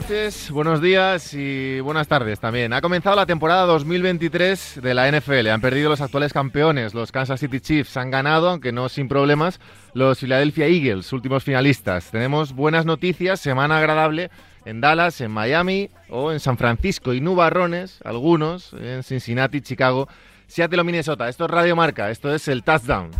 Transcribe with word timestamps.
noches, 0.00 0.50
buenos 0.50 0.80
días 0.80 1.34
y 1.34 1.80
buenas 1.80 2.08
tardes 2.08 2.40
también. 2.40 2.72
Ha 2.72 2.80
comenzado 2.80 3.16
la 3.16 3.26
temporada 3.26 3.66
2023 3.66 4.80
de 4.82 4.94
la 4.94 5.10
NFL. 5.10 5.48
Han 5.48 5.60
perdido 5.60 5.90
los 5.90 6.00
actuales 6.00 6.32
campeones, 6.32 6.94
los 6.94 7.12
Kansas 7.12 7.40
City 7.40 7.60
Chiefs. 7.60 7.98
Han 7.98 8.10
ganado, 8.10 8.48
aunque 8.48 8.72
no 8.72 8.88
sin 8.88 9.08
problemas, 9.08 9.60
los 9.92 10.20
Philadelphia 10.20 10.66
Eagles, 10.68 11.12
últimos 11.12 11.44
finalistas. 11.44 12.10
Tenemos 12.10 12.54
buenas 12.54 12.86
noticias, 12.86 13.40
semana 13.40 13.76
agradable 13.76 14.30
en 14.64 14.80
Dallas, 14.80 15.20
en 15.20 15.32
Miami 15.32 15.90
o 16.08 16.32
en 16.32 16.40
San 16.40 16.56
Francisco 16.56 17.12
y 17.12 17.20
nubarrones, 17.20 18.00
algunos, 18.02 18.72
en 18.72 19.02
Cincinnati, 19.02 19.60
Chicago. 19.60 20.08
Seattle 20.46 20.80
o 20.80 20.84
Minnesota. 20.84 21.28
Esto 21.28 21.44
es 21.44 21.50
Radio 21.50 21.76
Marca, 21.76 22.10
esto 22.10 22.34
es 22.34 22.48
el 22.48 22.64
Touchdown. 22.64 23.10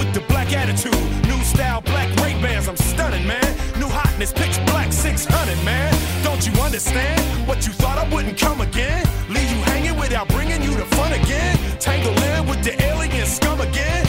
The 0.00 0.09
black 0.50 0.68
attitude. 0.68 0.94
New 1.26 1.42
style, 1.44 1.80
black 1.82 2.08
Ray 2.20 2.34
Bans, 2.40 2.68
I'm 2.68 2.76
stunning, 2.76 3.26
man. 3.26 3.56
New 3.78 3.88
hotness, 3.88 4.32
pitch 4.32 4.58
black 4.66 4.92
600, 4.92 5.64
man. 5.64 5.92
Don't 6.22 6.44
you 6.46 6.52
understand? 6.62 7.20
What 7.46 7.66
you 7.66 7.72
thought 7.72 7.98
I 7.98 8.08
wouldn't 8.14 8.38
come 8.38 8.60
again? 8.60 9.04
Leave 9.28 9.50
you 9.50 9.62
hanging 9.62 9.96
without 9.98 10.28
bringing 10.28 10.62
you 10.62 10.74
the 10.74 10.86
fun 10.96 11.12
again. 11.12 11.56
Tangle 11.78 12.12
in 12.12 12.48
with 12.48 12.62
the 12.64 12.74
alien 12.82 13.26
scum 13.26 13.60
again. 13.60 14.06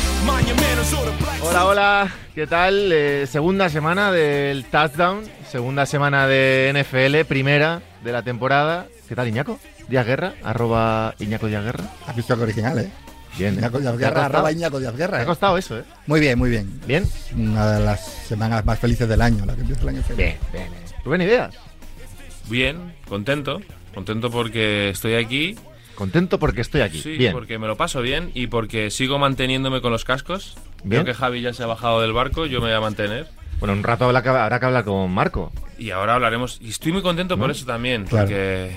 Hola, 1.41 1.65
hola, 1.65 2.11
¿qué 2.33 2.47
tal? 2.47 2.91
Eh, 2.91 3.27
segunda 3.27 3.69
semana 3.69 4.11
del 4.11 4.65
Touchdown, 4.65 5.23
segunda 5.49 5.85
semana 5.85 6.27
de 6.27 6.71
NFL, 6.73 7.25
primera 7.27 7.81
de 8.03 8.11
la 8.11 8.21
temporada. 8.23 8.87
¿Qué 9.09 9.15
tal, 9.15 9.27
Iñaco? 9.27 9.59
Díaz 9.89 10.05
Guerra, 10.05 10.33
arroba 10.43 11.13
Iñaco 11.19 11.47
Díaz 11.47 11.63
Guerra. 11.63 11.83
Has 12.07 12.15
visto 12.15 12.37
que 12.37 12.43
original, 12.43 12.79
¿eh? 12.79 12.91
Bien, 13.37 13.53
¿eh? 13.55 13.57
Iñaco 13.59 13.77
arroba 14.19 14.51
Iñaco 14.51 14.79
Díaz 14.79 14.93
Me 14.93 14.97
Guerra. 14.99 15.21
ha 15.21 15.25
costado 15.25 15.57
eso, 15.57 15.79
¿eh? 15.79 15.83
Muy 16.07 16.19
bien, 16.19 16.37
muy 16.37 16.49
bien. 16.49 16.79
¿Bien? 16.85 17.05
Una 17.35 17.71
de 17.77 17.85
las 17.85 18.05
semanas 18.27 18.65
más 18.65 18.77
felices 18.79 19.07
del 19.07 19.21
año, 19.21 19.45
la 19.45 19.55
que 19.55 19.61
empieza 19.61 19.81
el 19.83 19.89
año 19.89 20.01
feliz. 20.03 20.17
Bien, 20.17 20.37
bien. 20.51 20.69
bien. 20.71 20.83
Rubén 21.03 21.21
Ideas, 21.21 21.55
Bien, 22.49 22.93
contento. 23.07 23.61
Contento 23.93 24.29
porque 24.31 24.89
estoy 24.89 25.15
aquí. 25.15 25.55
contento 25.95 26.39
porque 26.39 26.61
estoy 26.61 26.81
aquí. 26.81 26.99
Sí, 27.01 27.17
bien. 27.17 27.31
porque 27.33 27.57
me 27.59 27.67
lo 27.67 27.77
paso 27.77 28.01
bien 28.01 28.31
y 28.33 28.47
porque 28.47 28.89
sigo 28.89 29.17
manteniéndome 29.19 29.81
con 29.81 29.91
los 29.91 30.03
cascos. 30.05 30.55
Bien. 30.83 31.03
Veo 31.03 31.05
que 31.05 31.13
Javi 31.13 31.41
ya 31.41 31.53
se 31.53 31.63
ha 31.63 31.67
bajado 31.67 32.01
del 32.01 32.13
barco, 32.13 32.45
yo 32.45 32.59
me 32.59 32.67
voy 32.67 32.75
a 32.75 32.81
mantener. 32.81 33.27
Bueno, 33.59 33.73
un 33.73 33.83
rato 33.83 34.05
habrá 34.05 34.23
que, 34.23 34.29
habrá 34.29 34.59
que 34.59 34.65
hablar 34.65 34.83
con 34.83 35.11
Marco. 35.11 35.51
Y 35.77 35.91
ahora 35.91 36.15
hablaremos. 36.15 36.57
Y 36.61 36.69
estoy 36.69 36.91
muy 36.91 37.01
contento 37.03 37.37
por 37.37 37.51
eso 37.51 37.65
también, 37.65 38.05
Claro. 38.05 38.25
porque 38.25 38.71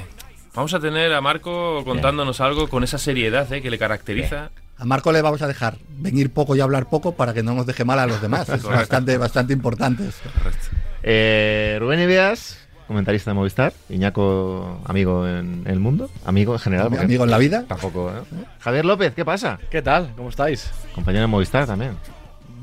vamos 0.55 0.73
a 0.75 0.81
tener 0.81 1.13
a 1.13 1.21
Marco 1.21 1.85
contándonos 1.85 2.41
algo 2.41 2.69
con 2.69 2.85
esa 2.85 2.99
seriedad 2.99 3.53
eh, 3.53 3.61
que 3.61 3.71
le 3.71 3.79
caracteriza. 3.79 4.51
A 4.77 4.85
Marco 4.85 5.13
le 5.13 5.23
vamos 5.23 5.43
a 5.43 5.47
dejar 5.47 5.77
venir 5.89 6.33
poco 6.33 6.57
y 6.57 6.61
hablar 6.61 6.89
poco 6.89 7.15
para 7.15 7.33
que 7.33 7.43
no 7.43 7.55
nos 7.55 7.67
deje 7.67 7.85
mal 7.85 7.99
a 7.99 8.07
los 8.07 8.21
demás. 8.21 8.49
Es 8.49 8.63
bastante, 8.63 9.17
bastante 9.19 9.53
importante 9.53 10.09
esto. 10.09 10.29
Eh, 11.03 11.77
Rubén 11.81 12.01
Ideas, 12.01 12.59
comentarista 12.89 13.31
de 13.31 13.35
Movistar. 13.35 13.73
Iñaco, 13.89 14.81
amigo 14.85 15.29
en 15.29 15.63
el 15.67 15.79
mundo. 15.79 16.11
Amigo 16.25 16.55
en 16.55 16.59
general. 16.59 16.99
Amigo 16.99 17.25
en 17.25 17.31
la 17.31 17.39
vida. 17.39 17.65
Tampoco, 17.69 18.11
¿eh? 18.11 18.45
Javier 18.61 18.85
López, 18.85 19.15
¿qué 19.15 19.25
pasa? 19.25 19.59
¿Qué 19.71 19.83
tal? 19.83 20.13
¿Cómo 20.17 20.29
estáis? 20.29 20.71
Compañero 20.95 21.23
de 21.23 21.29
Movistar 21.29 21.67
también. 21.67 21.93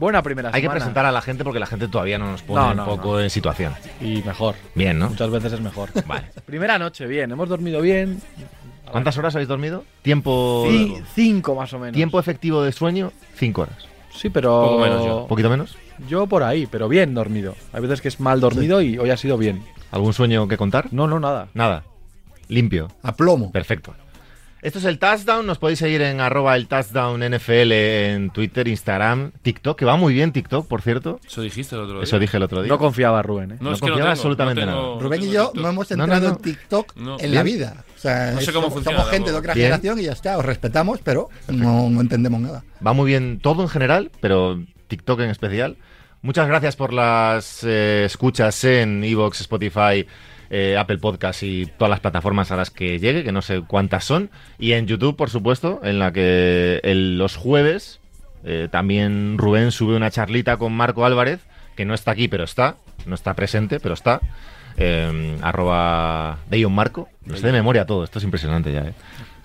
Buena 0.01 0.23
primera 0.23 0.49
Hay 0.49 0.55
que 0.55 0.61
semana. 0.65 0.79
presentar 0.79 1.05
a 1.05 1.11
la 1.11 1.21
gente 1.21 1.43
porque 1.43 1.59
la 1.59 1.67
gente 1.67 1.87
todavía 1.87 2.17
no 2.17 2.31
nos 2.31 2.41
pone 2.41 2.59
No, 2.59 2.71
un 2.71 2.77
no, 2.77 2.85
poco 2.85 3.19
en 3.19 3.29
situación. 3.29 3.73
Y 4.01 4.23
mejor. 4.23 4.55
Bien, 4.73 4.97
¿no? 4.97 5.09
Muchas 5.09 5.29
veces 5.29 5.53
es 5.53 5.61
mejor. 5.61 5.89
Vale. 6.07 6.25
Primera 6.43 6.79
noche, 6.79 7.05
bien. 7.05 7.31
Hemos 7.31 7.47
dormido 7.47 7.79
bien. 7.81 8.19
¿Cuántas 8.91 9.15
horas 9.19 9.35
habéis 9.35 9.47
dormido? 9.47 9.85
Tiempo 10.01 10.65
Ci- 10.67 11.03
cinco 11.13 11.53
más 11.53 11.71
o 11.73 11.79
menos. 11.79 11.93
tiempo 11.95 12.19
efectivo 12.19 12.63
de 12.63 12.71
sueño, 12.71 13.11
cinco 13.35 13.61
horas. 13.61 13.77
Sí, 14.11 14.29
pero. 14.31 14.49
Poco 14.63 14.79
menos 14.79 15.05
yo. 15.05 15.17
¿Un 15.21 15.27
poquito 15.27 15.49
menos? 15.51 15.77
Yo 16.09 16.25
por 16.25 16.41
ahí, 16.41 16.65
pero 16.65 16.89
bien 16.89 17.13
dormido. 17.13 17.55
Hay 17.71 17.81
veces 17.81 18.01
que 18.01 18.07
es 18.07 18.19
mal 18.19 18.39
dormido 18.41 18.81
y 18.81 18.97
hoy 18.97 19.11
ha 19.11 19.17
sido 19.17 19.37
bien. 19.37 19.63
¿Algún 19.91 20.13
sueño 20.13 20.47
que 20.47 20.57
contar? 20.57 20.87
No, 20.91 21.05
no, 21.05 21.19
nada. 21.19 21.47
Nada. 21.53 21.83
Limpio. 22.47 22.87
A 23.03 23.15
plomo. 23.15 23.51
Perfecto. 23.51 23.93
Esto 24.61 24.77
es 24.79 24.85
el 24.85 24.99
Touchdown. 24.99 25.45
Nos 25.47 25.57
podéis 25.57 25.79
seguir 25.79 26.01
en 26.03 26.19
arroba 26.21 26.55
el 26.55 26.67
Touchdown 26.67 27.21
NFL 27.23 27.71
en 27.71 28.29
Twitter, 28.29 28.67
Instagram, 28.67 29.31
TikTok, 29.41 29.77
que 29.77 29.85
va 29.85 29.95
muy 29.97 30.13
bien 30.13 30.31
TikTok, 30.31 30.67
por 30.67 30.81
cierto. 30.83 31.19
Eso 31.25 31.41
dijiste 31.41 31.75
el 31.75 31.81
otro 31.81 31.95
día. 31.95 32.03
Eso 32.03 32.19
dije 32.19 32.37
el 32.37 32.43
otro 32.43 32.61
día. 32.61 32.69
No 32.69 32.77
confiaba 32.77 33.21
Rubén, 33.23 33.53
¿eh? 33.53 33.57
no 33.59 33.71
es 33.73 33.77
que 33.79 33.87
confiaba 33.87 34.01
tengo, 34.01 34.11
absolutamente 34.11 34.61
tengo- 34.61 34.71
nada. 34.71 34.83
no 34.83 34.99
Rubén 34.99 35.23
y 35.23 35.31
yo 35.31 35.45
TikTok. 35.47 35.63
no 35.63 35.69
hemos 35.69 35.89
No, 35.91 35.97
no, 35.97 36.03
entrado 36.03 36.27
no. 36.29 36.35
en 36.35 36.41
TikTok 36.41 36.95
No. 36.97 37.17
en 37.19 37.33
la 37.33 37.43
vida. 37.43 37.83
O 37.95 37.99
sea, 37.99 38.31
No 38.33 38.41
sé 38.41 38.47
cómo 38.53 38.63
somos, 38.67 38.73
funciona 38.73 38.97
somos 38.99 39.11
gente 39.11 39.31
de 39.31 39.37
otra 39.37 39.53
Bien. 39.53 39.65
generación 39.65 39.99
y 39.99 40.03
ya 40.03 40.11
está. 40.11 40.37
Os 40.37 40.45
respetamos, 40.45 40.99
pero 41.03 41.29
no, 41.47 41.89
no 41.89 42.01
entendemos 42.01 42.39
nada. 42.39 42.63
Va 42.85 42.93
muy 42.93 43.07
bien 43.07 43.39
todo 43.41 43.63
en 43.63 43.69
general, 43.69 44.11
pero 44.21 44.63
TikTok 44.87 45.21
en 45.21 45.29
especial. 45.31 45.77
Muchas 46.23 46.47
gracias 46.47 46.75
por 46.75 46.93
las 46.93 47.63
eh, 47.63 48.03
escuchas 48.05 48.63
en 48.63 49.03
Evox, 49.03 49.41
Spotify, 49.41 50.05
eh, 50.51 50.75
Apple 50.77 50.97
Podcast 50.99 51.41
y 51.43 51.65
todas 51.65 51.89
las 51.89 52.01
plataformas 52.01 52.51
a 52.51 52.57
las 52.57 52.69
que 52.69 52.99
llegue, 52.99 53.23
que 53.23 53.31
no 53.31 53.41
sé 53.41 53.61
cuántas 53.65 54.03
son. 54.05 54.29
Y 54.59 54.73
en 54.73 54.85
YouTube, 54.85 55.15
por 55.15 55.29
supuesto, 55.31 55.79
en 55.83 55.97
la 55.97 56.11
que 56.11 56.79
el- 56.83 57.17
los 57.17 57.35
jueves 57.37 57.99
eh, 58.43 58.67
también 58.71 59.37
Rubén 59.37 59.71
sube 59.71 59.95
una 59.95 60.11
charlita 60.11 60.57
con 60.57 60.73
Marco 60.73 61.05
Álvarez, 61.05 61.39
que 61.75 61.85
no 61.85 61.93
está 61.93 62.11
aquí, 62.11 62.27
pero 62.27 62.43
está. 62.43 62.75
No 63.05 63.15
está 63.15 63.33
presente, 63.33 63.79
pero 63.79 63.93
está. 63.93 64.19
Eh, 64.77 65.37
arroba 65.41 66.39
Deion 66.49 66.73
Marco. 66.73 67.07
Lo 67.25 67.35
sé 67.37 67.47
de 67.47 67.53
memoria 67.53 67.85
todo, 67.85 68.03
esto 68.03 68.19
es 68.19 68.25
impresionante 68.25 68.71
ya. 68.71 68.81
¿eh? 68.81 68.93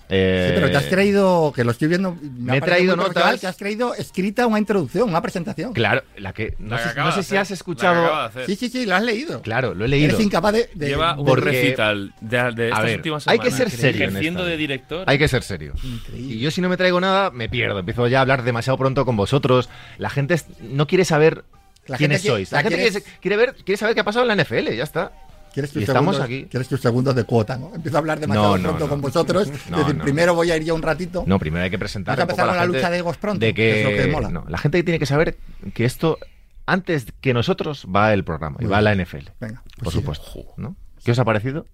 Sí, 0.09 0.53
pero 0.55 0.71
te 0.71 0.77
has 0.77 0.85
Eh, 0.85 0.91
traído, 0.91 1.53
que 1.55 1.65
lo 1.65 1.73
estoy 1.73 1.89
viendo. 1.89 2.17
me 2.39 2.53
ha 2.53 2.57
he 2.57 2.61
traído 2.61 2.95
notas. 2.95 3.41
Que 3.41 3.47
has 3.49 3.57
traído 3.57 3.93
escrita 3.95 4.47
una 4.47 4.59
introducción, 4.59 5.09
una 5.09 5.21
presentación. 5.21 5.73
Claro, 5.73 6.03
la 6.17 6.33
que. 6.33 6.55
No, 6.61 6.77
La 6.77 6.83
que 6.83 6.89
sé, 6.91 6.95
no 7.01 7.13
sé 7.13 7.23
si 7.25 7.37
has 7.37 7.51
la 7.51 7.55
escuchado. 7.55 8.31
Sí, 8.47 8.55
sí, 8.57 8.69
sí, 8.69 8.87
lo 8.87 8.95
has 8.95 9.03
leído. 9.03 9.43
Claro, 9.43 9.75
lo 9.75 9.85
he 9.85 9.89
leído. 9.89 10.11
Eres 10.15 10.21
incapaz 10.21 10.53
de. 10.53 10.71
de- 10.75 10.87
Lleva 10.89 11.19
un 11.19 11.27
Porque- 11.27 11.51
recital 11.51 12.15
de, 12.21 12.53
de 12.53 12.69
estas 12.69 12.85
ver, 12.85 12.97
últimas 12.99 13.27
hay 13.29 13.39
que 13.41 13.51
semanas. 13.51 13.73
ser 13.73 13.81
serio 13.81 14.05
en 14.05 14.11
Ejerciendo 14.11 14.45
de 14.45 14.57
director. 14.57 15.05
Hay 15.09 15.19
que 15.19 15.27
ser 15.29 15.43
serio. 15.43 15.73
Increíble. 15.83 16.35
Y 16.35 16.39
yo 16.39 16.51
si 16.53 16.61
no 16.61 16.69
me 16.69 16.77
traigo 16.77 17.01
nada, 17.01 17.31
me 17.31 17.49
pierdo. 17.49 17.79
Empiezo 17.81 18.07
ya 18.07 18.19
a 18.19 18.23
hablar 18.23 18.45
demasiado 18.45 18.79
pronto 18.79 19.05
con 19.05 19.17
vosotros. 19.17 19.69
La 19.99 20.09
gente 20.11 20.41
no 20.61 20.87
quiere 20.87 21.05
saber 21.05 21.45
La 21.87 21.97
quiénes 21.97 22.23
gente 22.23 22.33
sois. 22.33 22.53
La 22.53 22.59
la 22.63 22.63
gente 22.71 22.91
quiere, 22.91 23.05
quiere 23.21 23.37
ver, 23.37 23.55
quiere 23.65 23.77
saber 23.77 23.95
qué 23.95 24.01
ha 24.03 24.05
pasado 24.05 24.23
en 24.25 24.29
la 24.37 24.43
NFL, 24.45 24.75
ya 24.77 24.85
está. 24.85 25.13
¿Quieres 25.57 25.73
tus, 25.73 25.81
Y 25.81 25.85
estamos 25.85 26.17
segundos, 26.17 26.21
aquí. 26.39 26.49
quieres 26.51 26.69
tus 26.69 26.81
segundos 26.83 27.15
de 27.15 27.25
cuota, 27.25 27.57
¿no? 27.57 27.75
Empiezo 27.75 27.97
a 27.97 28.01
hablar 28.01 28.21
demasiado 28.21 28.59
No, 28.59 28.63
no, 28.63 28.69
pronto 28.69 28.89
con 28.91 29.01
vosotros. 29.01 29.49
Decir, 29.71 29.99
primero 30.03 30.35
voy 30.35 30.51
a 30.51 30.57
ir 30.59 30.65
yo 30.65 30.75
un 30.75 30.83
ratito. 30.83 31.25
No, 31.27 31.39
primero 31.39 31.65
hay 31.65 31.71
que 31.71 31.79
presentar 31.79 32.13
un 32.13 32.27
poco 32.27 32.33
empezar 32.33 32.49
con 32.49 32.57
la 32.59 32.67
lucha 32.67 32.91
de 32.91 32.99
egos 32.99 33.17
pronto, 33.17 33.41
de 33.41 33.55
que, 33.55 33.63
que 33.63 33.81
es 33.81 33.85
lo 33.85 34.05
que 34.05 34.29
mola. 34.29 34.45
la 34.49 34.59
gente 34.59 34.83
tiene 34.83 34.99
que 34.99 35.07
saber 35.07 35.39
que 35.73 35.87
esto 35.87 36.19
antes 36.67 37.07
que 37.23 37.33
nosotros 37.33 37.87
va 37.87 38.13
el 38.13 38.23
programa 38.23 38.59
y 38.61 38.65
Muy 38.65 38.73
va 38.73 38.83
la. 38.83 38.95
NFL. 38.95 39.31
Venga, 39.41 39.63
pues 39.65 39.83
por 39.83 39.93
sigue. 39.93 40.03
supuesto. 40.03 40.55
¿no? 40.59 40.77
¿Qué 41.03 41.13
os 41.13 41.19
ha 41.19 41.25
parecido? 41.25 41.65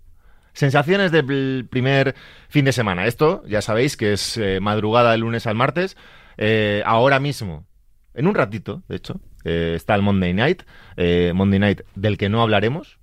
Sensaciones 0.53 1.11
del 1.11 1.67
primer 1.71 2.15
fin 2.49 2.65
de 2.65 2.73
semana. 2.73 3.07
Esto, 3.07 3.43
ya 3.49 3.63
sabéis 3.63 3.97
que 3.97 4.13
es 4.13 4.37
eh, 4.37 4.61
madrugada 4.61 5.11
del 5.13 5.23
lunes 5.23 5.47
al 5.47 5.55
martes. 5.57 5.97
Eh, 6.37 6.83
ahora 6.87 7.19
mismo, 7.21 7.67
en 8.15 8.27
un 8.29 8.35
ratito, 8.35 8.83
de 8.89 8.97
hecho, 8.97 9.21
eh, 9.45 9.73
está 9.75 9.95
el 9.97 10.03
Monday 10.03 10.35
Night. 10.35 10.63
eh, 10.97 11.33
Monday 11.35 11.59
Night 11.59 11.81
del 11.95 12.19
que 12.19 12.29
no 12.29 12.43
hablaremos, 12.43 12.99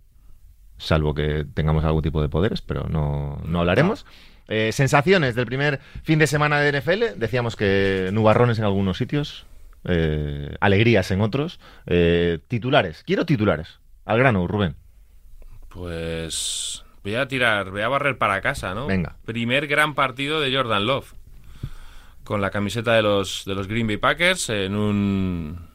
salvo 0.79 1.13
que 1.13 1.45
tengamos 1.53 1.84
algún 1.85 2.01
tipo 2.01 2.22
de 2.22 2.29
poderes, 2.29 2.62
pero 2.62 2.88
no, 2.90 3.40
no 3.45 3.59
hablaremos. 3.59 4.06
Eh, 4.47 4.72
sensaciones 4.72 5.35
del 5.35 5.45
primer 5.45 5.79
fin 6.01 6.17
de 6.17 6.25
semana 6.25 6.59
de 6.59 6.72
NFL. 6.79 7.19
Decíamos 7.19 7.56
que 7.56 8.09
nubarrones 8.11 8.58
en 8.58 8.66
algunos 8.66 8.97
sitios, 8.97 9.46
eh, 9.84 10.55
alegrías 10.59 11.11
en 11.11 11.22
otros. 11.22 11.59
eh, 11.85 12.40
titulares. 12.47 13.03
Quiero 13.05 13.26
titulares. 13.28 13.79
Al 14.05 14.17
grano, 14.17 14.47
Rubén. 14.47 14.76
Pues 15.67 16.84
voy 17.03 17.16
a 17.16 17.28
tirar, 17.28 17.70
voy 17.70 17.81
a 17.81 17.87
barrer 17.87 18.17
para 18.17 18.41
casa, 18.41 18.73
¿no? 18.73 18.87
Venga. 18.87 19.17
Primer 19.26 19.67
gran 19.67 19.93
partido 19.93 20.41
de 20.41 20.55
Jordan 20.55 20.85
Love. 20.87 21.14
Con 22.23 22.41
la 22.41 22.49
camiseta 22.49 22.93
de 22.93 23.02
los, 23.03 23.43
de 23.46 23.55
los 23.55 23.67
Green 23.67 23.87
Bay 23.87 23.97
Packers 23.97 24.49
en 24.49 24.76
un 24.76 25.70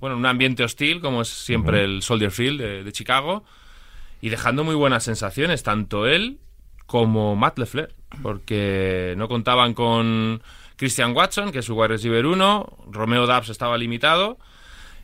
bueno, 0.00 0.14
en 0.14 0.20
un 0.20 0.26
ambiente 0.26 0.62
hostil, 0.62 1.00
como 1.00 1.22
es 1.22 1.28
siempre 1.28 1.82
el 1.84 2.02
Soldier 2.02 2.30
Field 2.30 2.60
de, 2.60 2.84
de 2.84 2.92
Chicago, 2.92 3.44
y 4.26 4.28
dejando 4.28 4.64
muy 4.64 4.74
buenas 4.74 5.04
sensaciones, 5.04 5.62
tanto 5.62 6.08
él 6.08 6.40
como 6.86 7.36
Matt 7.36 7.60
LeFleur, 7.60 7.94
porque 8.24 9.14
no 9.16 9.28
contaban 9.28 9.72
con 9.72 10.42
Christian 10.74 11.14
Watson, 11.14 11.52
que 11.52 11.60
es 11.60 11.64
su 11.64 11.76
wide 11.76 11.86
receiver 11.86 12.26
1, 12.26 12.86
Romeo 12.90 13.28
Dubs 13.28 13.50
estaba 13.50 13.78
limitado, 13.78 14.38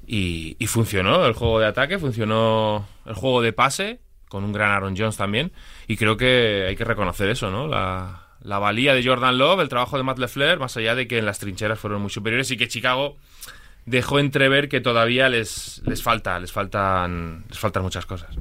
y, 0.05 0.57
y 0.59 0.67
funcionó 0.67 1.25
el 1.25 1.35
juego 1.35 1.61
de 1.61 1.67
ataque, 1.67 2.01
funcionó 2.01 2.89
el 3.07 3.15
juego 3.15 3.43
de 3.43 3.53
pase, 3.53 4.01
con 4.29 4.43
un 4.43 4.53
gran 4.53 4.73
Aaron 4.73 4.97
Jones 4.99 5.17
también, 5.17 5.53
y 5.87 5.97
creo 5.97 6.17
que 6.17 6.67
hay 6.67 6.75
que 6.75 6.85
reconocer 6.85 7.29
eso, 7.29 7.49
¿no? 7.49 7.69
La, 7.69 8.27
la 8.41 8.59
valía 8.59 8.93
de 8.93 9.07
Jordan 9.07 9.39
Love, 9.39 9.61
el 9.61 9.69
trabajo 9.69 9.99
de 9.99 10.03
Matt 10.03 10.19
LeFleur, 10.19 10.59
más 10.59 10.77
allá 10.77 10.97
de 10.97 11.07
que 11.07 11.19
en 11.19 11.27
las 11.27 11.39
trincheras 11.39 11.79
fueron 11.79 12.03
muy 12.03 12.11
superiores 12.11 12.51
y 12.51 12.57
que 12.57 12.67
Chicago 12.67 13.19
dejó 13.87 14.19
entrever 14.19 14.69
que 14.69 14.81
todavía 14.81 15.29
les, 15.29 15.81
les 15.87 16.03
falta, 16.03 16.41
les 16.41 16.51
faltan, 16.51 17.45
les 17.49 17.61
faltan 17.61 17.85
muchas 17.85 18.05
cosas. 18.05 18.37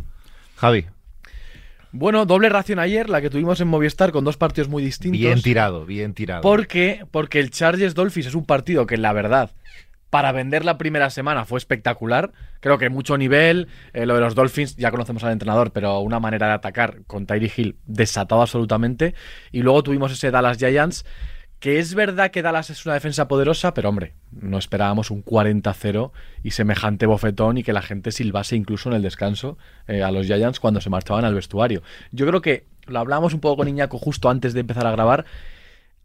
Javi, 0.61 0.85
Bueno, 1.91 2.27
doble 2.27 2.49
ración 2.49 2.77
ayer, 2.77 3.09
la 3.09 3.19
que 3.19 3.31
tuvimos 3.31 3.59
en 3.61 3.67
Movistar 3.67 4.11
con 4.11 4.23
dos 4.23 4.37
partidos 4.37 4.69
muy 4.69 4.83
distintos. 4.83 5.19
bien 5.19 5.41
tirado, 5.41 5.87
bien 5.87 6.13
tirado. 6.13 6.41
¿Por 6.41 6.67
qué? 6.67 7.03
Porque 7.09 7.39
el 7.39 7.49
Chargers 7.49 7.95
Dolphins 7.95 8.27
es 8.27 8.35
un 8.35 8.45
partido 8.45 8.85
que, 8.85 8.97
la 8.97 9.11
verdad, 9.11 9.49
para 10.11 10.31
vender 10.31 10.63
la 10.63 10.77
primera 10.77 11.09
semana 11.09 11.45
fue 11.45 11.57
espectacular. 11.57 12.31
Creo 12.59 12.77
que 12.77 12.89
mucho 12.89 13.17
nivel. 13.17 13.69
eh, 13.93 14.05
lo 14.05 14.13
de 14.13 14.21
los 14.21 14.35
Dolphins, 14.35 14.75
ya 14.75 14.91
conocemos 14.91 15.23
al 15.23 15.31
entrenador, 15.31 15.71
pero 15.71 15.99
una 16.01 16.19
manera 16.19 16.45
de 16.47 16.53
atacar 16.53 17.01
con 17.07 17.25
Tyree 17.25 17.51
Hill 17.57 17.77
desatado 17.87 18.43
absolutamente. 18.43 19.15
Y 19.51 19.63
luego 19.63 19.81
tuvimos 19.81 20.11
ese 20.11 20.29
Dallas 20.29 20.59
Giants, 20.59 21.05
que 21.61 21.77
es 21.77 21.93
verdad 21.93 22.31
que 22.31 22.41
Dallas 22.41 22.71
es 22.71 22.87
una 22.87 22.95
defensa 22.95 23.27
poderosa, 23.27 23.75
pero 23.75 23.87
hombre, 23.87 24.15
no 24.31 24.57
esperábamos 24.57 25.11
un 25.11 25.23
40-0 25.23 26.11
y 26.41 26.51
semejante 26.51 27.05
bofetón 27.05 27.59
y 27.59 27.63
que 27.63 27.71
la 27.71 27.83
gente 27.83 28.11
silbase 28.11 28.55
incluso 28.55 28.89
en 28.89 28.95
el 28.95 29.03
descanso 29.03 29.59
eh, 29.87 30.01
a 30.01 30.09
los 30.09 30.25
Giants 30.25 30.59
cuando 30.59 30.81
se 30.81 30.89
marchaban 30.89 31.23
al 31.23 31.35
vestuario. 31.35 31.83
Yo 32.11 32.25
creo 32.25 32.41
que 32.41 32.65
lo 32.87 32.97
hablábamos 32.97 33.35
un 33.35 33.41
poco 33.41 33.57
con 33.57 33.67
Iñaco 33.67 33.99
justo 33.99 34.27
antes 34.27 34.53
de 34.53 34.61
empezar 34.61 34.87
a 34.87 34.91
grabar. 34.91 35.25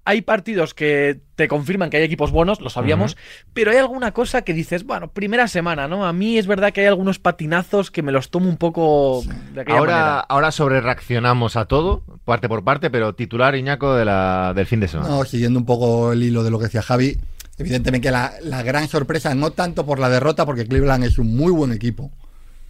Hay 0.08 0.22
partidos 0.22 0.72
que 0.72 1.18
te 1.34 1.48
confirman 1.48 1.90
que 1.90 1.96
hay 1.96 2.04
equipos 2.04 2.30
buenos, 2.30 2.60
lo 2.60 2.70
sabíamos, 2.70 3.16
pero 3.52 3.72
hay 3.72 3.76
alguna 3.78 4.12
cosa 4.12 4.42
que 4.42 4.54
dices, 4.54 4.84
bueno, 4.84 5.08
primera 5.10 5.48
semana, 5.48 5.88
¿no? 5.88 6.06
A 6.06 6.12
mí 6.12 6.38
es 6.38 6.46
verdad 6.46 6.72
que 6.72 6.82
hay 6.82 6.86
algunos 6.86 7.18
patinazos 7.18 7.90
que 7.90 8.02
me 8.02 8.12
los 8.12 8.30
tomo 8.30 8.48
un 8.48 8.56
poco 8.56 9.22
de 9.52 9.62
aquella 9.62 9.78
Ahora, 9.78 9.92
manera. 9.92 10.20
ahora 10.20 10.52
sobre 10.52 10.80
reaccionamos 10.80 11.56
a 11.56 11.64
todo, 11.64 12.04
parte 12.24 12.48
por 12.48 12.62
parte, 12.62 12.88
pero 12.88 13.16
titular 13.16 13.56
Iñaco 13.56 13.94
de 13.96 14.04
la, 14.04 14.52
del 14.54 14.66
fin 14.66 14.78
de 14.78 14.86
semana. 14.88 15.08
No, 15.10 15.24
siguiendo 15.24 15.58
un 15.58 15.66
poco 15.66 16.12
el 16.12 16.22
hilo 16.22 16.44
de 16.44 16.50
lo 16.52 16.58
que 16.58 16.66
decía 16.66 16.82
Javi, 16.82 17.18
evidentemente 17.58 18.06
que 18.06 18.12
la, 18.12 18.32
la 18.44 18.62
gran 18.62 18.86
sorpresa, 18.86 19.34
no 19.34 19.50
tanto 19.50 19.84
por 19.84 19.98
la 19.98 20.08
derrota, 20.08 20.46
porque 20.46 20.66
Cleveland 20.66 21.02
es 21.02 21.18
un 21.18 21.36
muy 21.36 21.50
buen 21.50 21.72
equipo. 21.72 22.12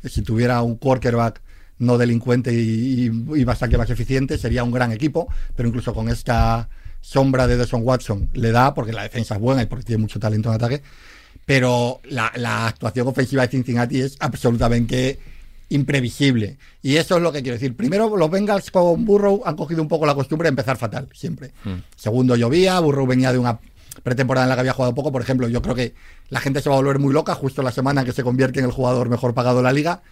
Si 0.02 0.22
tuviera 0.22 0.62
un 0.62 0.76
quarterback 0.76 1.42
no 1.78 1.98
delincuente 1.98 2.54
y, 2.54 3.10
y- 3.10 3.40
y 3.40 3.44
bastante 3.44 3.76
más 3.76 3.90
eficiente, 3.90 4.38
sería 4.38 4.64
un 4.64 4.72
gran 4.72 4.90
equipo, 4.92 5.28
pero 5.54 5.68
incluso 5.68 5.92
con 5.92 6.08
esta 6.08 6.70
sombra 7.06 7.46
de 7.46 7.56
Deshaun 7.56 7.82
Watson 7.84 8.28
le 8.32 8.50
da, 8.50 8.74
porque 8.74 8.92
la 8.92 9.04
defensa 9.04 9.36
es 9.36 9.40
buena 9.40 9.62
y 9.62 9.66
porque 9.66 9.84
tiene 9.84 10.02
mucho 10.02 10.18
talento 10.18 10.48
en 10.48 10.56
ataque, 10.56 10.82
pero 11.44 12.00
la, 12.02 12.32
la 12.34 12.66
actuación 12.66 13.06
ofensiva 13.06 13.42
de 13.42 13.48
Cincinnati 13.48 14.00
es 14.00 14.16
absolutamente 14.18 15.20
imprevisible. 15.68 16.56
Y 16.82 16.96
eso 16.96 17.16
es 17.16 17.22
lo 17.22 17.30
que 17.30 17.42
quiero 17.42 17.54
decir. 17.54 17.76
Primero, 17.76 18.16
los 18.16 18.28
Bengals 18.28 18.72
con 18.72 19.04
Burrow 19.04 19.42
han 19.44 19.54
cogido 19.54 19.82
un 19.82 19.88
poco 19.88 20.04
la 20.04 20.16
costumbre 20.16 20.46
de 20.46 20.50
empezar 20.50 20.76
fatal, 20.78 21.08
siempre. 21.14 21.52
Segundo, 21.94 22.34
llovía, 22.34 22.80
Burrow 22.80 23.06
venía 23.06 23.30
de 23.30 23.38
una 23.38 23.60
pretemporada 24.02 24.46
en 24.46 24.48
la 24.48 24.56
que 24.56 24.60
había 24.62 24.72
jugado 24.72 24.92
poco. 24.92 25.12
Por 25.12 25.22
ejemplo, 25.22 25.46
yo 25.46 25.62
creo 25.62 25.76
que 25.76 25.94
la 26.28 26.40
gente 26.40 26.60
se 26.60 26.68
va 26.68 26.74
a 26.74 26.78
volver 26.78 26.98
muy 26.98 27.14
loca 27.14 27.36
justo 27.36 27.62
la 27.62 27.70
semana 27.70 28.04
que 28.04 28.12
se 28.12 28.24
convierte 28.24 28.58
en 28.58 28.64
el 28.64 28.72
jugador 28.72 29.08
mejor 29.08 29.32
pagado 29.32 29.58
de 29.58 29.62
la 29.62 29.72
liga. 29.72 30.02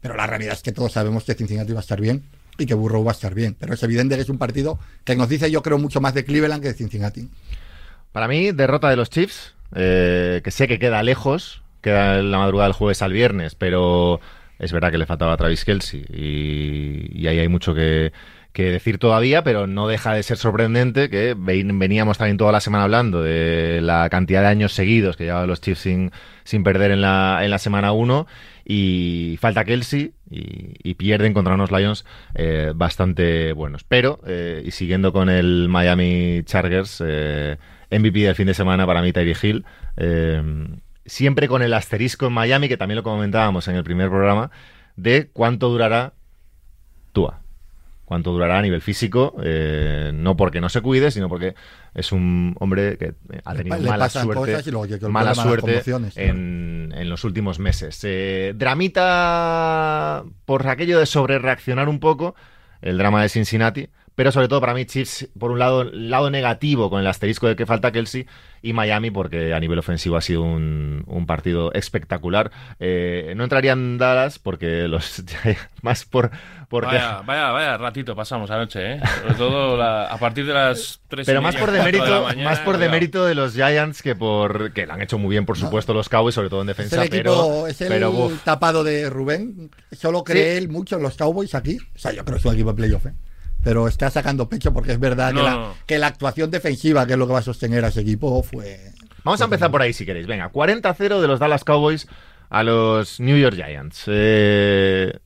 Pero 0.00 0.14
la 0.14 0.28
realidad 0.28 0.54
es 0.54 0.62
que 0.62 0.70
todos 0.70 0.92
sabemos 0.92 1.24
que 1.24 1.34
Cincinnati 1.34 1.72
va 1.72 1.80
a 1.80 1.82
estar 1.82 2.00
bien 2.00 2.22
y 2.58 2.66
que 2.66 2.74
Burrow 2.74 3.04
va 3.04 3.12
a 3.12 3.14
estar 3.14 3.34
bien. 3.34 3.56
Pero 3.58 3.74
es 3.74 3.82
evidente 3.82 4.16
que 4.16 4.22
es 4.22 4.28
un 4.28 4.38
partido 4.38 4.78
que 5.04 5.16
nos 5.16 5.28
dice, 5.28 5.50
yo 5.50 5.62
creo, 5.62 5.78
mucho 5.78 6.00
más 6.00 6.14
de 6.14 6.24
Cleveland 6.24 6.62
que 6.62 6.68
de 6.68 6.74
Cincinnati. 6.74 7.28
Para 8.12 8.28
mí, 8.28 8.52
derrota 8.52 8.88
de 8.90 8.96
los 8.96 9.10
Chiefs, 9.10 9.54
eh, 9.74 10.40
que 10.44 10.50
sé 10.50 10.68
que 10.68 10.78
queda 10.78 11.02
lejos, 11.02 11.62
queda 11.80 12.18
en 12.20 12.30
la 12.30 12.38
madrugada 12.38 12.68
del 12.68 12.74
jueves 12.74 13.02
al 13.02 13.12
viernes, 13.12 13.54
pero 13.56 14.20
es 14.58 14.72
verdad 14.72 14.92
que 14.92 14.98
le 14.98 15.06
faltaba 15.06 15.32
a 15.32 15.36
Travis 15.36 15.64
Kelsey 15.64 16.04
y, 16.08 17.26
ahí 17.26 17.38
hay 17.40 17.48
mucho 17.48 17.74
que, 17.74 18.12
decir 18.54 18.98
todavía, 18.98 19.42
pero 19.42 19.66
no 19.66 19.88
deja 19.88 20.14
de 20.14 20.22
ser 20.22 20.36
sorprendente 20.36 21.10
que 21.10 21.34
ven- 21.36 21.76
veníamos 21.80 22.18
también 22.18 22.36
toda 22.36 22.52
la 22.52 22.60
semana 22.60 22.84
hablando 22.84 23.20
de 23.20 23.80
la 23.82 24.08
cantidad 24.10 24.42
de 24.42 24.46
años 24.46 24.72
seguidos 24.72 25.16
que 25.16 25.24
llevaban 25.24 25.48
los 25.48 25.60
Chiefs 25.60 25.80
sin, 25.80 26.12
sin 26.44 26.62
perder 26.62 26.92
en 26.92 27.00
la, 27.00 27.40
en 27.42 27.50
la 27.50 27.58
semana 27.58 27.90
1 27.90 28.28
y 28.64 29.36
falta 29.40 29.64
Kelsey 29.64 30.14
y, 30.30 30.94
pierden 30.94 31.34
contra 31.34 31.54
unos 31.54 31.70
Lions 31.70 32.04
eh, 32.34 32.72
bastante 32.74 33.52
buenos. 33.52 33.84
Pero, 33.84 34.20
eh, 34.26 34.62
y 34.64 34.70
siguiendo 34.70 35.12
con 35.12 35.28
el 35.28 35.68
Miami 35.68 36.42
Chargers, 36.44 37.02
eh, 37.04 37.58
MVP 37.90 38.20
del 38.20 38.34
fin 38.34 38.46
de 38.46 38.54
semana 38.54 38.86
para 38.86 39.02
mí, 39.02 39.12
Tyree 39.12 39.36
Hill. 39.40 39.64
siempre 41.04 41.48
con 41.48 41.62
el 41.62 41.74
asterisco 41.74 42.26
en 42.26 42.32
Miami, 42.32 42.68
que 42.68 42.76
también 42.76 42.96
lo 42.96 43.02
comentábamos 43.02 43.68
en 43.68 43.76
el 43.76 43.84
primer 43.84 44.08
programa, 44.08 44.50
de 44.96 45.28
cuánto 45.32 45.68
durará 45.68 46.14
Tua. 47.12 47.43
Cuánto 48.04 48.32
durará 48.32 48.58
a 48.58 48.62
nivel 48.62 48.82
físico, 48.82 49.34
eh, 49.42 50.10
no 50.14 50.36
porque 50.36 50.60
no 50.60 50.68
se 50.68 50.82
cuide, 50.82 51.10
sino 51.10 51.28
porque 51.28 51.54
es 51.94 52.12
un 52.12 52.54
hombre 52.60 52.98
que 52.98 53.06
eh, 53.06 53.40
ha 53.44 53.54
tenido 53.54 53.78
le 53.78 53.88
mala 53.88 54.10
suerte, 54.10 54.62
que 54.98 55.08
mala 55.08 55.34
suerte 55.34 55.82
en, 56.16 56.92
en 56.94 57.08
los 57.08 57.24
últimos 57.24 57.58
meses. 57.58 58.00
Eh, 58.02 58.52
dramita 58.56 60.24
por 60.44 60.68
aquello 60.68 60.98
de 60.98 61.06
sobrereaccionar 61.06 61.88
un 61.88 61.98
poco, 61.98 62.34
el 62.82 62.98
drama 62.98 63.22
de 63.22 63.30
Cincinnati, 63.30 63.88
pero 64.14 64.30
sobre 64.32 64.48
todo 64.48 64.60
para 64.60 64.74
mí 64.74 64.84
Chiefs, 64.86 65.28
por 65.38 65.50
un 65.50 65.58
lado, 65.58 65.82
el 65.82 66.10
lado 66.10 66.30
negativo 66.30 66.88
con 66.90 67.00
el 67.00 67.06
asterisco 67.06 67.48
de 67.48 67.56
que 67.56 67.66
falta 67.66 67.92
Kelsey, 67.92 68.26
y 68.62 68.72
Miami 68.72 69.10
porque 69.10 69.52
a 69.52 69.60
nivel 69.60 69.78
ofensivo 69.78 70.16
ha 70.16 70.22
sido 70.22 70.40
un, 70.42 71.02
un 71.06 71.26
partido 71.26 71.70
espectacular. 71.74 72.50
Eh, 72.80 73.34
no 73.36 73.44
entraría 73.44 73.72
en 73.72 73.98
Dallas 73.98 74.38
porque 74.38 74.88
los 74.88 75.22
más 75.82 76.04
por 76.06 76.30
porque 76.70 76.86
Vaya, 76.96 77.20
vaya, 77.26 77.50
vaya 77.50 77.76
ratito 77.76 78.16
pasamos 78.16 78.50
anoche, 78.50 78.94
¿eh? 78.94 79.00
Sobre 79.22 79.34
todo 79.34 79.76
la- 79.76 80.06
a 80.06 80.16
partir 80.16 80.46
de 80.46 80.54
las 80.54 81.00
3 81.08 81.26
pero 81.26 81.42
más 81.42 81.56
por 81.56 81.70
demérito, 81.70 82.22
mañana, 82.22 82.50
más 82.50 82.60
por 82.60 82.78
demérito 82.78 83.26
de 83.26 83.34
los 83.34 83.52
Giants 83.52 84.00
que 84.02 84.16
por 84.16 84.72
que 84.72 84.86
lo 84.86 84.94
han 84.94 85.02
hecho 85.02 85.18
muy 85.18 85.30
bien, 85.32 85.44
por 85.44 85.58
supuesto, 85.58 85.92
los 85.92 86.08
Cowboys, 86.08 86.34
sobre 86.34 86.48
todo 86.48 86.62
en 86.62 86.70
Es 86.70 86.76
defensa, 86.76 87.02
el 87.02 87.08
equipo, 87.08 87.22
pero, 87.22 87.66
es 87.66 87.80
el 87.82 87.88
pero 87.88 88.32
tapado 88.44 88.82
de 88.82 89.10
Rubén. 89.10 89.70
Solo 89.92 90.24
cree 90.24 90.52
Sí. 90.52 90.58
él 90.64 90.68
mucho 90.70 90.96
en 90.96 91.02
los 91.02 91.16
Cowboys 91.16 91.54
aquí. 91.54 91.76
O 91.94 91.98
sea, 91.98 92.12
yo 92.12 92.24
creo 92.24 92.36
que 92.36 92.40
es 92.40 92.44
un 92.46 92.54
equipo 92.54 92.70
de 92.70 92.76
playoff. 92.76 93.06
¿eh? 93.06 93.12
Pero 93.64 93.88
está 93.88 94.10
sacando 94.10 94.48
pecho 94.48 94.72
porque 94.72 94.92
es 94.92 95.00
verdad 95.00 95.32
No, 95.32 95.40
que, 95.40 95.44
la, 95.46 95.50
no. 95.54 95.74
que 95.86 95.98
la 95.98 96.06
actuación 96.08 96.50
defensiva, 96.50 97.06
que 97.06 97.14
es 97.14 97.18
lo 97.18 97.26
que 97.26 97.32
va 97.32 97.38
a 97.40 97.42
sostener 97.42 97.84
a 97.84 97.88
ese 97.88 98.02
equipo, 98.02 98.42
fue. 98.42 98.78
Vamos 99.24 99.40
a 99.40 99.44
empezar 99.44 99.70
por 99.70 99.80
ahí 99.82 99.92
si 99.94 100.04
queréis. 100.04 100.26
Venga, 100.26 100.52
40-0 100.52 101.20
de 101.20 101.26
los 101.26 101.40
Dallas 101.40 101.64
Cowboys 101.64 102.06
a 102.50 102.62
los 102.62 103.18
New 103.20 103.38
York 103.38 103.56
Giants. 103.56 104.04
Eh, 104.06 105.18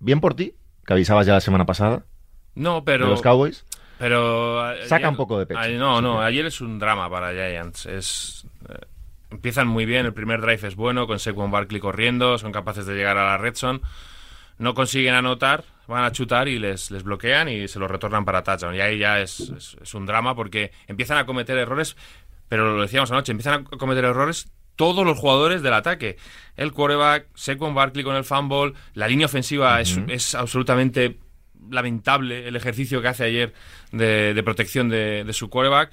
bien 0.00 0.20
por 0.20 0.34
ti, 0.34 0.54
que 0.86 0.92
avisabas 0.94 1.26
ya 1.26 1.34
la 1.34 1.40
semana 1.40 1.66
pasada 1.66 2.02
No, 2.54 2.76
de 2.76 2.82
pero. 2.82 3.06
los 3.08 3.20
Cowboys. 3.22 3.64
Pero 3.98 4.62
ayer- 4.62 4.88
Saca 4.88 5.08
un 5.08 5.16
poco 5.16 5.38
de 5.38 5.46
pecho. 5.46 5.60
No, 5.78 6.00
no, 6.00 6.20
ayer 6.22 6.46
es 6.46 6.60
un 6.60 6.78
drama 6.78 7.08
para 7.10 7.32
Giants. 7.32 7.86
Es 7.86 8.46
eh, 8.70 8.78
empiezan 9.30 9.68
muy 9.68 9.84
bien, 9.86 10.06
el 10.06 10.12
primer 10.14 10.40
drive 10.40 10.66
es 10.68 10.76
bueno 10.76 11.06
con 11.06 11.18
Saquon 11.18 11.50
Barkley 11.50 11.80
corriendo, 11.80 12.38
son 12.38 12.52
capaces 12.52 12.86
de 12.86 12.94
llegar 12.94 13.16
a 13.18 13.24
la 13.26 13.38
red 13.38 13.54
zone. 13.54 13.80
No 14.58 14.72
consiguen 14.74 15.14
anotar, 15.14 15.64
van 15.86 16.04
a 16.04 16.12
chutar 16.12 16.48
y 16.48 16.58
les, 16.58 16.90
les 16.90 17.02
bloquean 17.02 17.48
y 17.48 17.68
se 17.68 17.78
los 17.78 17.90
retornan 17.90 18.24
para 18.24 18.42
touchdown. 18.42 18.74
Y 18.74 18.80
ahí 18.80 18.98
ya 18.98 19.20
es, 19.20 19.40
es- 19.40 19.76
es 19.80 19.94
un 19.94 20.06
drama 20.06 20.34
porque 20.34 20.72
empiezan 20.86 21.18
a 21.18 21.26
cometer 21.26 21.56
errores, 21.58 21.96
pero 22.48 22.74
lo 22.76 22.82
decíamos 22.82 23.10
anoche, 23.10 23.32
empiezan 23.32 23.54
a 23.72 23.76
cometer 23.76 24.04
errores 24.04 24.50
todos 24.76 25.04
los 25.06 25.18
jugadores 25.18 25.62
del 25.62 25.72
ataque. 25.72 26.16
El 26.56 26.72
quarterback, 26.72 27.28
Saquon 27.34 27.74
Barkley 27.74 28.04
con 28.04 28.14
el 28.16 28.24
fumble, 28.24 28.74
la 28.94 29.08
línea 29.08 29.26
ofensiva 29.26 29.80
es, 29.80 29.98
es 30.08 30.34
absolutamente 30.34 31.18
lamentable 31.70 32.46
el 32.48 32.56
ejercicio 32.56 33.00
que 33.02 33.08
hace 33.08 33.24
ayer 33.24 33.52
de, 33.92 34.34
de 34.34 34.42
protección 34.42 34.88
de, 34.88 35.24
de 35.24 35.32
su 35.32 35.48
quarterback. 35.48 35.90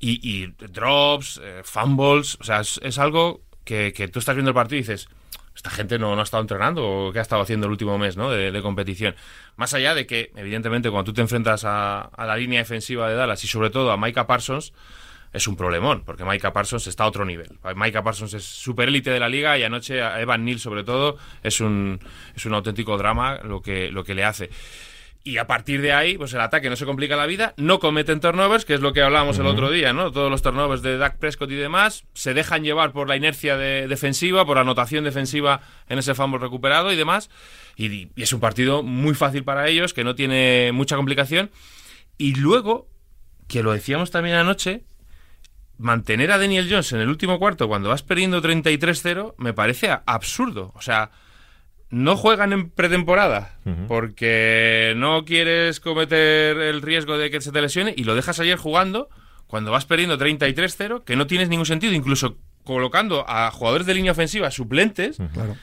Y, 0.00 0.20
y 0.22 0.46
drops, 0.68 1.40
eh, 1.42 1.62
fumbles, 1.64 2.36
o 2.40 2.44
sea, 2.44 2.60
es, 2.60 2.78
es 2.84 2.98
algo 2.98 3.40
que, 3.64 3.92
que 3.92 4.06
tú 4.06 4.20
estás 4.20 4.36
viendo 4.36 4.50
el 4.50 4.54
partido 4.54 4.76
y 4.78 4.82
dices, 4.82 5.08
esta 5.58 5.70
gente 5.70 5.98
no, 5.98 6.14
no 6.14 6.20
ha 6.20 6.24
estado 6.24 6.40
entrenando 6.40 6.86
o 6.86 7.12
qué 7.12 7.18
ha 7.18 7.22
estado 7.22 7.42
haciendo 7.42 7.66
el 7.66 7.72
último 7.72 7.98
mes 7.98 8.16
¿no? 8.16 8.30
de, 8.30 8.62
competición. 8.62 9.16
Más 9.56 9.74
allá 9.74 9.92
de 9.92 10.06
que, 10.06 10.30
evidentemente, 10.36 10.88
cuando 10.88 11.10
tú 11.10 11.14
te 11.14 11.20
enfrentas 11.20 11.64
a, 11.64 12.02
a 12.02 12.26
la 12.26 12.36
línea 12.36 12.60
defensiva 12.60 13.08
de 13.08 13.16
Dallas 13.16 13.42
y 13.42 13.48
sobre 13.48 13.68
todo 13.68 13.90
a 13.90 13.96
Micah 13.96 14.28
Parsons, 14.28 14.72
es 15.32 15.48
un 15.48 15.56
problemón, 15.56 16.04
porque 16.04 16.24
Micah 16.24 16.52
Parsons 16.52 16.86
está 16.86 17.02
a 17.02 17.08
otro 17.08 17.24
nivel. 17.24 17.58
Micah 17.74 18.04
Parsons 18.04 18.34
es 18.34 18.44
super 18.44 18.88
élite 18.88 19.10
de 19.10 19.18
la 19.18 19.28
liga 19.28 19.58
y 19.58 19.64
anoche 19.64 20.00
a 20.00 20.20
Evan 20.20 20.44
Neal, 20.44 20.60
sobre 20.60 20.84
todo, 20.84 21.18
es 21.42 21.60
un, 21.60 21.98
es 22.36 22.46
un 22.46 22.54
auténtico 22.54 22.96
drama 22.96 23.40
lo 23.42 23.60
que, 23.60 23.90
lo 23.90 24.04
que 24.04 24.14
le 24.14 24.24
hace. 24.24 24.50
Y 25.28 25.36
a 25.36 25.46
partir 25.46 25.82
de 25.82 25.92
ahí, 25.92 26.16
pues 26.16 26.32
el 26.32 26.40
ataque 26.40 26.70
no 26.70 26.76
se 26.76 26.86
complica 26.86 27.14
la 27.14 27.26
vida, 27.26 27.52
no 27.58 27.80
cometen 27.80 28.18
turnovers, 28.20 28.64
que 28.64 28.72
es 28.72 28.80
lo 28.80 28.94
que 28.94 29.02
hablábamos 29.02 29.38
el 29.38 29.44
otro 29.46 29.70
día, 29.70 29.92
¿no? 29.92 30.10
Todos 30.10 30.30
los 30.30 30.40
turnovers 30.40 30.80
de 30.80 30.96
Dak 30.96 31.18
Prescott 31.18 31.50
y 31.50 31.54
demás 31.54 32.04
se 32.14 32.32
dejan 32.32 32.62
llevar 32.64 32.92
por 32.92 33.08
la 33.08 33.16
inercia 33.16 33.58
de- 33.58 33.88
defensiva, 33.88 34.46
por 34.46 34.56
la 34.56 34.62
anotación 34.62 35.04
defensiva 35.04 35.60
en 35.88 35.98
ese 35.98 36.14
fumble 36.14 36.38
recuperado 36.40 36.90
y 36.92 36.96
demás. 36.96 37.28
Y, 37.76 38.08
y 38.16 38.22
es 38.22 38.32
un 38.32 38.40
partido 38.40 38.82
muy 38.82 39.14
fácil 39.14 39.44
para 39.44 39.68
ellos, 39.68 39.92
que 39.92 40.02
no 40.02 40.14
tiene 40.14 40.70
mucha 40.72 40.96
complicación. 40.96 41.50
Y 42.16 42.34
luego, 42.36 42.88
que 43.48 43.62
lo 43.62 43.72
decíamos 43.72 44.10
también 44.10 44.36
anoche, 44.36 44.84
mantener 45.76 46.32
a 46.32 46.38
Daniel 46.38 46.68
Jones 46.70 46.90
en 46.92 47.00
el 47.00 47.08
último 47.08 47.38
cuarto 47.38 47.68
cuando 47.68 47.90
vas 47.90 48.02
perdiendo 48.02 48.40
33-0 48.42 49.34
me 49.36 49.52
parece 49.52 49.90
absurdo. 50.06 50.72
O 50.74 50.80
sea, 50.80 51.10
no 51.90 52.16
juegan 52.16 52.52
en 52.52 52.70
pretemporada 52.70 53.56
porque 53.86 54.94
no 54.96 55.24
quieres 55.24 55.80
cometer 55.80 56.58
el 56.58 56.82
riesgo 56.82 57.18
de 57.18 57.30
que 57.30 57.40
se 57.40 57.52
te 57.52 57.60
lesione 57.60 57.94
y 57.96 58.04
lo 58.04 58.14
dejas 58.14 58.40
ayer 58.40 58.58
jugando 58.58 59.08
cuando 59.46 59.70
vas 59.70 59.86
perdiendo 59.86 60.18
33-0, 60.18 61.04
que 61.04 61.16
no 61.16 61.26
tienes 61.26 61.48
ningún 61.48 61.64
sentido, 61.66 61.94
incluso 61.94 62.36
colocando 62.64 63.24
a 63.26 63.50
jugadores 63.50 63.86
de 63.86 63.94
línea 63.94 64.12
ofensiva 64.12 64.50
suplentes 64.50 65.16
Claro. 65.32 65.56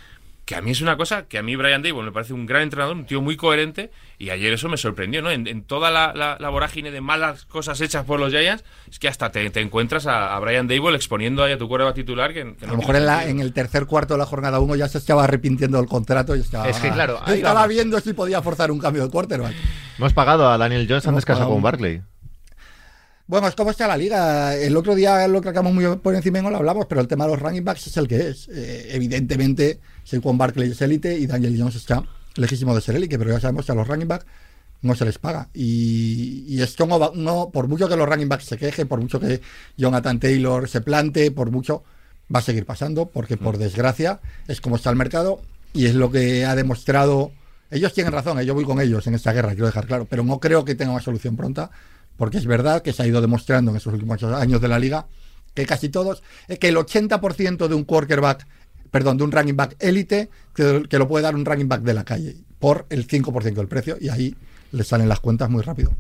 Que 0.46 0.54
a 0.56 0.62
mí 0.62 0.70
es 0.70 0.82
una 0.82 0.96
cosa 0.96 1.24
que 1.24 1.40
a 1.40 1.42
mí 1.44 1.56
Brian 1.56 1.82
Dable 1.82 2.04
me 2.04 2.12
parece 2.12 2.32
un 2.34 2.46
gran 2.46 2.62
entrenador, 2.62 2.96
un 2.96 3.08
tío 3.08 3.20
muy 3.20 3.36
coherente, 3.36 3.90
y 4.20 4.30
ayer 4.30 4.54
eso 4.54 4.70
me 4.70 4.78
sorprendió, 4.78 5.24
¿no? 5.24 5.32
En, 5.32 5.48
en 5.48 5.64
toda 5.64 5.90
la, 5.90 6.14
la- 6.16 6.38
la 6.40 6.50
vorágine 6.50 6.92
de 6.92 7.02
malas 7.02 7.46
cosas 7.46 7.82
hechas 7.82 8.06
por 8.06 8.20
los 8.20 8.32
Giants, 8.32 8.64
es 8.90 9.00
que 9.00 9.08
hasta 9.08 9.32
te, 9.32 9.50
te 9.50 9.60
encuentras 9.62 10.06
a, 10.06 10.36
a 10.36 10.40
Brian 10.40 10.68
Dable 10.68 10.96
exponiendo 10.96 11.44
ahí 11.44 11.54
a 11.54 11.58
tu 11.58 11.68
cuerda 11.68 11.94
titular 11.96 12.32
que, 12.32 12.56
que 12.56 12.66
A 12.66 12.68
no 12.68 12.74
lo 12.74 12.78
mejor 12.78 12.96
en, 12.96 13.06
la- 13.08 13.28
en 13.28 13.40
el 13.40 13.54
tercer 13.54 13.88
cuarto 13.88 14.14
de 14.14 14.20
la 14.20 14.28
jornada 14.28 14.60
1 14.60 14.76
ya 14.76 14.88
se 14.88 15.00
estaba 15.00 15.24
arrepintiendo 15.24 15.78
del 15.80 15.88
contrato 15.88 16.36
y 16.36 16.42
estaba, 16.42 16.70
Es 16.70 16.78
que, 16.78 16.92
claro, 16.92 17.20
ahí 17.26 17.38
estaba 17.38 17.62
vamos. 17.62 17.70
viendo 17.70 18.00
si 18.00 18.14
podía 18.14 18.42
forzar 18.44 18.70
un 18.72 18.78
cambio 18.80 19.04
de 19.04 19.10
quarterback. 19.10 19.54
Hemos 19.98 20.14
pagado 20.14 20.48
a 20.50 20.58
Daniel 20.60 20.86
Jones 20.88 21.08
antes 21.08 21.26
que 21.26 21.34
pagado 21.34 21.50
con 21.52 21.64
Barkley. 21.64 22.02
Bueno, 23.28 23.48
es 23.48 23.56
como 23.56 23.72
está 23.72 23.88
la 23.88 23.98
liga. 23.98 24.56
El 24.56 24.78
otro 24.78 24.94
día 24.94 25.28
lo 25.28 25.42
sacamos 25.42 25.74
muy 25.74 25.84
por 25.98 26.14
encima 26.14 26.42
no 26.44 26.52
lo 26.52 26.58
hablamos, 26.58 26.86
pero 26.86 27.02
el 27.02 27.08
tema 27.08 27.26
de 27.26 27.32
los 27.32 27.40
running 27.42 27.64
backs 27.64 27.88
es 27.88 27.98
el 27.98 28.08
que 28.08 28.28
es. 28.30 28.48
Eh, 28.50 28.90
evidentemente, 28.92 29.80
Saquon 30.06 30.38
Barkley 30.38 30.72
es 30.72 30.82
élite 30.82 31.18
y 31.20 31.28
Daniel 31.28 31.56
Jones 31.60 31.76
está 31.76 32.04
lejísimo 32.36 32.74
de 32.74 32.80
ser 32.82 32.96
élite, 32.96 33.18
pero 33.18 33.32
ya 33.32 33.40
sabemos 33.42 33.66
que 33.66 33.74
a 33.74 33.76
los 33.76 33.88
running 33.88 34.08
backs 34.08 34.26
no 34.82 34.96
se 34.96 35.04
les 35.06 35.18
paga. 35.18 35.50
Y, 35.54 36.46
y 36.48 36.62
esto 36.62 36.86
no, 36.86 36.98
va- 37.00 37.12
no- 37.14 37.50
por 37.52 37.68
mucho 37.68 37.90
que 37.90 37.96
los 37.98 38.08
running 38.08 38.30
backs 38.30 38.46
se 38.46 38.58
quejen, 38.58 38.88
por 38.88 39.02
mucho 39.02 39.20
que 39.20 39.42
Jonathan 39.78 40.20
Taylor 40.20 40.70
se 40.70 40.80
plante, 40.82 41.32
por 41.32 41.52
mucho, 41.52 41.84
va 42.34 42.40
a 42.40 42.44
seguir 42.44 42.66
pasando, 42.66 43.08
porque 43.08 43.36
por 43.38 43.58
desgracia 43.58 44.20
es 44.48 44.62
como 44.62 44.76
está 44.78 44.90
el 44.90 44.96
mercado 44.96 45.42
y 45.74 45.86
es 45.88 45.96
lo 45.96 46.12
que 46.12 46.46
ha 46.46 46.56
demostrado. 46.56 47.32
Ellos 47.72 47.94
tienen 47.94 48.14
razón, 48.14 48.40
eh, 48.40 48.46
yo 48.46 48.54
voy 48.54 48.64
con 48.66 48.80
ellos 48.80 49.06
en 49.08 49.16
esta 49.16 49.34
guerra, 49.34 49.50
quiero 49.52 49.66
dejar 49.66 49.88
claro, 49.88 50.06
pero 50.10 50.24
no 50.24 50.40
creo 50.40 50.64
que 50.66 50.76
tenga 50.76 50.92
una 50.92 51.02
solución 51.02 51.36
pronta, 51.36 51.72
porque 52.18 52.38
es 52.38 52.46
verdad 52.46 52.82
que 52.82 52.94
se 52.94 53.04
ha 53.04 53.08
ido 53.08 53.22
demostrando 53.22 53.72
en 53.72 53.78
estos 53.78 53.94
últimos 53.94 54.22
años 54.24 54.62
de 54.62 54.68
la 54.68 54.78
liga 54.80 55.08
que 55.54 55.66
casi 55.66 55.90
todos, 55.90 56.22
eh, 56.48 56.58
que 56.58 56.68
el 56.68 56.76
80% 56.78 57.68
de 57.68 57.76
un 57.76 57.86
quarterback, 57.86 58.46
perdón, 58.96 59.18
de 59.18 59.26
un 59.26 59.32
running 59.34 59.58
back 59.58 59.76
élite, 59.80 60.30
que, 60.56 60.84
que 60.90 60.98
lo 60.98 61.06
puede 61.06 61.24
dar 61.24 61.36
un 61.36 61.44
running 61.44 61.68
back 61.68 61.82
de 61.82 61.94
la 61.94 62.06
calle, 62.06 62.38
por 62.60 62.86
el 62.90 63.06
5% 63.06 63.54
del 63.54 63.68
precio, 63.68 63.98
y 64.00 64.08
ahí 64.08 64.34
le 64.72 64.86
salen 64.86 65.10
las 65.10 65.20
cuentas 65.20 65.50
muy 65.50 65.64
rápido. 65.64 65.92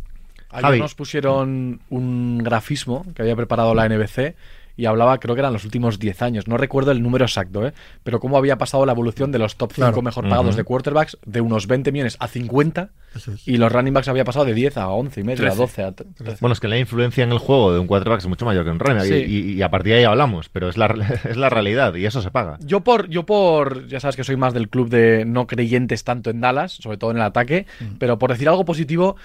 Ayer 0.49 0.63
Javi. 0.63 0.79
nos 0.79 0.95
pusieron 0.95 1.81
un 1.89 2.37
grafismo 2.37 3.05
que 3.13 3.21
había 3.21 3.35
preparado 3.35 3.75
la 3.75 3.89
NBC 3.89 4.35
y 4.77 4.85
hablaba, 4.85 5.19
creo 5.19 5.35
que 5.35 5.39
eran 5.41 5.53
los 5.53 5.63
últimos 5.65 5.99
10 5.99 6.21
años. 6.21 6.47
No 6.47 6.57
recuerdo 6.57 6.91
el 6.91 7.01
número 7.01 7.25
exacto, 7.25 7.65
¿eh? 7.65 7.73
pero 8.03 8.19
cómo 8.19 8.37
había 8.37 8.57
pasado 8.57 8.85
la 8.85 8.91
evolución 8.91 9.31
de 9.31 9.39
los 9.39 9.55
top 9.55 9.71
5 9.73 9.87
Claro. 9.87 10.01
mejor 10.01 10.27
pagados 10.29 10.55
de 10.55 10.63
quarterbacks 10.63 11.17
de 11.25 11.41
unos 11.41 11.67
20 11.67 11.91
millones 11.91 12.17
a 12.19 12.27
50 12.27 12.89
Eso 13.15 13.31
es. 13.33 13.47
y 13.47 13.57
los 13.57 13.71
running 13.71 13.93
backs 13.93 14.07
había 14.07 14.23
pasado 14.25 14.45
de 14.45 14.53
10 14.53 14.77
a 14.77 14.89
11 14.89 15.21
y 15.21 15.23
medio, 15.23 15.43
a 15.43 15.47
13. 15.47 15.57
12 15.57 15.83
a 15.83 15.91
13. 15.93 16.37
Bueno, 16.41 16.53
es 16.53 16.59
que 16.59 16.67
la 16.67 16.77
influencia 16.77 17.23
en 17.23 17.31
el 17.31 17.37
juego 17.39 17.73
de 17.73 17.79
un 17.79 17.87
quarterback 17.87 18.19
es 18.19 18.27
mucho 18.27 18.45
mayor 18.45 18.63
que 18.65 18.71
un 18.71 18.79
running 18.79 18.97
back, 18.97 19.07
Sí. 19.07 19.13
y, 19.13 19.35
y- 19.37 19.53
y 19.53 19.61
a 19.61 19.69
partir 19.69 19.93
de 19.93 19.99
ahí 19.99 20.03
hablamos, 20.05 20.49
pero 20.49 20.67
es 20.69 20.77
la, 20.77 20.87
es 21.29 21.37
la 21.37 21.49
realidad 21.49 21.95
y 21.95 22.05
eso 22.05 22.21
se 22.21 22.31
paga. 22.31 22.57
Yo 22.61 22.81
por, 22.81 23.07
yo 23.09 23.25
por, 23.25 23.87
ya 23.87 23.99
sabes 23.99 24.15
que 24.15 24.23
soy 24.23 24.35
más 24.35 24.53
del 24.53 24.69
club 24.69 24.89
de 24.89 25.23
no 25.25 25.47
creyentes 25.47 26.03
tanto 26.03 26.29
en 26.29 26.41
Dallas, 26.41 26.73
sobre 26.73 26.97
todo 26.97 27.11
en 27.11 27.17
el 27.17 27.23
ataque, 27.23 27.65
pero 27.99 28.19
por 28.19 28.31
decir 28.31 28.49
algo 28.49 28.65
positivo, 28.65 29.15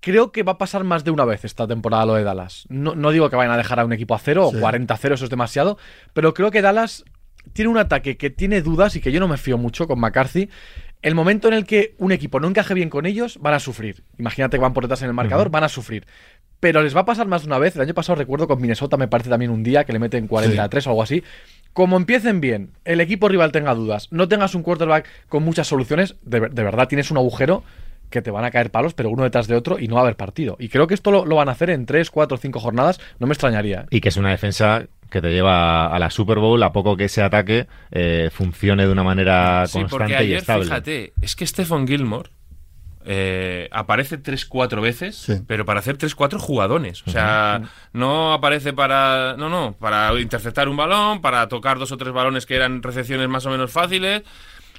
creo 0.00 0.32
que 0.32 0.42
va 0.42 0.52
a 0.52 0.58
pasar 0.58 0.84
más 0.84 1.04
de 1.04 1.10
una 1.10 1.24
vez 1.24 1.44
esta 1.44 1.66
temporada 1.66 2.06
lo 2.06 2.14
de 2.14 2.24
Dallas. 2.24 2.64
No, 2.68 2.94
no 2.94 3.10
digo 3.10 3.28
que 3.30 3.36
vayan 3.36 3.52
a 3.52 3.56
dejar 3.56 3.80
a 3.80 3.84
un 3.84 3.92
equipo 3.92 4.14
a 4.14 4.18
cero 4.18 4.48
Sí. 4.50 4.56
o 4.56 4.60
40 4.60 4.92
a 4.94 4.96
cero, 4.96 5.14
eso 5.14 5.24
es 5.24 5.30
demasiado, 5.30 5.78
pero 6.12 6.34
creo 6.34 6.50
que 6.50 6.62
Dallas 6.62 7.04
tiene 7.52 7.70
un 7.70 7.78
ataque 7.78 8.16
que 8.16 8.30
tiene 8.30 8.60
dudas 8.62 8.94
y 8.96 9.00
que 9.00 9.10
yo 9.12 9.20
no 9.20 9.28
me 9.28 9.36
fío 9.38 9.56
mucho 9.58 9.86
con 9.88 9.98
McCarthy. 10.00 10.48
El 11.00 11.14
momento 11.14 11.46
en 11.48 11.54
el 11.54 11.64
que 11.64 11.94
un 11.98 12.10
equipo 12.12 12.40
no 12.40 12.48
encaje 12.48 12.74
bien 12.74 12.90
con 12.90 13.06
ellos, 13.06 13.38
van 13.40 13.54
a 13.54 13.60
sufrir. 13.60 14.02
Imagínate 14.18 14.56
que 14.56 14.60
van 14.62 14.72
por 14.72 14.82
detrás 14.84 15.00
en 15.02 15.08
el 15.08 15.14
marcador, 15.14 15.48
van 15.48 15.62
a 15.64 15.68
sufrir. 15.68 16.06
Pero 16.60 16.82
les 16.82 16.94
va 16.96 17.02
a 17.02 17.04
pasar 17.04 17.28
más 17.28 17.42
de 17.42 17.46
una 17.46 17.58
vez. 17.58 17.76
El 17.76 17.82
año 17.82 17.94
pasado 17.94 18.16
recuerdo 18.16 18.48
con 18.48 18.60
Minnesota, 18.60 18.96
me 18.96 19.06
parece 19.06 19.30
también 19.30 19.52
un 19.52 19.62
día 19.62 19.84
que 19.84 19.92
le 19.92 20.00
meten 20.00 20.26
43 20.26 20.86
o 20.88 20.90
algo 20.90 21.02
así. 21.04 21.22
Como 21.72 21.96
empiecen 21.96 22.40
bien, 22.40 22.72
el 22.84 23.00
equipo 23.00 23.28
rival 23.28 23.52
tenga 23.52 23.74
dudas, 23.76 24.08
no 24.10 24.26
tengas 24.26 24.56
un 24.56 24.62
quarterback 24.64 25.06
con 25.28 25.44
muchas 25.44 25.68
soluciones, 25.68 26.16
de, 26.22 26.40
de 26.40 26.62
verdad 26.64 26.88
tienes 26.88 27.12
un 27.12 27.18
agujero 27.18 27.62
que 28.10 28.22
te 28.22 28.30
van 28.30 28.44
a 28.44 28.50
caer 28.50 28.70
palos, 28.70 28.94
pero 28.94 29.10
uno 29.10 29.22
detrás 29.24 29.46
de 29.48 29.56
otro 29.56 29.78
y 29.78 29.88
no 29.88 29.94
va 29.96 30.00
a 30.00 30.04
haber 30.04 30.16
partido. 30.16 30.56
Y 30.58 30.68
creo 30.68 30.86
que 30.86 30.94
esto 30.94 31.10
lo, 31.10 31.24
lo 31.26 31.36
van 31.36 31.48
a 31.48 31.52
hacer 31.52 31.70
en 31.70 31.86
3, 31.86 32.10
4, 32.10 32.36
5 32.38 32.60
jornadas, 32.60 33.00
no 33.18 33.26
me 33.26 33.32
extrañaría. 33.34 33.80
¿eh? 33.82 33.86
Y 33.90 34.00
que 34.00 34.08
es 34.08 34.16
una 34.16 34.30
defensa 34.30 34.86
que 35.10 35.20
te 35.22 35.30
lleva 35.30 35.86
a 35.86 35.98
la 35.98 36.10
Super 36.10 36.38
Bowl 36.38 36.62
a 36.62 36.72
poco 36.72 36.96
que 36.96 37.04
ese 37.04 37.22
ataque 37.22 37.66
eh, 37.90 38.28
funcione 38.32 38.84
de 38.86 38.92
una 38.92 39.02
manera 39.02 39.66
Sí, 39.66 39.78
porque 39.78 39.90
constante 39.90 40.12
y 40.14 40.26
ayer, 40.26 40.38
estable. 40.38 40.64
fíjate, 40.64 41.12
es 41.22 41.34
que 41.34 41.46
Stephen 41.46 41.86
Gilmore 41.86 42.28
eh, 43.10 43.68
aparece 43.72 44.18
3-4 44.22 44.82
veces, 44.82 45.16
Sí. 45.16 45.34
pero 45.46 45.64
para 45.64 45.80
hacer 45.80 45.96
3-4 45.96 46.38
jugadones. 46.38 47.06
O 47.06 47.10
sea, 47.10 47.62
no 47.94 48.34
aparece 48.34 48.74
para. 48.74 49.34
No, 49.38 49.48
no, 49.48 49.74
para 49.78 50.12
interceptar 50.20 50.68
un 50.68 50.76
balón, 50.76 51.22
para 51.22 51.48
tocar 51.48 51.78
dos 51.78 51.90
o 51.92 51.96
tres 51.96 52.12
balones 52.12 52.44
que 52.44 52.56
eran 52.56 52.82
recepciones 52.82 53.28
más 53.28 53.46
o 53.46 53.50
menos 53.50 53.70
fáciles. 53.72 54.22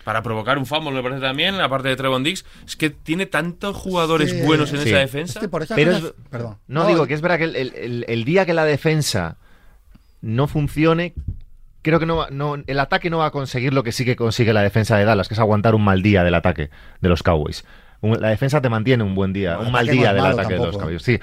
Para 0.04 0.24
provocar 0.24 0.58
un 0.58 0.66
fumble, 0.66 0.92
me 0.92 1.04
parece 1.04 1.22
también, 1.22 1.56
aparte 1.62 1.90
de 1.90 1.96
Trevon 1.96 2.24
Dix. 2.24 2.46
Es 2.66 2.76
que 2.76 2.90
tiene 2.90 3.26
tantos 3.26 3.76
jugadores 3.76 4.32
Sí. 4.32 4.42
buenos 4.42 4.72
en 4.74 4.80
Sí. 4.82 4.90
esa 4.90 5.02
Es 5.02 5.12
defensa. 5.12 5.40
que 5.40 5.50
por 5.50 5.62
esas 5.64 5.76
Pero 5.76 5.92
cosas- 5.92 6.06
es- 6.10 6.14
perdón. 6.30 6.58
No, 6.68 6.88
digo 6.88 7.06
que 7.06 7.14
es 7.14 7.22
verdad 7.22 7.38
que 7.38 7.44
el, 7.46 7.56
el- 7.56 7.74
el- 7.76 8.06
el 8.08 8.24
día 8.24 8.46
que 8.46 8.54
la 8.54 8.66
defensa 8.66 9.38
no 10.22 10.48
funcione, 10.48 11.14
creo 11.82 12.00
que 12.00 12.06
no, 12.06 12.16
va- 12.18 12.30
no 12.32 12.56
el 12.66 12.80
ataque 12.80 13.10
no 13.10 13.20
va 13.20 13.28
a 13.28 13.32
conseguir 13.32 13.74
lo 13.74 13.84
que 13.84 13.92
sí 13.92 14.06
que 14.06 14.16
consigue 14.16 14.54
la 14.54 14.62
defensa 14.64 14.98
de 14.98 15.06
Dallas, 15.06 15.28
que 15.28 15.34
es 15.34 15.40
aguantar 15.40 15.76
un 15.76 15.84
mal 15.84 16.02
día 16.02 16.24
del 16.24 16.36
ataque 16.36 16.70
de 17.02 17.10
los 17.10 17.22
Cowboys. 17.24 17.66
La 18.02 18.30
defensa 18.30 18.62
te 18.62 18.70
mantiene 18.70 19.04
un 19.04 19.14
buen 19.14 19.34
día, 19.34 19.56
el 19.56 19.68
un 19.68 19.72
mal 19.74 19.86
no 19.86 19.92
día 19.92 20.14
del 20.14 20.26
ataque 20.26 20.54
de 20.54 20.60
los 20.60 20.66
tampoco, 20.68 20.80
Cowboys. 20.86 21.02
Sí. 21.04 21.20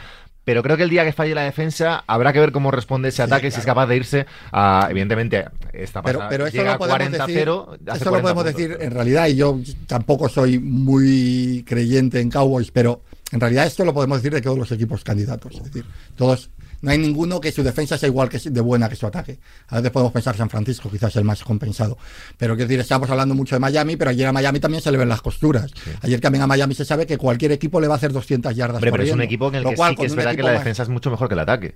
Pero 0.47 0.62
creo 0.62 0.76
que 0.76 0.85
el 0.85 0.91
día 0.91 1.05
que 1.05 1.12
falle 1.12 1.35
la 1.35 1.43
defensa 1.43 2.05
habrá 2.07 2.33
que 2.33 2.38
ver 2.38 2.53
cómo 2.53 2.71
responde 2.71 3.09
ese 3.09 3.21
ataque, 3.21 3.50
si 3.50 3.59
es 3.59 3.67
capaz 3.67 3.88
de 3.88 3.97
irse 3.97 4.26
a, 4.53 4.87
evidentemente, 4.88 5.45
esta 5.73 6.03
Pero, 6.03 6.21
pasada, 6.21 6.29
pero 6.31 6.47
eso 6.47 6.57
llega 6.57 6.75
a 6.75 6.79
podemos 6.79 7.00
40-0, 7.00 7.11
decir, 7.11 7.49
hace 7.91 7.97
eso 7.97 8.05
lo 8.05 8.11
40 8.11 8.23
podemos 8.23 8.45
puntos. 8.45 8.45
decir 8.55 8.76
en 8.81 8.91
realidad, 8.93 9.26
y 9.26 9.35
yo 9.35 9.59
tampoco 9.88 10.29
soy 10.29 10.61
muy 10.61 11.65
creyente 11.67 12.21
en 12.21 12.31
Cowboys, 12.31 12.71
pero 12.71 13.03
en 13.33 13.41
realidad 13.41 13.67
esto 13.67 13.85
lo 13.85 13.93
podemos 13.93 14.19
decir 14.19 14.33
de 14.35 14.41
todos 14.41 14.57
los 14.57 14.71
equipos 14.71 15.03
candidatos. 15.03 15.57
Es 15.57 15.65
decir, 15.65 15.85
todos, 16.15 16.50
no 16.87 16.93
hay 16.93 16.99
ninguno 16.99 17.40
que 17.40 17.50
su 17.50 17.64
defensa 17.64 17.99
sea 17.99 18.09
igual 18.09 18.28
que 18.28 18.38
de 18.38 18.61
buena 18.61 18.88
que 18.88 18.95
su 18.95 19.07
ataque. 19.09 19.40
A 19.66 19.76
veces 19.76 19.90
podemos 19.90 20.12
pensar 20.12 20.37
San 20.37 20.49
Francisco, 20.49 20.88
quizás 20.88 21.16
el 21.16 21.25
más 21.25 21.43
compensado. 21.43 21.99
Pero 22.38 22.55
quiero 22.55 22.69
decir, 22.69 22.78
estamos 22.81 23.11
hablando 23.11 23.35
mucho 23.35 23.57
de 23.57 23.59
Miami, 23.59 23.97
pero 23.97 24.12
ayer 24.12 24.25
a 24.28 24.33
Miami 24.33 24.61
también 24.61 24.81
se 24.83 24.93
le 24.93 24.99
ven 24.99 25.09
las 25.09 25.21
costuras. 25.21 25.73
Ayer 26.02 26.21
también 26.21 26.43
a 26.43 26.47
Miami 26.47 26.75
se 26.75 26.85
sabe 26.85 27.05
que 27.05 27.19
cualquier 27.19 27.50
equipo 27.50 27.81
le 27.81 27.88
va 27.88 27.95
a 27.95 27.97
hacer 27.97 28.12
200 28.12 28.55
yardas. 28.55 28.76
Hombre, 28.76 28.93
pero 28.93 29.02
es 29.02 29.12
un 29.12 29.21
equipo 29.23 29.49
en 29.49 29.57
el 29.57 29.64
Lo 29.64 29.71
que 29.71 29.76
cual, 29.76 29.90
sí 29.95 29.97
que 29.97 30.07
es 30.07 30.14
verdad 30.14 30.37
que 30.37 30.43
la 30.45 30.52
más- 30.52 30.61
defensa 30.61 30.85
es 30.85 30.88
mucho 30.88 31.11
mejor 31.11 31.26
que 31.26 31.35
el 31.35 31.40
ataque. 31.40 31.75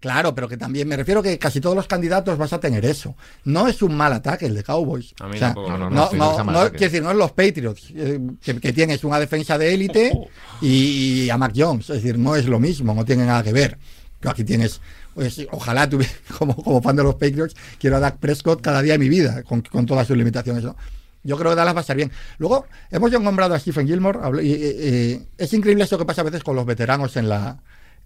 Claro, 0.00 0.34
pero 0.34 0.48
que 0.48 0.56
también 0.56 0.88
me 0.88 0.96
refiero 0.96 1.22
que 1.22 1.38
casi 1.38 1.60
todos 1.60 1.76
los 1.76 1.86
candidatos 1.86 2.36
vas 2.36 2.52
a 2.52 2.58
tener 2.58 2.84
eso. 2.84 3.14
No 3.44 3.68
es 3.68 3.82
un 3.82 3.94
mal 3.94 4.12
ataque 4.12 4.46
el 4.46 4.54
de 4.56 4.64
Cowboys. 4.64 5.14
A 5.20 5.28
mí 5.28 5.36
O 5.36 5.38
sea. 5.38 5.54
No, 5.54 5.78
no, 5.78 5.88
no, 5.88 6.10
no, 6.12 6.44
no, 6.44 6.60
quiero 6.70 6.78
decir, 6.78 7.02
no 7.04 7.12
es 7.12 7.16
los 7.16 7.30
Patriots, 7.30 7.92
eh, 7.94 8.18
que, 8.42 8.58
que 8.58 8.72
tienes 8.72 9.04
una 9.04 9.20
defensa 9.20 9.56
de 9.56 9.72
élite 9.72 10.12
y, 10.60 11.22
y 11.24 11.30
a 11.30 11.38
Mac 11.38 11.52
Jones. 11.54 11.88
Es 11.90 12.02
decir, 12.02 12.18
no 12.18 12.34
es 12.34 12.46
lo 12.46 12.58
mismo, 12.58 12.92
no 12.94 13.04
tiene 13.04 13.24
nada 13.24 13.44
que 13.44 13.52
ver. 13.52 13.78
Aquí 14.28 14.44
tienes, 14.44 14.80
pues, 15.14 15.46
ojalá 15.50 15.88
tuviera, 15.88 16.12
como, 16.38 16.56
como 16.56 16.82
fan 16.82 16.96
de 16.96 17.02
los 17.02 17.14
Patriots, 17.14 17.54
quiero 17.78 17.96
a 17.96 18.00
Dak 18.00 18.18
Prescott 18.18 18.60
cada 18.60 18.82
día 18.82 18.94
de 18.94 18.98
mi 18.98 19.08
vida, 19.08 19.42
con, 19.42 19.62
con 19.62 19.86
todas 19.86 20.06
sus 20.06 20.16
limitaciones. 20.16 20.64
¿no? 20.64 20.76
Yo 21.24 21.36
creo 21.36 21.50
que 21.52 21.56
Dallas 21.56 21.74
va 21.74 21.78
a 21.78 21.82
estar 21.82 21.96
bien. 21.96 22.10
Luego, 22.38 22.66
hemos 22.90 23.10
ya 23.10 23.18
nombrado 23.18 23.54
a 23.54 23.58
Stephen 23.58 23.86
Gilmore. 23.86 24.18
y, 24.44 25.20
es 25.38 25.52
increíble 25.52 25.84
esto 25.84 25.98
que 25.98 26.04
pasa 26.04 26.22
a 26.22 26.24
veces 26.24 26.42
con 26.42 26.56
los 26.56 26.66
veteranos 26.66 27.16
en 27.16 27.28
la, 27.28 27.58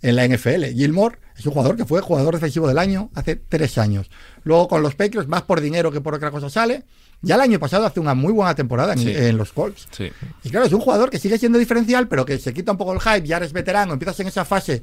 en 0.03 0.17
la 0.17 0.27
NFL. 0.29 0.65
Gilmore 0.75 1.19
es 1.37 1.47
un 1.47 1.53
jugador 1.53 1.77
que 1.77 1.87
fue 1.87 2.01
jugador 2.03 2.35
defensivo 2.35 2.69
del 2.69 2.79
año 2.79 3.11
hace 3.15 3.37
tres 3.37 3.79
años. 3.79 4.11
Luego 4.45 4.69
con 4.69 4.83
los 4.83 4.95
Patriots, 4.95 5.29
más 5.29 5.43
por 5.43 5.61
dinero 5.61 5.91
que 5.91 6.01
por 6.01 6.15
otra 6.15 6.31
cosa 6.31 6.51
sale. 6.51 6.85
Ya 7.23 7.37
el 7.37 7.41
año 7.41 7.59
pasado 7.59 7.87
hace 7.87 7.99
una 7.99 8.13
muy 8.15 8.31
buena 8.35 8.55
temporada 8.55 8.93
en, 8.93 8.99
Sí. 8.99 9.11
en 9.11 9.39
los 9.39 9.51
Colts. 9.55 9.89
Sí. 9.91 10.11
Y 10.45 10.51
claro, 10.51 10.67
es 10.67 10.73
un 10.75 10.81
jugador 10.83 11.09
que 11.09 11.19
sigue 11.19 11.39
siendo 11.39 11.59
diferencial, 11.59 12.09
pero 12.09 12.27
que 12.27 12.39
se 12.39 12.53
quita 12.53 12.73
un 12.73 12.77
poco 12.77 12.93
el 12.93 13.01
hype, 13.01 13.27
ya 13.27 13.39
eres 13.39 13.55
veterano, 13.55 13.95
empiezas 13.95 14.21
en 14.21 14.27
esa 14.27 14.45
fase 14.45 14.83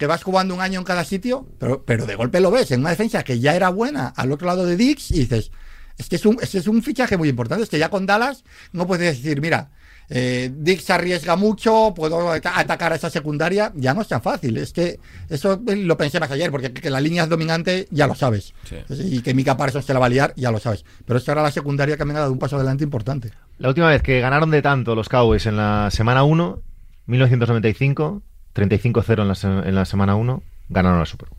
que 0.00 0.06
vas 0.08 0.24
jugando 0.24 0.54
un 0.54 0.60
año 0.60 0.80
en 0.80 0.84
cada 0.84 1.04
sitio, 1.04 1.46
pero, 1.58 1.84
pero 1.84 2.06
de 2.06 2.16
golpe 2.16 2.40
lo 2.40 2.50
ves 2.50 2.72
en 2.72 2.80
una 2.80 2.90
defensa 2.90 3.22
que 3.22 3.38
ya 3.38 3.54
era 3.54 3.68
buena 3.68 4.08
al 4.16 4.32
otro 4.32 4.46
lado 4.48 4.66
de 4.66 4.76
Dix 4.76 5.10
y 5.12 5.20
dices, 5.20 5.52
es 5.98 6.08
que 6.08 6.16
es 6.16 6.24
un, 6.26 6.38
es, 6.40 6.50
que 6.50 6.58
es 6.58 6.66
un 6.66 6.82
fichaje 6.82 7.16
muy 7.18 7.28
importante, 7.28 7.62
es 7.64 7.68
que 7.70 7.78
ya 7.78 7.90
con 7.90 8.06
Dallas 8.06 8.42
no 8.72 8.86
puedes 8.86 9.16
decir, 9.22 9.40
mira, 9.42 9.70
eh, 10.08 10.50
Dix 10.52 10.88
arriesga 10.90 11.36
mucho, 11.36 11.92
puedo 11.94 12.32
ata- 12.32 12.58
atacar 12.58 12.92
a 12.92 12.96
esa 12.96 13.10
secundaria, 13.10 13.72
ya 13.76 13.92
no 13.94 14.00
es 14.00 14.08
tan 14.08 14.22
fácil, 14.22 14.56
es 14.56 14.72
que 14.72 14.98
eso 15.28 15.60
eh, 15.68 15.76
lo 15.76 15.96
pensé 15.98 16.18
más 16.18 16.30
ayer, 16.30 16.50
porque 16.50 16.72
que 16.72 16.88
la 16.90 17.00
línea 17.00 17.24
es 17.24 17.28
dominante 17.28 17.86
ya 17.90 18.06
lo 18.06 18.14
sabes, 18.14 18.54
Sí. 18.64 18.76
y 18.88 19.20
que 19.20 19.34
Mika 19.34 19.56
Parsons 19.58 19.84
se 19.84 19.92
la 19.92 20.00
va 20.00 20.06
a 20.06 20.08
liar, 20.08 20.32
ya 20.34 20.50
lo 20.50 20.58
sabes, 20.58 20.84
pero 21.04 21.18
es 21.18 21.24
que 21.24 21.30
ahora 21.30 21.42
la 21.42 21.52
secundaria 21.52 21.96
también 21.98 22.16
ha 22.16 22.20
dado 22.20 22.32
un 22.32 22.38
paso 22.38 22.56
adelante 22.56 22.82
importante. 22.84 23.30
La 23.58 23.68
última 23.68 23.90
vez 23.90 24.02
que 24.02 24.18
ganaron 24.20 24.50
de 24.50 24.62
tanto 24.62 24.94
los 24.94 25.10
Cowboys 25.10 25.44
en 25.44 25.58
la 25.58 25.90
semana 25.92 26.24
1, 26.24 26.62
1995, 27.06 28.22
35-0 28.54 29.22
en 29.22 29.28
la, 29.28 29.34
se- 29.34 29.46
en 29.48 29.74
la 29.74 29.84
semana 29.84 30.14
1, 30.16 30.42
ganaron 30.68 30.98
la 30.98 31.06
Super 31.06 31.28
Bowl. 31.28 31.38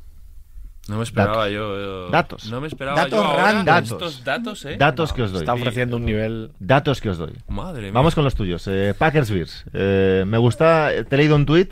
No 0.87 0.97
me 0.97 1.03
esperaba 1.03 1.47
yo, 1.49 1.79
yo- 1.79 2.09
Datos. 2.09 2.49
No 2.51 2.59
me 2.59 2.67
esperaba 2.67 2.97
Datos 2.97 3.19
yo 3.19 3.23
ahora. 3.23 3.63
Datos. 3.63 3.91
estos 3.91 4.23
datos, 4.23 4.65
¿eh? 4.65 4.77
Datos 4.77 5.13
que 5.13 5.21
os 5.21 5.31
doy. 5.31 5.41
Está 5.41 5.53
ofreciendo 5.53 5.97
un 5.97 6.05
nivel. 6.05 6.51
Datos 6.59 6.99
que 7.01 7.09
os 7.09 7.17
doy. 7.17 7.33
Madre 7.47 7.83
mía. 7.83 7.91
Vamos 7.93 8.15
con 8.15 8.23
los 8.23 8.33
tuyos. 8.35 8.67
Eh, 8.67 8.93
Packers 8.97 9.29
Bears. 9.29 9.65
Eh, 9.73 10.23
me 10.25 10.37
gusta, 10.39 10.89
te 11.07 11.15
he 11.15 11.17
leído 11.17 11.35
un 11.35 11.45
tweet 11.45 11.69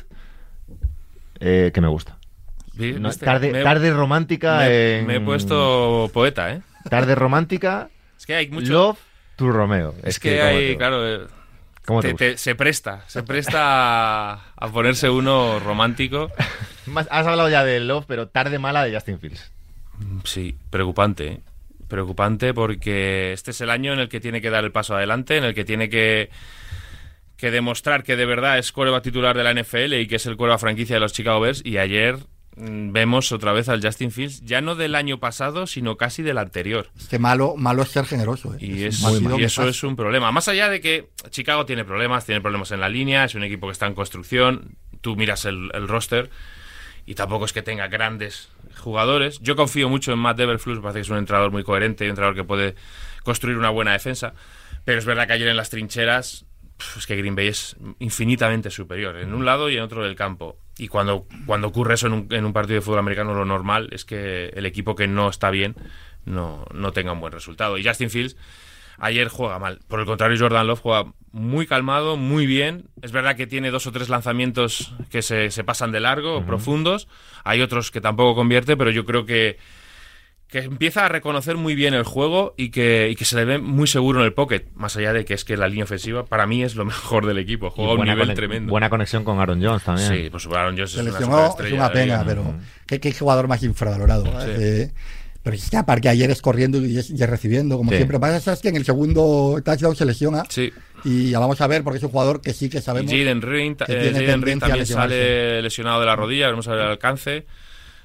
eh, 1.40 1.72
que 1.74 1.82
me 1.82 1.88
gusta. 1.88 2.18
No, 2.76 3.10
tarde, 3.12 3.52
me- 3.52 3.64
tarde 3.64 3.92
romántica 3.92 4.60
me, 4.60 5.00
en- 5.00 5.08
me 5.08 5.16
he 5.18 5.22
puesto 5.22 6.10
poeta, 6.14 6.54
¿eh? 6.54 6.62
Tarde 6.90 7.14
romántica, 7.16 7.90
Es 8.18 8.26
que 8.26 8.36
hay 8.36 8.48
mucho. 8.50 8.72
Love, 8.72 9.00
Tu 9.36 9.50
Romeo. 9.52 9.96
Es, 10.04 10.18
que, 10.20 10.38
¿cómo 10.38 10.50
hay, 10.50 10.78
claro, 10.78 11.06
eh, 11.08 11.28
¿cómo 11.90 12.02
te 12.02 12.08
te- 12.08 12.12
gusta? 12.14 12.26
te- 12.26 12.38
se 12.38 12.56
presta, 12.56 13.04
se 13.08 13.24
presta 13.24 13.60
a, 14.34 14.42
a 14.56 14.68
ponerse 14.72 15.10
uno 15.10 15.60
romántico. 15.60 16.32
Más- 16.86 17.08
Has 17.12 17.28
hablado 17.28 17.50
ya 17.50 17.66
de 17.66 17.82
Love, 17.82 18.06
pero 18.08 18.30
tarde 18.30 18.58
mala 18.60 18.84
de 18.86 18.94
Justin 18.94 19.20
Fields. 19.20 19.52
Sí, 20.24 20.56
preocupante. 20.70 21.28
¿eh? 21.28 21.40
Preocupante 21.90 22.54
porque 22.54 23.34
este 23.34 23.52
es 23.52 23.60
el 23.62 23.70
año 23.70 23.92
en 23.94 24.00
el 24.00 24.08
que 24.10 24.20
tiene 24.22 24.40
que 24.42 24.50
dar 24.50 24.64
el 24.64 24.72
paso 24.72 24.96
adelante, 24.96 25.36
en 25.38 25.44
el 25.44 25.54
que 25.54 25.66
tiene 25.66 25.90
que, 25.90 26.30
que 27.36 27.52
demostrar 27.52 28.04
que 28.04 28.16
de 28.16 28.26
verdad 28.26 28.58
es 28.60 28.72
cuerva 28.72 29.02
titular 29.02 29.36
de 29.36 29.44
la 29.44 29.54
NFL 29.54 29.94
y 29.96 30.08
que 30.08 30.16
es 30.18 30.26
el 30.26 30.38
cuerva 30.38 30.58
franquicia 30.58 30.96
de 30.96 31.00
los 31.02 31.14
Chicago 31.14 31.40
Bears. 31.42 31.62
Y 31.66 31.78
ayer 31.80 32.16
mm, 32.18 32.22
vemos 32.62 33.32
otra 33.32 33.54
vez 33.54 33.70
al 33.70 33.82
Justin 33.82 34.12
Fields, 34.12 34.42
ya 34.46 34.60
no 34.62 34.76
del 34.76 34.96
año 34.96 35.20
pasado, 35.20 35.66
sino 35.68 35.96
casi 35.98 36.24
del 36.24 36.38
anterior. 36.38 36.90
Es 36.98 37.08
que 37.08 37.20
malo, 37.20 37.56
malo 37.56 37.84
es 37.84 37.90
ser 37.90 38.06
generoso. 38.06 38.54
¿eh? 38.56 38.58
Y, 38.60 38.84
Es 38.84 39.02
es- 39.04 39.04
eso 39.46 39.68
es 39.68 39.84
un 39.84 39.96
problema. 39.96 40.32
Más 40.32 40.48
allá 40.48 40.70
de 40.70 40.82
que 40.82 41.10
Chicago 41.30 41.66
tiene 41.66 41.86
problemas, 41.86 42.26
tiene 42.26 42.42
problemas 42.42 42.72
en 42.72 42.80
la 42.82 42.90
línea, 42.90 43.24
es 43.26 43.36
un 43.36 43.44
equipo 43.44 43.68
que 43.68 43.74
está 43.74 43.88
en 43.88 43.94
construcción, 43.94 44.76
tú 45.02 45.16
miras 45.16 45.46
el, 45.46 45.72
el 45.74 45.88
roster 45.88 46.30
y 47.06 47.16
tampoco 47.16 47.46
es 47.46 47.54
que 47.54 47.62
tenga 47.62 47.88
grandes 47.88 48.50
jugadores. 48.78 49.40
Yo 49.40 49.56
confío 49.56 49.88
mucho 49.90 50.12
en 50.12 50.20
Matt 50.20 50.38
Deverflus, 50.38 50.78
me 50.78 50.82
parece 50.82 51.00
que 51.00 51.04
es 51.04 51.10
un 51.10 51.18
entrenador 51.18 51.52
muy 51.52 51.64
coherente, 51.64 52.04
un 52.04 52.10
entrenador 52.12 52.36
que 52.36 52.44
puede 52.44 52.76
construir 53.24 53.58
una 53.58 53.70
buena 53.70 53.94
defensa, 53.94 54.34
pero 54.86 55.00
es 55.00 55.06
verdad 55.06 55.28
que 55.28 55.34
ayer 55.34 55.48
en 55.48 55.58
las 55.58 55.70
trincheras 55.70 56.46
es 56.98 57.06
que 57.06 57.16
Green 57.16 57.36
Bay 57.36 57.48
es 57.48 57.76
infinitamente 58.00 58.70
superior 58.70 59.18
en 59.18 59.34
un 59.34 59.46
lado 59.46 59.70
y 59.70 59.78
en 59.78 59.84
otro 59.84 60.04
del 60.04 60.16
campo. 60.16 60.58
Y 60.78 60.88
cuando, 60.88 61.26
cuando 61.46 61.68
ocurre 61.68 61.96
eso 61.96 62.08
en 62.08 62.14
un, 62.14 62.28
en 62.32 62.46
un 62.46 62.54
partido 62.54 62.76
de 62.76 62.82
fútbol 62.82 63.00
americano, 63.00 63.34
lo 63.34 63.46
normal 63.46 63.90
es 63.92 64.06
que 64.06 64.48
el 64.48 64.66
equipo 64.66 64.96
que 64.96 65.08
no 65.08 65.30
está 65.30 65.50
bien 65.50 65.76
no, 66.26 66.66
no 66.74 66.92
tenga 66.94 67.12
un 67.12 67.20
buen 67.20 67.34
resultado. 67.34 67.78
Y 67.78 67.86
Justin 67.86 68.10
Fields 68.10 68.38
ayer 68.98 69.28
juega 69.30 69.60
mal. 69.60 69.80
Por 69.88 70.00
el 70.00 70.06
contrario, 70.06 70.38
Jordan 70.40 70.68
Love 70.68 70.80
juega 70.80 71.14
muy 71.32 71.68
calmado, 71.68 72.18
muy 72.18 72.46
bien. 72.46 72.90
Es 73.02 73.12
verdad 73.12 73.36
que 73.36 73.48
tiene 73.48 73.72
dos 73.72 73.88
o 73.88 73.92
tres 73.92 74.10
lanzamientos 74.10 74.94
que 75.10 75.22
se, 75.22 75.52
se 75.52 75.64
pasan 75.64 75.92
de 75.92 76.00
largo, 76.00 76.46
profundos. 76.46 77.08
Hay 77.44 77.62
otros 77.62 77.92
que 77.92 78.02
tampoco 78.02 78.36
convierte, 78.36 78.78
pero 78.78 78.92
yo 78.92 79.06
creo 79.06 79.26
que, 79.26 79.58
que 80.50 80.60
empieza 80.60 81.06
a 81.06 81.10
reconocer 81.10 81.58
muy 81.58 81.76
bien 81.76 81.94
el 81.94 82.04
juego 82.04 82.56
y 82.58 82.72
que, 82.72 83.08
y 83.12 83.16
que 83.16 83.24
se 83.24 83.36
le 83.36 83.46
ve 83.46 83.60
muy 83.60 83.86
seguro 83.88 84.20
en 84.20 84.26
el 84.26 84.34
pocket. 84.34 84.66
Más 84.74 84.98
allá 84.98 85.14
de 85.14 85.24
que 85.24 85.36
es 85.36 85.46
que 85.46 85.56
la 85.56 85.68
línea 85.68 85.84
ofensiva 85.84 86.26
para 86.26 86.48
mí 86.48 86.64
es 86.64 86.76
lo 86.76 86.86
mejor 86.94 87.28
del 87.28 87.38
equipo. 87.38 87.70
Juega 87.70 87.92
a 87.92 87.96
un 87.96 88.06
nivel 88.08 88.34
tremendo. 88.34 88.72
Buena 88.72 88.90
conexión 88.90 89.24
con 89.24 89.40
Aaron 89.40 89.64
Jones 89.64 89.84
también. 89.84 90.10
Sí, 90.12 90.30
pues 90.32 90.48
Aaron 90.48 90.76
Jones 90.76 90.94
es 90.96 91.02
una 91.02 91.12
lesionó, 91.12 91.56
es 91.64 91.72
una 91.72 91.92
pena, 91.92 92.04
liga. 92.24 92.24
pero 92.26 92.56
qué, 92.88 93.00
qué 93.00 93.12
jugador 93.14 93.48
más 93.48 93.62
infravalorado. 93.62 94.26
¿eh? 94.26 94.56
Eh, 94.58 94.92
pero 95.44 95.56
es 95.56 95.70
que 95.70 95.78
aparte 95.78 96.10
ayer 96.10 96.32
es 96.32 96.42
corriendo 96.42 96.84
y 96.84 96.98
es, 96.98 97.12
y 97.12 97.14
es 97.22 97.30
recibiendo, 97.30 97.78
como 97.78 97.92
Sí. 97.92 97.98
siempre. 97.98 98.20
Pasa 98.20 98.52
es 98.54 98.60
que 98.60 98.70
en 98.70 98.76
el 98.76 98.86
segundo 98.86 99.62
touchdown 99.64 99.96
se 99.96 100.06
lesiona 100.06 100.44
Sí. 100.50 100.74
y 101.06 101.30
ya 101.30 101.38
vamos 101.40 101.62
a 101.62 101.68
ver 101.68 101.84
porque 101.84 101.98
es 102.00 102.04
un 102.04 102.10
jugador 102.10 102.42
que 102.42 102.54
sí 102.54 102.70
que 102.70 102.82
sabemos. 102.82 103.12
Jaden 103.12 103.42
Ring, 103.44 103.78
eh, 103.88 104.36
Ring 104.42 104.60
también 104.60 104.86
sale 104.88 105.62
lesionado 105.62 106.00
de 106.00 106.08
la 106.08 106.16
rodilla, 106.16 106.46
veremos 106.48 106.68
a 106.68 106.72
ver 106.72 106.82
el 106.86 106.88
alcance. 106.88 107.46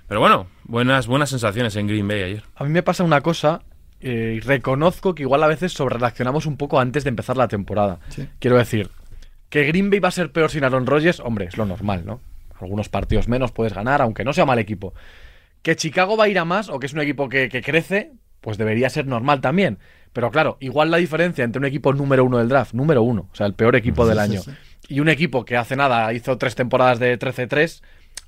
Pero 0.09 0.21
bueno, 0.21 0.47
buenas, 0.65 1.07
buenas 1.07 1.31
sensaciones 1.31 1.77
en 1.77 1.87
Green 1.87 2.07
Bay 2.07 2.23
ayer. 2.23 2.43
A 2.57 2.65
mí 2.65 2.71
me 2.71 2.83
pasa 2.83 3.05
una 3.05 3.21
cosa, 3.23 3.63
eh, 4.01 4.35
y 4.37 4.41
reconozco 4.41 5.15
que 5.15 5.23
igual 5.23 5.43
a 5.43 5.47
veces 5.47 5.73
sobrereaccionamos 5.73 6.47
un 6.47 6.57
poco 6.57 6.79
antes 6.79 7.05
de 7.05 7.11
empezar 7.11 7.37
la 7.37 7.49
temporada. 7.49 8.01
Sí. 8.09 8.29
Quiero 8.39 8.59
decir, 8.59 8.91
que 9.49 9.65
Green 9.65 9.91
Bay 9.91 10.01
va 10.01 10.09
a 10.09 10.13
ser 10.13 10.31
peor 10.33 10.51
sin 10.51 10.65
Aaron 10.65 10.87
Rodgers, 10.87 11.21
hombre, 11.21 11.47
es 11.47 11.57
lo 11.57 11.65
normal, 11.65 12.03
¿no? 12.05 12.21
Algunos 12.61 12.89
partidos 12.89 13.29
menos 13.29 13.53
puedes 13.53 13.73
ganar, 13.75 14.03
aunque 14.03 14.25
no 14.25 14.33
sea 14.33 14.45
mal 14.47 14.59
equipo. 14.59 14.95
Que 15.63 15.77
Chicago 15.77 16.17
va 16.17 16.25
a 16.25 16.29
ir 16.29 16.39
a 16.39 16.45
más, 16.45 16.69
o 16.69 16.79
que 16.79 16.87
es 16.87 16.93
un 16.93 17.01
equipo 17.01 17.29
que, 17.29 17.49
que 17.49 17.63
crece, 17.63 18.13
pues 18.41 18.59
debería 18.59 18.91
ser 18.91 19.07
normal 19.07 19.41
también. 19.41 19.79
Pero 20.13 20.31
claro, 20.31 20.59
igual 20.61 20.91
la 20.91 20.99
diferencia 20.99 21.43
entre 21.45 21.59
un 21.59 21.65
equipo 21.65 21.93
número 21.93 22.25
uno 22.25 22.39
del 22.39 22.49
draft, 22.49 22.75
número 22.75 23.03
uno, 23.03 23.29
o 23.33 23.35
sea, 23.35 23.47
el 23.47 23.55
peor 23.55 23.75
equipo 23.75 24.05
Sí, 24.05 24.09
del 24.11 24.19
sí, 24.19 24.23
año, 24.25 24.41
sí. 24.43 24.51
y 24.89 25.01
un 25.01 25.09
equipo 25.09 25.45
que 25.45 25.57
hace 25.57 25.75
nada 25.77 26.13
hizo 26.13 26.37
tres 26.39 26.55
temporadas 26.55 26.99
de 27.01 27.19
13-3, 27.19 27.83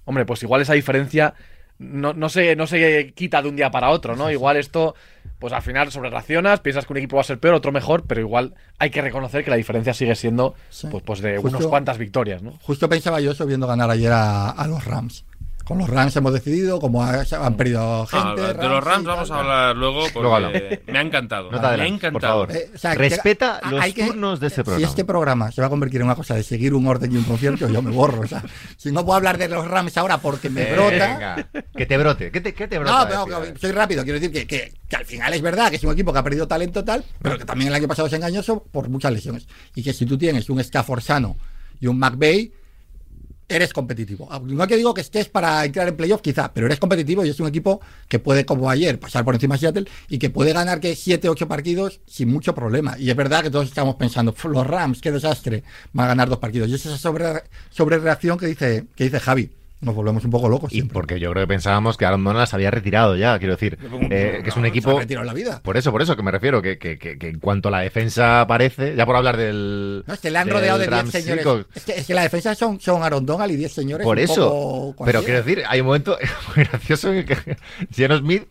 hombre, 0.06 0.24
pues 0.24 0.42
igual 0.42 0.62
esa 0.62 0.72
diferencia 0.72 1.34
no, 1.78 2.12
no, 2.14 2.28
se, 2.28 2.56
no 2.56 2.66
se 2.66 3.12
quita 3.14 3.42
de 3.42 3.48
un 3.48 3.56
día 3.56 3.70
para 3.70 3.90
otro, 3.90 4.16
¿no? 4.16 4.30
Igual 4.30 4.56
esto, 4.56 4.94
pues 5.38 5.52
al 5.52 5.62
final 5.62 5.90
sobrereaccionas, 5.92 6.60
piensas 6.60 6.86
que 6.86 6.92
un 6.92 6.96
equipo 6.98 7.16
va 7.16 7.20
a 7.22 7.24
ser 7.24 7.38
peor, 7.38 7.54
otro 7.54 7.72
mejor, 7.72 8.04
pero 8.06 8.20
igual 8.20 8.54
hay 8.78 8.90
que 8.90 9.02
reconocer 9.02 9.44
que 9.44 9.50
la 9.50 9.56
diferencia 9.56 9.92
sigue 9.94 10.14
siendo 10.14 10.54
Sí. 10.70 10.88
pues, 10.90 11.02
pues 11.04 11.20
de 11.20 11.38
unas 11.38 11.66
cuantas 11.66 11.98
victorias, 11.98 12.42
¿no? 12.42 12.52
Justo 12.62 12.88
pensaba 12.88 13.20
yo 13.20 13.32
eso 13.32 13.46
viendo 13.46 13.66
ganar 13.66 13.90
ayer 13.90 14.12
a, 14.12 14.50
a 14.50 14.66
los 14.66 14.84
Rams. 14.84 15.24
Con 15.66 15.79
los 15.79 15.90
Rams 15.90 16.14
hemos 16.14 16.33
decidido, 16.33 16.79
como 16.81 17.02
ha- 17.02 17.24
han 17.40 17.57
perdido 17.57 18.07
gente. 18.07 18.40
Ah, 18.40 18.52
de 18.52 18.68
los 18.68 18.85
Rams 18.85 19.05
vamos 19.05 19.29
tal, 19.29 19.37
a 19.37 19.40
hablar 19.40 19.76
luego 19.76 20.00
porque 20.02 20.20
Luego 20.20 20.37
hablamos. 20.37 20.61
me 20.87 20.98
ha 20.98 21.02
encantado. 21.02 21.50
No 21.50 21.57
te 21.61 21.62
me 21.62 21.66
ha 21.66 21.76
por 21.76 21.87
encantado. 21.87 22.33
favor. 22.46 22.57
Eh, 22.57 22.70
o 22.72 22.79
sea, 22.79 22.94
Respeta 22.94 23.61
que- 23.62 23.70
los 23.70 23.81
hay 23.83 23.92
que- 23.92 24.07
turnos 24.07 24.38
de 24.38 24.46
este 24.46 24.61
Si 24.61 24.64
programa. 24.64 24.88
este 24.88 25.05
programa 25.05 25.50
se 25.52 25.61
va 25.61 25.66
a 25.66 25.70
convertir 25.70 26.00
en 26.02 26.07
una 26.07 26.14
cosa 26.14 26.35
de 26.37 26.44
seguir 26.44 26.72
un 26.72 26.87
orden 26.87 27.12
y 27.12 27.16
un 27.16 27.24
concierto, 27.24 27.68
yo 27.68 27.83
me 27.83 27.90
borro. 27.90 28.20
O 28.20 28.26
sea, 28.29 28.44
si 28.76 28.92
no 28.92 29.05
puedo 29.05 29.16
hablar 29.16 29.38
de 29.38 29.48
los 29.48 29.66
Rams 29.66 29.96
ahora 29.98 30.18
porque 30.18 30.50
me 30.50 30.72
brota. 30.72 30.90
Venga, 30.90 31.48
que 31.76 31.85
te 31.87 31.98
brote. 31.98 32.31
¿Qué 32.31 32.40
te, 32.40 32.55
qué 32.55 32.68
te 32.68 32.79
brota? 32.79 33.14
No, 33.16 33.24
pero 33.26 33.40
decir? 33.40 33.55
que 33.55 33.61
soy 33.61 33.72
rápido. 33.72 34.05
Quiero 34.05 34.20
decir 34.20 34.33
que, 34.33 34.46
que- 34.46 34.72
que 34.88 34.96
al 34.96 35.05
final 35.05 35.35
es 35.35 35.42
verdad 35.42 35.70
que 35.70 35.76
es 35.76 35.83
un 35.85 35.92
equipo 35.92 36.12
que 36.12 36.18
ha 36.20 36.22
perdido 36.22 36.46
talento 36.46 36.85
tal, 36.85 37.05
pero 37.20 37.37
que 37.38 37.44
también 37.44 37.68
el 37.70 37.74
año 37.74 37.88
pasado 37.88 38.07
es 38.07 38.14
engañoso 38.14 38.62
por 38.70 38.88
muchas 38.88 39.12
lesiones. 39.12 39.48
Y 39.74 39.83
que 39.83 39.92
si 39.92 40.07
tú 40.07 40.16
tienes 40.16 40.48
un 40.48 40.61
Stafford 40.61 41.00
sano 41.00 41.37
y 41.81 41.88
un 41.88 41.98
McVay, 41.98 42.52
eres 43.48 43.72
competitivo. 43.72 44.28
Ah, 44.30 44.40
No 44.42 44.66
que 44.66 44.76
digo 44.76 44.94
que 44.94 45.00
estés 45.00 45.28
para 45.28 45.64
entrar 45.64 45.88
en 45.88 45.96
playoff, 45.96 46.20
quizá, 46.20 46.52
pero 46.52 46.66
eres 46.66 46.78
competitivo 46.80 47.24
y 47.24 47.30
es 47.30 47.40
un 47.40 47.48
equipo 47.48 47.80
que 48.09 48.18
puede, 48.18 48.44
como 48.44 48.68
ayer, 48.70 48.98
pasar 48.98 49.24
por 49.24 49.35
encima 49.35 49.54
de 49.54 49.61
Seattle 49.61 49.87
y 50.09 50.18
que 50.18 50.30
puede 50.30 50.52
ganar 50.52 50.80
que 50.80 50.96
7, 50.96 51.28
8 51.28 51.48
partidos 51.48 52.00
sin 52.06 52.28
mucho 52.28 52.54
problema. 52.54 52.96
Y 52.98 53.11
es 53.11 53.16
verdad 53.16 53.42
que 53.42 53.50
todos 53.50 53.66
estamos 53.68 53.96
pensando, 53.96 54.32
"Pf, 54.32 54.48
los 54.48 54.66
Rams, 54.66 55.00
qué 55.00 55.12
desastre, 55.12 55.62
van 55.92 56.06
a 56.06 56.09
ganar 56.09 56.28
dos 56.28 56.38
partidos. 56.38 56.68
Y 56.68 56.74
es 56.74 56.87
esa 56.87 56.98
sobre, 56.98 57.26
sobre 57.70 57.98
reacción 57.98 58.38
que 58.38 58.46
dice, 58.46 58.87
que 58.94 59.04
dice 59.04 59.20
Javi. 59.20 59.50
Nos 59.87 59.94
volvemos 59.94 60.25
un 60.25 60.33
poco 60.33 60.49
locos. 60.49 60.72
Y 60.72 60.79
siempre. 60.79 60.94
porque 60.94 61.20
yo 61.20 61.31
creo 61.31 61.44
que 61.44 61.49
pensábamos 61.49 61.96
que 61.96 62.05
Aaron 62.05 62.25
Donald 62.25 62.49
se 62.49 62.57
había 62.57 62.72
retirado 62.72 63.14
ya, 63.14 63.38
quiero 63.38 63.55
decir, 63.55 63.79
eh, 64.11 64.40
que 64.42 64.51
es 64.51 64.57
un 64.57 64.62
Se 64.64 64.68
equipo... 64.68 64.96
ha 64.96 64.99
retirado 64.99 65.22
en 65.22 65.29
la 65.29 65.33
vida. 65.33 65.61
Por 65.62 65.77
eso, 65.77 65.92
por 65.92 66.03
eso 66.03 66.16
que 66.16 66.25
me 66.25 66.33
refiero, 66.33 66.61
que, 66.61 66.77
que, 66.77 66.99
que, 66.99 67.16
que 67.16 67.29
en 67.29 67.38
cuanto 67.38 67.68
a 67.68 67.70
la 67.70 67.79
defensa 67.79 68.40
aparece, 68.40 68.96
ya 68.96 69.07
por 69.07 69.14
hablar 69.14 69.37
del... 69.37 70.03
No, 70.05 70.14
es 70.14 70.18
que 70.18 70.33
le 70.33 70.38
han 70.38 70.51
rodeado 70.51 70.79
de 70.79 70.88
10 70.88 70.90
Rams 70.96 71.12
señores. 71.12 71.46
Es 71.72 71.85
que, 71.85 71.92
es 71.92 72.07
que 72.09 72.14
la 72.14 72.22
defensa 72.22 72.57
son, 72.57 72.81
son 72.81 73.05
Aaron 73.05 73.25
Donald 73.25 73.53
y 73.53 73.57
10 73.57 73.72
señores. 73.72 74.05
Por 74.05 74.16
un 74.16 74.25
eso, 74.25 74.49
poco 74.51 75.05
pero 75.05 75.22
quiero 75.22 75.38
decir, 75.44 75.62
hay 75.68 75.81
un 75.81 75.87
momento 75.87 76.18
muy 76.57 76.64
gracioso 76.64 77.12
en 77.12 77.18
el 77.18 77.25
que 77.25 77.57
Geno 77.92 78.18
Smith 78.18 78.49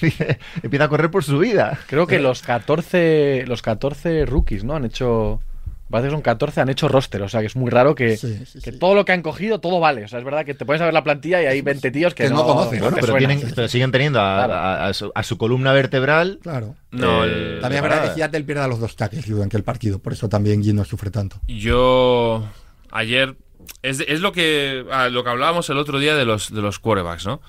empieza 0.62 0.84
a 0.84 0.88
correr 0.88 1.10
por 1.10 1.24
su 1.24 1.38
vida. 1.38 1.78
Creo 1.88 2.06
que 2.06 2.18
los 2.18 2.40
14, 2.40 3.44
los 3.46 3.60
14 3.60 4.24
rookies, 4.24 4.64
¿no? 4.64 4.76
Han 4.76 4.86
hecho. 4.86 5.40
Parece 5.90 6.08
que 6.08 6.12
son 6.14 6.22
14, 6.22 6.60
han 6.62 6.68
hecho 6.70 6.88
roster. 6.88 7.22
O 7.22 7.28
sea, 7.28 7.40
que 7.40 7.46
es 7.46 7.56
muy 7.56 7.70
raro 7.70 7.94
que, 7.94 8.16
Sí, 8.16 8.38
sí, 8.46 8.58
que 8.60 8.72
sí. 8.72 8.78
todo 8.78 8.94
lo 8.94 9.04
que 9.04 9.12
han 9.12 9.22
cogido, 9.22 9.60
todo 9.60 9.80
vale. 9.80 10.04
O 10.04 10.08
sea, 10.08 10.18
es 10.18 10.24
verdad 10.24 10.44
que 10.44 10.54
te 10.54 10.64
pones 10.64 10.80
a 10.80 10.86
ver 10.86 10.94
la 10.94 11.04
plantilla 11.04 11.42
y 11.42 11.46
hay 11.46 11.60
20 11.60 11.90
tíos 11.90 12.14
que, 12.14 12.24
Que 12.24 12.30
no 12.30 12.36
no, 12.36 12.44
conocen. 12.46 12.78
no 12.78 12.84
Bueno, 12.86 12.94
te 12.96 13.00
pero, 13.02 13.12
suenan. 13.12 13.36
tienen, 13.36 13.54
pero 13.54 13.68
siguen 13.68 13.92
teniendo 13.92 14.20
a, 14.20 14.44
Claro. 14.46 14.52
a- 14.54 14.86
a 14.86 14.94
su, 14.94 15.12
a 15.14 15.22
su 15.22 15.36
columna 15.38 15.72
vertebral. 15.72 16.38
Claro. 16.42 16.74
No, 16.90 17.24
Eh, 17.24 17.28
el- 17.56 17.60
También 17.60 17.84
es 17.84 17.90
verdad 17.90 18.08
que 18.08 18.14
Seattle 18.14 18.44
pierde 18.44 18.62
a 18.62 18.68
los 18.68 18.80
dos 18.80 18.96
tackles 18.96 19.28
durante 19.28 19.56
el 19.56 19.62
partido. 19.62 19.98
Por 19.98 20.12
eso 20.14 20.28
también 20.28 20.62
Gino 20.62 20.84
sufre 20.84 21.10
tanto. 21.10 21.40
Yo 21.46 22.44
ayer 22.90 23.36
es, 23.82 24.00
es 24.06 24.20
lo 24.20 24.32
que 24.32 24.84
a 24.90 25.08
lo 25.08 25.22
que 25.24 25.30
hablábamos 25.30 25.68
el 25.70 25.78
otro 25.78 25.98
día 25.98 26.14
de 26.16 26.24
los 26.24 26.52
de 26.54 26.62
los 26.62 26.78
quarterbacks, 26.78 27.26
¿no? 27.26 27.40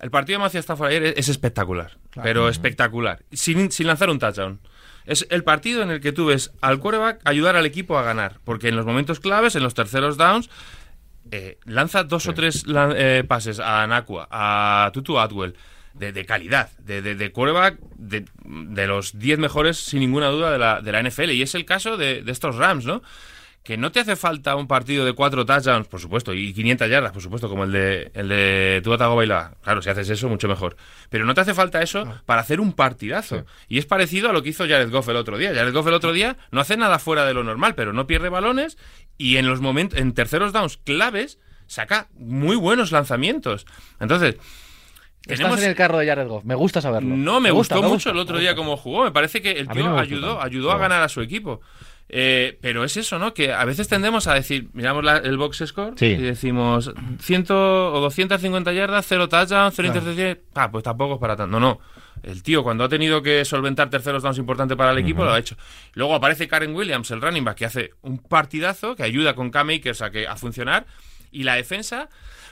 El 0.00 0.10
partido 0.10 0.38
de 0.38 0.44
Macia 0.44 0.60
Stafford 0.60 0.88
ayer 0.88 1.02
es, 1.04 1.14
es 1.16 1.28
espectacular, 1.28 1.92
pero 2.22 2.48
espectacular, 2.48 3.20
sin, 3.32 3.70
sin 3.70 3.86
lanzar 3.86 4.10
un 4.10 4.18
touchdown. 4.18 4.60
Es 5.04 5.26
el 5.30 5.44
partido 5.44 5.82
en 5.82 5.90
el 5.90 6.00
que 6.00 6.12
tú 6.12 6.26
ves 6.26 6.52
al 6.60 6.80
quarterback 6.80 7.20
ayudar 7.24 7.56
al 7.56 7.66
equipo 7.66 7.98
a 7.98 8.02
ganar, 8.02 8.40
porque 8.44 8.68
en 8.68 8.76
los 8.76 8.86
momentos 8.86 9.20
claves, 9.20 9.54
en 9.54 9.62
los 9.62 9.74
terceros 9.74 10.16
downs, 10.16 10.48
eh, 11.30 11.58
lanza 11.64 12.04
dos 12.04 12.26
o 12.26 12.34
tres 12.34 12.64
eh, 12.68 13.24
pases 13.26 13.60
a 13.60 13.86
Nakua, 13.86 14.28
a 14.30 14.90
Tutu 14.92 15.18
Atwell, 15.18 15.54
de, 15.92 16.12
de 16.12 16.24
calidad, 16.26 16.70
de, 16.78 17.02
de, 17.02 17.14
de 17.14 17.32
quarterback 17.32 17.78
de, 17.96 18.86
los 18.86 19.18
10 19.18 19.38
mejores, 19.38 19.76
sin 19.76 20.00
ninguna 20.00 20.28
duda, 20.28 20.50
de 20.50 20.58
la, 20.58 20.80
de 20.80 20.92
la 20.92 21.02
NFL. 21.02 21.30
Y 21.30 21.42
es 21.42 21.54
el 21.54 21.64
caso 21.64 21.96
de 21.96 22.24
estos 22.26 22.56
Rams, 22.56 22.84
¿no? 22.84 23.02
Que 23.64 23.78
no 23.78 23.90
te 23.90 23.98
hace 23.98 24.14
falta 24.14 24.54
un 24.56 24.68
partido 24.68 25.06
de 25.06 25.14
cuatro 25.14 25.46
touchdowns, 25.46 25.88
por 25.88 25.98
supuesto, 25.98 26.34
y 26.34 26.52
500 26.52 26.88
yardas, 26.88 27.12
por 27.12 27.22
supuesto, 27.22 27.48
como 27.48 27.64
el 27.64 27.72
de, 27.72 28.10
el 28.14 28.28
de 28.28 28.82
Tagovailoa. 28.84 29.54
Claro, 29.62 29.80
si 29.80 29.88
haces 29.88 30.10
eso, 30.10 30.28
mucho 30.28 30.48
mejor. 30.48 30.76
Pero 31.08 31.24
no 31.24 31.32
te 31.32 31.40
hace 31.40 31.54
falta 31.54 31.80
eso 31.80 32.04
para 32.26 32.42
hacer 32.42 32.60
un 32.60 32.74
partidazo. 32.74 33.46
Y 33.66 33.78
es 33.78 33.86
parecido 33.86 34.28
a 34.28 34.32
lo 34.34 34.42
que 34.42 34.50
hizo 34.50 34.68
Jared 34.68 34.90
Goff 34.90 35.08
el 35.08 35.16
otro 35.16 35.38
día. 35.38 35.54
Jared 35.54 35.72
Goff 35.72 35.86
el 35.86 35.94
otro 35.94 36.12
día 36.12 36.36
no 36.50 36.60
hace 36.60 36.76
nada 36.76 36.98
fuera 36.98 37.24
de 37.24 37.32
lo 37.32 37.42
normal, 37.42 37.74
pero 37.74 37.94
no 37.94 38.06
pierde 38.06 38.28
balones 38.28 38.76
y 39.16 39.38
en 39.38 39.48
los 39.48 39.60
momentos, 39.60 39.98
en 39.98 40.12
terceros 40.12 40.52
downs 40.52 40.76
claves, 40.76 41.38
saca 41.66 42.08
muy 42.14 42.56
buenos 42.56 42.92
lanzamientos. 42.92 43.66
Entonces, 43.98 44.36
Estás 45.26 45.62
en 45.62 45.70
el 45.70 45.74
carro 45.74 45.96
de 45.96 46.06
Jared 46.06 46.28
Goff. 46.28 46.44
Me 46.44 46.54
gusta 46.54 46.82
saberlo. 46.82 47.16
no, 47.16 47.40
me, 47.40 47.50
gustó 47.50 47.76
mucho 47.76 47.94
gusta, 47.94 48.10
el 48.10 48.18
otro 48.18 48.38
día 48.38 48.54
como 48.54 48.76
jugó. 48.76 49.04
Me 49.04 49.10
parece 49.10 49.40
que 49.40 49.52
el 49.52 49.68
tío 49.68 49.96
ayudó, 49.98 50.42
ayudó 50.42 50.70
a 50.70 50.76
ganar 50.76 51.02
a 51.02 51.08
su 51.08 51.22
equipo. 51.22 51.62
Eh, 52.08 52.58
pero 52.60 52.84
es 52.84 52.96
eso, 52.96 53.18
¿no? 53.18 53.32
Que 53.34 53.52
a 53.52 53.64
veces 53.64 53.88
tendemos 53.88 54.26
a 54.26 54.34
decir, 54.34 54.68
miramos 54.72 55.02
la- 55.04 55.16
el 55.16 55.36
box 55.38 55.64
score 55.66 55.94
Sí. 55.96 56.06
y 56.06 56.16
decimos 56.16 56.92
100 57.20 57.46
o 57.50 57.98
250 58.00 58.72
yardas, 58.72 59.06
0 59.08 59.28
touchdown, 59.28 59.72
0 59.72 59.88
Claro. 59.92 59.98
intercepciones. 60.10 60.38
Ah, 60.54 60.70
pues 60.70 60.84
tampoco 60.84 61.14
es 61.14 61.20
para 61.20 61.34
tanto. 61.34 61.58
No, 61.58 61.60
no. 61.60 61.80
El 62.22 62.42
tío, 62.42 62.62
cuando 62.62 62.84
ha 62.84 62.88
tenido 62.88 63.22
que 63.22 63.44
solventar 63.44 63.90
terceros 63.90 64.22
downs 64.22 64.38
importantes 64.38 64.76
para 64.76 64.92
el 64.92 64.98
equipo, 64.98 65.24
lo 65.24 65.32
ha 65.32 65.38
hecho. 65.38 65.56
Luego 65.94 66.14
aparece 66.14 66.46
Karen 66.48 66.74
Williams, 66.74 67.10
el 67.10 67.20
running 67.20 67.44
back, 67.44 67.56
que 67.58 67.64
hace 67.66 67.90
un 68.02 68.18
partidazo, 68.18 68.94
que 68.96 69.02
ayuda 69.02 69.34
con 69.34 69.50
K-Makers 69.50 70.00
a, 70.02 70.10
que, 70.10 70.26
a 70.26 70.36
funcionar. 70.36 70.86
Y 71.32 71.42
la 71.42 71.56
defensa, 71.56 72.08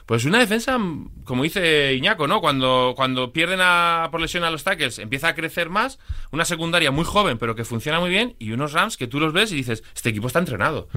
pues 0.07 0.25
una 0.25 0.39
defensa, 0.39 0.79
como 1.25 1.43
dice 1.45 1.95
Iñaco, 1.95 2.27
¿no? 2.27 2.41
Cuando, 2.41 2.93
cuando 2.97 3.33
pierden 3.33 3.61
a, 3.63 4.09
por 4.11 4.21
lesión 4.21 4.45
a 4.45 4.51
los 4.51 4.65
tackles, 4.65 4.99
empieza 4.99 5.29
a 5.29 5.35
crecer 5.35 5.69
más. 5.71 5.99
Una 6.31 6.45
secundaria 6.45 6.91
muy 6.91 7.05
joven, 7.05 7.39
pero 7.39 7.55
que 7.55 7.65
funciona 7.65 8.01
muy 8.01 8.11
bien. 8.11 8.35
Y 8.39 8.53
unos 8.53 8.73
Rams 8.73 8.97
que 8.97 9.07
tú 9.07 9.21
los 9.21 9.33
ves 9.33 9.53
y 9.53 9.57
dices, 9.57 9.83
este 9.95 10.09
equipo 10.11 10.27
está 10.27 10.39
entrenado. 10.39 10.89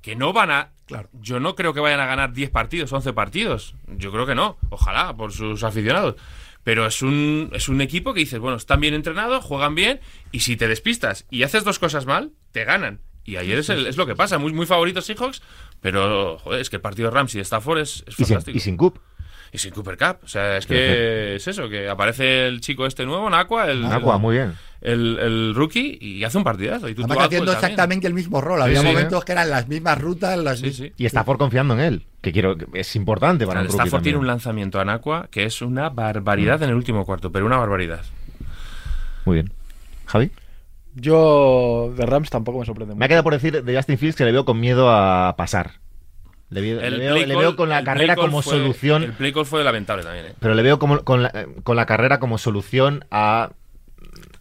Que 0.00 0.16
no 0.16 0.32
van 0.32 0.50
a. 0.50 0.72
Claro. 0.86 1.08
Yo 1.12 1.40
no 1.40 1.54
creo 1.54 1.72
que 1.74 1.80
vayan 1.80 2.00
a 2.00 2.06
ganar 2.06 2.32
10 2.32 2.50
partidos, 2.50 2.92
11 2.92 3.12
partidos. 3.12 3.74
Yo 3.96 4.10
creo 4.12 4.26
que 4.26 4.34
no. 4.34 4.58
Ojalá, 4.70 5.16
por 5.16 5.32
sus 5.32 5.62
aficionados. 5.64 6.16
Pero 6.62 6.86
es 6.86 7.02
un, 7.02 7.50
es 7.52 7.68
un 7.68 7.82
equipo 7.82 8.14
que 8.14 8.20
dices, 8.20 8.38
bueno, 8.40 8.56
están 8.56 8.80
bien 8.80 8.94
entrenados, 8.94 9.44
juegan 9.44 9.74
bien, 9.74 10.00
y 10.32 10.40
si 10.40 10.56
te 10.56 10.66
despistas 10.66 11.26
y 11.30 11.42
haces 11.42 11.62
dos 11.62 11.78
cosas 11.78 12.06
mal, 12.06 12.32
te 12.52 12.64
ganan. 12.64 13.00
Y 13.26 13.36
ayer 13.36 13.58
es, 13.58 13.68
el- 13.68 13.86
es 13.86 13.96
lo 13.98 14.06
que 14.06 14.14
pasa, 14.16 14.38
muy, 14.38 14.52
muy 14.54 14.64
favoritos 14.64 15.04
Seahawks, 15.04 15.42
pero 15.84 16.38
joder, 16.38 16.60
es 16.62 16.70
que 16.70 16.76
el 16.76 16.82
partido 16.82 17.10
de 17.10 17.14
Rams 17.14 17.34
y 17.34 17.38
de 17.38 17.42
Stafford 17.42 17.78
es, 17.80 18.04
es 18.06 18.14
Y 18.18 18.24
sin, 18.24 18.26
fantástico. 18.28 18.56
y 18.56 18.60
sin 18.60 18.76
Cup. 18.78 18.98
Y 19.52 19.58
sin 19.58 19.70
Cooper 19.72 19.98
Cup. 19.98 20.16
O 20.24 20.28
sea, 20.28 20.56
es 20.56 20.66
que 20.66 21.36
es 21.36 21.46
eso, 21.46 21.68
que 21.68 21.88
aparece 21.90 22.48
el 22.48 22.60
chico 22.62 22.86
este 22.86 23.04
nuevo, 23.04 23.28
Nakua, 23.28 23.70
el, 23.70 23.84
Aqua, 23.84 24.16
muy 24.18 24.34
bien. 24.36 24.54
el, 24.80 25.18
el 25.20 25.54
rookie, 25.54 25.98
y 26.00 26.24
hace 26.24 26.38
un 26.38 26.42
partidazo. 26.44 26.88
Y 26.88 26.94
tú, 26.94 27.02
Además 27.02 27.18
tú 27.18 27.24
haciendo 27.26 27.52
también. 27.52 27.64
exactamente 27.70 28.06
el 28.08 28.14
mismo 28.14 28.40
rol. 28.40 28.62
Había 28.62 28.80
sí, 28.80 28.86
momentos 28.86 29.24
que 29.24 29.30
eran 29.32 29.50
las 29.50 29.68
mismas 29.68 30.00
rutas, 30.00 30.36
las 30.38 30.58
Sí, 30.58 30.72
sí. 30.72 30.92
Y 30.96 31.04
Stafford 31.06 31.36
confiando 31.38 31.74
en 31.74 31.80
él, 31.80 32.06
que 32.22 32.32
quiero 32.32 32.56
que 32.56 32.66
es 32.74 32.96
importante 32.96 33.46
para 33.46 33.60
El 33.60 33.66
un 33.66 33.72
rookie 33.72 33.82
Stafford 33.84 34.02
tiene 34.02 34.16
un 34.18 34.22
también. 34.22 34.32
lanzamiento 34.34 34.80
a 34.80 34.84
Nakua 34.86 35.28
que 35.30 35.44
es 35.44 35.62
una 35.62 35.88
barbaridad 35.90 36.60
en 36.64 36.70
el 36.70 36.74
último 36.74 37.04
cuarto, 37.04 37.30
pero 37.30 37.46
una 37.46 37.58
barbaridad. 37.58 38.02
Muy 39.24 39.34
bien. 39.34 39.52
Javi. 40.06 40.32
Yo 40.94 41.92
de 41.96 42.06
Rams 42.06 42.30
tampoco 42.30 42.60
me 42.60 42.66
sorprende 42.66 42.94
Me 42.94 43.04
ha 43.04 43.06
mucho. 43.06 43.08
quedado 43.08 43.24
por 43.24 43.32
decir 43.34 43.62
de 43.64 43.76
Justin 43.76 43.98
Fields 43.98 44.16
que 44.16 44.24
le 44.24 44.32
veo 44.32 44.44
con 44.44 44.60
miedo 44.60 44.90
a 44.90 45.34
pasar. 45.36 45.72
Le, 46.50 46.60
veo- 46.60 46.80
le 46.80 46.86
El 46.86 46.98
veo, 46.98 47.14
play 47.14 47.26
le 47.26 47.34
call- 47.34 47.40
veo 47.40 47.56
con 47.56 47.68
la 47.68 47.82
carrera 47.84 48.14
como 48.16 48.42
fue- 48.42 48.52
solución, 48.58 49.02
El 49.02 49.12
play 49.12 49.32
call 49.32 49.46
fue 49.46 49.64
lamentable 49.64 50.04
también, 50.04 50.26
¿eh? 50.26 50.34
pero 50.38 50.54
le 50.54 50.62
veo 50.62 50.78
como, 50.78 51.02
con, 51.04 51.22
la, 51.24 51.46
con 51.64 51.74
la 51.76 51.86
carrera 51.86 52.20
como 52.20 52.38
solución 52.38 53.04
a, 53.10 53.50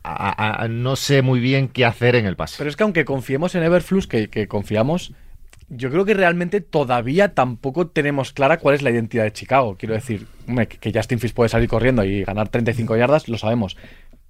a- 0.04 0.30
a- 0.60 0.64
a 0.64 0.68
no 0.68 0.96
sé 0.96 1.22
muy 1.24 1.40
bien 1.40 1.70
qué 1.70 1.86
hacer 1.86 2.16
en 2.16 2.26
el 2.26 2.36
pase. 2.36 2.56
Pero 2.60 2.70
es 2.70 2.76
que 2.76 2.84
aunque 2.84 3.06
confiemos 3.06 3.56
en 3.56 3.64
Everflux, 3.64 4.06
que, 4.06 4.30
que 4.30 4.48
confiamos, 4.48 5.14
yo 5.70 5.90
creo 5.90 6.06
que 6.06 6.14
realmente 6.14 6.62
todavía 6.62 7.34
tampoco 7.34 7.88
tenemos 7.88 8.32
clara 8.32 8.58
cuál 8.60 8.76
es 8.76 8.84
la 8.84 8.92
identidad 8.92 9.24
de 9.24 9.32
Chicago. 9.32 9.76
Quiero 9.80 9.96
decir, 9.96 10.28
hombre, 10.48 10.68
que 10.68 10.78
que 10.78 10.92
Justin 10.96 11.20
Fields 11.20 11.34
puede 11.34 11.50
salir 11.50 11.68
corriendo 11.70 12.04
y 12.04 12.24
ganar 12.26 12.50
35 12.50 12.96
yardas, 12.98 13.28
lo 13.28 13.38
sabemos. 13.40 13.76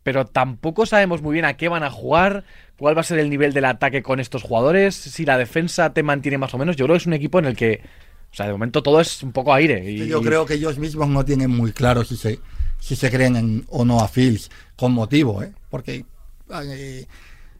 Pero 0.04 0.26
tampoco 0.26 0.86
sabemos 0.86 1.22
muy 1.22 1.34
bien 1.34 1.46
a 1.46 1.56
qué 1.56 1.70
van 1.70 1.84
a 1.84 1.90
jugar, 1.90 2.44
cuál 2.78 2.96
va 2.98 3.02
a 3.02 3.06
ser 3.06 3.20
el 3.20 3.30
nivel 3.30 3.54
del 3.54 3.66
ataque 3.66 4.04
con 4.04 4.20
estos 4.20 4.44
jugadores, 4.44 4.96
si 4.96 5.26
la 5.26 5.38
defensa 5.38 5.94
te 5.94 6.04
mantiene 6.04 6.38
más 6.38 6.54
o 6.54 6.58
menos. 6.58 6.76
Yo 6.76 6.86
creo 6.86 6.96
que 6.96 7.00
es 7.02 7.08
un 7.08 7.14
equipo 7.14 7.40
en 7.40 7.46
el 7.46 7.56
que, 7.56 7.82
o 8.32 8.36
sea, 8.36 8.46
de 8.48 8.52
momento 8.52 8.84
todo 8.84 9.00
es 9.00 9.24
un 9.24 9.32
poco 9.32 9.54
aire. 9.54 9.90
Y, 9.90 10.08
Yo 10.08 10.22
creo 10.22 10.46
que 10.46 10.56
ellos 10.56 10.78
mismos 10.78 11.08
no 11.08 11.24
tienen 11.24 11.50
muy 11.50 11.72
claro 11.72 12.04
si 12.04 12.18
se, 12.18 12.40
si 12.80 12.96
se 12.96 13.10
creen 13.10 13.36
en- 13.38 13.66
o 13.70 13.86
no 13.86 14.02
a 14.02 14.08
Fields, 14.08 14.52
con 14.76 14.92
motivo, 14.92 15.42
¿eh? 15.42 15.54
Porque 15.70 16.06
eh, 16.64 17.06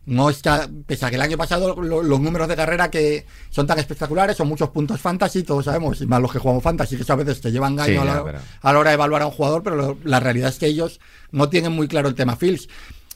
no 0.06 0.30
está, 0.30 0.70
pese 0.86 1.06
a 1.06 1.10
que 1.10 1.16
el 1.16 1.22
año 1.22 1.38
pasado 1.38 1.76
lo- 1.82 2.04
los 2.04 2.20
números 2.20 2.48
de 2.50 2.56
carrera 2.56 2.92
que 2.92 3.26
son 3.50 3.66
tan 3.68 3.80
espectaculares, 3.80 4.36
son 4.36 4.48
muchos 4.50 4.70
puntos 4.70 5.00
fantasy, 5.00 5.44
todos 5.44 5.66
sabemos, 5.66 6.02
y 6.02 6.06
más 6.06 6.22
los 6.22 6.32
que 6.32 6.40
jugamos 6.40 6.62
fantasy, 6.62 6.96
que 6.98 7.04
eso 7.04 7.14
a 7.14 7.18
veces 7.18 7.40
te 7.40 7.52
llevan 7.52 7.78
Sí, 7.86 7.96
a, 7.96 8.04
la, 8.04 8.24
pero- 8.24 8.40
a 8.62 8.74
la 8.74 8.80
hora 8.80 8.90
de 8.90 8.96
evaluar 8.96 9.22
a 9.22 9.28
un 9.28 9.32
jugador, 9.32 9.64
pero 9.64 9.76
lo- 9.78 9.98
la 10.04 10.20
realidad 10.20 10.50
es 10.50 10.60
que 10.60 10.66
ellos 10.68 11.00
no 11.32 11.48
tienen 11.50 11.72
muy 11.72 11.88
claro 11.88 12.10
el 12.10 12.16
tema 12.16 12.36
Fields. 12.36 12.68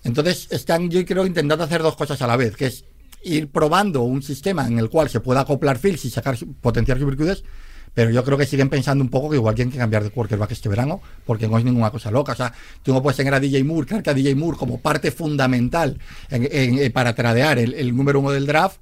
Entonces 0.04 0.48
están, 0.52 0.90
yo 0.90 1.04
creo, 1.06 1.26
intentando 1.26 1.64
hacer 1.66 1.82
dos 1.84 1.96
cosas 1.98 2.22
a 2.22 2.28
la 2.28 2.38
vez, 2.38 2.56
que 2.56 2.68
es 2.68 2.86
ir 3.24 3.50
probando 3.52 4.04
un 4.04 4.24
sistema 4.24 4.66
en 4.68 4.80
el 4.80 4.90
cual 4.90 5.10
se 5.10 5.20
pueda 5.20 5.42
acoplar 5.42 5.78
Fields 5.80 6.06
y 6.06 6.10
sacar 6.10 6.38
su- 6.38 6.54
potenciar 6.54 6.98
sus 7.00 7.08
virtudes, 7.08 7.44
pero 7.98 8.12
yo 8.12 8.24
creo 8.24 8.38
que 8.38 8.46
siguen 8.46 8.70
pensando 8.70 9.04
un 9.04 9.10
poco 9.10 9.28
que 9.32 9.38
igual 9.38 9.56
tienen 9.56 9.72
que 9.72 9.80
cambiar 9.80 10.04
de 10.04 10.12
quarterback 10.12 10.52
este 10.52 10.70
verano, 10.70 11.02
porque 11.26 11.48
no 11.48 11.58
es 11.58 11.66
ninguna 11.66 11.90
cosa 11.90 12.12
loca. 12.12 12.34
O 12.34 12.36
sea, 12.36 12.54
tú 12.84 12.94
no 12.94 13.02
puedes 13.02 13.18
tener 13.18 13.34
a 13.34 13.40
DJ 13.40 13.64
Moore, 13.64 13.88
creer 13.88 14.04
que 14.04 14.12
a 14.12 14.14
DJ 14.14 14.36
Moore 14.36 14.56
como 14.56 14.80
parte 14.80 15.10
fundamental 15.10 15.98
en- 16.30 16.48
en- 16.52 16.78
eh, 16.78 16.92
para 16.92 17.16
tradear 17.16 17.58
el, 17.58 17.74
el 17.74 17.98
número 17.98 18.20
uno 18.20 18.30
del 18.30 18.46
draft 18.46 18.78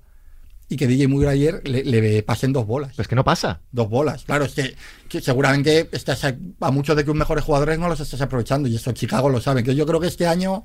y 0.67 0.75
que 0.75 0.85
DJ 0.85 1.07
Moore 1.07 1.29
ayer 1.29 1.61
le, 1.63 1.85
le 1.85 2.23
pasen 2.23 2.51
dos 2.51 2.67
bolas. 2.67 2.91
Pues 2.93 3.07
que 3.07 3.15
no 3.15 3.23
pasa. 3.23 3.61
Dos 3.71 3.89
bolas, 3.89 4.25
claro, 4.25 4.43
es 4.43 4.53
que, 4.53 4.75
que 5.07 5.21
seguramente 5.21 5.87
estás 5.93 6.25
a, 6.25 6.35
a 6.59 6.71
muchos 6.71 6.97
de 6.97 7.05
tus 7.05 7.15
mejores 7.15 7.45
jugadores 7.45 7.79
no 7.79 7.87
los 7.87 8.01
estás 8.01 8.19
aprovechando 8.19 8.67
y 8.67 8.75
eso 8.75 8.91
Chicago 8.91 9.29
lo 9.29 9.39
sabe. 9.39 9.63
Que 9.63 9.75
yo 9.75 9.85
creo 9.85 10.01
que 10.01 10.07
este 10.07 10.27
año 10.27 10.61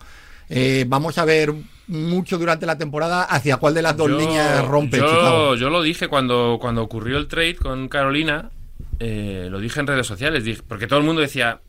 eh, 0.51 0.85
vamos 0.87 1.17
a 1.19 1.25
ver 1.25 1.55
mucho 1.87 2.37
durante 2.39 2.67
la 2.67 2.77
temporada 2.79 3.25
hacia 3.25 3.57
cuál 3.57 3.75
de 3.75 3.83
las 3.83 3.97
dos 3.97 4.09
Yo- 4.11 4.19
líneas 4.19 4.65
rompe 4.67 4.99
yo, 4.99 5.07
Chicago. 5.09 5.55
yo 5.57 5.71
lo 5.71 5.83
dije 5.83 6.09
cuando, 6.09 6.59
cuando 6.61 6.83
ocurrió 6.83 7.17
el 7.19 7.27
trade 7.27 7.57
con 7.57 7.89
Carolina, 7.89 8.51
eh, 8.99 9.49
lo 9.51 9.59
dije 9.61 9.81
en 9.81 9.87
redes 9.87 10.07
sociales, 10.07 10.45
dije- 10.45 10.63
porque 10.69 10.87
todo 10.87 10.99
el 10.99 11.05
mundo 11.07 11.21
decía, 11.23 11.61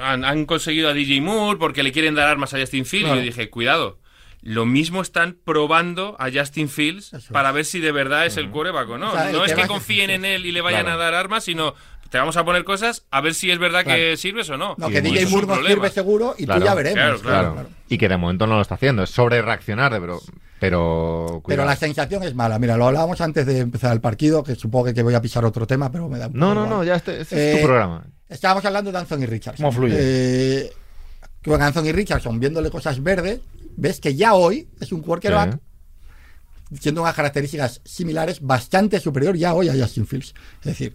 han, 0.00 0.24
han 0.24 0.46
conseguido 0.46 0.88
a 0.88 0.92
DJ 0.94 1.20
Moore 1.20 1.58
porque 1.58 1.82
le 1.82 1.92
quieren 1.92 2.14
dar 2.14 2.28
armas 2.28 2.54
a 2.54 2.60
Justin 2.60 2.86
Fields. 2.86 3.06
Claro. 3.08 3.20
Y 3.20 3.24
yo 3.24 3.30
dije, 3.32 3.50
cuidado. 3.50 3.98
Lo 4.44 4.64
mismo 4.66 5.02
están 5.02 5.36
probando 5.44 6.16
a 6.18 6.28
Justin 6.32 6.68
Fields 6.68 7.12
para 7.30 7.52
ver 7.52 7.64
si 7.64 7.78
de 7.78 7.92
verdad 7.92 8.26
es 8.26 8.36
el 8.36 8.50
quarterback 8.50 8.88
o 8.90 8.98
no. 8.98 9.10
O 9.10 9.12
sea, 9.12 9.30
el 9.30 9.36
no 9.36 9.44
es 9.44 9.52
que 9.54 9.60
es- 9.60 9.66
confíen 9.68 10.10
en 10.10 10.24
él 10.24 10.46
y 10.46 10.50
le 10.52 10.60
vayan 10.62 10.82
Claro. 10.82 11.00
a 11.00 11.04
dar 11.04 11.14
armas, 11.14 11.44
sino 11.44 11.74
te 12.12 12.18
vamos 12.18 12.36
a 12.36 12.44
poner 12.44 12.62
cosas 12.62 13.04
a 13.10 13.20
ver 13.22 13.32
si 13.34 13.50
es 13.50 13.58
verdad 13.58 13.84
que 13.84 14.16
sirves 14.18 14.48
o 14.50 14.56
no. 14.58 14.74
No, 14.78 14.88
que 14.90 15.00
DJ 15.00 15.26
problema. 15.26 15.66
sirve 15.66 15.90
seguro 15.90 16.34
y 16.38 16.44
Claro, 16.44 16.60
tú 16.60 16.66
ya 16.66 16.74
veremos. 16.74 16.94
claro, 17.00 17.20
Claro. 17.20 17.52
claro. 17.54 17.68
Y 17.88 17.96
que 17.98 18.08
de 18.08 18.16
momento 18.18 18.46
no 18.46 18.56
lo 18.56 18.60
está 18.62 18.74
haciendo. 18.74 19.02
Es 19.02 19.10
sobre 19.10 19.40
reaccionar, 19.42 19.98
pero. 19.98 20.20
Pero, 20.60 21.42
Pero 21.44 21.64
la 21.64 21.74
sensación 21.74 22.22
es 22.22 22.34
mala. 22.36 22.56
Mira, 22.60 22.76
lo 22.76 22.86
hablábamos 22.86 23.20
antes 23.20 23.44
de 23.46 23.58
empezar 23.58 23.92
el 23.92 24.00
partido, 24.00 24.44
que 24.44 24.54
supongo 24.54 24.92
que 24.94 25.02
voy 25.02 25.14
a 25.14 25.20
pisar 25.20 25.44
otro 25.44 25.66
tema, 25.66 25.90
pero 25.90 26.08
me 26.08 26.18
da 26.20 26.28
un 26.28 26.34
No, 26.34 26.50
poco 26.50 26.54
no, 26.54 26.64
igual. 26.66 26.78
no, 26.78 26.84
ya 26.84 26.94
este, 26.94 27.20
este 27.20 27.34
es 27.50 27.56
Eh, 27.56 27.60
tu 27.60 27.66
programa. 27.66 28.04
Estábamos 28.28 28.64
hablando 28.64 28.92
de 28.92 28.98
Anthony 28.98 29.26
Richardson. 29.26 29.64
¿Cómo 29.64 29.72
fluye? 29.76 29.96
Eh, 29.98 30.72
con 31.44 31.60
Anthony 31.60 31.90
Richardson, 31.92 32.38
viéndole 32.38 32.70
cosas 32.70 33.02
verdes, 33.02 33.40
ves 33.76 33.98
que 34.00 34.14
ya 34.14 34.34
hoy 34.34 34.68
es 34.80 34.92
un 34.92 35.00
quarterback 35.02 35.54
Sí. 36.70 36.76
siendo 36.80 37.02
unas 37.02 37.14
características 37.14 37.80
similares, 37.84 38.40
bastante 38.40 39.00
superior 39.00 39.36
ya 39.36 39.54
hoy 39.54 39.68
a 39.68 39.74
Justin 39.74 40.06
Fields. 40.06 40.32
Es 40.60 40.66
decir, 40.66 40.94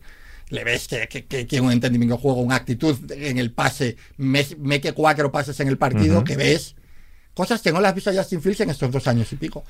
le 0.49 0.63
ves 0.63 0.87
que, 0.87 1.07
que, 1.07 1.25
que 1.25 1.45
tiene 1.45 1.65
un 1.67 1.71
entendimiento 1.73 2.15
de 2.15 2.21
juego, 2.21 2.41
una 2.41 2.55
actitud 2.55 2.95
en 3.11 3.37
el 3.37 3.51
pase, 3.51 3.97
me, 4.17 4.45
me 4.59 4.79
que 4.81 4.93
cuatro 4.93 5.31
pases 5.31 5.59
en 5.59 5.67
el 5.67 5.77
partido, 5.77 6.17
Ujú. 6.17 6.23
que 6.23 6.35
ves 6.37 6.75
cosas 7.33 7.61
que 7.61 7.71
no 7.71 7.79
las 7.79 7.89
has 7.89 7.95
visto 7.95 8.09
a 8.09 8.13
Justin 8.15 8.41
Fields 8.41 8.61
en 8.61 8.71
estos 8.71 8.89
dos 8.91 9.07
años 9.07 9.31
y 9.31 9.35
pico. 9.35 9.63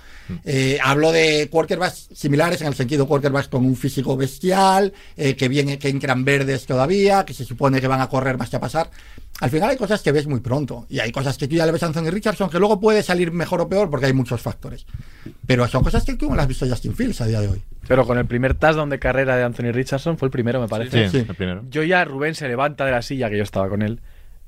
Eh, 0.45 0.77
hablo 0.81 1.11
de 1.11 1.49
quarterbacks 1.51 2.07
similares 2.13 2.61
en 2.61 2.67
el 2.67 2.75
sentido 2.75 3.05
quarterbacks 3.05 3.49
con 3.49 3.65
un 3.65 3.75
físico 3.75 4.15
bestial, 4.15 4.93
eh, 5.17 5.35
que 5.35 5.49
viene, 5.49 5.77
que 5.77 5.89
entran 5.89 6.23
verdes 6.23 6.65
todavía, 6.65 7.25
que 7.25 7.33
se 7.33 7.43
supone 7.43 7.81
que 7.81 7.87
van 7.87 7.99
a 7.99 8.07
correr 8.07 8.37
más 8.37 8.49
que 8.49 8.55
a 8.55 8.61
pasar. 8.61 8.89
Al 9.41 9.49
final 9.49 9.69
hay 9.69 9.75
cosas 9.75 10.01
que 10.01 10.13
ves 10.13 10.27
muy 10.27 10.39
pronto 10.39 10.85
y 10.89 10.99
hay 10.99 11.11
cosas 11.11 11.37
que 11.37 11.47
tú 11.49 11.55
ya 11.55 11.65
le 11.65 11.73
ves 11.73 11.83
a 11.83 11.87
Anthony 11.87 12.09
Richardson 12.09 12.49
que 12.49 12.57
luego 12.57 12.79
puede 12.79 13.03
salir 13.03 13.33
mejor 13.33 13.59
o 13.59 13.67
peor 13.67 13.89
porque 13.89 14.05
hay 14.05 14.13
muchos 14.13 14.39
factores. 14.41 14.85
Pero 15.45 15.67
son 15.67 15.83
cosas 15.83 16.05
que 16.05 16.13
tú 16.15 16.29
no 16.29 16.35
las 16.37 16.43
has 16.43 16.47
visto 16.47 16.63
a 16.65 16.69
Justin 16.69 16.95
Fields 16.95 17.19
a 17.19 17.25
día 17.27 17.41
de 17.41 17.49
hoy. 17.49 17.61
Pero 17.87 18.05
con 18.05 18.17
el 18.17 18.25
primer 18.25 18.53
touchdown 18.53 18.89
de 18.89 18.99
carrera 18.99 19.35
de 19.37 19.43
Anthony 19.43 19.71
Richardson 19.71 20.17
fue 20.17 20.27
el 20.27 20.31
primero, 20.31 20.59
me 20.61 20.67
parece. 20.67 21.09
Sí, 21.09 21.19
sí. 21.21 21.25
el 21.29 21.35
primero. 21.35 21.63
Yo 21.69 21.83
ya, 21.83 22.03
Rubén 22.05 22.35
se 22.35 22.47
levanta 22.47 22.85
de 22.85 22.91
la 22.91 23.01
silla, 23.01 23.29
que 23.29 23.37
yo 23.37 23.43
estaba 23.43 23.69
con 23.69 23.81
él, 23.81 24.01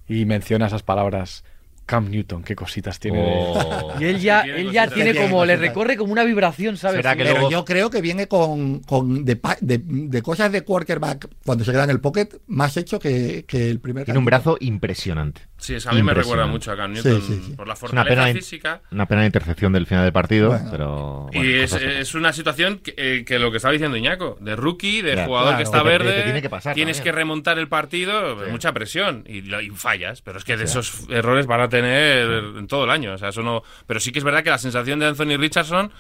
y 0.07 0.25
menciona 0.25 0.67
esas 0.67 0.83
palabras. 0.83 1.43
Cam 1.85 2.07
Newton, 2.11 2.43
qué 2.43 2.55
cositas 2.55 2.99
tiene. 2.99 3.17
de- 3.19 3.25
Oh. 3.27 3.93
Y 3.99 4.03
él 4.05 4.19
ya, 4.19 4.41
él 4.41 4.71
ya 4.71 4.87
tiene 4.87 5.15
como, 5.15 5.43
le 5.43 5.57
recorre 5.57 5.97
como 5.97 6.11
una 6.13 6.23
vibración, 6.23 6.77
¿sabes? 6.77 6.97
Será 6.97 7.15
que 7.15 7.23
Pero 7.23 7.33
luego- 7.35 7.49
yo 7.49 7.65
creo 7.65 7.89
que 7.89 7.99
viene 7.99 8.27
con, 8.27 8.81
con 8.81 9.25
de, 9.25 9.35
pa- 9.35 9.57
de- 9.59 9.81
de 9.83 10.21
cosas 10.21 10.51
de 10.51 10.61
quarterback 10.61 11.27
cuando 11.43 11.63
se 11.63 11.71
queda 11.71 11.85
en 11.85 11.89
el 11.89 11.99
pocket 11.99 12.27
más 12.45 12.77
hecho 12.77 12.99
que, 12.99 13.43
que 13.47 13.71
el 13.71 13.79
primer. 13.79 14.05
Tiene 14.05 14.19
un 14.19 14.25
brazo 14.25 14.57
impresionante. 14.59 15.41
Sí, 15.59 15.75
eso 15.75 15.89
a 15.89 15.93
mí 15.93 16.01
me 16.01 16.13
recuerda 16.13 16.45
mucho 16.47 16.71
a 16.71 16.77
Cam 16.77 16.93
Newton 16.93 17.21
Sí, 17.21 17.27
sí, 17.35 17.43
sí. 17.47 17.53
por 17.53 17.67
la 17.67 17.73
Es 17.73 17.81
una 17.83 17.89
fortaleza 17.89 18.21
pena, 18.23 18.33
física. 18.33 18.81
una 18.91 19.05
pena 19.05 19.21
de 19.21 19.27
intercepción 19.27 19.73
del 19.73 19.85
final 19.85 20.03
del 20.05 20.13
partido, 20.13 20.49
Bueno. 20.49 20.67
pero. 20.71 21.29
Y 21.33 21.37
bueno, 21.37 21.51
es, 21.63 21.71
cosas- 21.73 21.81
es 21.87 22.15
una 22.15 22.33
situación 22.33 22.79
que, 22.79 22.93
eh, 22.97 23.23
que 23.25 23.37
lo 23.39 23.51
que 23.51 23.57
estaba 23.57 23.71
diciendo 23.73 23.97
Iñaco, 23.97 24.37
de 24.39 24.55
rookie, 24.55 25.01
de 25.01 25.15
Ya, 25.17 25.25
jugador 25.25 25.49
claro, 25.49 25.57
que 25.57 25.63
está 25.63 25.77
que 25.79 25.83
te- 25.83 25.89
verde, 25.89 26.13
te 26.13 26.23
tiene 26.23 26.41
que 26.41 26.49
pasar 26.49 26.73
tienes 26.75 26.97
también. 26.97 27.13
que 27.13 27.17
remontar 27.17 27.59
el 27.59 27.67
partido, 27.67 28.43
Sí. 28.45 28.51
mucha 28.51 28.71
presión 28.73 29.23
y, 29.27 29.41
lo- 29.41 29.61
y 29.61 29.69
fallas, 29.71 30.21
pero 30.21 30.37
es 30.37 30.43
que 30.45 30.55
de 30.57 30.63
esos 30.63 31.07
errores 31.09 31.45
van 31.45 31.61
a 31.61 31.69
tener 31.69 32.27
en 32.57 32.67
todo 32.67 32.85
el 32.85 32.89
año, 32.89 33.13
o 33.13 33.17
sea, 33.17 33.29
eso 33.29 33.41
no, 33.43 33.61
pero 33.85 33.99
sí 33.99 34.11
que 34.11 34.19
es 34.19 34.25
verdad 34.25 34.43
que 34.43 34.49
la 34.49 34.57
sensación 34.57 34.99
de 34.99 35.07
Anthony 35.07 35.37
Richardson 35.37 35.91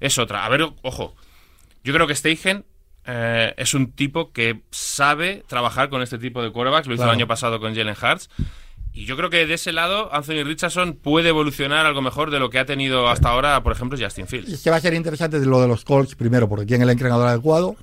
es 0.00 0.18
otra. 0.18 0.44
A 0.44 0.48
ver, 0.50 0.68
ojo, 0.82 1.16
yo 1.82 1.92
creo 1.94 2.06
que 2.06 2.14
Steichen 2.14 2.64
eh, 3.10 3.54
es 3.56 3.72
un 3.72 3.92
tipo 3.92 4.32
que 4.34 4.60
sabe 4.70 5.42
trabajar 5.48 5.88
con 5.88 6.02
este 6.02 6.18
tipo 6.18 6.42
de 6.42 6.50
quarterbacks, 6.52 6.86
lo 6.88 6.92
hizo 6.92 7.04
Claro. 7.04 7.12
el 7.12 7.18
año 7.20 7.26
pasado 7.26 7.58
con 7.58 7.74
Jalen 7.74 7.94
Hurts 8.00 8.28
y 9.00 9.04
yo 9.06 9.16
creo 9.16 9.30
que 9.30 9.46
de 9.46 9.54
ese 9.54 9.72
lado 9.72 10.12
Anthony 10.12 10.42
Richardson 10.44 10.94
puede 11.00 11.28
evolucionar 11.28 11.86
algo 11.86 12.02
mejor 12.02 12.30
de 12.30 12.38
lo 12.40 12.50
que 12.50 12.58
ha 12.58 12.66
tenido 12.66 13.08
hasta 13.08 13.28
ahora, 13.28 13.62
por 13.62 13.72
ejemplo, 13.72 13.96
Justin 14.00 14.26
Fields. 14.26 14.52
es 14.52 14.62
que 14.62 14.70
va 14.70 14.76
a 14.76 14.80
ser 14.80 14.94
interesante 14.94 15.38
lo 15.44 15.60
de 15.60 15.68
los 15.68 15.84
Colts 15.84 16.14
primero, 16.16 16.48
porque 16.48 16.66
tiene 16.66 16.84
el 16.84 16.90
entrenador 16.90 17.26
adecuado. 17.28 17.76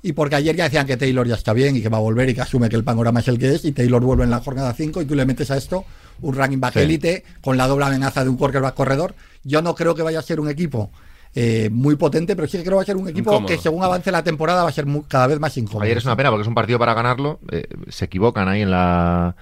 Y 0.00 0.12
porque 0.12 0.36
ayer 0.36 0.54
ya 0.54 0.64
decían 0.64 0.86
que 0.86 0.96
Taylor 0.96 1.26
ya 1.26 1.34
está 1.34 1.52
bien 1.52 1.74
y 1.74 1.82
que 1.82 1.88
va 1.88 1.96
a 1.96 2.00
volver 2.00 2.28
y 2.28 2.34
que 2.34 2.40
asume 2.40 2.68
que 2.68 2.76
el 2.76 2.84
panorama 2.84 3.18
es 3.18 3.26
el 3.26 3.36
que 3.36 3.52
es. 3.54 3.64
Y 3.64 3.72
Taylor 3.72 4.00
vuelve 4.00 4.22
en 4.22 4.30
la 4.30 4.38
jornada 4.40 4.72
5 4.72 5.02
y 5.02 5.06
tú 5.06 5.16
le 5.16 5.26
metes 5.26 5.50
a 5.50 5.56
esto 5.56 5.84
un 6.20 6.36
running 6.36 6.60
back 6.60 6.74
Sí. 6.74 6.78
élite 6.80 7.24
con 7.40 7.56
la 7.56 7.66
doble 7.66 7.86
amenaza 7.86 8.22
de 8.22 8.30
un 8.30 8.36
quarterback 8.36 8.74
corredor. 8.74 9.16
Yo 9.42 9.60
no 9.60 9.74
creo 9.74 9.96
que 9.96 10.02
vaya 10.02 10.20
a 10.20 10.22
ser 10.22 10.38
un 10.38 10.48
equipo 10.48 10.92
eh, 11.34 11.68
muy 11.72 11.96
potente, 11.96 12.36
pero 12.36 12.46
sí 12.46 12.58
que 12.58 12.62
creo 12.62 12.74
que 12.74 12.76
va 12.76 12.82
a 12.82 12.86
ser 12.86 12.96
un 12.96 13.08
equipo 13.08 13.30
Incómodo. 13.32 13.48
que 13.48 13.58
según 13.58 13.82
avance 13.82 14.12
la 14.12 14.22
temporada 14.22 14.62
va 14.62 14.68
a 14.68 14.72
ser 14.72 14.86
muy- 14.86 15.02
cada 15.08 15.26
vez 15.26 15.40
más 15.40 15.56
incómodo. 15.56 15.82
Ayer 15.84 15.98
es 15.98 16.04
una 16.04 16.16
pena 16.16 16.30
porque 16.30 16.42
es 16.42 16.48
un 16.48 16.54
partido 16.54 16.78
para 16.78 16.94
ganarlo. 16.94 17.40
eh, 17.50 17.66
se 17.88 18.04
equivocan 18.04 18.46
ahí 18.48 18.62
en 18.62 18.70
la 18.70 19.34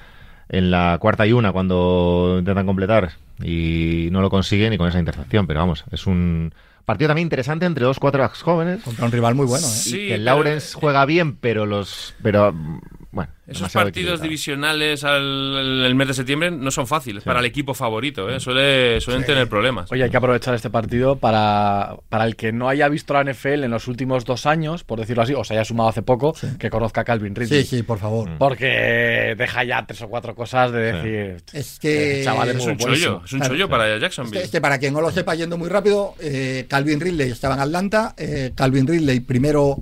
en 0.49 0.71
la 0.71 0.99
cuarta 1.01 1.27
y 1.27 1.33
una 1.33 1.53
cuando 1.53 2.37
intentan 2.39 2.67
completar 2.67 3.13
y 3.43 4.09
no 4.13 4.21
lo 4.21 4.31
consiguen 4.31 4.73
y 4.73 4.79
con 4.79 4.89
esa 4.89 4.99
intercepción. 4.99 5.47
Pero 5.47 5.61
vamos, 5.61 5.85
es 5.91 6.07
un 6.07 6.53
partido 6.85 7.09
también 7.09 7.27
interesante 7.27 7.67
entre 7.67 7.85
dos 7.85 7.99
quarterbacks 7.99 8.43
jóvenes. 8.43 8.83
Contra 8.83 9.07
un 9.07 9.13
rival 9.13 9.35
muy 9.35 9.47
bueno, 9.47 9.67
¿eh? 9.67 9.71
Sí, 9.71 9.97
y 9.97 10.09
que 10.09 10.13
pero- 10.15 10.25
Lawrence 10.25 10.75
juega 10.79 11.05
bien, 11.05 11.37
pero 11.37 11.67
los 11.67 12.15
pero 12.23 12.53
mm, 12.53 12.81
bueno, 13.13 13.33
Esos 13.47 13.73
partidos 13.73 14.21
divisionales 14.21 15.05
al 15.05 15.85
el 15.87 15.95
mes 15.95 16.09
de 16.09 16.15
septiembre 16.15 16.51
no 16.51 16.71
son 16.71 16.87
fáciles 16.87 17.23
para 17.25 17.39
el 17.41 17.47
equipo 17.47 17.75
favorito, 17.75 18.29
¿eh? 18.29 18.41
Suele, 18.41 19.01
suelen 19.01 19.23
Sí. 19.23 19.29
tener 19.29 19.49
problemas. 19.49 19.91
Oye, 19.93 20.03
hay 20.05 20.11
que 20.11 20.17
aprovechar 20.17 20.55
este 20.55 20.69
partido 20.69 21.17
para, 21.17 21.97
para 22.09 22.25
el 22.25 22.35
que 22.37 22.53
no 22.53 22.69
haya 22.69 22.89
visto 22.89 23.15
la 23.15 23.21
NFL 23.23 23.65
en 23.65 23.71
los 23.71 23.87
últimos 23.89 24.25
dos 24.25 24.47
años, 24.47 24.83
por 24.85 24.99
decirlo 24.99 25.23
así, 25.23 25.35
o 25.35 25.45
se 25.45 25.55
haya 25.55 25.65
sumado 25.65 25.89
hace 25.89 26.03
poco, 26.03 26.35
que 26.59 26.71
conozca 26.71 27.03
a 27.03 27.05
Calvin 27.05 27.35
Ridley. 27.35 27.63
Sí, 27.65 27.77
sí, 27.79 27.83
por 27.83 27.99
favor. 27.99 28.29
Mm. 28.31 28.39
Porque 28.39 29.35
deja 29.39 29.65
ya 29.65 29.87
tres 29.87 30.03
o 30.03 30.09
cuatro 30.09 30.35
cosas 30.35 30.73
de 30.73 30.91
Sí. 30.93 31.09
decir. 31.09 31.45
Es 31.53 31.79
que- 31.79 32.21
"Eh, 32.21 32.25
chaval, 32.25 32.49
es 32.49 32.57
un 32.67 32.77
buenísimo". 32.77 32.95
chollo, 32.95 33.23
es 33.25 33.33
un 33.33 33.39
Claro, 33.41 33.55
chollo 33.55 33.69
para 33.69 33.95
Es 33.95 34.01
Jacksonville. 34.01 34.39
que, 34.41 34.45
es 34.45 34.51
que 34.51 34.61
para 34.61 34.79
quien 34.79 34.93
no 34.93 35.01
lo 35.01 35.11
sepa, 35.11 35.35
yendo 35.35 35.57
muy 35.57 35.69
rápido, 35.69 36.15
eh, 36.21 36.67
Calvin 36.69 37.01
Ridley 37.01 37.31
estaba 37.31 37.55
en 37.55 37.61
Atlanta. 37.61 38.15
eh, 38.19 38.53
Calvin 38.55 38.87
Ridley 38.87 39.21
primero 39.21 39.77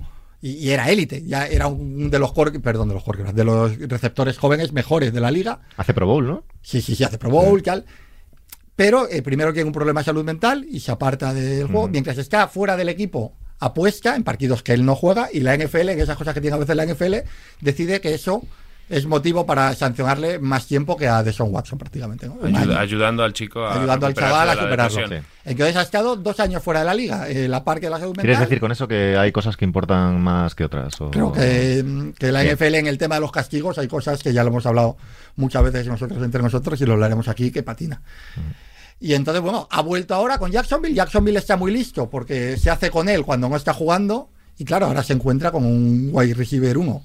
y, 0.45 0.51
y 0.65 0.69
era 0.71 0.89
élite, 0.91 1.23
ya 1.25 1.47
era 1.47 1.67
un 1.67 2.09
de 2.11 2.19
los 2.19 2.31
cor- 2.33 2.61
perdón, 2.61 2.89
de 2.89 2.93
los 2.93 3.03
quarterbacks, 3.03 3.35
de 3.35 3.43
los 3.43 3.77
receptores 3.79 4.37
jóvenes 4.37 4.71
mejores 4.73 5.11
de 5.11 5.19
la 5.19 5.31
liga. 5.31 5.61
Hace 5.77 5.93
Pro 5.93 6.05
Bowl, 6.05 6.27
¿no? 6.27 6.43
Sí, 6.61 6.81
sí, 6.81 6.95
sí, 6.95 7.03
hace 7.03 7.17
Pro 7.17 7.29
Bowl, 7.31 7.63
tal. 7.63 7.85
Pero 8.75 9.09
eh, 9.09 9.21
primero 9.21 9.53
tiene 9.53 9.67
un 9.67 9.73
problema 9.73 10.01
de 10.01 10.05
salud 10.05 10.23
mental 10.23 10.65
y 10.69 10.81
se 10.81 10.91
aparta 10.91 11.33
del 11.33 11.67
juego. 11.67 11.87
Mientras 11.87 12.17
está 12.17 12.47
fuera 12.47 12.75
del 12.75 12.89
equipo, 12.89 13.33
apuesta 13.59 14.15
en 14.15 14.23
partidos 14.23 14.61
que 14.63 14.73
él 14.73 14.85
no 14.85 14.95
juega 14.95 15.29
y 15.31 15.39
la 15.39 15.55
NFL, 15.57 15.89
en 15.89 15.99
esas 16.01 16.17
cosas 16.17 16.33
que 16.33 16.41
tiene 16.41 16.55
a 16.57 16.59
veces 16.59 16.75
la 16.75 16.85
NFL, 16.85 17.15
decide 17.61 18.01
que 18.01 18.13
eso 18.13 18.43
es 18.87 19.05
motivo 19.07 19.45
para 19.45 19.73
sancionarle 19.73 20.37
más 20.37 20.67
tiempo 20.67 20.95
que 20.95 21.07
a 21.07 21.23
Deshaun 21.23 21.51
Watson 21.53 21.79
prácticamente. 21.79 22.27
¿no? 22.27 22.35
Ayuda- 22.43 22.79
ayudando 22.79 23.23
al 23.23 23.33
chico 23.33 23.65
a 23.65 23.73
ayudando 23.79 24.05
al 24.05 24.13
chaval 24.13 24.49
a 24.49 24.53
superarlo. 24.53 24.97
depresión. 24.97 25.25
Entonces 25.43 25.75
ha 25.75 25.81
estado 25.81 26.15
dos 26.15 26.39
años 26.39 26.61
fuera 26.61 26.81
de 26.81 26.85
la 26.85 26.93
liga. 26.93 27.27
Eh, 27.29 27.47
la 27.47 27.63
par 27.63 27.79
que 27.79 27.89
la 27.89 27.97
salud 27.97 28.09
mental. 28.11 28.23
¿Quieres 28.25 28.39
decir 28.41 28.59
con 28.59 28.71
eso 28.71 28.87
que 28.87 29.17
hay 29.17 29.31
cosas 29.31 29.57
que 29.57 29.65
importan 29.65 30.21
más 30.21 30.53
que 30.53 30.65
otras? 30.65 30.99
o- 31.01 31.09
Creo 31.11 31.31
que, 31.31 32.13
que 32.19 32.31
la. 32.31 32.43
NFL 32.43 32.75
en 32.75 32.87
el 32.87 32.97
tema 32.97 33.15
de 33.15 33.21
los 33.21 33.31
castigos 33.31 33.77
hay 33.79 33.87
cosas 33.87 34.21
que 34.21 34.31
ya 34.33 34.43
lo 34.43 34.49
hemos 34.49 34.65
hablado 34.65 34.97
muchas 35.35 35.63
veces 35.63 35.87
nosotros 35.87 36.23
entre 36.23 36.41
nosotros 36.43 36.79
y 36.79 36.85
lo 36.85 36.93
hablaremos 36.93 37.27
aquí 37.27 37.51
que 37.51 37.63
patina. 37.63 38.01
Y 38.99 39.13
entonces, 39.13 39.41
bueno, 39.41 39.67
ha 39.71 39.81
vuelto 39.81 40.13
ahora 40.15 40.37
con 40.37 40.51
Jacksonville. 40.51 40.95
Jacksonville 40.95 41.37
está 41.39 41.57
muy 41.57 41.71
listo 41.71 42.09
porque 42.09 42.55
se 42.57 42.69
hace 42.69 42.89
con 42.89 43.09
él 43.09 43.23
cuando 43.25 43.49
no 43.49 43.55
está 43.55 43.73
jugando. 43.73 44.29
Y 44.57 44.63
claro, 44.63 44.85
ahora 44.85 45.03
se 45.03 45.13
encuentra 45.13 45.51
con 45.51 45.65
un 45.65 46.09
wide 46.13 46.33
receiver 46.33 46.77
1 46.77 47.01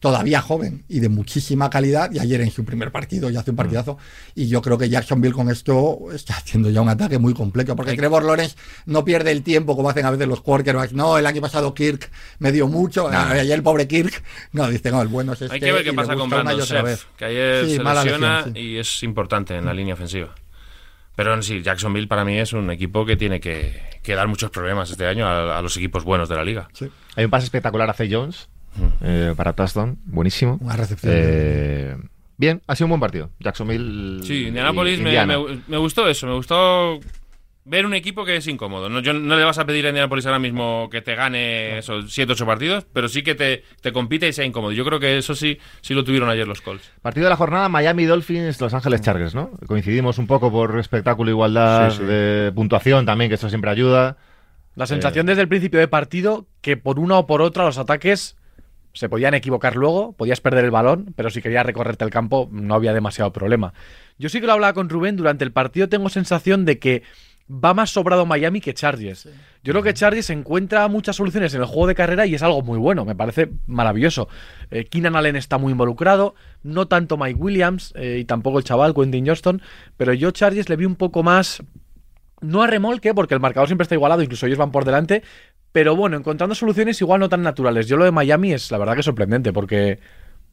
todavía 0.00 0.40
joven 0.40 0.84
y 0.88 1.00
de 1.00 1.08
muchísima 1.08 1.70
calidad. 1.70 2.10
Y 2.12 2.18
ayer 2.18 2.40
en 2.40 2.50
su 2.50 2.64
primer 2.64 2.92
partido 2.92 3.30
ya 3.30 3.40
hace 3.40 3.50
un 3.50 3.56
partidazo. 3.56 3.98
Y 4.34 4.48
yo 4.48 4.62
creo 4.62 4.78
que 4.78 4.88
Jacksonville 4.88 5.34
con 5.34 5.50
esto 5.50 5.98
está 6.12 6.34
haciendo 6.36 6.70
ya 6.70 6.80
un 6.80 6.88
ataque 6.88 7.18
muy 7.18 7.34
complejo. 7.34 7.76
Porque 7.76 7.94
Trevor 7.96 8.24
Lawrence 8.24 8.56
no 8.86 9.04
pierde 9.04 9.32
el 9.32 9.42
tiempo 9.42 9.76
como 9.76 9.90
hacen 9.90 10.06
a 10.06 10.10
veces 10.10 10.28
los 10.28 10.40
quarterbacks. 10.40 10.92
No, 10.92 11.18
el 11.18 11.26
año 11.26 11.40
pasado 11.40 11.74
Kirk 11.74 12.10
me 12.38 12.52
dio 12.52 12.68
mucho. 12.68 13.08
Ayer 13.08 13.52
el 13.52 13.62
pobre 13.62 13.86
Kirk. 13.88 14.22
No, 14.52 14.68
dice, 14.68 14.90
no, 14.90 15.02
el 15.02 15.08
bueno 15.08 15.32
es 15.34 15.42
este. 15.42 15.54
Hay 15.54 15.60
que 15.60 15.72
ver 15.72 15.84
qué 15.84 15.92
pasa 15.92 16.14
con 16.14 16.28
Brandon 16.28 16.58
vez. 16.84 17.06
que 17.16 17.24
ayer 17.24 17.64
Sí, 17.66 17.76
se 17.76 17.82
mala 17.82 18.02
lesiona 18.04 18.36
lesión, 18.38 18.54
sí. 18.54 18.60
y 18.60 18.78
es 18.78 19.02
importante 19.02 19.56
en 19.56 19.64
la 19.64 19.74
línea 19.74 19.94
ofensiva. 19.94 20.34
Pero 21.14 21.40
sí, 21.42 21.62
Jacksonville 21.62 22.08
para 22.08 22.24
mí 22.24 22.38
es 22.38 22.52
un 22.52 22.70
equipo 22.70 23.06
que 23.06 23.16
tiene 23.16 23.40
que, 23.40 23.80
que 24.02 24.14
dar 24.14 24.28
muchos 24.28 24.50
problemas 24.50 24.90
este 24.90 25.06
año 25.06 25.26
a, 25.26 25.58
a 25.58 25.62
los 25.62 25.76
equipos 25.76 26.04
buenos 26.04 26.28
de 26.28 26.36
la 26.36 26.44
liga. 26.44 26.68
Sí. 26.74 26.90
Hay 27.14 27.24
un 27.24 27.30
pase 27.30 27.44
espectacular 27.46 27.88
a 27.88 27.94
Zay 27.94 28.12
Jones 28.12 28.48
eh, 29.02 29.34
para 29.36 29.52
touchdown, 29.52 29.98
buenísimo. 30.04 30.58
Una 30.60 30.76
recepción. 30.76 31.12
Eh, 31.16 31.96
bien, 32.36 32.62
ha 32.66 32.76
sido 32.76 32.86
un 32.86 32.90
buen 32.90 33.00
partido. 33.00 33.30
Jacksonville. 33.40 34.22
Sí, 34.24 34.46
Indianapolis 34.48 35.00
me, 35.00 35.26
me- 35.26 35.60
me 35.66 35.76
gustó 35.76 36.08
eso, 36.08 36.26
me 36.26 36.34
gustó 36.34 37.00
ver 37.68 37.84
un 37.84 37.94
equipo 37.94 38.24
que 38.24 38.36
es 38.36 38.46
incómodo. 38.46 38.88
No, 38.88 39.00
yo 39.00 39.12
no 39.12 39.36
le 39.36 39.42
vas 39.44 39.58
a 39.58 39.66
pedir 39.66 39.84
a 39.86 39.88
Indianapolis 39.88 40.24
ahora 40.26 40.38
mismo 40.38 40.88
que 40.88 41.02
te 41.02 41.16
gane 41.16 41.78
esos 41.78 42.12
7 42.12 42.30
8 42.32 42.46
partidos, 42.46 42.86
pero 42.92 43.08
sí 43.08 43.22
que 43.24 43.34
te, 43.34 43.64
te 43.80 43.92
compite 43.92 44.28
y 44.28 44.32
sea 44.32 44.44
incómodo. 44.44 44.70
Yo 44.70 44.84
creo 44.84 45.00
que 45.00 45.18
eso 45.18 45.34
sí, 45.34 45.58
sí 45.80 45.92
lo 45.92 46.04
tuvieron 46.04 46.28
ayer 46.30 46.46
los 46.46 46.60
Colts. 46.60 46.88
Partido 47.02 47.24
de 47.24 47.30
la 47.30 47.36
jornada, 47.36 47.68
Miami 47.68 48.04
Dolphins, 48.04 48.60
Los 48.60 48.72
Ángeles 48.72 49.00
Chargers, 49.00 49.34
¿no? 49.34 49.50
Coincidimos 49.66 50.18
un 50.18 50.28
poco 50.28 50.52
por 50.52 50.78
espectáculo, 50.78 51.28
igualdad, 51.30 51.90
Sí, 51.90 51.96
sí. 51.98 52.04
de 52.04 52.52
puntuación 52.54 53.04
también, 53.04 53.28
que 53.30 53.34
eso 53.34 53.48
siempre 53.48 53.70
ayuda. 53.72 54.16
La 54.76 54.86
sensación 54.86 55.26
desde 55.26 55.40
el 55.42 55.48
principio 55.48 55.80
de 55.80 55.88
partido 55.88 56.46
que 56.60 56.76
por 56.76 57.00
una 57.00 57.18
o 57.18 57.26
por 57.26 57.42
otra 57.42 57.64
los 57.64 57.78
ataques 57.78 58.36
se 58.96 59.10
podían 59.10 59.34
equivocar 59.34 59.76
luego, 59.76 60.12
podías 60.12 60.40
perder 60.40 60.64
el 60.64 60.70
balón, 60.70 61.12
pero 61.16 61.28
si 61.28 61.42
querías 61.42 61.66
recorrerte 61.66 62.04
el 62.04 62.10
campo 62.10 62.48
no 62.50 62.74
había 62.74 62.94
demasiado 62.94 63.30
problema. 63.30 63.74
Yo 64.18 64.30
sí 64.30 64.40
que 64.40 64.46
lo 64.46 64.54
hablaba 64.54 64.72
con 64.72 64.88
Rubén, 64.88 65.16
durante 65.16 65.44
el 65.44 65.52
partido 65.52 65.88
tengo 65.88 66.08
sensación 66.08 66.64
de 66.64 66.78
que 66.78 67.02
va 67.48 67.74
más 67.74 67.90
sobrado 67.90 68.24
Miami 68.24 68.62
que 68.62 68.72
Chargers. 68.72 69.28
Yo 69.62 69.72
creo 69.72 69.82
que 69.82 69.92
Chargers 69.92 70.30
encuentra 70.30 70.88
muchas 70.88 71.16
soluciones 71.16 71.52
en 71.52 71.60
el 71.60 71.66
juego 71.66 71.88
de 71.88 71.94
carrera 71.94 72.24
y 72.24 72.34
es 72.34 72.42
algo 72.42 72.62
muy 72.62 72.78
bueno, 72.78 73.04
me 73.04 73.14
parece 73.14 73.50
maravilloso. 73.66 74.28
Eh, 74.70 74.84
Keenan 74.86 75.14
Allen 75.14 75.36
está 75.36 75.58
muy 75.58 75.72
involucrado, 75.72 76.34
no 76.62 76.88
tanto 76.88 77.18
Mike 77.18 77.38
Williams 77.38 77.92
eh, 77.96 78.16
y 78.20 78.24
tampoco 78.24 78.58
el 78.58 78.64
chaval 78.64 78.94
Quentin 78.94 79.26
Johnston, 79.26 79.60
pero 79.98 80.14
yo 80.14 80.30
Chargers 80.30 80.70
le 80.70 80.76
vi 80.76 80.86
un 80.86 80.96
poco 80.96 81.22
más 81.22 81.62
no 82.40 82.62
a 82.62 82.66
remolque, 82.66 83.14
porque 83.14 83.34
el 83.34 83.40
marcador 83.40 83.68
siempre 83.68 83.84
está 83.84 83.94
igualado, 83.94 84.22
incluso 84.22 84.46
ellos 84.46 84.58
van 84.58 84.70
por 84.70 84.84
delante. 84.84 85.22
Pero 85.76 85.94
bueno, 85.94 86.16
encontrando 86.16 86.54
soluciones 86.54 86.98
igual 87.02 87.20
no 87.20 87.28
tan 87.28 87.42
naturales. 87.42 87.86
Yo 87.86 87.98
lo 87.98 88.06
de 88.06 88.10
Miami 88.10 88.54
es 88.54 88.70
la 88.70 88.78
verdad 88.78 88.96
que 88.96 89.02
sorprendente, 89.02 89.52
porque 89.52 89.98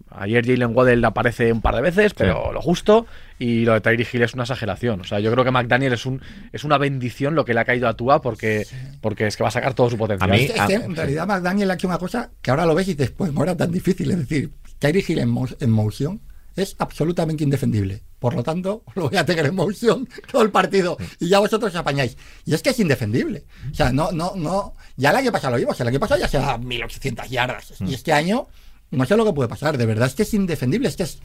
ayer 0.10 0.46
Jalen 0.46 0.76
Waddell 0.76 1.06
aparece 1.06 1.54
un 1.54 1.62
par 1.62 1.76
de 1.76 1.82
veces, 1.82 2.14
pero 2.14 2.52
lo 2.52 2.62
justo. 2.62 3.06
Y 3.40 3.64
lo 3.64 3.72
de 3.72 3.80
Tyree 3.80 4.06
Hill 4.12 4.22
es 4.24 4.34
una 4.34 4.44
exageración. 4.44 5.00
O 5.00 5.04
sea, 5.06 5.22
yo 5.22 5.32
creo 5.32 5.46
que 5.46 5.52
McDaniel 5.52 5.94
es 5.94 6.06
un 6.06 6.22
es 6.52 6.66
una 6.66 6.78
bendición 6.78 7.36
lo 7.36 7.46
que 7.46 7.54
le 7.54 7.62
ha 7.62 7.64
caído 7.64 7.88
a 7.88 7.94
Tua, 7.96 8.22
porque, 8.22 8.66
porque 9.00 9.26
es 9.28 9.38
que 9.38 9.44
va 9.44 9.48
a 9.48 9.52
sacar 9.52 9.74
todo 9.74 9.90
su 9.90 9.98
potencial. 9.98 10.30
A 10.30 10.34
mí- 10.34 10.44
Es 10.44 10.52
que, 10.52 10.60
es 10.60 10.68
que 10.68 10.74
en 10.88 10.94
realidad 10.98 11.26
McDaniel 11.26 11.72
ha 11.72 11.76
hecho 11.76 11.88
una 11.88 12.00
cosa 12.00 12.32
que 12.42 12.52
ahora 12.52 12.66
lo 12.66 12.76
ves 12.76 12.90
y 12.90 12.96
dices, 12.96 13.12
pues 13.12 13.32
no 13.32 13.44
era 13.44 13.56
tan 13.56 13.72
difícil. 13.72 14.12
Es 14.12 14.18
decir, 14.18 14.52
Kyrie 14.80 15.06
Hill 15.08 15.20
en, 15.20 15.30
mo- 15.30 15.48
en 15.58 15.70
motion 15.72 16.20
es 16.58 16.76
absolutamente 16.80 17.46
indefendible. 17.46 18.02
Por 18.24 18.36
lo 18.36 18.44
tanto, 18.44 18.84
lo 18.96 19.10
voy 19.10 19.18
a 19.18 19.26
tener 19.26 19.46
en 19.48 19.56
motion 19.56 20.08
todo 20.32 20.42
el 20.44 20.50
partido 20.50 20.98
y 21.20 21.28
ya 21.30 21.40
vosotros 21.40 21.72
os 21.74 21.78
apañáis. 21.80 22.16
Y 22.46 22.54
es 22.54 22.62
que 22.64 22.70
es 22.70 22.80
indefendible. 22.80 23.44
O 23.72 23.76
sea, 23.76 23.92
no, 23.92 24.12
no, 24.14 24.32
no. 24.36 24.74
Ya 24.96 25.10
el 25.12 25.18
año 25.18 25.32
pasado 25.32 25.52
lo 25.52 25.58
vimos, 25.60 25.80
el 25.82 25.88
año 25.90 26.00
pasado 26.00 26.22
ya 26.22 26.28
se 26.30 26.38
da 26.38 26.58
1800 26.58 27.30
yardas. 27.30 27.74
Y 27.82 27.94
este 27.94 28.14
año, 28.14 28.48
no 28.92 29.06
sé 29.06 29.18
lo 29.18 29.26
que 29.26 29.34
puede 29.34 29.50
pasar. 29.50 29.78
De 29.78 29.86
verdad 29.86 30.08
es 30.08 30.16
que 30.16 30.24
es 30.24 30.34
indefendible. 30.34 30.88
Es 30.88 30.96
que 30.96 31.04
es. 31.04 31.20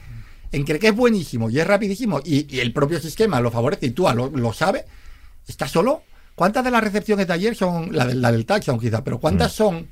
En 0.50 0.64
que 0.64 0.78
es 0.80 0.94
buenísimo 0.96 1.50
y 1.50 1.60
es 1.60 1.66
rapidísimo 1.66 2.20
y, 2.24 2.52
y 2.54 2.60
el 2.60 2.72
propio 2.72 2.98
sistema 3.00 3.38
lo 3.40 3.50
favorece 3.50 3.86
y 3.86 3.90
tú 3.90 4.08
lo, 4.14 4.30
lo 4.30 4.52
sabe, 4.54 4.86
está 5.46 5.68
solo. 5.68 6.02
¿Cuántas 6.34 6.64
de 6.64 6.70
las 6.70 6.82
recepciones 6.82 7.26
de 7.26 7.32
ayer 7.34 7.54
son 7.54 7.94
la, 7.94 8.06
del- 8.06 8.22
la 8.22 8.32
del 8.32 8.46
touchdown 8.46 8.80
quizá? 8.80 9.04
Pero 9.04 9.18
¿cuántas 9.20 9.52
son 9.52 9.88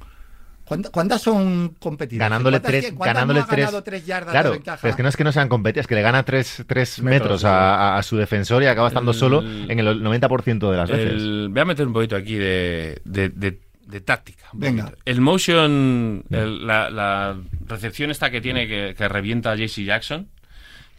¿Cuántas, 0.66 1.22
son 1.22 1.76
competidas? 1.78 2.28
Ganándole 2.28 2.60
¿Cuántas 2.60 2.82
tres, 2.82 2.98
ganándole 2.98 3.38
no 3.40 3.44
ha 3.44 3.48
tres, 3.48 3.64
ganado 3.66 3.82
tres 3.84 4.04
yardas 4.04 4.32
claro, 4.32 4.50
de 4.50 4.56
ventaja? 4.56 4.78
pero 4.82 4.90
es 4.90 4.96
que 4.96 5.02
no 5.04 5.08
es 5.08 5.16
que 5.16 5.24
no 5.24 5.32
sean 5.32 5.48
competidas, 5.48 5.84
es 5.84 5.86
que 5.86 5.94
le 5.94 6.02
gana 6.02 6.24
tres, 6.24 6.64
tres 6.66 7.00
metros, 7.00 7.42
Metros, 7.42 7.44
a, 7.44 7.94
a- 7.94 7.98
a 7.98 8.02
su 8.02 8.16
defensor 8.16 8.62
y 8.62 8.66
acaba 8.66 8.88
estando 8.88 9.12
El- 9.12 9.16
solo 9.16 9.42
en 9.42 9.78
el 9.78 10.02
90% 10.02 10.70
de 10.70 10.76
las 10.76 10.90
veces. 10.90 11.12
El- 11.12 11.48
voy 11.50 11.60
a 11.60 11.64
meter 11.64 11.86
un 11.86 11.92
poquito 11.92 12.16
aquí 12.16 12.34
de, 12.34 13.00
de- 13.04 13.28
de- 13.28 13.60
de 13.86 14.00
táctica. 14.00 14.46
Venga. 14.52 14.92
El 15.04 15.20
motion, 15.20 16.24
el- 16.30 16.66
la, 16.66 16.90
la 16.90 17.36
recepción 17.68 18.10
esta 18.10 18.30
que 18.30 18.40
tiene 18.40 18.66
que, 18.66 18.94
que 18.98 19.08
revienta 19.08 19.52
a 19.52 19.54
JC 19.54 19.84
Jackson, 19.84 20.28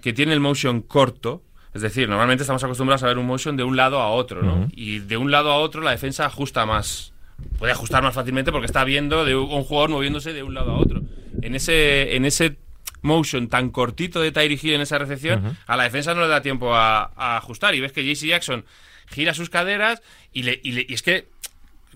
que 0.01 0.13
tiene 0.13 0.31
el 0.33 0.39
motion 0.39 0.81
corto. 0.81 1.43
Es 1.73 1.81
decir, 1.81 2.07
normalmente 2.07 2.43
estamos 2.43 2.63
acostumbrados 2.63 3.03
a 3.03 3.07
ver 3.07 3.17
un 3.17 3.25
motion 3.27 3.57
de 3.57 3.63
un 3.63 3.75
lado 3.75 3.99
a 3.99 4.07
otro, 4.07 4.41
¿no? 4.41 4.67
Y 4.71 4.99
de 4.99 5.17
un 5.17 5.29
lado 5.29 5.51
a 5.51 5.57
otro 5.57 5.81
la 5.81 5.91
defensa 5.91 6.25
ajusta 6.25 6.65
más. 6.65 7.11
Puede 7.59 7.71
ajustar 7.71 8.03
más 8.03 8.13
fácilmente 8.15 8.51
porque 8.51 8.65
está 8.67 8.83
viendo 8.83 9.25
de 9.25 9.35
un 9.35 9.63
jugador 9.63 9.89
moviéndose 9.89 10.33
de 10.33 10.43
un 10.43 10.53
lado 10.53 10.71
a 10.71 10.77
otro. 10.77 11.01
En 11.41 11.55
ese, 11.55 12.15
en 12.15 12.25
ese 12.25 12.55
motion 13.01 13.47
tan 13.47 13.69
cortito 13.69 14.21
de 14.21 14.31
Tyree 14.31 14.59
Hill 14.61 14.73
en 14.73 14.81
esa 14.81 14.97
recepción, 14.97 15.57
a 15.65 15.77
la 15.77 15.83
defensa 15.83 16.13
no 16.13 16.21
le 16.21 16.27
da 16.27 16.41
tiempo 16.41 16.73
a, 16.75 17.11
a 17.15 17.37
ajustar. 17.37 17.73
Y 17.75 17.79
ves 17.79 17.91
que 17.91 18.03
JC 18.03 18.27
Jackson 18.27 18.65
gira 19.09 19.33
sus 19.33 19.49
caderas 19.49 20.01
y, 20.33 20.43
le, 20.43 20.59
y, 20.63 20.71
le- 20.73 20.85
y 20.87 20.93
es 20.93 21.01
que 21.01 21.27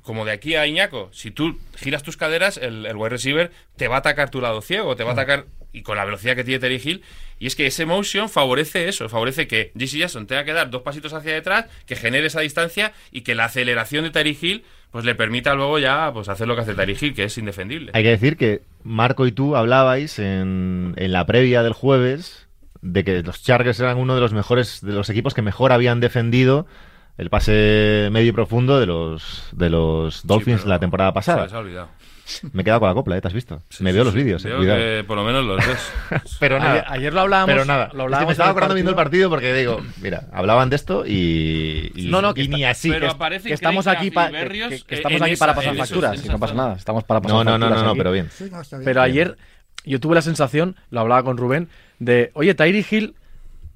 como 0.04 0.25
de 0.25 0.32
aquí 0.32 0.56
a 0.56 0.65
Iñaco, 0.65 1.10
si 1.13 1.30
tú 1.30 1.60
giras 1.75 2.01
tus 2.01 2.17
caderas, 2.17 2.58
el, 2.58 2.86
el 2.88 2.95
wide 2.95 3.10
receiver 3.10 3.51
te 3.75 3.88
va 3.88 3.97
a 3.97 3.99
atacar 3.99 4.32
tu 4.32 4.41
lado 4.41 4.62
ciego, 4.62 4.95
te 4.95 5.04
va 5.04 5.12
a 5.12 5.13
atacar, 5.13 5.45
y 5.73 5.84
con 5.84 5.95
la 5.95 6.06
velocidad 6.06 6.36
que 6.36 6.43
tiene 6.43 6.60
Terry 6.60 6.82
Hill, 6.84 7.04
Y 7.38 7.45
es 7.45 7.56
que 7.56 7.67
ese 7.67 7.86
motion 7.86 8.27
favorece 8.27 8.89
eso, 8.89 9.08
favorece 9.10 9.47
que 9.47 9.71
JC 9.75 9.97
Jackson 9.99 10.25
tenga 10.25 10.43
que 10.43 10.54
dar 10.54 10.71
dos 10.71 10.82
pasitos 10.82 11.13
hacia 11.13 11.34
detrás, 11.34 11.65
que 11.86 11.95
genere 11.95 12.27
esa 12.27 12.39
distancia 12.41 12.93
y 13.12 13.21
que 13.21 13.36
la 13.36 13.45
aceleración 13.45 14.04
de 14.04 14.10
Tyreek 14.10 14.41
Hill 14.41 14.63
pues 14.91 15.06
le 15.06 15.15
permita 15.15 15.56
luego 15.56 15.80
ya 15.80 16.12
pues 16.13 16.30
hacer 16.30 16.47
lo 16.47 16.56
que 16.56 16.62
hace 16.62 16.73
Hill, 16.73 17.13
que 17.13 17.23
es 17.23 17.38
indefendible. 17.38 17.91
Hay 17.93 18.04
que 18.04 18.10
decir 18.10 18.38
que 18.38 18.62
Marco 18.84 19.25
y 19.25 19.32
tú 19.32 19.56
hablabais 19.56 20.19
en, 20.19 20.93
en 20.97 21.12
la 21.12 21.25
previa 21.25 21.63
del 21.63 21.73
jueves 21.73 22.47
de 22.82 23.04
que 23.04 23.23
los 23.23 23.41
Chargers 23.43 23.80
eran 23.80 23.97
uno 23.97 24.15
de 24.15 24.21
los 24.21 24.34
mejores, 24.34 24.82
de 24.82 24.91
los 24.93 25.10
equipos 25.10 25.34
que 25.34 25.41
mejor 25.41 25.71
habían 25.71 25.99
defendido 25.99 26.65
el 27.17 27.30
pase 27.30 28.10
medio 28.12 28.30
y 28.30 28.32
profundo 28.32 28.80
de 28.80 28.86
los, 28.88 29.47
de 29.51 29.69
los 29.69 30.25
Dolphins 30.25 30.65
la 30.65 30.80
temporada 30.80 31.12
Se 31.12 31.13
pasada. 31.13 31.43
les 31.43 31.54
ha 31.54 31.60
olvidado. 31.60 31.89
Me 32.54 32.62
he 32.62 32.65
quedado 32.65 32.80
con 32.80 32.89
la 32.89 32.96
copla, 32.96 33.17
¿eh? 33.17 33.22
¿Te 33.22 33.28
has 33.28 33.34
visto? 33.34 33.62
Sí, 33.70 33.84
Me 33.84 33.91
veo 33.91 34.04
sí. 34.04 34.06
los 34.06 34.13
vídeos, 34.13 34.46
eh, 34.46 34.50
Veo 34.50 34.58
cuidado. 34.58 34.80
que 34.80 35.04
por 35.06 35.17
lo 35.17 35.24
menos 35.24 35.44
los 35.46 35.58
ves. 35.65 35.91
Pero 36.39 36.60
nada. 36.60 36.72
Ayer, 36.74 36.86
ayer 36.88 37.13
lo 37.13 37.22
hablábamos. 37.22 37.54
Pero 37.54 37.65
nada. 37.65 37.86
Lo 37.86 37.89
Es 37.89 37.96
que 37.96 38.02
hablábamos 38.04 38.28
me 38.28 38.32
estaba 38.34 38.50
acordando 38.52 38.76
viendo 38.76 38.89
el 38.91 38.96
partido. 38.96 39.30
porque 39.30 39.54
digo, 39.54 39.82
mira, 40.02 40.28
hablaban 40.32 40.70
de 40.70 40.76
esto 40.76 41.06
y, 41.06 41.91
y, 41.96 42.10
No, 42.10 42.22
no, 42.22 42.34
que 42.34 42.41
y 42.41 42.44
está- 42.46 42.58
ni 42.58 42.63
así. 42.65 42.89
pero 42.89 43.08
que- 43.08 43.13
aparece 43.13 43.48
Que 43.50 43.54
estamos 43.54 43.88
aquí, 43.88 44.12
pa- 44.12 44.30
que, 44.32 44.78
estamos 44.89 45.22
aquí 45.22 45.32
esa- 45.32 45.46
para 45.46 45.56
pasar 45.56 45.76
facturas, 45.76 46.26
y 46.26 46.30
no 46.30 46.39
pasa 46.39 46.54
nada. 46.54 46.76
Estamos 46.76 47.04
para 47.04 47.22
pasar 47.22 47.38
No, 47.38 47.44
no, 47.44 47.58
no, 47.58 47.65
facturas 47.65 47.84
no, 47.84 47.89
no, 47.89 47.96
pero 47.98 48.12
bien. 48.12 48.30
Sí, 48.32 48.48
no, 48.52 48.62
está 48.62 48.78
bien. 48.78 48.86
Pero 48.86 49.02
ayer 49.02 49.38
yo 49.86 50.00
tuve 50.00 50.15
la 50.15 50.22
sensación, 50.22 50.76
lo 50.89 51.00
hablaba 51.02 51.24
con 51.24 51.38
Rubén, 51.38 51.67
de, 52.00 52.32
oye, 52.34 52.54
Tyree 52.56 52.86
Hill, 52.89 53.15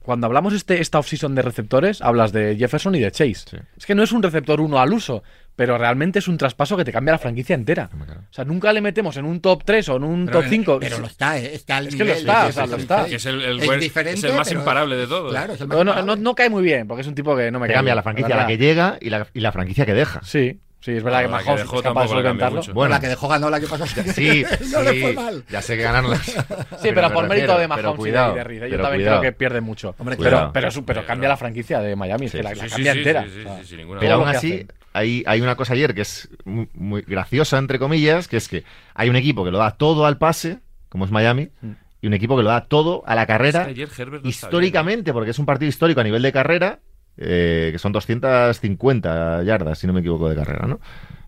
cuando 0.01 0.27
hablamos 0.27 0.53
este, 0.53 0.81
esta 0.81 0.99
offseason 0.99 1.33
de 1.33 1.41
receptores, 1.41 2.01
hablas 2.01 2.31
de 2.31 2.55
Jefferson 2.57 2.93
y 2.93 2.99
de 2.99 3.11
Chase. 3.11 3.33
Sí. 3.49 3.57
Es 3.75 3.85
que 3.87 3.95
no 3.95 4.03
es 4.03 4.11
un 4.11 4.21
receptor 4.21 4.61
uno 4.61 4.79
al 4.79 4.93
uso, 4.93 5.23
pero 5.55 5.77
realmente 5.77 6.19
es 6.19 6.27
un 6.27 6.37
traspaso 6.37 6.75
que 6.75 6.83
te 6.83 6.91
cambia 6.91 7.13
la 7.13 7.17
franquicia 7.17 7.53
entera. 7.55 7.89
O 7.93 8.33
sea, 8.33 8.43
nunca 8.45 8.73
le 8.73 8.81
metemos 8.81 9.15
en 9.17 9.25
un 9.25 9.39
top 9.41 9.63
3 9.63 9.89
o 9.89 9.95
en 9.97 10.03
un 10.03 10.27
top 10.27 10.43
5. 10.49 10.79
Pero 10.79 10.99
lo 10.99 11.07
está, 11.07 11.37
¿eh? 11.37 11.55
está 11.55 11.77
al 11.77 11.87
Es 11.87 11.93
que 11.95 11.99
lo 11.99 12.05
nivel 12.05 12.19
está, 12.19 12.45
o 12.47 12.51
sea, 12.51 12.65
lo 12.67 12.75
está. 12.77 13.05
Que 13.05 13.15
es 13.15 13.25
el- 13.25 13.41
el 13.41 13.59
Es 13.61 13.65
güey- 13.69 13.79
diferente, 13.79 14.17
es 14.19 14.23
el 14.25 14.33
más 14.33 14.51
imparable 14.51 14.95
de 14.97 15.07
todos. 15.07 15.31
Claro, 15.31 15.53
es 15.53 15.61
el 15.61 15.67
más 15.67 15.85
no, 15.85 16.15
no, 16.15 16.35
cae 16.35 16.49
muy 16.49 16.63
bien, 16.63 16.87
porque 16.87 17.01
es 17.01 17.07
un 17.07 17.15
tipo 17.15 17.35
que 17.35 17.51
no 17.51 17.59
me 17.59 17.67
cae 17.67 17.75
cambia 17.75 17.93
bien, 17.93 17.95
la 17.97 18.03
franquicia 18.03 18.35
a 18.35 18.37
la 18.39 18.47
que 18.47 18.57
llega 18.57 18.97
y 18.99 19.09
la, 19.09 19.27
y 19.33 19.39
la 19.39 19.51
franquicia 19.51 19.85
que 19.85 19.93
deja. 19.93 20.21
Sí, 20.23 20.59
sí, 20.81 20.91
es 20.91 21.03
verdad 21.03 21.19
que 21.19 21.25
que 21.25 21.31
Mahomes 21.31 21.61
dejó 21.61 21.75
es 21.77 21.81
capaz 21.83 22.07
de 22.09 22.49
mucho. 22.51 22.73
Bueno. 22.73 22.93
La 22.93 22.99
que 22.99 23.07
dejó 23.07 23.27
ganó 23.27 23.49
la 23.49 23.59
que 23.59 23.67
pasó. 23.67 23.85
Sí, 24.13 24.43
no 24.71 24.81
le 24.83 24.91
sí, 24.91 25.01
fue 25.01 25.13
mal. 25.13 25.43
Ya 25.49 25.61
sé 25.61 25.77
que 25.77 25.83
ganaron 25.83 26.11
las. 26.11 26.21
Sí, 26.81 26.89
pero, 26.93 27.11
por 27.13 27.27
mérito 27.27 27.57
de 27.57 27.67
Mahomes 27.67 27.95
cuidado, 27.95 28.33
y 28.33 28.35
de. 28.35 28.41
¿eh? 28.41 28.69
Yo 28.69 28.69
pero 28.71 28.83
también 28.83 29.01
cuidado. 29.03 29.19
creo 29.21 29.31
que 29.31 29.37
pierde 29.37 29.61
mucho. 29.61 29.95
Hombre, 29.97 30.17
pero, 30.19 30.51
pero, 30.53 30.69
su- 30.71 30.83
pero 30.85 31.05
cambia 31.05 31.29
la 31.29 31.37
franquicia 31.37 31.79
de 31.79 31.95
Miami, 31.95 32.25
es 32.25 32.31
Sí, 32.33 32.37
que 32.39 32.43
la, 32.43 32.49
sí, 32.51 32.55
la 32.57 32.63
Sí, 32.65 32.69
cambia 32.71 32.91
sí, 32.93 32.97
entera. 32.99 33.23
sí, 33.23 33.29
sí, 33.33 33.39
O 33.39 33.43
sea, 33.43 33.59
sí, 33.61 33.65
sin 33.67 33.77
ninguna 33.77 33.99
Pero 34.01 34.13
aún 34.15 34.29
que 34.31 34.37
así. 34.37 34.67
Hay, 34.95 35.23
hay 35.27 35.41
una 35.41 35.55
cosa 35.55 35.73
ayer 35.73 35.93
que 35.93 36.01
es 36.01 36.29
muy, 36.45 36.69
muy 36.73 37.01
graciosa, 37.03 37.57
entre 37.57 37.77
comillas, 37.79 38.27
que 38.27 38.37
es 38.37 38.47
que 38.47 38.63
hay 38.93 39.09
un 39.09 39.15
equipo 39.15 39.43
que 39.45 39.51
lo 39.51 39.57
da 39.59 39.71
todo 39.71 40.05
al 40.05 40.17
pase, 40.17 40.59
como 40.89 41.05
es 41.05 41.11
Miami, 41.11 41.49
Mm. 41.61 41.71
y 42.01 42.07
un 42.07 42.13
equipo 42.13 42.35
que 42.37 42.43
lo 42.43 42.49
da 42.49 42.65
todo 42.65 43.03
a 43.05 43.15
la 43.15 43.25
carrera, 43.25 43.61
Es 43.61 43.65
que 43.67 43.71
ayer 43.83 44.11
no 44.11 44.19
históricamente, 44.29 45.13
porque 45.13 45.31
es 45.31 45.39
un 45.39 45.45
partido 45.45 45.69
histórico 45.69 46.01
a 46.01 46.03
nivel 46.03 46.21
de 46.21 46.31
carrera, 46.31 46.79
eh, 47.17 47.69
que 47.71 47.79
son 47.79 47.91
250 47.91 49.43
yardas, 49.43 49.79
si 49.79 49.87
no 49.87 49.93
me 49.93 49.99
equivoco, 50.01 50.29
de 50.29 50.35
carrera, 50.35 50.67
¿no? 50.67 50.79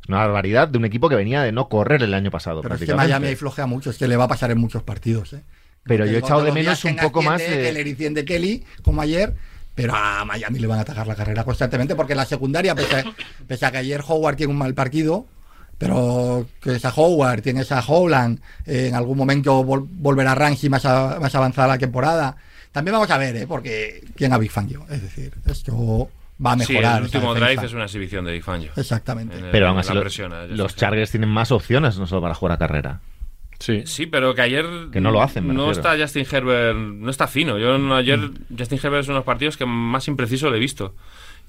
Es 0.01 0.09
una 0.09 0.19
barbaridad 0.19 0.67
de 0.67 0.77
un 0.77 0.85
equipo 0.85 1.09
que 1.09 1.15
venía 1.15 1.41
de 1.43 1.51
no 1.51 1.67
correr 1.69 2.03
el 2.03 2.13
año 2.13 2.31
pasado. 2.31 2.61
Pero 2.61 2.75
es 2.75 2.81
que. 2.83 2.93
Miami 2.93 3.27
ahí 3.27 3.35
flojea 3.35 3.65
mucho, 3.65 3.89
es 3.89 3.97
que 3.97 4.07
le 4.07 4.15
va 4.15 4.25
a 4.25 4.27
pasar 4.27 4.51
en 4.51 4.57
muchos 4.59 4.83
partidos. 4.83 5.33
¿eh? 5.33 5.43
Pero 5.83 6.05
yo 6.05 6.15
he 6.15 6.19
echado 6.19 6.43
de 6.43 6.51
menos 6.51 6.83
un 6.85 6.95
poco 6.95 7.21
100 7.21 7.31
más 7.31 7.41
de 7.41 7.49
de- 7.49 7.63
Keller 7.63 7.87
y 7.87 7.95
100 7.95 8.13
de 8.13 8.25
Kelly, 8.25 8.63
como 8.83 9.01
ayer, 9.01 9.33
pero 9.77 9.93
a 9.95 10.25
Miami 10.25 10.57
le 10.57 10.65
van 10.67 10.79
a 10.79 10.81
atacar 10.81 11.05
la 11.05 11.13
carrera 11.15 11.43
constantemente, 11.43 11.95
porque 11.95 12.15
la 12.15 12.25
secundaria, 12.25 12.73
pese 12.73 12.95
a, 12.97 13.03
pese 13.47 13.65
a 13.67 13.71
que 13.71 13.77
ayer 13.77 14.01
Howard 14.05 14.35
tiene 14.35 14.51
un 14.51 14.57
mal 14.57 14.73
partido, 14.73 15.27
pero 15.77 16.47
que 16.59 16.75
esa 16.75 16.89
Howard, 16.95 17.41
tienes 17.43 17.71
a 17.71 17.79
Howland, 17.79 18.39
eh, 18.65 18.87
en 18.87 18.95
algún 18.95 19.15
momento 19.17 19.63
vol- 19.63 19.87
volverá 19.87 20.33
Rangi 20.33 20.67
más, 20.69 20.83
a- 20.85 21.19
más 21.19 21.33
avanzada 21.35 21.67
la 21.67 21.77
temporada. 21.77 22.35
También 22.71 22.93
vamos 22.93 23.11
a 23.11 23.17
ver, 23.19 23.35
¿eh? 23.35 23.45
porque 23.47 24.03
tiene 24.15 24.33
a 24.33 24.39
Big 24.39 24.49
Fangio, 24.51 24.85
es 24.89 25.01
decir, 25.03 25.31
esto 25.45 26.09
va 26.43 26.53
a 26.53 26.57
Sí, 26.59 26.73
mejorar. 26.73 27.01
el 27.01 27.07
esa 27.07 27.17
último 27.19 27.35
drive 27.35 27.65
es 27.65 27.73
una 27.73 27.83
exhibición 27.85 28.25
de 28.25 28.31
Big 28.31 28.43
Fangio. 28.43 28.71
Exactamente. 28.75 29.37
El- 29.37 29.51
Pero 29.51 29.67
aún 29.69 29.77
así, 29.77 29.89
la 29.89 29.95
lo- 29.95 30.01
presión, 30.01 30.33
eh, 30.33 30.47
los. 30.49 30.75
Chargers 30.75 31.11
tienen 31.11 31.29
más 31.29 31.51
opciones, 31.51 31.97
no 31.99 32.07
solo 32.07 32.21
para 32.23 32.33
jugar 32.33 32.53
a 32.55 32.57
carrera. 32.57 32.99
Sí. 33.59 33.83
Sí, 33.85 34.05
pero 34.05 34.35
que 34.35 34.41
ayer 34.41 34.65
Que 34.91 35.01
no 35.01 35.11
lo 35.11 35.21
hacen, 35.21 35.47
me 35.47 35.53
No 35.53 35.67
refiero. 35.69 35.89
está 35.89 36.01
Justin 36.03 36.25
Herbert, 36.31 36.77
no 36.77 37.09
está 37.09 37.27
fino. 37.27 37.57
Yo 37.57 37.77
no- 37.77 37.95
ayer 37.95 38.19
Justin 38.57 38.79
Herbert 38.83 39.01
es 39.01 39.07
uno 39.07 39.15
de 39.15 39.19
los 39.19 39.25
partidos 39.25 39.57
que 39.57 39.65
más 39.65 40.07
impreciso 40.07 40.49
le 40.51 40.57
he 40.57 40.59
visto. 40.59 40.93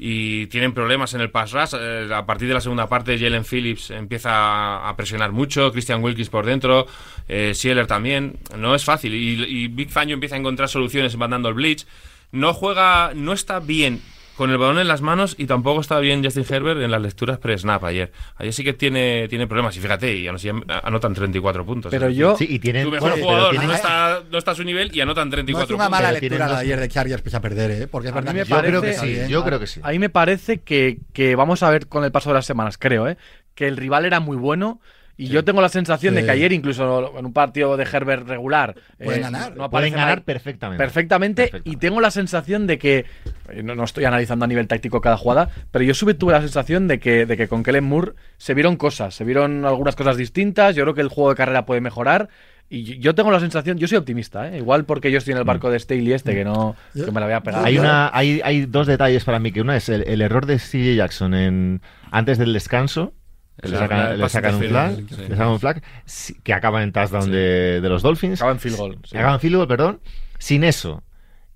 Y 0.00 0.46
tienen 0.46 0.72
problemas 0.72 1.12
en 1.14 1.20
el 1.20 1.30
pass 1.30 1.50
rush. 1.52 1.74
Eh, 1.78 2.08
a 2.14 2.24
partir 2.24 2.46
de 2.48 2.54
la 2.54 2.60
segunda 2.60 2.88
parte, 2.88 3.18
Jalen 3.18 3.44
Phillips 3.44 3.90
empieza 3.90 4.30
a- 4.30 4.88
a 4.88 4.96
presionar 4.96 5.32
mucho. 5.32 5.72
Christian 5.72 6.02
Wilkins 6.02 6.28
por 6.30 6.46
dentro. 6.46 6.86
Eh, 7.28 7.52
Sieler 7.54 7.86
también. 7.88 8.38
No 8.56 8.74
es 8.76 8.84
fácil. 8.84 9.12
Y, 9.12 9.42
y 9.44 9.68
Big 9.68 9.90
Fangio 9.90 10.14
empieza 10.14 10.36
a 10.36 10.38
encontrar 10.38 10.68
soluciones 10.68 11.16
mandando 11.16 11.48
el 11.48 11.54
blitz. 11.56 11.86
No 12.30 12.54
juega, 12.54 13.12
no 13.14 13.32
está 13.32 13.58
bien 13.58 14.00
con 14.38 14.50
el 14.50 14.56
balón 14.56 14.78
en 14.78 14.86
las 14.88 15.02
manos 15.02 15.34
y 15.36 15.46
tampoco 15.46 15.80
está 15.80 15.98
bien 15.98 16.22
Justin 16.24 16.46
Herbert 16.48 16.80
en 16.80 16.90
las 16.92 17.02
lecturas 17.02 17.38
pre-snap 17.38 17.82
ayer. 17.84 18.12
Ayer 18.36 18.52
sí 18.54 18.62
que 18.64 18.72
tiene, 18.72 19.26
tiene 19.28 19.46
problemas. 19.48 19.76
Y 19.76 19.80
fíjate, 19.80 20.14
y 20.16 20.28
así 20.28 20.48
anotan 20.48 21.12
34 21.12 21.66
puntos. 21.66 21.90
Pero 21.90 22.06
decir, 22.06 22.20
yo, 22.20 22.36
Sí, 22.36 22.46
y 22.48 22.58
tienen. 22.60 22.84
tu 22.84 22.92
mejor 22.92 23.10
bueno, 23.10 23.24
jugador 23.26 23.50
tienen- 23.50 23.68
no, 23.68 23.74
está, 23.74 24.22
no 24.30 24.38
está 24.38 24.52
a 24.52 24.54
su 24.54 24.62
nivel 24.64 24.94
y 24.96 25.00
anotan 25.00 25.28
No 25.28 25.32
34 25.32 25.74
es 25.74 25.78
una 25.80 25.88
mala 25.88 26.08
pero 26.08 26.20
tienen 26.20 26.38
lectura 26.38 26.52
la 26.54 26.60
de 26.60 26.66
ayer 26.66 26.80
de 26.80 26.88
Chargers 26.88 27.22
pese 27.22 27.36
a 27.36 27.40
perder, 27.40 27.70
¿eh? 27.72 27.86
porque 27.88 28.08
es 28.08 28.12
A 28.12 28.16
verdad 28.16 28.32
mí 28.32 28.38
me 28.38 28.44
que 28.44 28.48
Yo 28.50 28.56
parece- 28.56 28.68
creo 28.70 28.82
que 28.82 28.94
sí, 28.94 29.06
bien. 29.06 29.28
yo 29.28 29.44
creo 29.44 29.58
que 29.60 29.66
sí. 29.66 29.80
A 29.82 29.90
mí 29.90 29.98
me 29.98 30.08
parece 30.08 30.58
que, 30.58 30.98
que 31.12 31.34
vamos 31.34 31.62
a 31.64 31.70
ver 31.70 31.88
con 31.88 32.04
el 32.04 32.12
paso 32.12 32.30
de 32.30 32.34
las 32.34 32.46
semanas, 32.46 32.78
creo, 32.78 33.08
¿eh? 33.08 33.16
que 33.56 33.66
el 33.66 33.76
rival 33.76 34.04
era 34.04 34.20
muy 34.20 34.36
bueno. 34.36 34.80
Y 35.20 35.26
yo 35.28 35.44
tengo 35.44 35.60
la 35.60 35.68
sensación 35.68 36.14
de 36.14 36.24
que 36.24 36.30
ayer, 36.30 36.52
incluso 36.52 37.18
en 37.18 37.26
un 37.26 37.32
partido 37.32 37.76
de 37.76 37.82
Herbert 37.84 38.26
regular, 38.28 38.76
Pueden 39.02 39.18
eh, 39.18 39.22
ganar. 39.24 39.56
no 39.56 39.68
Pueden 39.68 39.92
ganar 39.92 40.22
perfectamente. 40.22 40.78
perfectamente. 40.82 41.42
Perfectamente. 41.48 41.70
Y 41.70 41.76
tengo 41.76 42.00
la 42.00 42.10
sensación 42.12 42.66
de 42.68 42.78
que. 42.78 43.04
eh, 43.50 43.62
No, 43.64 43.74
no 43.74 43.82
estoy 43.82 44.04
analizando 44.04 44.44
a 44.44 44.48
nivel 44.48 44.68
táctico 44.68 45.00
cada 45.00 45.16
jugada, 45.16 45.50
pero 45.72 45.84
yo 45.84 45.92
sube 45.92 46.14
tuve 46.14 46.32
la 46.32 46.40
sensación 46.40 46.86
de 46.86 47.00
que, 47.00 47.26
de 47.26 47.36
que 47.36 47.48
con 47.48 47.64
Kellen 47.64 47.82
Moore 47.84 48.12
se 48.36 48.54
vieron 48.54 48.76
cosas, 48.76 49.12
se 49.14 49.24
vieron 49.24 49.64
algunas 49.66 49.96
cosas 49.96 50.16
distintas. 50.16 50.76
Yo 50.76 50.84
creo 50.84 50.94
que 50.94 51.00
el 51.00 51.08
juego 51.08 51.30
de 51.30 51.36
carrera 51.36 51.66
puede 51.66 51.80
mejorar. 51.80 52.28
Y 52.70 52.98
yo- 53.00 53.14
tengo 53.16 53.30
la 53.32 53.40
sensación, 53.40 53.76
yo 53.78 53.88
soy 53.88 53.98
optimista, 53.98 54.48
¿eh? 54.54 54.58
igual 54.58 54.84
porque 54.84 55.10
yo 55.10 55.18
estoy 55.18 55.32
en 55.32 55.38
el 55.38 55.44
barco 55.44 55.68
de 55.70 55.80
Staley 55.80 56.12
este, 56.12 56.32
que 56.34 56.44
no 56.44 56.76
que 56.94 57.10
me 57.10 57.18
la 57.18 57.26
voy 57.26 57.34
a 57.34 57.40
pegar. 57.42 57.64
Hay, 57.64 57.78
una, 57.78 58.10
hay, 58.12 58.40
hay 58.44 58.66
dos 58.66 58.86
detalles 58.86 59.24
para 59.24 59.38
mí, 59.40 59.50
que 59.50 59.62
una 59.62 59.74
es 59.76 59.88
el, 59.88 60.02
el 60.06 60.20
error 60.20 60.44
de 60.46 60.58
CJ 60.58 60.94
Jackson 60.96 61.32
en, 61.34 61.80
antes 62.10 62.36
del 62.38 62.52
descanso, 62.52 63.14
le 63.62 63.76
sacan, 63.76 64.18
le 64.18 64.24
un 64.24 64.28
flag, 64.30 64.98
interference, 64.98 65.14
sí. 65.16 65.22
le 65.22 65.28
sacan 65.36 65.48
un 65.48 65.60
flag, 65.60 65.82
sí, 66.04 66.34
que 66.42 66.52
acaba 66.52 66.82
en 66.82 66.92
touchdown 66.92 67.30
de, 67.30 67.80
de 67.80 67.88
los 67.88 68.02
Dolphins. 68.02 68.40
Acaba 68.40 68.52
en 68.52 68.60
field 68.60 68.76
goal. 68.76 68.98
sí. 69.04 69.16
Acaban 69.16 69.40
field 69.40 69.56
goal, 69.56 69.68
perdón. 69.68 70.00
Sin 70.38 70.62
eso, 70.64 71.02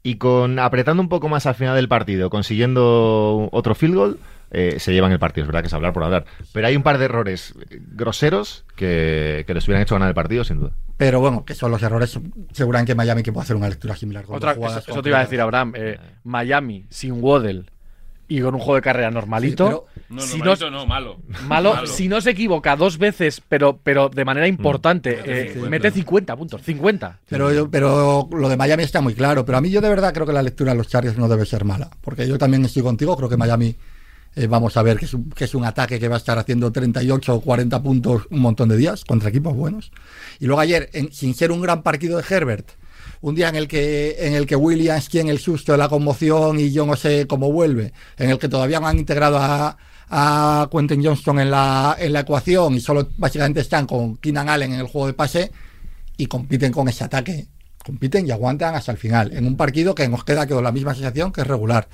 y 0.03 0.17
con 0.17 0.59
apretando 0.59 1.01
un 1.03 1.09
poco 1.09 1.29
más 1.29 1.47
al 1.47 1.55
final 1.55 1.77
del 1.77 1.89
partido, 1.89 2.31
consiguiendo 2.31 3.49
otro 3.53 3.75
field 3.75 3.95
goal, 3.95 4.19
eh, 4.51 4.79
se 4.79 4.93
llevan 4.93 5.13
el 5.13 5.19
partido. 5.19 5.45
Es 5.45 5.49
verdad 5.49 5.61
que 5.63 5.69
es 5.69 5.75
hablar 5.75 5.93
por 5.93 6.03
hablar. 6.03 6.25
Pero 6.53 6.67
hay 6.67 6.77
un 6.77 6.83
par 6.83 6.99
de 6.99 7.05
errores 7.07 7.55
groseros 7.93 8.65
que, 8.77 9.45
que 9.47 9.55
les 9.55 9.65
hubieran 9.67 9.83
hecho 9.83 9.95
ganar 9.95 10.09
el 10.09 10.15
partido, 10.15 10.45
sin 10.45 10.59
duda. 10.59 10.73
Pero 10.97 11.21
bueno, 11.21 11.45
que 11.45 11.55
son 11.55 11.71
los 11.71 11.83
errores. 11.83 12.19
Seguramente 12.53 12.95
Miami 12.95 13.23
que 13.23 13.33
puede 13.33 13.45
hacer 13.45 13.57
una 13.57 13.69
lectura 13.69 13.97
similar. 13.97 14.25
con 14.25 14.37
Otra, 14.37 14.53
eso, 14.53 14.79
eso 14.79 15.03
te 15.03 15.09
iba 15.09 15.19
a 15.19 15.23
decir. 15.23 15.41
Abraham. 15.41 15.73
eh, 15.77 15.99
Miami 16.25 16.85
sin 16.91 17.23
Waddle 17.23 17.65
y 18.37 18.41
con 18.41 18.55
un 18.55 18.61
juego 18.61 18.77
de 18.77 18.83
carrera 18.83 19.11
normalito. 19.11 19.87
Sí, 19.95 20.01
No, 20.09 20.21
si 20.23 20.39
normalito 20.39 20.71
no, 20.71 20.87
malo. 20.87 21.19
Malo, 21.47 21.75
Malo. 21.75 21.87
si 21.87 22.09
no 22.09 22.21
se 22.21 22.31
equivoca 22.31 22.77
dos 22.77 22.99
veces, 22.99 23.43
pero, 23.49 23.79
pero 23.83 24.09
de 24.09 24.25
manera 24.25 24.47
importante, 24.47 25.17
Mete 25.17 25.41
eh, 25.43 25.47
50. 25.55 25.71
mete 25.71 25.91
50 25.91 26.37
puntos. 26.37 26.63
50. 26.63 27.19
Pero, 27.29 27.53
yo- 27.53 27.71
pero 27.71 28.29
lo 28.33 28.49
de 28.49 28.57
Miami 28.57 28.83
está 28.85 29.01
muy 29.01 29.15
claro. 29.15 29.45
Pero 29.45 29.59
a 29.59 29.61
mí 29.61 29.71
yo 29.71 29.81
de 29.81 29.89
verdad 29.89 30.13
creo 30.15 30.27
que 30.27 30.33
la 30.33 30.43
lectura 30.43 30.73
de 30.73 30.79
los 30.79 30.89
Chargers 30.89 31.19
no 31.19 31.29
debe 31.29 31.45
ser 31.47 31.65
mala. 31.65 31.91
Porque 32.01 32.27
yo 32.29 32.39
también 32.39 32.65
estoy 32.65 32.83
contigo. 32.83 33.17
Creo 33.17 33.29
que 33.29 33.37
Miami, 33.37 33.77
eh, 34.37 34.47
vamos 34.47 34.77
a 34.77 34.83
ver, 34.83 34.99
que 34.99 35.05
es, 35.07 35.15
un, 35.15 35.29
que 35.31 35.45
es 35.45 35.55
un 35.55 35.65
ataque 35.65 35.99
que 36.01 36.09
va 36.09 36.15
a 36.15 36.19
estar 36.19 36.39
haciendo 36.39 36.71
38 36.73 37.35
o 37.35 37.41
40 37.41 37.83
puntos 37.83 38.23
un 38.31 38.41
montón 38.41 38.69
de 38.69 38.77
días 38.77 39.05
contra 39.05 39.29
equipos 39.29 39.55
buenos. 39.55 39.93
Y 40.41 40.47
luego 40.47 40.61
ayer, 40.61 40.89
en- 40.93 41.13
sin 41.13 41.35
ser 41.35 41.53
un 41.53 41.61
gran 41.61 41.83
partido 41.83 42.19
de 42.19 42.25
Herbert, 42.29 42.71
un 43.23 43.35
día 43.35 43.49
en 43.49 43.57
el 43.57 43.67
que 43.67 44.17
en 44.19 44.35
el 44.35 44.47
que 44.47 44.57
Williams 44.57 45.09
tiene 45.09 45.31
el 45.31 45.39
susto 45.39 45.73
de 45.73 45.79
la 45.79 45.89
conmoción 45.89 46.61
y 46.61 46.71
yo 46.73 46.85
no 46.85 46.97
sé 46.97 47.27
cómo 47.27 47.51
vuelve, 47.51 47.93
en 48.19 48.31
el 48.31 48.39
que 48.39 48.49
todavía 48.49 48.81
no 48.81 48.89
han 48.89 48.99
integrado 48.99 49.39
a, 49.39 49.77
a 50.11 50.69
Quentin 50.71 51.03
Johnston 51.03 51.41
en 51.41 51.51
la, 51.51 51.97
en 51.99 52.13
la 52.13 52.21
ecuación 52.21 52.75
y 52.75 52.81
solo 52.81 53.09
básicamente 53.17 53.61
están 53.61 53.87
con 53.87 54.17
Keenan 54.19 54.49
Allen 54.49 54.75
en 54.75 54.81
el 54.81 54.87
juego 54.87 55.07
de 55.07 55.15
pase 55.15 55.51
y 56.17 56.27
compiten 56.27 56.73
con 56.73 56.89
ese 56.89 57.05
ataque. 57.05 57.47
Compiten 57.85 58.27
y 58.27 58.31
aguantan 58.31 58.75
hasta 58.75 58.93
el 58.93 58.99
final. 58.99 59.33
En 59.33 59.47
un 59.47 59.57
partido 59.57 59.95
que 59.95 60.07
nos 60.09 60.23
queda 60.23 60.47
con 60.47 60.63
la 60.63 60.71
misma 60.71 60.95
sensación 60.95 61.33
que 61.33 61.41
es 61.41 61.47
regular. 61.47 61.89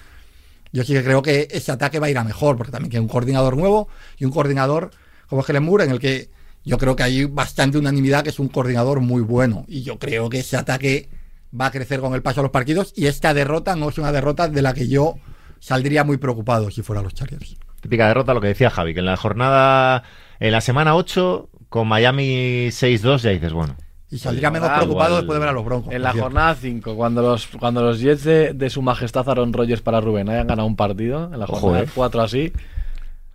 Yo 0.72 0.84
sí 0.84 0.92
que 0.92 1.02
creo 1.02 1.22
que 1.22 1.48
ese 1.50 1.72
ataque 1.72 1.98
va 1.98 2.08
a 2.08 2.10
ir 2.10 2.18
a 2.18 2.24
mejor, 2.24 2.56
porque 2.56 2.72
también 2.72 2.90
que 2.90 3.00
un 3.00 3.08
coordinador 3.08 3.56
nuevo 3.56 3.88
y 4.18 4.24
un 4.24 4.32
coordinador 4.32 4.90
como 5.28 5.44
Helen 5.46 5.62
Moore, 5.62 5.84
en 5.84 5.90
el 5.92 5.98
que 5.98 6.30
yo 6.64 6.76
creo 6.76 6.96
que 6.96 7.04
hay 7.04 7.24
bastante 7.24 7.78
unanimidad 7.78 8.22
que 8.22 8.30
es 8.30 8.38
un 8.38 8.48
coordinador 8.48 9.00
muy 9.00 9.22
bueno. 9.22 9.64
Y 9.68 9.82
yo 9.82 9.98
creo 9.98 10.28
que 10.28 10.40
ese 10.40 10.56
ataque 10.56 11.08
va 11.58 11.66
a 11.66 11.70
crecer 11.70 12.00
con 12.00 12.14
el 12.14 12.22
paso 12.22 12.40
de 12.40 12.44
los 12.44 12.50
partidos. 12.52 12.92
Y 12.96 13.06
esta 13.06 13.34
derrota 13.34 13.76
no 13.76 13.88
es 13.88 13.98
una 13.98 14.12
derrota 14.12 14.48
de 14.48 14.62
la 14.62 14.74
que 14.74 14.88
yo 14.88 15.16
saldría 15.60 16.04
muy 16.04 16.16
preocupado 16.18 16.70
si 16.70 16.82
fuera 16.82 17.02
los 17.02 17.14
Chargers. 17.14 17.56
Típica 17.80 18.08
derrota, 18.08 18.34
lo 18.34 18.40
que 18.40 18.48
decía 18.48 18.70
Javi, 18.70 18.92
que 18.94 19.00
en 19.00 19.06
la 19.06 19.16
jornada, 19.16 20.02
en 20.40 20.52
la 20.52 20.60
semana 20.60 20.96
8, 20.96 21.48
con 21.68 21.86
Miami 21.88 22.68
6-2, 22.70 23.18
ya 23.22 23.30
dices, 23.30 23.52
bueno. 23.52 23.76
Y 24.10 24.18
saldría 24.18 24.50
menos 24.50 24.68
Igual- 24.68 24.78
preocupado 24.80 25.16
después 25.16 25.36
de 25.36 25.40
ver 25.40 25.48
a 25.50 25.52
los 25.52 25.64
Broncos. 25.64 25.92
En 25.92 26.02
la 26.02 26.12
cierto. 26.12 26.24
jornada 26.24 26.54
5, 26.54 26.96
cuando 26.96 27.22
los, 27.22 27.46
cuando 27.58 27.82
los 27.82 28.00
Jets 28.00 28.24
de, 28.24 28.52
de 28.54 28.70
su 28.70 28.80
majestad 28.82 29.28
Aaron 29.28 29.52
Rodgers 29.52 29.82
para 29.82 30.00
Rubén 30.00 30.28
hayan 30.30 30.46
ganado 30.46 30.66
un 30.66 30.76
partido, 30.76 31.30
en 31.32 31.38
la 31.38 31.46
jornada 31.46 31.84
eh. 31.84 31.88
4 31.94 32.22
así, 32.22 32.52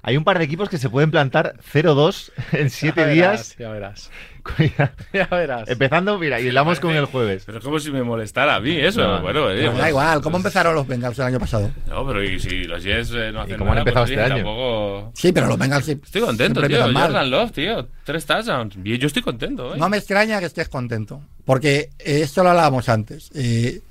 Hay 0.02 0.18
un 0.18 0.24
par 0.24 0.40
de 0.40 0.46
equipos 0.46 0.68
que 0.70 0.78
se 0.80 0.90
pueden 0.90 1.12
plantar 1.12 1.56
0-2 1.72 2.32
en 2.54 2.70
7 2.70 3.02
ya 3.02 3.08
días. 3.08 3.32
verás, 3.32 3.58
Ya 3.58 3.70
verás. 3.70 4.12
Cuidado. 4.44 4.92
Ya 5.14 5.26
verás. 5.28 5.70
Empezando, 5.70 6.20
mira, 6.20 6.40
y 6.42 6.48
hablamos 6.48 6.80
con 6.80 6.92
el 6.92 7.06
jueves. 7.06 7.44
Pero 7.46 7.60
es 7.60 7.64
como 7.64 7.80
si 7.80 7.92
me 7.92 8.04
molestara 8.04 8.56
a 8.56 8.60
mí 8.60 8.76
eso. 8.78 9.02
No, 9.02 9.22
bueno, 9.22 9.50
eh, 9.50 9.66
pues- 9.68 9.78
da 9.78 9.90
igual, 9.90 10.22
¿cómo 10.22 10.38
empezaron 10.38 10.76
los 10.76 10.86
Bengals 10.86 11.18
el 11.20 11.26
año 11.26 11.40
pasado? 11.40 11.72
No, 11.88 12.06
pero 12.06 12.24
y 12.24 12.40
si 12.40 12.66
los 12.66 12.84
Jets 12.84 13.12
eh, 13.14 13.32
no 13.32 13.42
hacen 13.42 13.58
cómo 13.58 13.72
han 13.72 13.76
nada, 13.78 13.82
empezado 13.82 14.04
pues, 14.06 14.12
este 14.12 14.24
oye, 14.24 14.34
año? 14.34 14.44
Tampoco... 14.44 15.12
Sí, 15.16 15.32
pero 15.32 15.48
los 15.48 15.58
Bengals 15.58 15.86
sí- 15.86 16.00
Estoy 16.04 16.22
contento, 16.22 16.62
tío. 16.68 16.84
Jordan 16.94 17.32
Love, 17.32 17.52
tío. 17.52 17.88
Tres 18.04 18.26
touchdowns. 18.26 18.76
Yo 18.84 19.08
estoy 19.08 19.22
contento, 19.22 19.76
¿eh? 19.76 19.78
No 19.78 19.88
me 19.90 19.98
extraña 19.98 20.40
que 20.40 20.46
estés 20.48 20.68
contento. 20.70 21.22
Porque 21.46 21.90
esto 22.00 22.44
lo 22.44 22.50
hablábamos 22.50 22.90
antes. 22.90 23.30
Eh, 23.36 23.82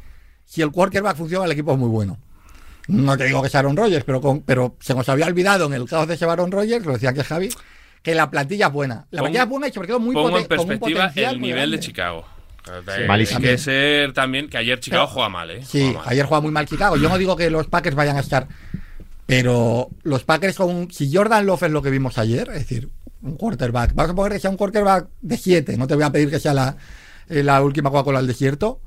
si 0.44 0.60
el 0.62 0.70
quarterback 0.70 1.16
funciona, 1.16 1.46
el 1.46 1.52
equipo 1.52 1.72
es 1.72 1.78
muy 1.78 1.88
bueno. 1.88 2.18
No 2.88 3.16
te 3.16 3.24
digo 3.24 3.40
que 3.40 3.48
es 3.48 3.54
Aaron 3.54 3.76
Rodgers, 3.76 4.04
pero, 4.04 4.20
con- 4.20 4.42
pero 4.42 4.76
se 4.80 4.94
nos 4.94 5.08
había 5.08 5.26
olvidado 5.26 5.66
en 5.66 5.72
el 5.72 5.86
caos 5.88 6.06
de 6.08 6.14
ese 6.14 6.24
Aaron 6.26 6.50
Rodgers, 6.50 6.84
lo 6.84 6.92
decía 6.92 7.12
que 7.14 7.22
Javi, 7.24 7.48
que 8.02 8.14
la 8.14 8.30
plantilla 8.30 8.66
es 8.66 8.72
buena. 8.72 9.06
La 9.10 9.20
plantilla 9.22 9.44
es 9.44 9.48
buena 9.48 9.68
y 9.68 9.72
sobre 9.72 9.88
todo 9.88 10.00
muy 10.00 10.14
Pongo 10.14 10.28
en 10.28 10.32
con 10.32 10.42
un 10.42 10.48
perspectiva 10.48 11.00
potencial 11.08 11.34
el 11.34 11.40
nivel 11.40 11.70
de. 11.70 11.80
Chicago. 11.80 12.24
Malísimo. 13.08 13.38
Hay 13.38 13.44
que 13.44 13.58
ser 13.58 14.12
también 14.12 14.48
que 14.48 14.56
ayer 14.56 14.78
Chicago 14.78 15.04
Pero- 15.04 15.14
juega 15.14 15.28
mal, 15.28 15.50
¿eh? 15.50 15.64
Sí, 15.64 15.80
Juega 15.82 15.98
mal. 16.00 16.08
ayer 16.08 16.26
juega 16.26 16.40
muy 16.40 16.50
mal 16.52 16.66
Chicago. 16.66 16.96
Yo 16.96 17.08
no 17.08 17.18
digo 17.18 17.36
que 17.36 17.50
los 17.50 17.66
Packers 17.66 17.96
vayan 17.96 18.16
a 18.16 18.20
estar, 18.20 18.46
pero 19.26 19.88
los 20.02 20.24
Packers 20.24 20.56
con 20.56 20.90
si 20.90 21.12
Jordan 21.14 21.46
Love 21.46 21.64
es 21.64 21.70
lo 21.70 21.82
que 21.82 21.90
vimos 21.90 22.18
ayer, 22.18 22.48
es 22.50 22.60
decir, 22.60 22.88
un 23.22 23.36
quarterback, 23.36 23.94
vamos 23.94 24.12
a 24.12 24.14
poner 24.14 24.32
que 24.32 24.38
sea 24.40 24.50
un 24.50 24.56
quarterback 24.56 25.08
de 25.20 25.36
7, 25.36 25.76
no 25.76 25.86
te 25.86 25.94
voy 25.94 26.04
a 26.04 26.10
pedir 26.10 26.28
que 26.30 26.40
sea 26.40 26.54
la, 26.54 26.76
eh, 27.28 27.42
la 27.42 27.62
última 27.62 27.90
Coca-Cola 27.90 28.18
al 28.18 28.26
desierto. 28.26 28.80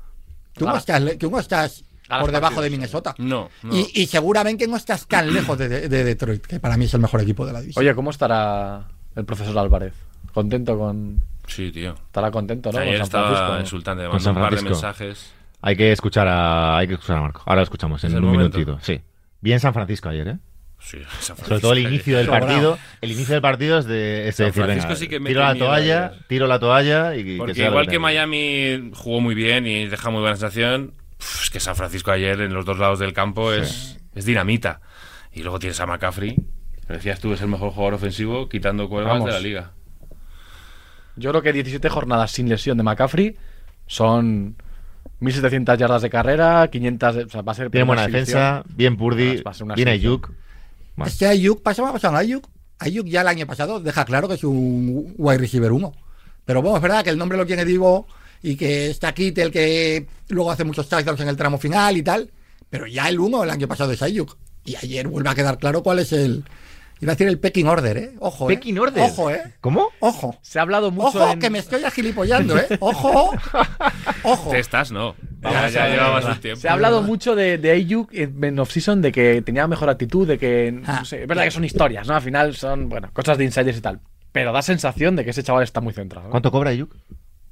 Tú 0.52 0.64
no 0.64 0.72
Gana. 0.72 0.78
estás, 0.78 1.18
tú 1.18 1.30
no 1.30 1.38
estás 1.38 1.84
por 2.08 2.26
debajo 2.32 2.54
partidos, 2.56 2.64
de. 2.64 2.70
Minnesota. 2.70 3.14
No, 3.18 3.50
no. 3.62 3.76
Y, 3.76 3.90
y 3.94 4.06
seguramente 4.06 4.66
no 4.66 4.76
estás 4.76 5.06
tan 5.06 5.32
lejos 5.32 5.58
de, 5.58 5.68
de- 5.68 5.88
de 5.88 6.04
Detroit, 6.04 6.46
que 6.46 6.60
para 6.60 6.76
mí 6.76 6.84
es 6.86 6.94
el 6.94 7.00
mejor 7.00 7.20
equipo 7.20 7.44
de 7.46 7.52
la 7.52 7.60
división. 7.60 7.84
Oye, 7.84 7.94
¿cómo 7.94 8.10
estará 8.10 8.86
el 9.16 9.24
profesor 9.24 9.58
Álvarez? 9.58 9.94
¿Contento 10.32 10.78
con.? 10.78 11.20
Sí, 11.46 11.70
tío. 11.72 11.94
Estará 11.94 12.30
contento, 12.30 12.70
¿no? 12.72 12.78
Ayer 12.78 12.98
Con 12.98 12.98
San 12.98 13.04
estaba 13.06 13.28
Francisco. 13.28 13.60
insultante. 13.60 14.02
Un 14.06 14.10
par 14.10 14.20
de 14.20 14.32
Francisco. 14.34 14.68
mensajes. 14.70 15.32
Hay 15.62 15.76
que 15.76 15.92
escuchar 15.92 16.28
a, 16.28 16.76
hay 16.78 16.86
que 16.88 16.94
escuchar 16.94 17.16
a 17.18 17.20
Marco. 17.22 17.42
Ahora 17.46 17.56
lo 17.60 17.62
escuchamos 17.64 18.02
en 18.04 18.10
¿Es 18.10 18.16
el 18.16 18.24
un 18.24 18.32
momento? 18.32 18.58
minutito. 18.58 18.78
Sí. 18.84 19.00
Bien 19.40 19.58
San 19.60 19.72
Francisco 19.74 20.08
ayer, 20.08 20.28
¿eh? 20.28 20.38
Sí, 20.78 20.98
San 21.20 21.36
Sobre 21.38 21.60
todo 21.60 21.72
el 21.72 21.78
Francisco. 21.82 21.88
inicio 21.88 22.16
del 22.18 22.26
Sobrado. 22.26 22.46
partido. 22.46 22.78
El 23.00 23.12
inicio 23.12 23.32
del 23.34 23.42
partido 23.42 23.78
es 23.78 23.86
de, 23.86 24.28
es 24.28 24.36
de 24.36 24.44
decir, 24.44 24.62
Francisco 24.64 24.88
venga, 24.88 25.00
sí 25.00 25.08
que 25.08 25.18
mete 25.20 25.30
tiro 25.30 25.40
la 25.42 25.54
toalla, 25.54 26.06
ayer. 26.06 26.24
tiro 26.28 26.46
la 26.46 26.58
toalla 26.58 27.16
y 27.16 27.38
Porque 27.38 27.64
igual 27.64 27.88
que. 27.88 27.98
Miami 27.98 28.90
jugó 28.94 29.20
muy 29.20 29.34
bien 29.34 29.66
y 29.66 29.86
deja 29.86 30.10
muy 30.10 30.20
buena 30.20 30.36
sensación, 30.36 30.92
es 31.42 31.48
que 31.50 31.60
San 31.60 31.76
Francisco 31.76 32.10
ayer 32.10 32.40
en 32.42 32.52
los 32.52 32.64
dos 32.66 32.78
lados 32.78 32.98
del 32.98 33.14
campo 33.14 33.52
es, 33.52 33.98
es 34.14 34.24
dinamita. 34.26 34.80
Y 35.32 35.42
luego 35.42 35.58
tienes 35.58 35.80
a 35.80 35.86
McCaffrey. 35.86 36.36
Decías 36.88 37.18
tú, 37.20 37.32
es 37.32 37.40
el 37.40 37.48
mejor 37.48 37.70
jugador 37.72 37.94
ofensivo 37.94 38.48
quitando 38.48 38.88
cuerdas 38.88 39.14
Vamos. 39.14 39.26
de 39.26 39.32
la 39.32 39.40
liga. 39.40 39.72
Yo 41.16 41.30
creo 41.30 41.42
que 41.42 41.52
17 41.52 41.88
jornadas 41.88 42.30
sin 42.30 42.48
lesión 42.48 42.76
de 42.76 42.82
McCaffrey 42.82 43.36
son 43.86 44.56
1700 45.20 45.78
yardas 45.78 46.02
de 46.02 46.10
carrera, 46.10 46.68
500. 46.68 47.14
de- 47.14 47.24
o 47.24 47.28
sea, 47.28 47.42
va 47.42 47.52
a 47.52 47.54
ser. 47.54 47.70
Tiene 47.70 47.86
buena 47.86 48.06
defensa, 48.06 48.62
bien 48.68 48.96
Purdy, 48.96 49.42
Va 49.42 49.50
a 49.50 49.54
ser 49.54 49.64
una 49.64 49.74
bien 49.74 49.88
exhibición. 49.88 50.12
Ayuk. 50.12 50.32
Bueno, 50.96 51.10
Es 51.10 51.18
que 51.18 51.26
Ayuk, 51.26 51.62
pasamos 51.62 51.90
a 51.90 51.92
pasar 51.94 52.14
Ayuk. 52.14 52.46
Ayuk 52.78 53.06
ya 53.06 53.22
el 53.22 53.28
año 53.28 53.46
pasado 53.46 53.80
deja 53.80 54.04
claro 54.04 54.28
que 54.28 54.34
es 54.34 54.44
un 54.44 55.14
wide 55.16 55.38
receiver 55.38 55.72
1. 55.72 55.92
Pero 56.44 56.60
bueno, 56.62 56.76
es 56.76 56.82
verdad 56.82 57.02
que 57.02 57.10
el 57.10 57.18
nombre 57.18 57.38
lo 57.38 57.46
tiene 57.46 57.64
Divo 57.64 58.06
y 58.42 58.54
que 58.56 58.90
está 58.90 59.12
Kittel 59.14 59.50
que 59.50 60.06
luego 60.28 60.52
hace 60.52 60.64
muchos 60.64 60.88
touchdowns 60.88 61.20
en 61.20 61.28
el 61.28 61.36
tramo 61.36 61.58
final 61.58 61.96
y 61.96 62.02
tal. 62.02 62.30
Pero 62.68 62.86
ya 62.86 63.08
el 63.08 63.18
1 63.18 63.42
el 63.44 63.50
año 63.50 63.66
pasado 63.66 63.92
es 63.92 64.02
Ayuk. 64.02 64.36
Y 64.64 64.76
ayer 64.76 65.08
vuelve 65.08 65.30
a 65.30 65.34
quedar 65.34 65.58
claro 65.58 65.82
cuál 65.82 66.00
es 66.00 66.12
el. 66.12 66.44
Iba 67.00 67.12
a 67.12 67.14
decir 67.14 67.28
el 67.28 67.38
pecking 67.38 67.66
order, 67.68 67.96
¿eh? 67.98 68.10
Ojo. 68.20 68.50
¿eh? 68.50 68.54
Pecking 68.54 68.78
order. 68.78 69.02
Ojo, 69.04 69.30
¿eh? 69.30 69.42
¿Cómo? 69.60 69.88
Ojo. 70.00 70.38
Se 70.40 70.58
ha 70.58 70.62
hablado 70.62 70.90
mucho. 70.90 71.08
Ojo, 71.18 71.30
en- 71.32 71.38
que 71.40 71.50
me 71.50 71.58
estoy 71.58 71.84
agilipollando, 71.84 72.56
¿eh? 72.58 72.66
Ojo. 72.80 73.32
Ojo. 74.22 74.50
Te 74.50 74.58
estás, 74.58 74.90
no. 74.92 75.14
Ya, 75.42 75.50
Vamos 75.50 75.72
ya 75.72 75.88
llevabas 75.88 76.14
verdad. 76.24 76.32
un 76.36 76.40
tiempo. 76.40 76.60
Se 76.60 76.68
ha 76.68 76.72
hablado 76.72 77.02
mucho 77.02 77.34
de, 77.36 77.58
de 77.58 77.70
Ayuk 77.72 78.12
en 78.14 78.58
off-season, 78.58 79.02
de 79.02 79.12
que 79.12 79.42
tenía 79.42 79.66
mejor 79.66 79.90
actitud, 79.90 80.26
de 80.26 80.38
que. 80.38 80.80
Ah. 80.86 80.96
No 81.00 81.04
sé, 81.04 81.22
es 81.22 81.28
verdad 81.28 81.44
que 81.44 81.50
son 81.50 81.64
historias, 81.64 82.06
¿no? 82.08 82.14
Al 82.14 82.22
final 82.22 82.54
son, 82.56 82.88
bueno, 82.88 83.10
cosas 83.12 83.36
de 83.36 83.44
insiders 83.44 83.76
y 83.76 83.80
tal. 83.82 84.00
Pero 84.32 84.52
da 84.52 84.62
sensación 84.62 85.16
de 85.16 85.24
que 85.24 85.30
ese 85.30 85.42
chaval 85.42 85.62
está 85.64 85.80
muy 85.80 85.92
centrado. 85.92 86.28
¿eh? 86.28 86.30
¿Cuánto 86.30 86.50
cobra 86.50 86.70
Ayuk? 86.70 86.94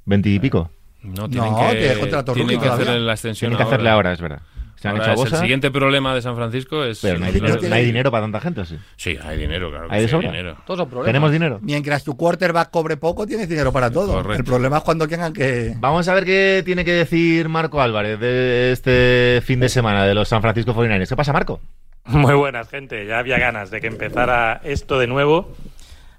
¿Veinte 0.05 0.29
y 0.29 0.39
pico. 0.39 0.71
No, 1.03 1.29
tienen 1.29 1.51
No, 1.51 1.69
que, 1.69 1.75
tiene 1.77 1.99
contrato 1.99 2.33
tienen 2.33 2.59
que 2.59 2.67
hacerle 2.67 2.99
la 2.99 3.13
extensión 3.13 3.51
Tienen 3.51 3.57
que 3.63 3.63
hacerle 3.71 3.89
ahora, 3.91 4.11
es 4.11 4.19
verdad. 4.21 4.41
Se 4.75 4.87
han 4.89 4.95
Ahora 4.95 5.03
hecho 5.05 5.11
a 5.11 5.13
es 5.13 5.19
Bosa, 5.19 5.35
el 5.37 5.41
siguiente 5.41 5.71
problema 5.71 6.13
de 6.13 6.21
San 6.21 6.35
Francisco 6.35 6.83
es... 6.83 6.99
pero 7.01 7.17
no 7.17 7.25
hay, 7.25 7.31
dinero, 7.31 7.55
pero 7.55 7.69
no 7.69 7.75
hay 7.75 7.81
que- 7.81 7.85
dinero 7.87 8.11
para 8.11 8.23
tanta 8.23 8.39
gente, 8.41 8.61
¿o 8.61 8.65
sí? 8.65 8.77
Sí, 8.97 9.17
hay 9.23 9.37
dinero, 9.37 9.69
claro. 9.71 9.87
que 9.89 9.95
¿Hay 9.95 10.07
sí, 10.07 10.15
dinero. 10.17 10.57
Todos 10.65 10.79
son 10.79 10.89
problemas. 10.89 11.07
¿Tenemos 11.07 11.31
dinero? 11.31 11.59
Mientras 11.61 12.03
tu 12.03 12.15
quarterback 12.17 12.69
cobre 12.69 12.97
poco, 12.97 13.25
tienes 13.25 13.47
dinero 13.49 13.71
para 13.71 13.89
todo. 13.89 14.13
Correcto. 14.13 14.39
El 14.39 14.43
problema 14.43 14.77
es 14.77 14.83
cuando 14.83 15.07
tengan 15.07 15.33
que. 15.33 15.73
Vamos 15.79 16.07
a 16.07 16.13
ver 16.13 16.25
qué 16.25 16.61
tiene 16.65 16.83
que 16.85 16.91
decir 16.93 17.47
Marco 17.49 17.81
Álvarez 17.81 18.19
de 18.19 18.71
este 18.73 19.41
fin 19.45 19.59
de 19.59 19.69
semana 19.69 20.05
de 20.05 20.13
los 20.13 20.27
San 20.27 20.41
Francisco 20.41 20.73
49ers. 20.75 21.07
¿Qué 21.09 21.15
pasa, 21.15 21.31
Marco? 21.33 21.59
Muy 22.07 22.35
buenas, 22.35 22.69
gente. 22.69 23.05
Ya 23.07 23.17
había 23.17 23.39
ganas 23.39 23.71
de 23.71 23.81
que 23.81 23.87
empezara 23.87 24.61
esto 24.63 24.99
de 24.99 25.07
nuevo. 25.07 25.55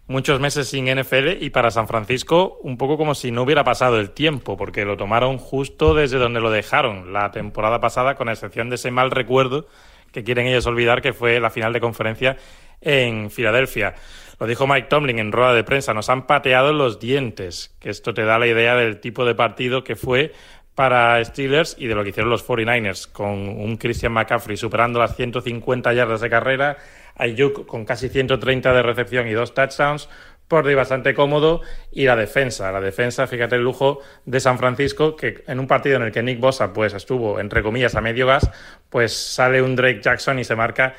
Muchos 0.09 0.39
meses 0.39 0.69
sin 0.69 0.87
NFL 0.87 1.43
y 1.43 1.51
para 1.51 1.73
San 1.73 1.89
Francisco 1.89 2.59
un 2.63 2.79
poco 2.79 2.97
como 2.97 3.17
si 3.17 3.33
no 3.33 3.43
hubiera 3.43 3.65
pasado 3.65 3.99
el 3.99 4.11
tiempo, 4.11 4.57
porque 4.57 4.85
lo 4.85 4.97
tomaron 4.97 5.37
justo 5.37 5.95
desde 5.95 6.19
donde 6.19 6.41
lo 6.41 6.51
dejaron 6.51 7.13
la 7.13 7.33
temporada 7.33 7.81
pasada, 7.81 8.15
con 8.15 8.29
excepción 8.29 8.69
de 8.69 8.77
ese 8.77 8.93
mal 8.93 9.11
recuerdo 9.11 9.67
que 10.13 10.23
quieren 10.23 10.47
ellos 10.47 10.65
olvidar, 10.67 11.03
que 11.03 11.13
fue 11.13 11.41
la 11.41 11.51
final 11.51 11.73
de 11.73 11.81
conferencia 11.81 12.37
en 12.81 13.33
Filadelfia. 13.33 13.97
Lo 14.39 14.47
dijo 14.47 14.69
Mike 14.69 14.87
Tomlin 14.89 15.19
en 15.19 15.33
rueda 15.33 15.55
de 15.55 15.65
prensa, 15.65 15.93
nos 15.93 16.09
han 16.09 16.29
pateado 16.29 16.73
los 16.73 17.01
dientes, 17.01 17.75
que 17.81 17.91
esto 17.91 18.15
te 18.15 18.23
da 18.23 18.39
la 18.39 18.47
idea 18.47 18.77
del 18.77 19.01
tipo 19.01 19.25
de 19.25 19.35
partido 19.35 19.83
que 19.83 19.97
fue 19.97 20.33
para 20.77 21.24
Steelers 21.24 21.74
y 21.79 21.87
de 21.87 21.95
lo 21.95 22.05
que 22.05 22.11
hicieron 22.11 22.31
los 22.31 22.47
49ers, 22.47 23.11
con 23.11 23.31
un 23.49 23.77
Christian 23.79 24.12
McCaffrey 24.12 24.59
superando 24.59 25.01
las 25.01 25.16
150 25.16 25.93
yardas 25.95 26.20
de 26.20 26.31
carrera, 26.31 26.77
Ayuk 27.16 27.66
con 27.66 27.87
casi 27.87 28.11
130 28.11 28.72
de 28.74 28.83
recepción 28.83 29.27
y 29.27 29.33
dos 29.33 29.55
touchdowns, 29.55 30.09
Purdy 30.49 30.74
bastante 30.74 31.14
cómodo 31.14 31.62
y 31.91 32.05
la 32.05 32.14
defensa, 32.14 32.70
la 32.70 32.81
defensa, 32.81 33.27
fíjate 33.27 33.57
el 33.57 33.62
lujo 33.62 34.01
de 34.27 34.39
San 34.39 34.59
Francisco, 34.59 35.16
que 35.16 35.43
en 35.49 35.59
un 35.59 35.66
partido 35.66 35.97
en 35.97 36.03
el 36.03 36.12
que 36.12 36.22
Nick 36.22 36.39
Bosa 36.41 36.72
pues 36.74 36.93
estuvo 36.93 37.41
entre 37.41 37.62
comillas 37.62 37.95
a 37.95 38.03
medio 38.03 38.27
gas, 38.27 38.49
pues 38.91 39.16
sale 39.16 39.62
un 39.62 39.74
Drake 39.77 40.03
Jackson 40.03 40.39
y 40.39 40.45
se 40.45 40.55
marca 40.55 40.95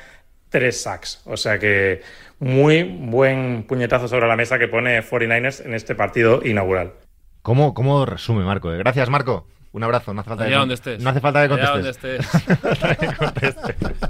tres 0.50 0.82
sacks. 0.82 1.22
O 1.24 1.36
sea 1.36 1.58
que 1.58 2.02
muy 2.40 2.82
buen 2.82 3.62
puñetazo 3.62 4.08
sobre 4.08 4.26
la 4.26 4.36
mesa 4.36 4.58
que 4.58 4.66
pone 4.66 5.02
49ers 5.02 5.64
en 5.64 5.72
este 5.72 5.94
partido 5.94 6.40
inaugural. 6.44 6.94
¿Cómo, 7.42 7.72
cómo 7.72 8.04
resume, 8.04 8.44
Marco? 8.44 8.72
eh? 8.72 8.78
Gracias, 8.78 9.08
Marco. 9.08 9.46
Un 9.72 9.84
abrazo. 9.84 10.14
No 10.14 10.20
hace 10.20 10.28
falta, 10.30 10.44
Allá 10.44 10.52
que, 10.52 10.58
donde 10.58 10.74
estés. 10.74 11.02
No 11.02 11.10
hace 11.10 11.20
falta 11.20 11.46
que 11.48 11.54
Allá 11.54 11.72
contestes. 11.72 12.26
donde 12.30 12.48
estés. 13.50 13.96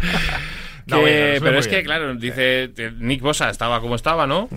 No, 0.87 0.97
Que- 0.97 1.03
bueno, 1.03 1.17
resume 1.33 1.41
pero 1.51 1.59
es 1.59 1.69
que, 1.69 1.83
claro, 1.83 2.15
dice 2.15 2.65
eh, 2.77 2.93
Nick 2.99 3.21
Bosa 3.21 3.51
estaba 3.51 3.81
como 3.81 3.95
estaba, 3.95 4.27
¿no? 4.27 4.49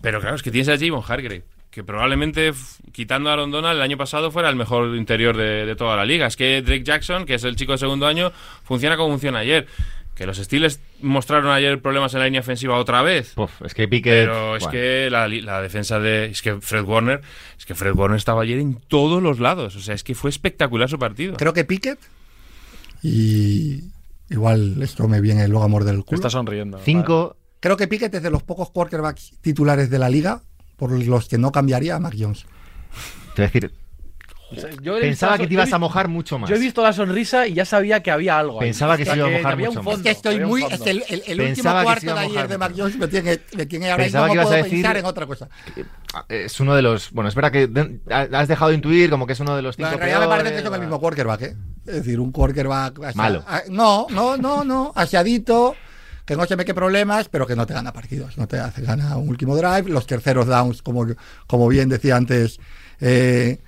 Pero 0.00 0.20
claro, 0.20 0.36
es 0.36 0.42
que 0.42 0.50
tienes 0.50 0.68
a 0.68 0.78
Javon 0.82 1.02
Hargrave, 1.06 1.44
que 1.70 1.84
probablemente, 1.84 2.52
quitando 2.92 3.28
a 3.28 3.34
Aaron 3.34 3.50
Donald, 3.50 3.76
el 3.76 3.82
año 3.82 3.96
pasado 3.98 4.30
fuera 4.30 4.48
el 4.48 4.56
mejor 4.56 4.94
interior 4.96 5.36
de, 5.36 5.66
de 5.66 5.76
toda 5.76 5.96
la 5.96 6.04
liga. 6.06 6.26
Es 6.26 6.36
que 6.36 6.62
Drake 6.62 6.84
Jackson, 6.84 7.26
que 7.26 7.34
es 7.34 7.44
el 7.44 7.56
chico 7.56 7.72
de 7.72 7.78
segundo 7.78 8.06
año, 8.06 8.32
funciona 8.62 8.96
como 8.96 9.10
funciona 9.10 9.40
ayer. 9.40 9.66
Que 10.14 10.26
los 10.26 10.38
Steelers 10.38 10.80
mostraron 11.00 11.50
ayer 11.50 11.82
problemas 11.82 12.14
en 12.14 12.20
la 12.20 12.26
línea 12.26 12.40
ofensiva 12.40 12.76
otra 12.76 13.02
vez. 13.02 13.32
Puf, 13.34 13.62
es 13.62 13.74
que 13.74 13.88
Piquet. 13.88 14.26
Pero 14.26 14.56
es 14.56 14.62
bueno, 14.62 14.70
que 14.72 15.08
la, 15.10 15.26
la 15.26 15.60
defensa 15.60 15.98
de. 15.98 16.26
Es 16.26 16.40
que 16.40 16.60
Fred 16.60 16.84
Warner. 16.84 17.20
Es 17.58 17.66
que 17.66 17.74
Fred 17.74 17.94
Warner 17.94 18.16
estaba 18.16 18.42
ayer 18.42 18.58
en 18.58 18.76
todos 18.76 19.22
los 19.22 19.40
lados. 19.40 19.74
O 19.74 19.80
sea, 19.80 19.94
es 19.94 20.04
que 20.04 20.14
fue 20.14 20.30
espectacular 20.30 20.88
su 20.88 20.98
partido. 20.98 21.34
Creo 21.36 21.52
que 21.52 21.64
Pickett. 21.64 21.98
Y. 23.02 23.90
Igual 24.30 24.82
esto 24.82 25.06
me 25.08 25.20
viene 25.20 25.46
luego 25.48 25.64
amor 25.64 25.84
del 25.84 26.04
culo. 26.04 26.16
Está 26.16 26.30
sonriendo. 26.30 26.78
Cinco. 26.84 27.36
Creo 27.60 27.76
que 27.76 27.88
Pickett 27.88 28.14
es 28.14 28.22
de 28.22 28.30
los 28.30 28.42
pocos 28.42 28.70
quarterbacks 28.70 29.32
titulares 29.40 29.90
de 29.90 29.98
la 29.98 30.08
liga 30.08 30.42
por 30.76 30.92
los 30.92 31.28
que 31.28 31.38
no 31.38 31.50
cambiaría 31.50 31.96
a 31.96 32.00
Mac 32.00 32.14
Jones. 32.18 32.46
Te 33.34 33.42
voy 33.42 33.44
a 33.44 33.46
decir, 33.46 33.72
O 34.50 34.56
sea, 34.56 34.70
yo 34.82 34.98
he 34.98 35.00
pensaba 35.00 35.36
que 35.38 35.46
te 35.46 35.54
ibas 35.54 35.72
a 35.72 35.78
mojar 35.78 36.06
mucho 36.08 36.38
más. 36.38 36.48
Yo 36.50 36.56
he 36.56 36.58
visto 36.58 36.82
la 36.82 36.92
sonrisa 36.92 37.46
y 37.46 37.54
ya 37.54 37.64
sabía 37.64 38.02
que 38.02 38.10
había 38.10 38.38
algo. 38.38 38.60
ahí. 38.60 38.68
Pensaba 38.68 38.96
que 38.96 39.02
O 39.02 39.06
sea, 39.06 39.14
se 39.14 39.18
iba 39.20 39.28
a 39.28 39.30
mojar 39.30 39.56
mucho 39.58 39.82
más. 39.82 39.96
Es 39.96 40.02
que 40.02 40.10
estoy 40.10 40.40
muy. 40.40 40.62
Es 40.64 40.80
que 40.80 40.90
el, 40.90 41.04
el- 41.08 41.22
el 41.26 41.36
Pensaba 41.38 41.48
último 41.48 41.78
que 41.80 41.84
cuarto 41.84 42.06
iba 42.06 42.12
a 42.12 42.14
de 42.14 42.20
ayer 42.20 42.32
mojar 42.34 42.48
de 42.48 42.58
Mac. 42.58 42.72
Jones 42.76 42.96
me 42.96 43.08
tiene, 43.08 43.40
me 43.56 43.66
tiene 43.66 43.90
ahora 43.90 44.04
Pensaba 44.04 44.26
mismo 44.26 44.42
que 44.42 44.46
ibas 44.48 44.52
a 44.52 44.56
decir- 44.62 44.70
pensar 44.82 44.96
en 44.98 45.04
otra 45.06 45.26
cosa. 45.26 45.48
Es 46.28 46.60
uno 46.60 46.76
de 46.76 46.82
los. 46.82 47.10
Bueno, 47.10 47.28
espera 47.28 47.50
que. 47.50 47.66
de- 47.66 48.00
has 48.08 48.46
dejado 48.48 48.68
de 48.68 48.76
intuir 48.76 49.10
como 49.10 49.26
que 49.26 49.32
es 49.32 49.40
uno 49.40 49.56
de 49.56 49.62
los 49.62 49.76
cinco. 49.76 49.88
en 49.92 49.98
realidad 49.98 50.20
me 50.20 50.26
parece 50.28 50.50
que 50.56 50.62
son 50.62 50.66
el 50.66 50.72
va. 50.72 50.78
mismo 50.78 51.00
quarterback, 51.00 51.42
¿eh? 51.42 51.56
Es 51.86 51.94
decir, 51.96 52.20
un 52.20 52.30
quarterback. 52.30 52.98
asia- 53.02 53.12
Malo. 53.16 53.44
a- 53.48 53.62
no, 53.70 54.06
no, 54.10 54.36
no, 54.36 54.62
no. 54.62 54.92
Aseadito, 54.94 55.74
que 56.24 56.36
no 56.36 56.44
se 56.46 56.54
me 56.56 56.64
qué 56.64 56.74
problemas, 56.74 57.28
pero 57.28 57.46
que 57.46 57.56
no 57.56 57.66
te 57.66 57.74
gana 57.74 57.92
partidos. 57.92 58.38
No 58.38 58.46
te 58.46 58.58
hace 58.58 58.82
gana 58.82 59.16
un 59.16 59.28
último 59.28 59.56
drive. 59.56 59.90
Los 59.90 60.06
terceros 60.06 60.46
downs, 60.46 60.82
como, 60.82 61.06
como 61.46 61.66
bien 61.68 61.88
decía 61.88 62.16
antes 62.16 62.60
eh, 63.00 63.58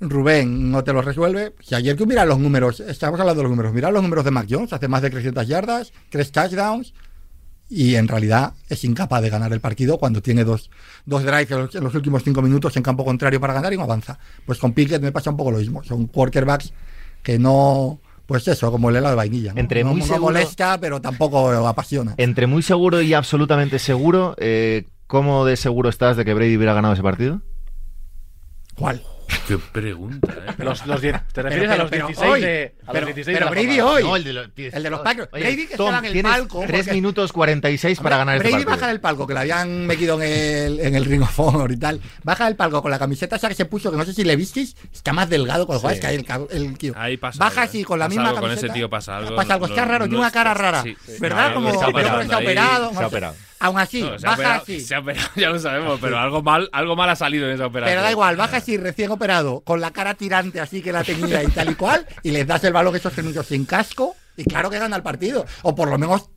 Rubén 0.00 0.70
no 0.70 0.82
te 0.82 0.92
lo 0.92 1.02
resuelve. 1.02 1.54
Si 1.60 1.74
ayer 1.74 1.96
que 1.96 2.06
mira 2.06 2.24
los 2.24 2.38
números, 2.38 2.80
estamos 2.80 3.20
hablando 3.20 3.40
de 3.40 3.44
los 3.44 3.50
números, 3.50 3.72
mira 3.72 3.90
los 3.90 4.02
números 4.02 4.24
de 4.24 4.30
Mac 4.30 4.46
Jones, 4.48 4.72
hace 4.72 4.88
más 4.88 5.02
de 5.02 5.10
300 5.10 5.46
yardas, 5.46 5.92
tres 6.08 6.32
touchdowns, 6.32 6.94
y 7.68 7.94
en 7.94 8.08
realidad 8.08 8.54
es 8.68 8.82
incapaz 8.84 9.22
de 9.22 9.30
ganar 9.30 9.52
el 9.52 9.60
partido 9.60 9.98
cuando 9.98 10.20
tiene 10.22 10.42
dos, 10.44 10.70
dos 11.06 11.22
drives 11.22 11.50
en 11.52 11.58
los, 11.58 11.74
en 11.74 11.84
los 11.84 11.94
últimos 11.94 12.24
cinco 12.24 12.42
minutos 12.42 12.76
en 12.76 12.82
campo 12.82 13.04
contrario 13.04 13.40
para 13.40 13.52
ganar 13.54 13.72
y 13.72 13.76
no 13.76 13.84
avanza. 13.84 14.18
Pues 14.46 14.58
con 14.58 14.72
Pickett 14.72 15.02
me 15.02 15.12
pasa 15.12 15.30
un 15.30 15.36
poco 15.36 15.52
lo 15.52 15.58
mismo. 15.58 15.84
Son 15.84 16.06
quarterbacks 16.06 16.72
que 17.22 17.38
no, 17.38 18.00
pues 18.26 18.48
eso, 18.48 18.72
como 18.72 18.88
el 18.90 18.96
helado 18.96 19.12
de 19.12 19.16
vainilla. 19.18 19.52
¿no? 19.54 19.60
Entre 19.60 19.84
no, 19.84 19.90
muy 19.92 20.00
no 20.00 20.06
seguro- 20.06 20.24
molesta, 20.32 20.78
pero 20.80 21.00
tampoco 21.00 21.50
apasiona. 21.66 22.14
Entre 22.16 22.46
muy 22.48 22.62
seguro 22.62 23.02
y 23.02 23.14
absolutamente 23.14 23.78
seguro, 23.78 24.34
eh, 24.38 24.86
¿cómo 25.06 25.44
de 25.44 25.56
seguro 25.56 25.90
estás 25.90 26.16
de 26.16 26.24
que 26.24 26.34
Brady 26.34 26.56
hubiera 26.56 26.74
ganado 26.74 26.94
ese 26.94 27.02
partido? 27.04 27.42
¿Cuál? 28.74 29.02
Qué 29.46 29.58
pregunta, 29.58 30.32
¿eh? 30.32 30.52
Los, 30.58 30.86
los 30.86 31.00
diez- 31.02 31.20
¿Te 31.32 31.42
refieres 31.42 31.68
pero- 31.68 31.72
a 31.72 31.76
los 31.84 31.90
pero 31.90 32.06
16 32.08 32.32
hoy. 32.32 32.40
de, 32.40 32.74
a 32.86 32.92
Pero- 32.92 33.06
los 33.06 33.14
16 33.14 33.36
pero 33.36 33.38
de 33.38 33.44
la 33.44 33.50
Brady 33.50 33.66
jornada? 33.80 33.92
hoy. 33.96 34.02
No, 34.04 34.16
el 34.16 34.24
de 34.24 34.32
los, 34.32 34.48
El 34.56 34.82
de 34.82 34.90
los 34.90 35.00
Packers. 35.00 35.28
Oye, 35.32 35.42
Brady 35.42 35.66
que 35.66 35.76
Tom, 35.76 35.86
estaba 35.88 36.06
en 36.08 36.16
el 36.16 36.22
palco, 36.22 36.64
3 36.66 36.80
porque- 36.80 36.92
minutos 36.94 37.32
46 37.32 38.00
para 38.00 38.16
ganar 38.18 38.36
este 38.36 38.48
Brady 38.48 38.64
partido. 38.64 38.76
baja 38.76 38.86
del 38.88 39.00
palco, 39.00 39.26
que 39.26 39.34
le 39.34 39.40
habían 39.40 39.86
metido 39.86 40.20
en 40.20 40.28
el, 40.30 40.80
en 40.80 40.94
el 40.94 41.04
Ring 41.04 41.22
of 41.22 41.38
Honor 41.40 41.72
y 41.72 41.76
tal. 41.78 42.00
Baja 42.22 42.44
del 42.46 42.56
palco 42.56 42.82
con 42.82 42.90
la 42.90 42.98
camiseta 42.98 43.36
esa 43.36 43.48
que 43.48 43.54
se 43.54 43.64
puso, 43.64 43.90
que 43.90 43.96
no 43.96 44.04
sé 44.04 44.12
si 44.14 44.24
le 44.24 44.36
visteis, 44.36 44.76
está 44.92 45.12
más 45.12 45.28
delgado 45.28 45.66
con 45.66 45.76
lo 45.76 45.80
cual 45.82 45.94
es 45.94 46.00
que 46.00 46.06
hay 46.06 46.16
el, 46.16 46.26
el 46.50 46.78
tío. 46.78 46.92
Ahí 46.96 47.16
pasa 47.16 47.38
Baja 47.38 47.62
algo, 47.62 47.70
así 47.70 47.80
¿eh? 47.80 47.84
con 47.84 47.98
la 47.98 48.08
misma 48.08 48.28
algo 48.28 48.40
con 48.40 48.48
camiseta. 48.48 48.66
ese 48.68 48.74
tío, 48.74 48.90
pasa 48.90 49.16
algo. 49.16 49.36
Pasa 49.36 49.54
algo, 49.54 49.66
está 49.66 49.84
raro, 49.84 50.04
tiene 50.06 50.18
una 50.18 50.30
cara 50.30 50.54
rara. 50.54 50.82
sí, 50.82 50.96
sí. 51.06 51.12
¿Verdad? 51.20 51.54
Como 51.54 51.68
que 51.68 51.74
está 51.74 51.86
ahí. 51.86 51.92
operado. 51.92 52.28
Se 52.92 53.02
ha 53.02 53.06
operado. 53.06 53.34
Aún 53.60 53.78
así, 53.78 54.00
No, 54.02 54.10
baja 54.12 54.32
operado, 54.34 54.62
así. 54.62 54.80
se 54.80 54.94
ha 54.94 55.00
operado, 55.00 55.28
ya 55.36 55.50
lo 55.50 55.58
sabemos, 55.58 55.98
pero 56.00 56.18
algo 56.18 56.42
mal, 56.42 56.68
algo 56.72 56.96
mal 56.96 57.10
ha 57.10 57.16
salido 57.16 57.46
en 57.46 57.54
esa 57.54 57.66
operación. 57.66 57.92
Pero 57.94 58.02
da 58.02 58.10
igual, 58.10 58.36
baja 58.36 58.56
así, 58.56 58.76
recién 58.78 59.10
operado, 59.10 59.60
con 59.60 59.80
la 59.80 59.90
cara 59.92 60.14
tirante 60.14 60.60
así 60.60 60.80
que 60.82 60.92
la 60.92 61.04
tenía 61.04 61.42
y 61.44 61.48
tal 61.48 61.70
y 61.70 61.74
cual, 61.74 62.06
y 62.22 62.30
les 62.30 62.46
das 62.46 62.64
el 62.64 62.72
balón 62.72 62.96
esos 62.96 63.16
minutos 63.18 63.46
sin 63.46 63.66
casco, 63.66 64.16
y 64.36 64.44
claro 64.44 64.70
que 64.70 64.78
gana 64.78 64.96
el 64.96 65.02
partido. 65.02 65.44
O 65.62 65.74
por 65.74 65.88
lo 65.90 65.98
menos 65.98 66.30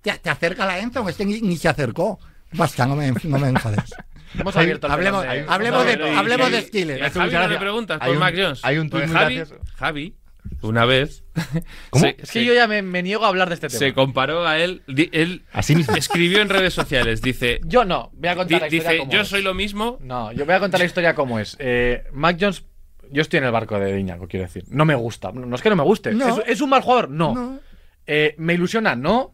te, 0.00 0.12
te 0.18 0.30
acerca 0.30 0.64
la 0.66 0.78
Enzo, 0.78 1.06
este 1.08 1.24
ni, 1.26 1.40
ni 1.42 1.56
se 1.56 1.68
acercó. 1.68 2.18
Basta, 2.52 2.86
no 2.86 2.96
me, 2.96 3.12
no 3.24 3.38
me 3.38 3.48
enfades. 3.48 3.94
Hemos 4.38 4.56
abierto 4.56 4.88
Hablemos- 4.88 5.22
de- 5.22 5.44
hablemos 5.48 5.84
de- 5.86 6.10
hablemos 6.16 6.50
de 6.50 6.62
Steelers. 6.62 6.98
Y 7.00 7.02
a 7.02 7.06
Muchas 7.06 7.14
Javi 7.14 7.24
no 7.32 7.38
le 7.38 7.38
gracias. 7.46 7.60
preguntas 7.60 7.98
Hay 8.00 8.06
por 8.08 8.16
un- 8.16 8.20
Mac 8.20 8.34
Jones. 8.36 8.60
hay 8.64 8.78
un 8.78 8.90
tuit 8.90 9.02
Pues 9.02 9.12
muy 9.12 9.20
Javi, 9.20 9.36
gracioso. 9.36 9.62
Javi, 9.76 10.16
una 10.62 10.84
vez. 10.84 11.24
¿Cómo? 11.90 12.04
se- 12.04 12.16
Es 12.18 12.30
que 12.30 12.44
yo 12.44 12.54
ya 12.54 12.66
me, 12.66 12.82
me 12.82 13.02
niego 13.02 13.24
a 13.24 13.28
hablar 13.28 13.48
de 13.48 13.54
este 13.54 13.68
tema. 13.68 13.78
se 13.78 13.92
comparó 13.94 14.46
a 14.46 14.58
él. 14.58 14.82
di- 14.86 15.10
él 15.12 15.42
Así 15.52 15.74
mismo. 15.76 15.94
escribió 15.96 16.40
en 16.40 16.48
redes 16.48 16.74
sociales, 16.74 17.20
dice. 17.22 17.60
Yo 17.64 17.84
no, 17.84 18.10
voy 18.14 18.28
a 18.28 18.32
di- 18.32 18.36
contar 18.38 18.60
la 18.60 18.66
historia 18.68 18.90
dice, 18.90 18.98
como 19.00 19.12
yo 19.12 19.20
es. 19.20 19.28
soy 19.28 19.42
lo 19.42 19.54
mismo. 19.54 19.98
No, 20.00 20.32
yo 20.32 20.44
voy 20.46 20.54
a 20.54 20.60
contar 20.60 20.80
la 20.80 20.86
historia 20.86 21.14
como 21.14 21.38
es. 21.38 21.56
Eh, 21.58 22.04
Mac 22.12 22.36
Jones, 22.40 22.64
yo 23.10 23.22
estoy 23.22 23.38
en 23.38 23.44
el 23.44 23.52
barco 23.52 23.78
de 23.78 23.98
Iñaco, 23.98 24.26
quiero 24.28 24.46
decir. 24.46 24.64
No 24.68 24.84
me 24.84 24.94
gusta. 24.94 25.32
No 25.32 25.54
es 25.54 25.62
que 25.62 25.70
no 25.70 25.76
me 25.76 25.82
guste. 25.84 26.12
No. 26.12 26.38
¿Es, 26.40 26.44
es 26.46 26.60
un 26.60 26.70
mal 26.70 26.82
jugador? 26.82 27.10
No. 27.10 27.34
No. 27.34 27.58
Eh, 28.06 28.34
¿Me 28.38 28.54
ilusiona? 28.54 28.96
No. 28.96 29.32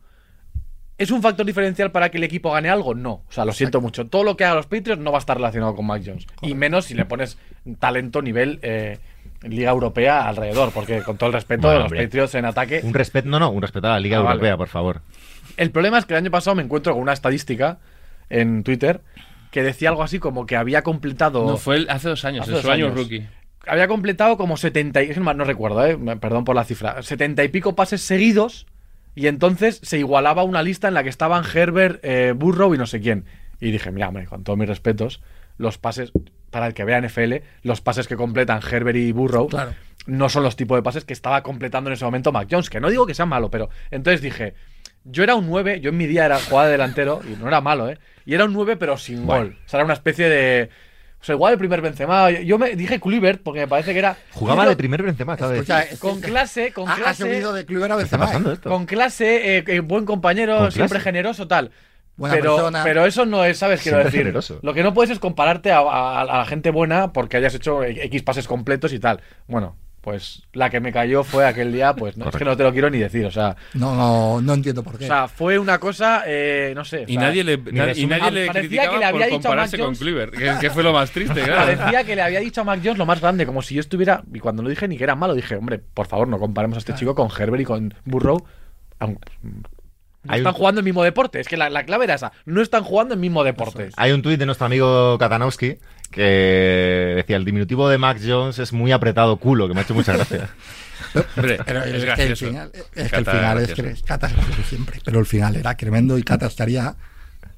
¿Es 0.99 1.11
un 1.11 1.23
factor 1.23 1.47
diferencial 1.47 1.91
para 1.93 2.11
que 2.11 2.19
el 2.19 2.25
equipo 2.25 2.51
gane 2.53 2.69
algo? 2.69 2.95
No. 2.95 3.25
O 3.27 3.33
sea, 3.33 3.47
lo 3.47 3.53
siento 3.53 3.81
mucho. 3.81 4.07
Todo 4.09 4.23
lo 4.23 4.37
que 4.37 4.45
haga 4.45 4.57
los 4.57 4.67
Patriots 4.67 5.01
no 5.01 5.11
va 5.11 5.17
a 5.17 5.21
estar 5.21 5.37
relacionado 5.39 5.75
con 5.75 5.87
Mac 5.87 6.03
Jones. 6.05 6.27
Y 6.43 6.53
menos 6.55 6.85
si 6.85 6.95
le 6.95 7.07
pones 7.07 7.39
talento 7.79 8.21
nivel 8.21 8.59
eh, 8.63 8.99
Liga 9.43 9.71
Europea 9.71 10.29
alrededor. 10.29 10.71
Porque 10.73 11.03
con 11.03 11.17
todo 11.17 11.29
el 11.29 11.33
respeto 11.35 11.63
Bueno, 11.63 11.73
de 11.75 11.79
los 11.85 11.93
hombre. 11.93 12.05
Patriots 12.07 12.35
en 12.35 12.45
ataque. 12.45 12.81
Un 12.83 12.95
respeto, 12.95 13.29
no, 13.29 13.39
no, 13.39 13.51
un 13.51 13.63
respeto 13.63 13.87
a 13.87 13.91
la 13.91 14.01
Liga 14.01 14.19
Ah, 14.19 14.23
vale. 14.23 14.35
Europea, 14.35 14.57
por 14.57 14.69
favor. 14.69 15.03
El 15.57 15.71
problema 15.71 15.99
es 15.99 16.05
que 16.05 16.15
el 16.15 16.19
año 16.19 16.31
pasado 16.31 16.55
me 16.55 16.63
encuentro 16.63 16.93
con 16.95 17.03
una 17.03 17.13
estadística 17.13 17.79
en 18.29 18.63
Twitter 18.63 19.01
que 19.51 19.63
decía 19.63 19.89
algo 19.89 20.03
así 20.03 20.19
como 20.19 20.47
que 20.47 20.57
había 20.57 20.83
completado. 20.83 21.45
No, 21.47 21.57
fue 21.57 21.77
el- 21.77 21.91
hace 21.91 22.09
dos 22.09 22.25
años, 22.25 22.43
Hace 22.45 22.53
dos 22.53 22.65
años. 22.67 22.95
rookie. 22.95 23.27
había 23.67 23.89
completado 23.89 24.37
como 24.37 24.57
70 24.57 25.03
y, 25.03 25.11
es 25.11 25.19
más, 25.19 25.37
no 25.37 25.45
recuerdo, 25.45 25.85
eh, 25.85 25.97
perdón 26.21 26.45
por 26.45 26.55
la 26.57 26.65
cifra, 26.65 27.03
70 27.03 27.45
y 27.45 27.49
pico 27.49 27.75
pases 27.77 28.01
seguidos 28.01 28.67
y 29.15 29.27
entonces 29.27 29.81
se 29.83 29.99
igualaba 29.99 30.45
una 30.45 30.63
lista 30.63 30.89
en 30.89 30.95
la 30.95 31.03
que 31.03 31.09
estaban 31.11 31.45
Herbert, 31.53 32.01
eh, 32.05 32.33
Burrow 32.35 32.75
y 32.75 32.79
no 32.79 32.87
sé 32.87 33.01
quién. 33.01 33.25
Y 33.61 33.71
dije, 33.71 33.91
mira, 33.91 34.09
hombre, 34.09 34.27
con 34.27 34.45
todos 34.45 34.59
mis 34.59 34.69
respetos, 34.69 35.21
los 35.59 35.77
pases, 35.79 36.11
para 36.51 36.67
el 36.67 36.75
que 36.75 36.85
vea 36.85 37.01
NFL, 37.01 37.35
los 37.63 37.81
pases 37.81 38.07
que 38.09 38.17
completan 38.17 38.61
Herbert 38.69 38.97
y 38.97 39.13
Burrow 39.13 39.49
Claro. 39.49 39.73
no 40.07 40.29
son 40.29 40.43
los 40.43 40.57
tipos 40.57 40.77
de 40.79 40.83
pases 40.83 41.05
que 41.05 41.13
estaba 41.13 41.43
completando 41.43 41.91
en 41.91 41.95
ese 41.95 42.05
momento 42.05 42.33
Mac 42.33 42.49
Jones, 42.51 42.71
que 42.71 42.81
no 42.81 42.91
digo 42.91 43.07
que 43.07 43.15
sea 43.15 43.27
malo, 43.27 43.51
pero 43.51 43.69
entonces 43.91 44.21
dije, 44.21 44.55
yo 45.05 45.23
era 45.23 45.35
un 45.35 45.47
9, 45.47 45.81
yo 45.81 45.91
en 45.91 45.97
mi 45.97 46.07
día 46.07 46.27
era 46.27 46.39
jugada 46.39 46.67
de 46.67 46.73
delantero 46.73 47.21
y 47.27 47.37
no 47.41 47.49
era 47.49 47.61
malo, 47.61 47.89
¿eh? 47.89 47.99
Y 48.27 48.35
era 48.35 48.45
un 48.45 48.53
9 48.53 48.77
pero 48.77 48.97
sin 48.99 49.27
gol. 49.27 49.57
O 49.65 49.69
sea, 49.69 49.79
era 49.79 49.85
una 49.85 49.95
especie 49.95 50.29
de... 50.29 50.71
O 51.21 51.25
sea, 51.25 51.35
igual 51.35 51.53
el 51.53 51.59
primer 51.59 51.83
Benzema. 51.83 52.31
Yo 52.31 52.57
me 52.57 52.75
dije 52.77 52.99
Kluivert 52.99 53.43
porque 53.43 53.61
me 53.61 53.69
parece 53.69 53.93
que 53.93 53.99
era... 53.99 54.17
Jugaba 54.33 54.67
de 54.67 54.75
primer 54.75 55.03
Benzema, 55.03 55.37
decir. 55.37 55.75
es- 55.91 55.99
Con 55.99 56.21
clase, 56.23 56.73
con 56.73 56.89
ha, 56.89 56.93
ha 56.95 56.97
clase... 56.97 57.23
subido 57.25 57.53
de 57.53 57.61
a 57.61 57.65
¿Qué 57.67 57.75
está 57.75 57.97
Benzema. 57.97 58.25
pasando 58.27 58.51
¿eh? 58.51 58.55
esto? 58.55 58.71
Con 58.71 58.87
clase, 58.87 59.59
eh, 59.59 59.65
eh, 59.67 59.81
buen 59.81 60.07
compañero, 60.07 60.71
siempre 60.71 60.99
generoso, 60.99 61.47
tal. 61.47 61.73
Buena 62.21 62.35
pero, 62.37 62.55
persona. 62.57 62.85
pero 62.85 63.07
eso 63.07 63.25
no 63.27 63.45
es, 63.45 63.57
¿sabes? 63.59 63.81
Quiero 63.83 63.97
Siempre 63.97 64.11
decir, 64.13 64.21
generoso. 64.27 64.61
lo 64.63 64.75
que 64.75 64.83
no 64.83 64.93
puedes 64.95 65.11
es 65.11 65.19
compararte 65.19 65.73
a, 65.73 65.79
a- 65.79 66.21
a 66.21 66.25
la 66.39 66.45
gente 66.45 66.71
buena 66.71 67.13
porque 67.15 67.39
hayas 67.39 67.55
hecho 67.55 67.83
X 67.83 68.23
pases 68.23 68.47
completos 68.47 68.93
y 68.93 68.99
tal. 69.01 69.21
Bueno, 69.49 69.75
pues 70.03 70.43
la 70.53 70.69
que 70.71 70.81
me 70.81 70.93
cayó 70.93 71.25
fue 71.25 71.47
aquel 71.47 71.73
día, 71.73 71.95
pues 71.95 72.17
no, 72.19 72.29
es 72.29 72.37
que 72.37 72.45
no 72.45 72.57
te 72.57 72.63
lo 72.63 72.73
quiero 72.73 72.89
ni 72.91 72.99
decir, 72.99 73.25
o 73.27 73.31
sea, 73.31 73.57
No, 73.75 73.95
no, 73.95 74.41
no 74.43 74.53
entiendo 74.55 74.83
por 74.83 74.97
qué. 74.99 75.05
o 75.05 75.07
sea 75.07 75.29
fue 75.29 75.59
una 75.59 75.79
cosa, 75.79 76.23
eh, 76.27 76.73
no 76.75 76.85
sé. 76.85 77.01
o 77.01 77.05
Y 77.07 77.13
sea, 77.15 77.23
nadie 77.23 77.43
le, 77.45 77.57
na- 77.57 77.93
y 77.95 78.07
nadie 78.07 78.31
le 78.31 78.47
Parecía 78.47 78.53
criticaba 78.53 78.93
que 78.93 78.99
le 78.99 79.05
había 79.07 79.21
por 79.21 79.29
dicho 79.29 79.43
compararse 79.49 79.79
con 79.79 79.95
que, 79.95 80.57
que 80.61 80.71
fue 80.71 80.83
lo 80.83 80.93
más 80.93 81.11
triste, 81.11 81.41
claro. 81.43 81.75
Parecía 81.75 82.05
que 82.05 82.17
le 82.17 82.23
había 82.23 82.41
dicho 82.41 82.61
a 82.61 82.65
Mac 82.65 82.81
Jones 82.83 82.99
lo 82.99 83.07
más 83.07 83.21
grande, 83.21 83.45
como 83.47 83.63
si 83.63 83.75
yo 83.77 83.81
estuviera. 83.81 84.23
Y 84.33 84.41
cuando 84.41 84.63
lo 84.63 84.69
dije 84.69 84.87
ni 84.89 84.97
que 84.99 85.05
era 85.05 85.17
malo, 85.17 85.35
dije, 85.35 85.57
hombre, 85.57 85.79
por 85.79 86.07
favor, 86.07 86.29
no 86.29 86.39
comparemos 86.39 86.77
a 86.77 86.81
este 86.81 86.95
chico 86.95 87.15
con 87.15 87.29
Herbert 87.31 87.61
y 87.63 87.65
con 87.65 87.95
Burrow. 88.05 88.47
Aunque- 90.23 90.29
No 90.29 90.33
Hay 90.35 90.39
están 90.41 90.53
un- 90.55 90.59
jugando 90.59 90.81
el 90.81 90.85
mismo 90.85 91.03
deporte. 91.03 91.41
Es 91.41 91.49
que 91.49 91.57
la, 91.57 91.71
la 91.71 91.85
clave 91.85 92.05
era 92.05 92.15
esa. 92.15 92.33
No 92.45 92.61
están 92.61 92.85
jugando 92.85 93.15
el 93.15 93.21
mismo 93.21 93.43
deporte. 93.45 93.91
Hay 93.97 94.13
un 94.13 94.23
tuit 94.23 94.39
de 94.39 94.47
nuestro 94.47 94.67
amigo 94.67 95.17
Katanowski 95.19 95.77
que 96.11 97.13
decía 97.17 97.37
el 97.37 97.45
diminutivo 97.45 97.89
de 97.89 97.97
Max 97.99 98.23
Jones 98.27 98.59
es 98.59 98.73
muy 98.73 98.93
apretado 98.93 99.37
culo, 99.37 99.69
que 99.69 99.75
me 99.75 99.81
ha 99.81 99.83
hecho 99.85 99.95
mucha 99.95 100.13
gracia. 100.15 100.49
Hombre, 101.37 101.59
Pero 101.65 101.83
es 101.85 102.03
es, 102.05 102.15
que 102.15 102.23
el 102.27 102.37
final, 102.37 102.71
es 102.75 102.83
que 102.93 103.01
el 103.03 103.11
Cata 103.11 103.33
final 103.33 103.59
es 103.59 104.67
siempre, 104.69 105.01
pero 105.05 105.19
el 105.21 105.27
final 105.27 105.57
era 105.57 105.75
tremendo 105.77 106.19
y 106.19 106.23
Cata 106.23 106.47
estaría 106.47 106.95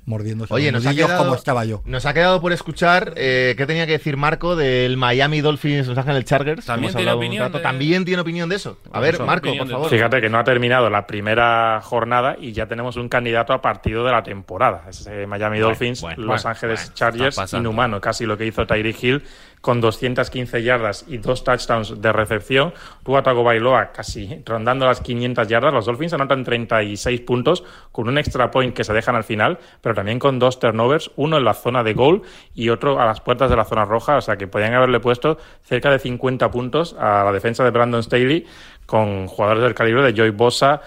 mordiéndose 0.05 0.53
Oye, 0.53 0.73
los 0.73 0.83
nos 0.85 0.93
ha 0.93 0.97
quedado, 0.97 1.23
como 1.25 1.35
estaba 1.37 1.65
yo. 1.65 1.83
Nos 1.85 2.07
ha 2.07 2.13
quedado 2.15 2.41
por 2.41 2.53
escuchar 2.53 3.13
eh, 3.17 3.55
qué 3.57 3.67
tenía 3.67 3.87
que 3.87 3.93
decir 3.93 4.17
Marco 4.17 4.57
del 4.57 4.97
Miami 4.97 5.41
Dolphins 5.41 5.87
Los 5.87 5.97
Ángeles 5.99 6.25
Chargers. 6.25 6.67
También 6.67 6.91
Hemos 6.91 6.97
tiene 6.97 7.13
opinión 7.13 7.45
rato. 7.45 7.59
de- 7.59 7.63
También 7.63 8.05
tiene 8.05 8.21
opinión 8.23 8.49
de 8.49 8.57
eso. 8.57 8.79
A 8.93 9.01
ver, 9.01 9.15
Eso, 9.15 9.27
Marco, 9.27 9.49
por 9.57 9.69
favor. 9.69 9.91
Fíjate 9.91 10.21
que 10.21 10.29
no 10.29 10.39
ha 10.39 10.45
terminado 10.45 10.91
la 10.91 11.07
primera 11.07 11.81
jornada 11.83 12.37
y 12.41 12.53
ya 12.53 12.67
tenemos 12.67 12.97
un 12.97 13.09
candidato 13.09 13.53
a 13.53 13.63
partido 13.63 14.05
de 14.05 14.13
la 14.13 14.23
temporada. 14.23 14.85
Es 14.89 15.07
eh, 15.07 15.27
Miami 15.27 15.59
Dolphins, 15.61 16.01
bueno, 16.01 16.17
Los 16.25 16.43
bueno, 16.43 16.49
Ángeles 16.51 16.81
bueno, 16.81 16.95
Chargers, 16.95 17.53
inhumano, 17.53 18.01
casi 18.01 18.27
lo 18.27 18.37
que 18.37 18.47
hizo 18.47 18.67
Tyreek 18.67 19.03
Hill 19.03 19.23
con 19.63 19.81
215 19.81 20.63
yardas 20.63 21.07
y 21.09 21.17
dos 21.17 21.45
touchdowns 21.45 22.03
de 22.03 22.13
recepción. 22.13 22.75
Tua 23.05 23.23
Tagovailoa 23.23 23.93
casi 23.93 24.43
rondando 24.45 24.85
las 24.85 25.01
500 25.01 25.49
yardas. 25.49 25.73
Los 25.73 25.87
Dolphins 25.87 26.13
anotan 26.13 26.45
36 26.45 27.21
puntos 27.23 27.65
con 27.93 28.09
un 28.09 28.19
extra 28.19 28.51
point 28.51 28.75
que 28.75 28.85
se 28.85 28.93
dejan 28.93 29.15
al 29.17 29.25
final, 29.25 29.59
pero 29.81 29.95
también 29.95 30.19
con 30.19 30.39
dos 30.39 30.59
turnovers, 30.59 31.13
uno 31.17 31.39
en 31.39 31.45
la 31.45 31.55
zona 31.55 31.83
de 31.83 31.95
goal 31.95 32.23
y 32.55 32.69
otro 32.69 33.01
a 33.01 33.07
las 33.07 33.21
puertas 33.21 33.49
de 33.49 33.57
la 33.57 33.65
zona 33.65 33.85
roja. 33.85 34.17
O 34.17 34.21
sea 34.21 34.37
que 34.37 34.49
podían 34.49 34.75
haberle 34.75 35.01
puesto 35.01 35.39
cerca 35.63 35.91
de 35.91 36.01
50 36.01 36.51
puntos 36.51 36.95
a 36.99 37.25
la 37.25 37.33
defensa 37.33 37.65
de 37.65 37.71
Brandon 37.71 38.03
Staley 38.03 38.45
con 38.85 39.29
jugadores 39.29 39.63
del 39.63 39.75
calibre 39.75 40.03
de 40.03 40.13
Joy 40.13 40.31
Bosa, 40.31 40.83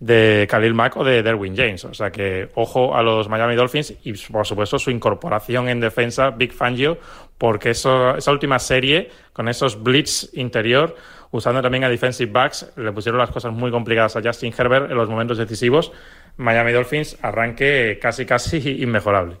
de 0.00 0.46
Khalil 0.48 0.74
Mack 0.74 0.96
o 0.96 1.04
de 1.04 1.22
Derwin 1.22 1.56
James. 1.56 1.84
O 1.84 1.94
sea 1.94 2.10
que 2.10 2.48
ojo 2.54 2.94
a 2.96 3.02
los 3.02 3.28
Miami 3.28 3.54
Dolphins 3.56 3.94
y 4.04 4.12
por 4.30 4.46
supuesto 4.46 4.78
su 4.78 4.90
incorporación 4.90 5.68
en 5.68 5.80
defensa, 5.80 6.30
Big 6.30 6.52
Fangio, 6.52 6.98
porque 7.36 7.70
eso, 7.70 8.16
esa 8.16 8.30
última 8.32 8.58
serie 8.58 9.10
con 9.32 9.48
esos 9.48 9.82
blitz 9.82 10.30
interior, 10.34 10.94
usando 11.30 11.60
también 11.62 11.84
a 11.84 11.88
defensive 11.88 12.30
backs, 12.32 12.72
le 12.76 12.92
pusieron 12.92 13.18
las 13.18 13.30
cosas 13.30 13.52
muy 13.52 13.70
complicadas 13.70 14.16
a 14.16 14.22
Justin 14.22 14.54
Herbert 14.56 14.90
en 14.90 14.96
los 14.96 15.08
momentos 15.08 15.38
decisivos. 15.38 15.92
Miami 16.36 16.72
Dolphins 16.72 17.18
arranque 17.22 17.98
casi 18.00 18.24
casi 18.24 18.58
inmejorable. 18.82 19.36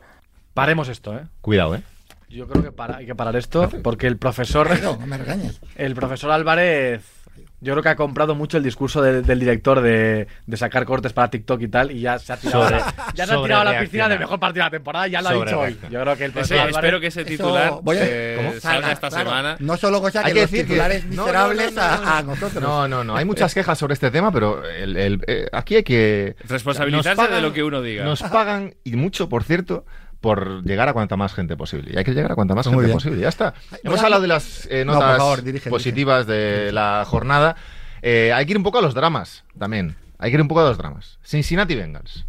Paremos 0.54 0.88
esto, 0.88 1.16
¿eh? 1.16 1.22
Cuidado, 1.40 1.76
¿eh? 1.76 1.82
Yo 2.28 2.46
creo 2.46 2.62
que 2.62 2.72
para- 2.72 2.96
hay 2.98 3.06
que 3.06 3.14
parar 3.14 3.36
esto 3.36 3.70
porque 3.82 4.06
el 4.06 4.18
profesor, 4.18 4.68
No, 4.82 4.96
no 4.96 5.06
me 5.06 5.16
regañes. 5.16 5.60
el 5.76 5.94
profesor 5.94 6.30
Álvarez, 6.30 7.02
yo 7.60 7.72
creo 7.72 7.82
que 7.82 7.88
ha 7.88 7.96
comprado 7.96 8.34
mucho 8.34 8.56
el 8.56 8.62
discurso 8.62 9.02
de- 9.02 9.22
del 9.22 9.40
director 9.40 9.80
de, 9.80 10.28
de 10.46 10.56
sacar 10.56 10.84
cortes 10.84 11.12
para 11.12 11.28
TikTok 11.30 11.60
y 11.62 11.68
tal 11.68 11.90
y 11.90 12.00
ya 12.00 12.18
se 12.18 12.32
ha 12.32 12.36
tirado, 12.36 12.64
Sobre- 12.68 12.80
ya 13.14 13.26
se 13.26 13.34
ha 13.34 13.42
tirado 13.42 13.60
a 13.62 13.72
la 13.72 13.80
piscina 13.80 14.08
del 14.08 14.18
mejor 14.20 14.38
partido 14.38 14.62
de 14.64 14.66
la 14.66 14.70
temporada 14.70 15.08
y 15.08 15.10
ya 15.12 15.22
lo 15.22 15.28
ha 15.28 15.32
dicho 15.34 15.58
hoy. 15.60 15.78
Yo 15.90 16.00
creo 16.00 16.16
que 16.16 16.24
el 16.26 16.38
Ese- 16.38 16.54
Álvarez- 16.54 16.76
espero 16.76 17.00
que 17.00 17.06
ese 17.08 17.24
titular 17.24 17.72
voy 17.82 17.96
a- 17.96 18.04
eh, 18.04 18.36
salga 18.36 18.60
Salga, 18.60 18.92
esta 18.92 19.08
claro. 19.08 19.30
semana. 19.30 19.56
No 19.58 19.76
solo 19.76 20.00
cosa 20.00 20.20
Hay 20.20 20.26
que, 20.26 20.32
que 20.34 20.40
los 20.42 20.50
decir 20.50 20.66
que- 20.66 20.72
titulares 20.72 21.04
no, 21.06 21.14
no, 21.16 21.22
miserables 21.22 21.72
no, 21.74 21.82
no, 21.82 21.88
no. 22.02 22.08
A, 22.08 22.18
a 22.18 22.22
nosotros. 22.22 22.62
No, 22.62 22.88
no, 22.88 23.04
no. 23.04 23.16
Hay 23.16 23.24
muchas 23.24 23.52
quejas 23.54 23.76
sobre 23.78 23.94
este 23.94 24.10
tema, 24.10 24.30
pero 24.30 24.64
el- 24.64 24.96
el- 24.96 25.20
eh, 25.26 25.48
aquí 25.52 25.76
hay 25.76 25.82
que. 25.82 26.36
Responsabilizarse 26.46 27.16
pagan- 27.16 27.34
de 27.34 27.42
lo 27.42 27.52
que 27.52 27.62
uno 27.64 27.82
diga. 27.82 28.04
Nos 28.04 28.22
pagan, 28.22 28.74
y 28.84 28.96
mucho, 28.96 29.28
por 29.28 29.42
cierto, 29.44 29.84
por 30.20 30.64
llegar 30.64 30.88
a 30.88 30.92
cuanta 30.92 31.16
más 31.16 31.34
gente 31.34 31.56
posible. 31.56 31.92
Y 31.94 31.98
hay 31.98 32.04
que 32.04 32.12
llegar 32.12 32.32
a 32.32 32.34
cuanta 32.34 32.54
más 32.54 32.66
Muy 32.66 32.74
gente 32.74 32.86
bien. 32.86 32.96
posible. 32.96 33.20
Ya 33.20 33.28
está. 33.28 33.54
Hemos 33.82 34.02
hablado 34.02 34.22
de 34.22 34.28
las 34.28 34.66
eh, 34.70 34.84
No, 34.84 34.94
notas 34.94 35.18
favor, 35.18 35.42
dirige, 35.42 35.70
positivas 35.70 36.26
de 36.26 36.72
la 36.72 37.04
jornada. 37.06 37.56
Eh, 38.02 38.32
hay 38.34 38.46
que 38.46 38.52
ir 38.52 38.56
un 38.58 38.64
poco 38.64 38.78
a 38.78 38.82
los 38.82 38.94
dramas 38.94 39.44
también. 39.58 39.96
Hay 40.18 40.30
que 40.30 40.36
ir 40.36 40.42
un 40.42 40.48
poco 40.48 40.60
a 40.60 40.64
los 40.68 40.78
dramas. 40.78 41.18
Cincinnati 41.24 41.74
Bengals. 41.74 42.24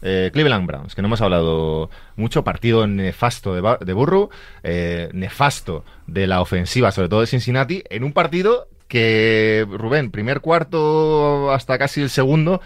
Eh, 0.00 0.30
Cleveland 0.32 0.66
Browns, 0.66 0.94
que 0.94 1.02
no 1.02 1.06
hemos 1.08 1.20
hablado 1.20 1.90
mucho, 2.14 2.44
partido 2.44 2.86
nefasto 2.86 3.54
de, 3.54 3.76
de 3.84 3.92
Burrow, 3.92 4.30
eh, 4.62 5.08
nefasto 5.12 5.84
de 6.06 6.28
la 6.28 6.40
ofensiva, 6.40 6.92
sobre 6.92 7.08
todo 7.08 7.20
de 7.20 7.26
Cincinnati, 7.26 7.82
en 7.90 8.04
un 8.04 8.12
partido 8.12 8.68
que, 8.86 9.66
Rubén, 9.68 10.12
primer 10.12 10.40
cuarto 10.40 11.52
hasta 11.52 11.78
casi 11.78 12.00
el 12.02 12.10
segundo, 12.10 12.60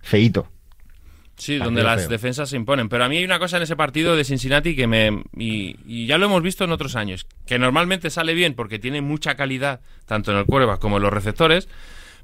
feíto. 0.00 0.46
Sí, 1.36 1.58
donde 1.58 1.82
las 1.82 2.02
feo. 2.02 2.08
defensas 2.08 2.48
se 2.48 2.56
imponen. 2.56 2.88
Pero 2.88 3.04
a 3.04 3.08
mí 3.08 3.18
hay 3.18 3.24
una 3.24 3.38
cosa 3.38 3.58
en 3.58 3.62
ese 3.62 3.76
partido 3.76 4.16
de 4.16 4.24
Cincinnati 4.24 4.74
que 4.74 4.86
me. 4.86 5.22
Y, 5.36 5.76
y 5.86 6.06
ya 6.06 6.18
lo 6.18 6.26
hemos 6.26 6.42
visto 6.42 6.64
en 6.64 6.72
otros 6.72 6.96
años. 6.96 7.26
Que 7.46 7.58
normalmente 7.58 8.10
sale 8.10 8.34
bien 8.34 8.54
porque 8.54 8.78
tiene 8.78 9.02
mucha 9.02 9.34
calidad, 9.34 9.80
tanto 10.06 10.32
en 10.32 10.38
el 10.38 10.46
quarterback 10.46 10.80
como 10.80 10.96
en 10.96 11.02
los 11.02 11.12
receptores. 11.12 11.68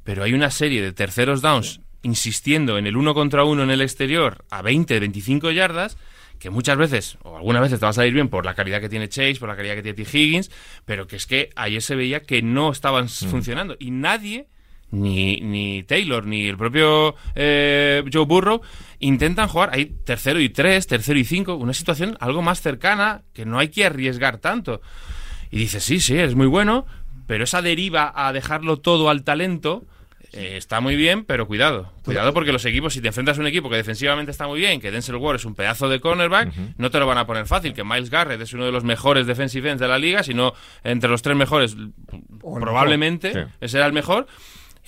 Pero 0.05 0.25
hay 0.25 0.33
una 0.33 0.51
serie 0.51 0.83
de 0.83 0.93
terceros 0.93 1.43
downs 1.43 1.81
insistiendo 2.03 2.79
en 2.79 2.87
el 2.87 2.97
uno 2.97 3.15
contra 3.15 3.45
uno 3.45 3.63
en 3.63 3.71
el 3.71 3.81
exterior 3.81 4.45
a 4.51 4.63
20, 4.63 4.99
25 4.99 5.51
yardas. 5.51 5.97
Que 6.39 6.51
muchas 6.51 6.77
veces, 6.77 7.19
o 7.23 7.37
algunas 7.37 7.63
veces 7.63 7.79
te 7.79 7.87
va 7.87 7.91
a 7.91 7.93
salir 7.93 8.15
bien 8.15 8.29
por 8.29 8.45
la 8.45 8.55
calidad 8.55 8.81
que 8.81 8.89
tiene 8.89 9.09
Chase, 9.09 9.37
por 9.39 9.49
la 9.49 9.55
calidad 9.55 9.77
que 9.77 9.83
tiene 9.83 10.03
T. 10.03 10.19
Higgins, 10.19 10.51
pero 10.85 11.07
que 11.07 11.15
es 11.15 11.27
que 11.27 11.51
ayer 11.55 11.81
se 11.81 11.95
veía 11.95 12.23
que 12.25 12.43
no 12.43 12.73
estaban 12.73 13.09
funcionando. 13.09 13.77
Y 13.79 13.93
nadie 13.93 14.49
ni, 14.93 15.41
ni 15.41 15.83
Taylor 15.83 16.25
ni 16.27 16.47
el 16.47 16.57
propio 16.57 17.17
eh, 17.35 18.05
Joe 18.13 18.25
Burrow 18.27 18.61
intentan 19.01 19.49
jugar. 19.49 19.71
Hay 19.73 19.87
tercero 20.05 20.39
y 20.41 20.49
tres, 20.49 20.87
tercero 20.87 21.19
y 21.19 21.25
cinco, 21.25 21.57
una 21.57 21.73
situación 21.75 22.17
algo 22.21 22.41
más 22.43 22.61
cercana 22.63 23.23
que 23.33 23.45
no 23.45 23.59
hay 23.59 23.69
que 23.69 23.85
arriesgar 23.85 24.39
tanto. 24.39 24.81
Y 25.51 25.59
dices, 25.59 25.83
sí, 25.83 25.99
sí, 26.01 26.17
es 26.19 26.35
muy 26.35 26.47
bueno, 26.47 26.87
pero 27.27 27.45
esa 27.45 27.61
deriva 27.63 28.13
a 28.15 28.33
dejarlo 28.33 28.79
todo 28.79 29.11
al 29.11 29.25
talento. 29.25 29.85
eh, 30.35 30.57
está 30.57 30.81
muy 30.81 30.97
bien, 30.97 31.25
pero 31.27 31.47
cuidado. 31.47 31.93
Cuidado 32.05 32.33
porque 32.33 32.53
los 32.53 32.65
equipos, 32.65 32.95
si 32.95 33.03
te 33.03 33.09
enfrentas 33.09 33.37
a 33.37 33.41
un 33.43 33.47
equipo 33.47 33.69
que 33.69 33.77
defensivamente 33.77 34.31
está 34.31 34.47
muy 34.47 34.61
bien, 34.61 34.81
que 34.81 34.91
Denzel 34.91 35.17
Ward 35.17 35.37
es 35.37 35.45
un 35.45 35.55
pedazo 35.55 35.91
de 35.91 36.01
cornerback, 36.01 36.55
no 36.79 36.91
te 36.91 36.99
lo 36.99 37.07
van 37.07 37.19
a 37.19 37.27
poner 37.27 37.45
fácil. 37.47 37.75
Que 37.75 37.85
Miles 37.85 38.09
Garrett 38.09 38.41
es 38.41 38.55
uno 38.55 38.65
de 38.65 38.73
los 38.73 38.83
mejores 38.83 39.27
defensive 39.27 39.69
ends 39.71 39.81
de 39.81 39.89
la 39.89 39.99
liga, 39.99 40.23
sino 40.23 40.55
entre 40.85 41.11
los 41.11 41.21
tres 41.21 41.37
mejores, 41.37 41.77
O 42.41 42.59
probablemente 42.61 43.49
Sí. 43.63 43.77
era 43.77 43.85
el 43.87 43.93
mejor. 43.93 44.27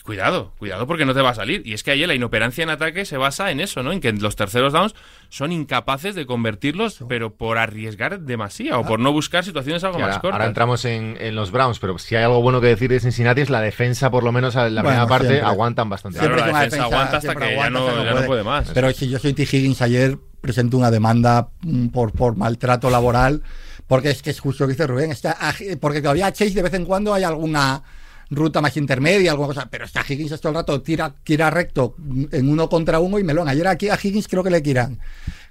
Cuidado, 0.04 0.52
cuidado 0.58 0.86
porque 0.86 1.06
no 1.06 1.14
te 1.14 1.22
va 1.22 1.30
a 1.30 1.34
salir. 1.34 1.62
Y 1.64 1.72
es 1.72 1.82
que 1.82 1.90
ayer 1.90 2.06
la 2.06 2.14
inoperancia 2.14 2.62
en 2.62 2.68
ataque 2.68 3.06
se 3.06 3.16
basa 3.16 3.50
en 3.50 3.58
eso, 3.58 3.82
¿no? 3.82 3.90
En 3.90 4.00
que 4.00 4.12
los 4.12 4.36
terceros 4.36 4.74
downs 4.74 4.94
son 5.30 5.50
incapaces 5.50 6.14
de 6.14 6.26
convertirlos, 6.26 6.98
pero 7.08 7.34
por 7.34 7.56
arriesgar 7.56 8.20
demasiado, 8.20 8.80
o 8.80 8.84
por 8.84 9.00
no 9.00 9.12
buscar 9.12 9.44
situaciones 9.46 9.82
algo 9.82 9.98
más 9.98 10.18
cortas. 10.18 10.32
ahora 10.32 10.44
entramos 10.46 10.84
en, 10.84 11.16
en 11.18 11.34
los 11.34 11.50
Browns, 11.50 11.78
pero 11.78 11.96
si 11.98 12.16
hay 12.16 12.24
algo 12.24 12.42
bueno 12.42 12.60
que 12.60 12.66
decir 12.66 12.90
de 12.90 13.00
Cincinnati 13.00 13.40
es 13.40 13.48
la 13.48 13.62
defensa, 13.62 14.10
por 14.10 14.24
lo 14.24 14.30
menos 14.30 14.54
en 14.56 14.74
la 14.74 14.82
Bueno, 14.82 14.88
primera 14.98 15.06
parte, 15.06 15.28
siempre. 15.28 15.48
aguantan 15.48 15.88
bastante. 15.88 16.18
Claro, 16.18 16.34
Siempre 16.34 16.52
la 16.52 16.58
defensa 16.58 16.76
defensa 16.76 16.96
aguanta 16.96 17.16
hasta 17.16 17.34
que 17.34 17.54
ya 17.56 17.70
no- 17.70 17.88
hasta 17.88 18.04
ya 18.04 18.14
no 18.20 18.26
puede. 18.26 18.44
más. 18.44 18.70
Pero 18.74 18.92
si 18.92 19.08
yo 19.08 19.18
soy 19.18 19.32
T. 19.32 19.44
Higgins, 19.44 19.80
ayer 19.80 20.18
presentó 20.42 20.76
una 20.76 20.90
demanda 20.90 21.48
mm, 21.62 21.86
por, 21.88 22.12
por 22.12 22.36
maltrato 22.36 22.90
laboral, 22.90 23.42
porque 23.86 24.10
es 24.10 24.20
que 24.22 24.28
es 24.28 24.38
justo 24.40 24.64
lo 24.64 24.68
que 24.68 24.74
dice 24.74 24.86
Rubén, 24.86 25.12
está, 25.12 25.34
porque 25.80 26.02
todavía 26.02 26.30
Chase 26.30 26.50
de 26.52 26.62
vez 26.62 26.74
en 26.74 26.84
cuando 26.84 27.14
hay 27.14 27.22
alguna 27.24 27.82
ruta 28.30 28.60
más 28.60 28.76
intermedia, 28.76 29.32
alguna 29.32 29.48
cosa, 29.48 29.68
pero 29.70 29.84
está 29.84 30.04
Higgins 30.06 30.40
todo 30.40 30.50
el 30.50 30.56
rato, 30.56 30.80
tira, 30.82 31.14
tira 31.22 31.50
recto 31.50 31.96
en 32.32 32.48
uno 32.48 32.68
contra 32.68 33.00
uno 33.00 33.18
y 33.18 33.24
melón. 33.24 33.48
Ayer 33.48 33.66
aquí 33.66 33.88
a 33.88 33.98
Higgins 34.02 34.28
creo 34.28 34.42
que 34.42 34.50
le 34.50 34.60
tiran. 34.60 34.98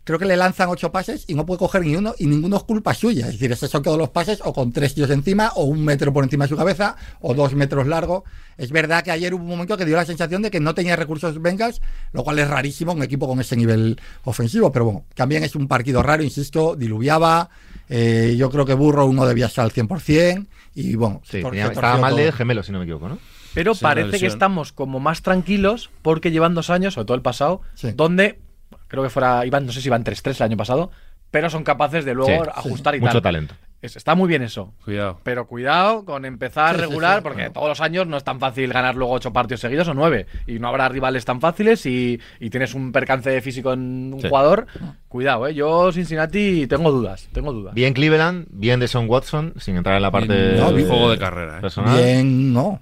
Creo 0.05 0.19
que 0.19 0.25
le 0.25 0.35
lanzan 0.35 0.67
ocho 0.67 0.91
pases 0.91 1.23
y 1.27 1.33
no 1.33 1.45
puede 1.45 1.59
coger 1.59 1.83
ni 1.83 1.95
uno 1.95 2.13
y 2.19 2.25
ninguno 2.27 2.57
es 2.57 2.63
culpa 2.63 2.93
suya. 2.93 3.27
Es 3.27 3.33
decir, 3.33 3.53
esos 3.53 3.69
son 3.69 3.83
todos 3.83 3.97
los 3.97 4.09
pases 4.09 4.39
o 4.43 4.51
con 4.51 4.73
tres 4.73 4.93
tíos 4.93 5.09
encima 5.09 5.53
o 5.55 5.63
un 5.63 5.85
metro 5.85 6.11
por 6.11 6.25
encima 6.25 6.43
de 6.43 6.49
su 6.49 6.57
cabeza 6.57 6.97
o 7.21 7.33
dos 7.33 7.53
metros 7.55 7.87
largo. 7.87 8.25
Es 8.57 8.71
verdad 8.71 9.01
que 9.01 9.11
ayer 9.11 9.33
hubo 9.33 9.43
un 9.43 9.49
momento 9.49 9.77
que 9.77 9.85
dio 9.85 9.95
la 9.95 10.03
sensación 10.03 10.41
de 10.41 10.51
que 10.51 10.59
no 10.59 10.75
tenía 10.75 10.97
recursos 10.97 11.41
Bengals, 11.41 11.81
lo 12.11 12.25
cual 12.25 12.37
es 12.39 12.49
rarísimo 12.49 12.91
un 12.91 13.01
equipo 13.01 13.29
con 13.29 13.39
ese 13.39 13.55
nivel 13.55 13.97
ofensivo. 14.25 14.73
Pero 14.73 14.83
bueno, 14.83 15.05
también 15.15 15.43
es 15.45 15.55
un 15.55 15.69
partido 15.69 16.03
raro, 16.03 16.21
insisto, 16.21 16.75
diluviaba. 16.75 17.49
Eh, 17.87 18.35
yo 18.37 18.49
creo 18.49 18.65
que 18.65 18.73
Burro 18.73 19.05
uno 19.05 19.25
debía 19.25 19.45
estar 19.45 19.63
al 19.63 19.71
100% 19.71 20.47
y 20.75 20.95
bueno, 20.95 21.21
Sí, 21.23 21.41
tor- 21.41 21.51
tenía- 21.51 21.67
se 21.67 21.73
estaba 21.73 21.97
mal 21.97 22.15
de 22.15 22.31
gemelo, 22.31 22.63
si 22.63 22.71
no 22.71 22.79
me 22.79 22.85
equivoco, 22.85 23.09
¿no? 23.09 23.17
Pero 23.53 23.75
Sí, 23.75 23.83
parece 23.83 24.19
que 24.19 24.25
estamos 24.25 24.71
como 24.73 24.99
más 24.99 25.21
tranquilos 25.21 25.89
porque 26.01 26.31
llevan 26.31 26.55
dos 26.55 26.69
años, 26.69 26.95
sobre 26.95 27.05
todo 27.05 27.15
el 27.15 27.21
pasado, 27.21 27.61
Sí. 27.75 27.91
donde 27.93 28.39
creo 28.87 29.03
que 29.03 29.09
fuera, 29.09 29.45
iban, 29.45 29.65
no 29.65 29.71
sé 29.71 29.81
si 29.81 29.87
iban 29.89 30.03
3-3 30.03 30.39
el 30.39 30.45
año 30.45 30.57
pasado, 30.57 30.91
pero 31.31 31.49
son 31.49 31.63
capaces 31.63 32.05
de 32.05 32.13
luego 32.13 32.43
Sí, 32.45 32.49
ajustar 32.55 32.95
y 32.95 32.99
Mucho 32.99 33.13
tal. 33.13 33.21
talento. 33.23 33.55
Es- 33.83 33.97
está 33.97 34.15
muy 34.15 34.27
bien 34.29 34.41
eso. 34.41 34.73
Cuidado. 34.85 35.19
Pero 35.23 35.45
cuidado 35.45 36.05
con 36.05 36.23
empezar 36.25 36.77
regular, 36.79 37.17
sí. 37.17 37.23
porque 37.23 37.49
todos 37.49 37.67
los 37.67 37.81
años 37.81 38.07
no 38.07 38.15
es 38.17 38.23
tan 38.23 38.39
fácil 38.39 38.71
ganar 38.71 38.95
luego 38.95 39.11
ocho 39.13 39.33
partidos 39.33 39.59
seguidos 39.59 39.87
o 39.89 39.93
nueve. 39.93 40.25
Y 40.47 40.57
no 40.57 40.69
habrá 40.69 40.87
rivales 40.89 41.25
tan 41.25 41.41
fáciles 41.41 41.85
y, 41.85 42.19
y 42.39 42.49
tienes 42.49 42.73
un 42.73 42.91
percance 42.93 43.39
físico 43.41 43.73
en 43.73 44.13
un 44.13 44.21
Sí. 44.21 44.29
jugador. 44.29 44.67
Cuidado, 45.09 45.47
¿eh? 45.47 45.53
Yo, 45.53 45.91
Cincinnati, 45.91 46.65
tengo 46.67 46.91
dudas. 46.91 47.27
Tengo 47.33 47.51
dudas. 47.51 47.73
Bien 47.75 47.93
Cleveland, 47.93 48.47
bien 48.49 48.79
de 48.79 48.87
Son 48.87 49.07
Watson, 49.09 49.53
sin 49.59 49.75
entrar 49.75 49.97
en 49.97 50.01
la 50.01 50.11
parte 50.11 50.33
Bien, 50.53 50.57
no, 50.59 50.69
juego 50.69 51.11
de 51.11 51.17
carrera. 51.19 51.57
¿eh? 51.57 51.61
personal. 51.61 51.97
Bien, 51.97 52.53
no. 52.53 52.81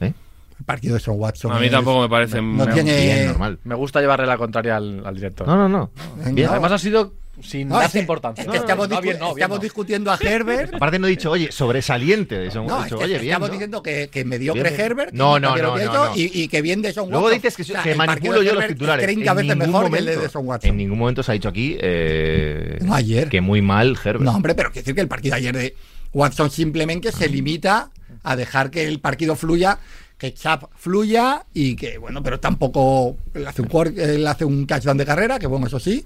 ¿Eh? 0.00 0.14
El 0.58 0.64
partido 0.64 0.94
de 0.94 1.00
Son 1.00 1.20
Watson. 1.20 1.52
A 1.52 1.58
mí 1.60 1.66
es- 1.66 1.72
tampoco 1.72 2.00
me 2.00 2.08
parece 2.08 2.40
no 2.40 2.64
me- 2.64 2.72
tiene- 2.72 2.96
Bien, 3.02 3.26
normal. 3.28 3.58
Me 3.64 3.74
gusta 3.74 4.00
llevarle 4.00 4.26
la 4.26 4.38
contraria 4.38 4.76
al, 4.76 5.04
al 5.06 5.14
director. 5.14 5.46
No, 5.46 5.56
no, 5.56 5.68
no. 5.68 5.90
Bien. 6.32 6.48
Además 6.48 6.72
ha 6.72 6.78
sido 6.78 7.12
sin 7.42 7.68
No, 7.68 7.78
darse 7.78 7.98
es 7.98 8.02
importancia. 8.02 8.44
es 8.44 8.50
que 8.50 8.56
estamos, 8.56 8.88
no, 8.88 8.96
discu- 8.96 9.02
bien, 9.02 9.18
no, 9.18 9.26
bien, 9.26 9.38
estamos 9.38 9.58
no. 9.58 9.62
discutiendo 9.62 10.10
a 10.10 10.18
Herbert. 10.20 10.74
Aparte 10.74 10.98
no 10.98 11.06
he 11.06 11.10
dicho, 11.10 11.30
oye, 11.30 11.50
sobresaliente 11.52 12.38
de 12.38 12.50
Son 12.50 12.66
No, 12.66 12.74
Watson. 12.78 12.86
es 12.86 12.98
que 12.98 13.04
Oye, 13.04 13.18
bien. 13.18 13.24
estamos 13.32 13.48
¿no? 13.48 13.52
diciendo 13.52 13.82
que, 13.82 14.08
que 14.10 14.24
mediocre. 14.24 14.74
Herbert. 14.74 15.12
No, 15.12 15.38
y 15.38 15.40
no, 15.40 15.56
no. 15.56 16.16
Y, 16.16 16.30
y 16.42 16.48
que 16.48 16.62
bien 16.62 16.82
de 16.82 16.92
Son 16.92 17.08
Luego 17.10 17.26
Watson. 17.26 17.42
dices 17.42 17.56
que, 17.56 17.62
O 17.62 17.64
sea, 17.66 17.82
que 17.82 17.94
manipulo 17.94 18.42
yo 18.42 18.54
los 18.54 18.66
titulares. 18.66 19.04
30 19.06 19.30
En 19.30 19.36
veces 19.36 19.48
ningún 19.56 19.66
mejor 19.72 19.90
que 19.90 19.96
el 19.98 20.04
momento- 20.04 20.20
de 20.22 20.28
Son 20.28 20.46
Watson. 20.46 20.70
En 20.70 20.76
ningún 20.76 20.98
momento 20.98 21.22
se 21.22 21.32
ha 21.32 21.34
dicho 21.34 21.48
aquí 21.48 21.76
eh, 21.80 22.78
No, 22.82 22.94
ayer. 22.94 23.28
que 23.28 23.40
muy 23.40 23.62
mal 23.62 23.96
Herbert. 24.02 24.24
No, 24.24 24.32
hombre, 24.34 24.54
pero 24.54 24.70
quiero 24.70 24.82
decir 24.82 24.94
que 24.94 25.00
el 25.00 25.08
partido 25.08 25.32
de 25.34 25.38
ayer 25.38 25.56
de 25.56 25.74
Watson 26.12 26.50
simplemente 26.50 27.12
se 27.12 27.28
limita 27.28 27.90
a 28.22 28.36
dejar 28.36 28.70
que 28.70 28.86
el 28.86 29.00
partido 29.00 29.36
fluya, 29.36 29.78
que 30.18 30.34
Chap 30.34 30.64
fluya 30.76 31.44
y 31.54 31.76
que, 31.76 31.96
bueno, 31.98 32.22
pero 32.22 32.38
tampoco 32.40 33.16
él 33.32 33.46
hace 33.46 33.62
un, 33.62 33.94
él 33.96 34.26
hace 34.26 34.44
un 34.44 34.66
touchdown 34.66 34.98
de 34.98 35.06
carrera, 35.06 35.38
que 35.38 35.46
bueno, 35.46 35.66
eso 35.66 35.80
sí. 35.80 36.04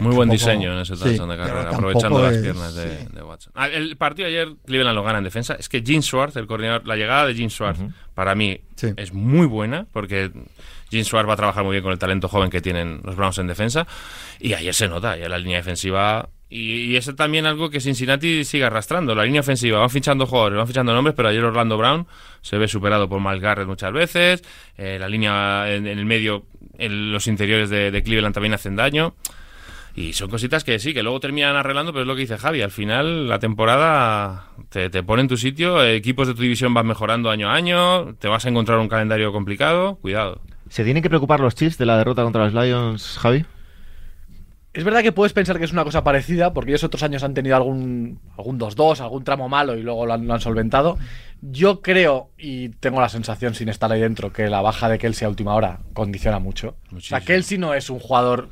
Muy 0.00 0.14
buen 0.14 0.28
tampoco- 0.28 0.32
diseño 0.32 0.72
en 0.72 0.78
ese 0.80 0.96
sí, 0.96 1.02
touchdown 1.02 1.28
de 1.30 1.36
pero 1.36 1.48
carrera, 1.48 1.70
aprovechando 1.70 2.22
las 2.22 2.32
es- 2.36 2.42
piernas 2.42 2.74
de, 2.74 2.98
sí. 2.98 3.06
de 3.12 3.22
Watson. 3.22 3.52
Ah, 3.56 3.68
El 3.68 3.96
partido 3.96 4.28
de 4.28 4.34
ayer, 4.40 4.54
Cleveland 4.66 4.94
lo 4.96 5.02
gana 5.02 5.18
en 5.18 5.24
defensa. 5.24 5.54
Es 5.58 5.68
que 5.68 5.82
Gene 5.84 6.02
Schwartz, 6.02 6.36
el 6.36 6.46
coordinador, 6.46 6.86
la 6.86 6.96
llegada 6.96 7.26
de 7.26 7.34
Gene 7.34 7.50
Schwartz, 7.50 7.80
para 8.14 8.34
mí 8.34 8.60
Sí. 8.76 8.88
es 8.96 9.12
muy 9.12 9.46
buena, 9.46 9.86
porque 9.92 10.30
Gene 10.90 11.04
Schwartz 11.04 11.28
va 11.28 11.34
a 11.34 11.36
trabajar 11.36 11.64
muy 11.64 11.72
bien 11.72 11.82
con 11.82 11.92
el 11.92 11.98
talento 11.98 12.28
joven 12.28 12.50
que 12.50 12.60
tienen 12.60 13.00
los 13.04 13.16
Browns 13.16 13.38
en 13.38 13.46
defensa. 13.46 13.86
Y 14.40 14.54
ayer 14.54 14.74
se 14.74 14.88
nota, 14.88 15.16
ya 15.16 15.28
la 15.28 15.38
línea 15.38 15.58
defensiva. 15.58 16.28
Y, 16.50 16.92
y 16.92 16.96
eso 16.96 17.14
también 17.14 17.44
algo 17.44 17.68
que 17.68 17.78
Cincinnati 17.78 18.42
sigue 18.42 18.64
arrastrando. 18.64 19.14
La 19.14 19.24
línea 19.24 19.42
ofensiva, 19.42 19.80
van 19.80 19.90
fichando 19.90 20.24
jugadores, 20.26 20.56
van 20.56 20.66
fichando 20.66 20.94
nombres, 20.94 21.14
pero 21.14 21.28
ayer 21.28 21.44
Orlando 21.44 21.76
Brown 21.76 22.06
se 22.40 22.56
ve 22.56 22.66
superado 22.68 23.06
por 23.06 23.20
Miles 23.20 23.40
Garrett 23.42 23.66
muchas 23.68 23.92
veces. 23.92 24.42
Eh, 24.78 24.96
la 24.98 25.08
línea 25.10 25.70
en, 25.70 25.86
en 25.86 25.98
el 25.98 26.06
medio, 26.06 26.46
en 26.78 27.12
los 27.12 27.26
interiores 27.26 27.68
de, 27.68 27.90
de 27.90 28.02
Cleveland 28.02 28.32
también 28.32 28.54
hacen 28.54 28.76
daño. 28.76 29.14
Y 29.98 30.12
son 30.12 30.30
cositas 30.30 30.62
que 30.62 30.78
sí, 30.78 30.94
que 30.94 31.02
luego 31.02 31.18
terminan 31.18 31.56
arreglando, 31.56 31.92
pero 31.92 32.02
es 32.02 32.06
lo 32.06 32.14
que 32.14 32.20
dice 32.20 32.38
Javi. 32.38 32.62
Al 32.62 32.70
final, 32.70 33.28
la 33.28 33.40
temporada 33.40 34.46
te, 34.68 34.90
te 34.90 35.02
pone 35.02 35.22
en 35.22 35.28
tu 35.28 35.36
sitio, 35.36 35.84
equipos 35.84 36.28
de 36.28 36.34
tu 36.34 36.42
división 36.42 36.72
van 36.72 36.86
mejorando 36.86 37.30
año 37.30 37.48
a 37.50 37.54
año, 37.54 38.14
te 38.14 38.28
vas 38.28 38.46
a 38.46 38.48
encontrar 38.48 38.78
un 38.78 38.88
calendario 38.88 39.32
complicado, 39.32 39.96
cuidado. 39.96 40.40
¿Se 40.68 40.84
tienen 40.84 41.02
que 41.02 41.08
preocupar 41.08 41.40
los 41.40 41.56
Chiefs 41.56 41.78
de 41.78 41.86
la 41.86 41.98
derrota 41.98 42.22
contra 42.22 42.44
los 42.48 42.54
Lions, 42.54 43.18
Javi? 43.18 43.44
Es 44.74 44.84
verdad 44.84 45.02
que 45.02 45.10
puedes 45.10 45.32
pensar 45.32 45.58
que 45.58 45.64
es 45.64 45.72
una 45.72 45.82
cosa 45.82 46.04
parecida, 46.04 46.52
porque 46.52 46.70
ellos 46.70 46.84
otros 46.84 47.02
años 47.02 47.24
han 47.24 47.34
tenido 47.34 47.56
algún 47.56 48.20
algún 48.36 48.60
2-2, 48.60 49.00
algún 49.00 49.24
tramo 49.24 49.48
malo 49.48 49.76
y 49.76 49.82
luego 49.82 50.06
lo 50.06 50.12
han, 50.12 50.26
lo 50.28 50.34
han 50.34 50.40
solventado. 50.40 50.98
Yo 51.40 51.80
creo, 51.80 52.30
y 52.38 52.68
tengo 52.68 53.00
la 53.00 53.08
sensación 53.08 53.54
sin 53.54 53.68
estar 53.68 53.90
ahí 53.90 54.00
dentro, 54.00 54.32
que 54.32 54.48
la 54.48 54.60
baja 54.60 54.88
de 54.88 54.98
Kelsey 54.98 55.26
a 55.26 55.28
última 55.30 55.54
hora 55.54 55.80
condiciona 55.94 56.38
mucho. 56.38 56.76
O 56.90 56.94
Muchísimo. 56.94 57.18
sea, 57.18 57.26
Kelsey 57.26 57.58
no 57.58 57.74
es 57.74 57.90
un 57.90 57.98
jugador. 57.98 58.50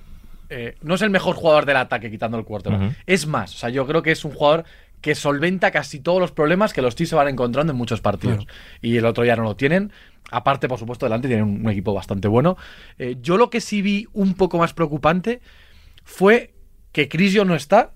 Eh, 0.48 0.76
no 0.82 0.94
es 0.94 1.02
el 1.02 1.10
mejor 1.10 1.36
jugador 1.36 1.66
del 1.66 1.76
ataque 1.76 2.10
quitando 2.10 2.38
el 2.38 2.44
quarterback. 2.44 2.80
Ujú. 2.80 2.92
Es 3.06 3.26
más, 3.26 3.54
o 3.54 3.58
sea, 3.58 3.68
yo 3.68 3.86
creo 3.86 4.02
que 4.02 4.12
es 4.12 4.24
un 4.24 4.32
jugador 4.32 4.64
que 5.00 5.14
solventa 5.14 5.70
casi 5.70 6.00
todos 6.00 6.20
los 6.20 6.32
problemas 6.32 6.72
que 6.72 6.82
los 6.82 6.96
Chiefs 6.96 7.10
se 7.10 7.16
van 7.16 7.28
encontrando 7.28 7.72
en 7.72 7.76
muchos 7.76 8.00
partidos. 8.00 8.46
Y 8.80 8.96
el 8.96 9.04
otro 9.04 9.24
ya 9.24 9.36
no 9.36 9.44
lo 9.44 9.56
tienen. 9.56 9.92
Aparte, 10.30 10.68
por 10.68 10.78
supuesto, 10.78 11.06
delante 11.06 11.28
tienen 11.28 11.44
un, 11.44 11.60
un 11.64 11.70
equipo 11.70 11.94
bastante 11.94 12.26
bueno. 12.28 12.56
Eh, 12.98 13.16
yo 13.20 13.36
lo 13.36 13.50
que 13.50 13.60
sí 13.60 13.82
vi 13.82 14.08
un 14.12 14.34
poco 14.34 14.58
más 14.58 14.74
preocupante 14.74 15.40
fue 16.02 16.54
que 16.92 17.08
Crisio 17.08 17.44
no 17.44 17.54
está, 17.54 17.92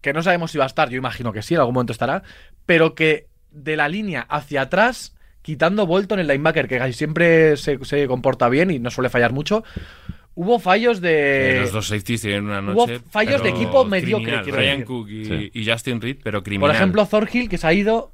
que 0.00 0.12
no 0.12 0.20
sabemos 0.20 0.50
si 0.50 0.58
va 0.58 0.64
a 0.64 0.66
estar, 0.66 0.90
yo 0.90 0.96
imagino 0.96 1.32
que 1.32 1.42
sí, 1.42 1.54
en 1.54 1.60
algún 1.60 1.74
momento 1.74 1.92
estará, 1.92 2.24
pero 2.66 2.96
que 2.96 3.28
de 3.52 3.76
la 3.76 3.88
línea 3.88 4.22
hacia 4.22 4.62
atrás, 4.62 5.14
quitando 5.42 5.86
Bolton 5.86 6.18
el 6.18 6.26
linebacker, 6.26 6.66
que 6.66 6.92
siempre 6.92 7.56
se, 7.56 7.78
se 7.84 8.08
comporta 8.08 8.48
bien 8.48 8.72
y 8.72 8.80
no 8.80 8.90
suele 8.90 9.10
fallar 9.10 9.32
mucho, 9.32 9.62
Hubo 10.38 10.58
fallos 10.58 11.00
de. 11.00 11.56
Eh, 11.56 11.60
los 11.62 11.72
dos 11.72 11.88
safeties 11.88 12.20
tienen 12.20 12.44
una 12.44 12.60
hubo 12.60 12.86
noche. 12.86 13.00
fallos 13.10 13.42
de 13.42 13.48
equipo 13.48 13.84
mediocre, 13.86 14.42
Ryan. 14.42 14.82
Cook 14.82 15.08
y, 15.08 15.24
Sí. 15.24 15.50
y 15.54 15.66
Justin 15.68 16.00
Reed, 16.00 16.18
pero 16.22 16.42
criminal. 16.42 16.68
Por 16.68 16.76
ejemplo, 16.76 17.06
Thorhill, 17.06 17.48
que 17.48 17.56
se 17.56 17.66
ha 17.66 17.72
ido, 17.72 18.12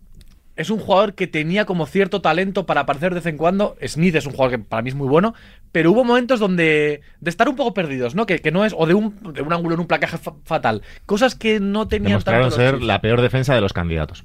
es 0.55 0.71
un 0.71 0.79
jugador 0.79 1.15
que 1.15 1.27
tenía 1.27 1.65
como 1.65 1.85
cierto 1.87 2.21
talento 2.21 2.65
para 2.65 2.83
aparecer 2.83 3.11
de 3.11 3.17
vez 3.17 3.27
en 3.27 3.37
cuando. 3.37 3.77
Smith 3.85 4.15
es 4.15 4.27
un 4.27 4.33
jugador 4.35 4.53
que 4.53 4.65
para 4.65 4.83
mí 4.83 4.91
es 4.91 4.95
muy 4.95 5.09
bueno, 5.09 5.35
pero 5.73 5.91
hubo 5.91 6.05
momentos 6.05 6.39
donde 6.39 7.01
de 7.21 7.31
estar 7.31 7.49
un 7.49 7.57
poco 7.57 7.75
perdidos, 7.75 8.15
¿no? 8.15 8.25
Que, 8.25 8.39
que 8.39 8.53
no 8.53 8.65
es, 8.65 8.73
o 8.79 8.87
de 8.87 8.95
un, 8.95 9.17
de 9.33 9.43
un 9.43 9.53
ángulo 9.53 9.75
en 9.75 9.81
un 9.81 9.87
placaje 9.89 10.17
fa- 10.17 10.35
fatal. 10.45 10.83
Cosas 11.07 11.35
que 11.35 11.59
no 11.59 11.89
tenían 11.89 12.11
Demostraron 12.11 12.51
tanto 12.51 12.57
ser 12.57 12.83
la 12.83 13.01
peor 13.01 13.21
defensa 13.21 13.53
de 13.55 13.61
los 13.61 13.73
candidatos. 13.73 14.23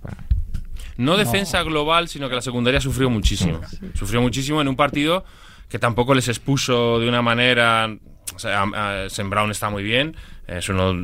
No 0.97 1.17
defensa 1.17 1.63
global, 1.63 2.07
sino 2.09 2.29
que 2.29 2.35
la 2.35 2.41
secundaria 2.41 2.79
sufrió 2.81 3.09
muchísimo. 3.09 3.59
Sufrió 3.95 4.21
muchísimo 4.21 4.61
en 4.61 4.67
un 4.67 4.75
partido 4.75 5.25
que 5.69 5.79
tampoco 5.79 6.13
les 6.13 6.27
expuso 6.27 6.99
de 6.99 7.07
una 7.09 7.21
manera. 7.21 7.89
O 8.35 8.39
sea, 8.39 8.61
a- 8.63 9.03
a- 9.05 9.09
Sam 9.09 9.29
Brown 9.29 9.51
está 9.51 9.69
muy 9.69 9.83
bien. 9.83 10.15
Es 10.47 10.69
uno, 10.69 10.95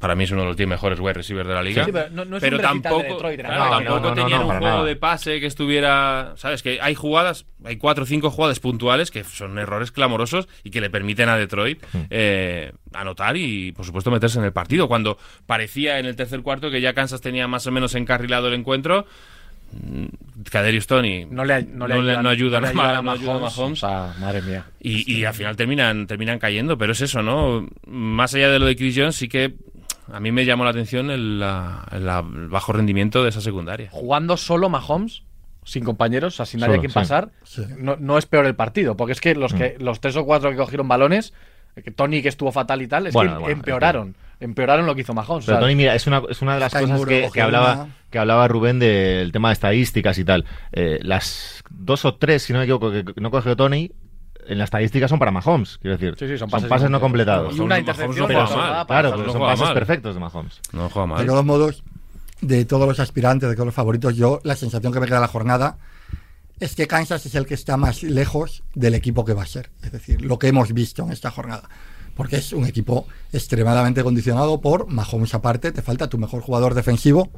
para 0.00 0.16
mí 0.16 0.24
es 0.24 0.30
uno 0.32 0.40
de 0.42 0.46
los 0.48 0.56
10 0.56 0.68
mejores 0.68 0.98
wide 0.98 1.12
receivers 1.12 1.46
de 1.48 1.54
la 1.54 1.62
liga. 1.62 1.84
Sí, 1.84 1.92
pero 1.92 2.08
no- 2.10 2.24
no 2.24 2.36
es 2.38 2.42
un 2.42 2.50
recital 2.50 2.76
de 2.76 2.80
tampoco, 2.82 3.02
Detroit, 3.04 3.40
claro, 3.40 3.54
no, 3.54 3.64
no, 3.64 3.70
tampoco 3.76 4.00
no, 4.00 4.08
no, 4.08 4.14
tenían 4.14 4.40
no, 4.40 4.46
un 4.46 4.50
juego 4.58 4.66
nada. 4.66 4.84
de 4.84 4.96
pase 4.96 5.38
que 5.40 5.46
estuviera. 5.46 6.32
¿Sabes? 6.36 6.62
Que 6.64 6.80
hay 6.80 6.94
jugadas, 6.96 7.46
hay 7.64 7.76
cuatro 7.76 8.02
o 8.04 8.06
cinco 8.06 8.30
jugadas 8.30 8.58
puntuales 8.58 9.10
que 9.12 9.22
son 9.22 9.56
errores 9.58 9.92
clamorosos 9.92 10.48
y 10.64 10.70
que 10.70 10.80
le 10.80 10.90
permiten 10.90 11.28
a 11.28 11.36
Detroit 11.36 11.80
Hmm. 11.92 11.98
eh, 12.10 12.72
anotar 12.92 13.36
y, 13.36 13.70
por 13.72 13.84
supuesto, 13.84 14.10
meterse 14.10 14.38
en 14.40 14.44
el 14.46 14.52
partido. 14.52 14.88
Cuando 14.88 15.16
parecía 15.46 15.98
en 16.00 16.06
el 16.06 16.16
tercer 16.16 16.42
cuarto 16.42 16.70
que 16.70 16.80
ya 16.80 16.92
Kansas 16.94 17.20
tenía 17.20 17.46
más 17.46 17.66
o 17.68 17.70
menos 17.72 17.94
encarrilado 17.94 18.48
el 18.48 18.54
encuentro. 18.54 19.06
Kaderius 20.50 20.86
Tony 20.86 21.26
No 21.26 21.44
le, 21.44 21.62
no 21.64 21.86
le 21.86 21.94
no 21.94 22.02
le- 22.02 22.10
ayudan, 22.12 22.22
no 22.22 22.28
ayudan 22.30 22.62
le 22.62 22.68
a 22.68 22.70
ayudan 22.70 22.94
Ma- 22.94 23.02
no 23.02 23.10
ayudan 23.12 23.36
a 23.36 23.40
Mahomes. 23.40 23.82
Madre 23.82 24.42
mía. 24.42 24.64
y, 24.80 25.12
y 25.12 25.24
al 25.24 25.34
final 25.34 25.56
terminan, 25.56 26.06
terminan 26.06 26.38
cayendo, 26.38 26.78
pero 26.78 26.92
es 26.92 27.00
eso, 27.00 27.22
¿no? 27.22 27.68
Más 27.86 28.34
allá 28.34 28.50
de 28.50 28.58
lo 28.58 28.66
de 28.66 28.76
Chris 28.76 28.94
Jones, 28.96 29.16
sí 29.16 29.28
que 29.28 29.54
a 30.10 30.20
mí 30.20 30.32
me 30.32 30.44
llamó 30.46 30.64
la 30.64 30.70
atención 30.70 31.10
el, 31.10 31.38
bajo 32.48 32.72
rendimiento 32.72 33.22
de 33.22 33.28
esa 33.30 33.40
secundaria. 33.40 33.88
Jugando 33.90 34.36
solo 34.36 34.68
Mahomes, 34.68 35.22
sin 35.64 35.84
compañeros, 35.84 36.34
o 36.34 36.36
sea, 36.38 36.46
sin 36.46 36.60
nadie 36.60 36.76
a 36.76 36.80
quien 36.80 36.90
sí. 36.90 36.94
pasar, 36.94 37.30
Sí. 37.44 37.62
no, 37.76 37.96
no 37.96 38.16
es 38.16 38.24
peor 38.26 38.46
el 38.46 38.54
partido. 38.54 38.96
Porque 38.96 39.12
es 39.12 39.20
que 39.20 39.34
los, 39.34 39.52
que 39.52 39.76
los 39.80 40.00
tres 40.00 40.16
o 40.16 40.24
cuatro 40.24 40.50
que 40.50 40.56
cogieron 40.56 40.88
balones, 40.88 41.34
que 41.82 41.90
Tony 41.90 42.22
que 42.22 42.28
estuvo 42.28 42.52
fatal 42.52 42.82
y 42.82 42.86
tal, 42.88 43.06
es 43.06 43.14
Bueno, 43.14 43.32
que 43.32 43.38
bueno, 43.40 43.56
empeoraron. 43.56 44.14
Empeoraron 44.40 44.86
lo 44.86 44.94
que 44.94 45.00
hizo 45.00 45.14
Mahomes. 45.14 45.44
o 45.44 45.46
Pero 45.46 45.58
sea, 45.58 45.60
Tony, 45.60 45.74
mira, 45.74 45.94
es 45.94 46.06
una, 46.06 46.22
es 46.28 46.40
una 46.42 46.54
de 46.54 46.60
las 46.60 46.72
cosas 46.72 47.04
que, 47.32 47.42
hablaba, 47.42 47.88
que 48.10 48.18
hablaba 48.18 48.46
Rubén 48.46 48.78
del 48.78 49.32
tema 49.32 49.48
de 49.48 49.54
estadísticas 49.54 50.16
y 50.18 50.24
tal. 50.24 50.44
Eh, 50.72 51.00
las 51.02 51.64
dos 51.70 52.04
o 52.04 52.14
tres, 52.14 52.44
si 52.44 52.52
no 52.52 52.60
me 52.60 52.64
equivoco, 52.64 52.92
que 52.92 53.04
no 53.16 53.30
cogió 53.32 53.56
Tony, 53.56 53.90
en 54.46 54.58
las 54.58 54.66
estadísticas 54.66 55.10
son 55.10 55.18
para 55.18 55.30
Mahomes, 55.30 55.78
quiero 55.78 55.96
decir. 55.96 56.14
Sí, 56.18 56.26
sí, 56.26 56.38
son 56.38 56.48
son 56.48 56.50
pases 56.50 56.68
pases, 56.68 56.90
no 56.90 57.00
completados. 57.00 57.56
Y 57.56 57.60
una 57.60 57.80
no 57.80 57.84
mal. 57.84 57.96
Claro, 57.96 59.10
Mahomes. 59.10 59.12
pero 59.12 59.26
no 59.26 59.32
son 59.32 59.40
pases 59.42 59.64
mal. 59.64 59.74
perfectos 59.74 60.14
de 60.14 60.20
Mahomes. 60.20 60.60
No 60.72 60.88
juega 60.88 61.06
mal. 61.06 61.18
De 61.20 61.26
todos 61.26 61.44
modos, 61.44 61.82
de 62.40 62.64
todos 62.64 62.86
los 62.86 63.00
aspirantes, 63.00 63.48
de 63.48 63.54
todos 63.56 63.66
los 63.66 63.74
favoritos, 63.74 64.16
yo 64.16 64.40
la 64.44 64.56
sensación 64.56 64.92
que 64.92 65.00
me 65.00 65.06
queda 65.06 65.16
de 65.16 65.22
la 65.22 65.28
jornada 65.28 65.78
es 66.60 66.74
que 66.74 66.86
Kansas 66.86 67.24
es 67.26 67.34
el 67.34 67.46
que 67.46 67.54
está 67.54 67.76
más 67.76 68.02
lejos 68.02 68.62
del 68.74 68.94
equipo 68.94 69.24
que 69.24 69.34
va 69.34 69.42
a 69.42 69.46
ser. 69.46 69.70
Es 69.82 69.92
decir, 69.92 70.22
lo 70.22 70.38
que 70.38 70.48
hemos 70.48 70.72
visto 70.72 71.04
en 71.04 71.12
esta 71.12 71.30
jornada. 71.30 71.68
Porque 72.16 72.36
es 72.36 72.52
un 72.52 72.66
equipo 72.66 73.06
extremadamente 73.32 74.02
condicionado 74.02 74.60
por 74.60 74.88
Mahomes 74.88 75.34
aparte, 75.34 75.70
te 75.70 75.82
falta 75.82 76.08
tu 76.08 76.18
mejor 76.18 76.42
jugador 76.42 76.74
defensivo 76.74 77.30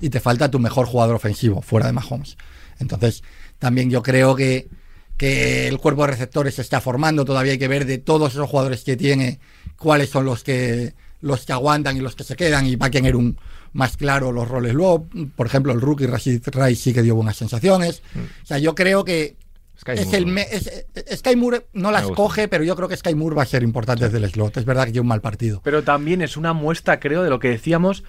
y 0.00 0.10
te 0.10 0.20
falta 0.20 0.50
tu 0.50 0.60
mejor 0.60 0.86
jugador 0.86 1.16
ofensivo 1.16 1.62
fuera 1.62 1.86
de 1.86 1.92
Mahomes. 1.92 2.36
Entonces, 2.78 3.24
también 3.58 3.90
yo 3.90 4.02
creo 4.02 4.36
que, 4.36 4.68
que 5.16 5.66
el 5.66 5.78
cuerpo 5.78 6.02
de 6.02 6.12
receptores 6.12 6.54
se 6.54 6.62
está 6.62 6.80
formando, 6.80 7.24
todavía 7.24 7.52
hay 7.52 7.58
que 7.58 7.68
ver 7.68 7.86
de 7.86 7.98
todos 7.98 8.32
esos 8.32 8.48
jugadores 8.48 8.84
que 8.84 8.96
tiene 8.96 9.40
cuáles 9.76 10.10
son 10.10 10.24
los 10.24 10.44
que 10.44 10.94
los 11.22 11.44
que 11.44 11.52
aguantan 11.52 11.96
y 11.96 12.00
los 12.00 12.16
que 12.16 12.24
se 12.24 12.36
quedan 12.36 12.66
y 12.66 12.76
va 12.76 12.86
a 12.86 12.90
tener 12.90 13.14
un 13.14 13.36
más 13.72 13.96
claro 13.96 14.32
los 14.32 14.48
roles 14.48 14.74
luego, 14.74 15.06
por 15.36 15.46
ejemplo, 15.46 15.72
el 15.72 15.80
rookie 15.80 16.06
Rashid 16.06 16.42
Rice 16.52 16.74
sí 16.82 16.92
que 16.92 17.02
dio 17.02 17.14
buenas 17.14 17.36
sensaciones. 17.36 18.02
O 18.42 18.46
sea, 18.46 18.58
yo 18.58 18.74
creo 18.74 19.04
que 19.04 19.36
Sky 19.78 19.92
es 19.92 20.04
Moore, 20.06 20.18
el 20.18 20.26
¿no? 20.26 20.32
me- 20.32 20.42
es- 20.50 20.86
Sky 21.18 21.36
Moore 21.36 21.66
no 21.72 21.90
las 21.90 22.08
coge, 22.08 22.48
pero 22.48 22.64
yo 22.64 22.76
creo 22.76 22.88
que 22.88 22.96
Sky 22.96 23.14
Moore 23.14 23.36
va 23.36 23.42
a 23.44 23.46
ser 23.46 23.62
importante 23.62 24.04
desde 24.04 24.18
el 24.18 24.30
slot. 24.30 24.56
Es 24.58 24.64
verdad 24.64 24.84
que 24.84 24.92
tiene 24.92 25.02
un 25.02 25.08
mal 25.08 25.20
partido. 25.20 25.60
Pero 25.64 25.82
también 25.84 26.20
es 26.22 26.36
una 26.36 26.52
muestra, 26.52 27.00
creo, 27.00 27.22
de 27.22 27.30
lo 27.30 27.38
que 27.38 27.48
decíamos, 27.48 28.04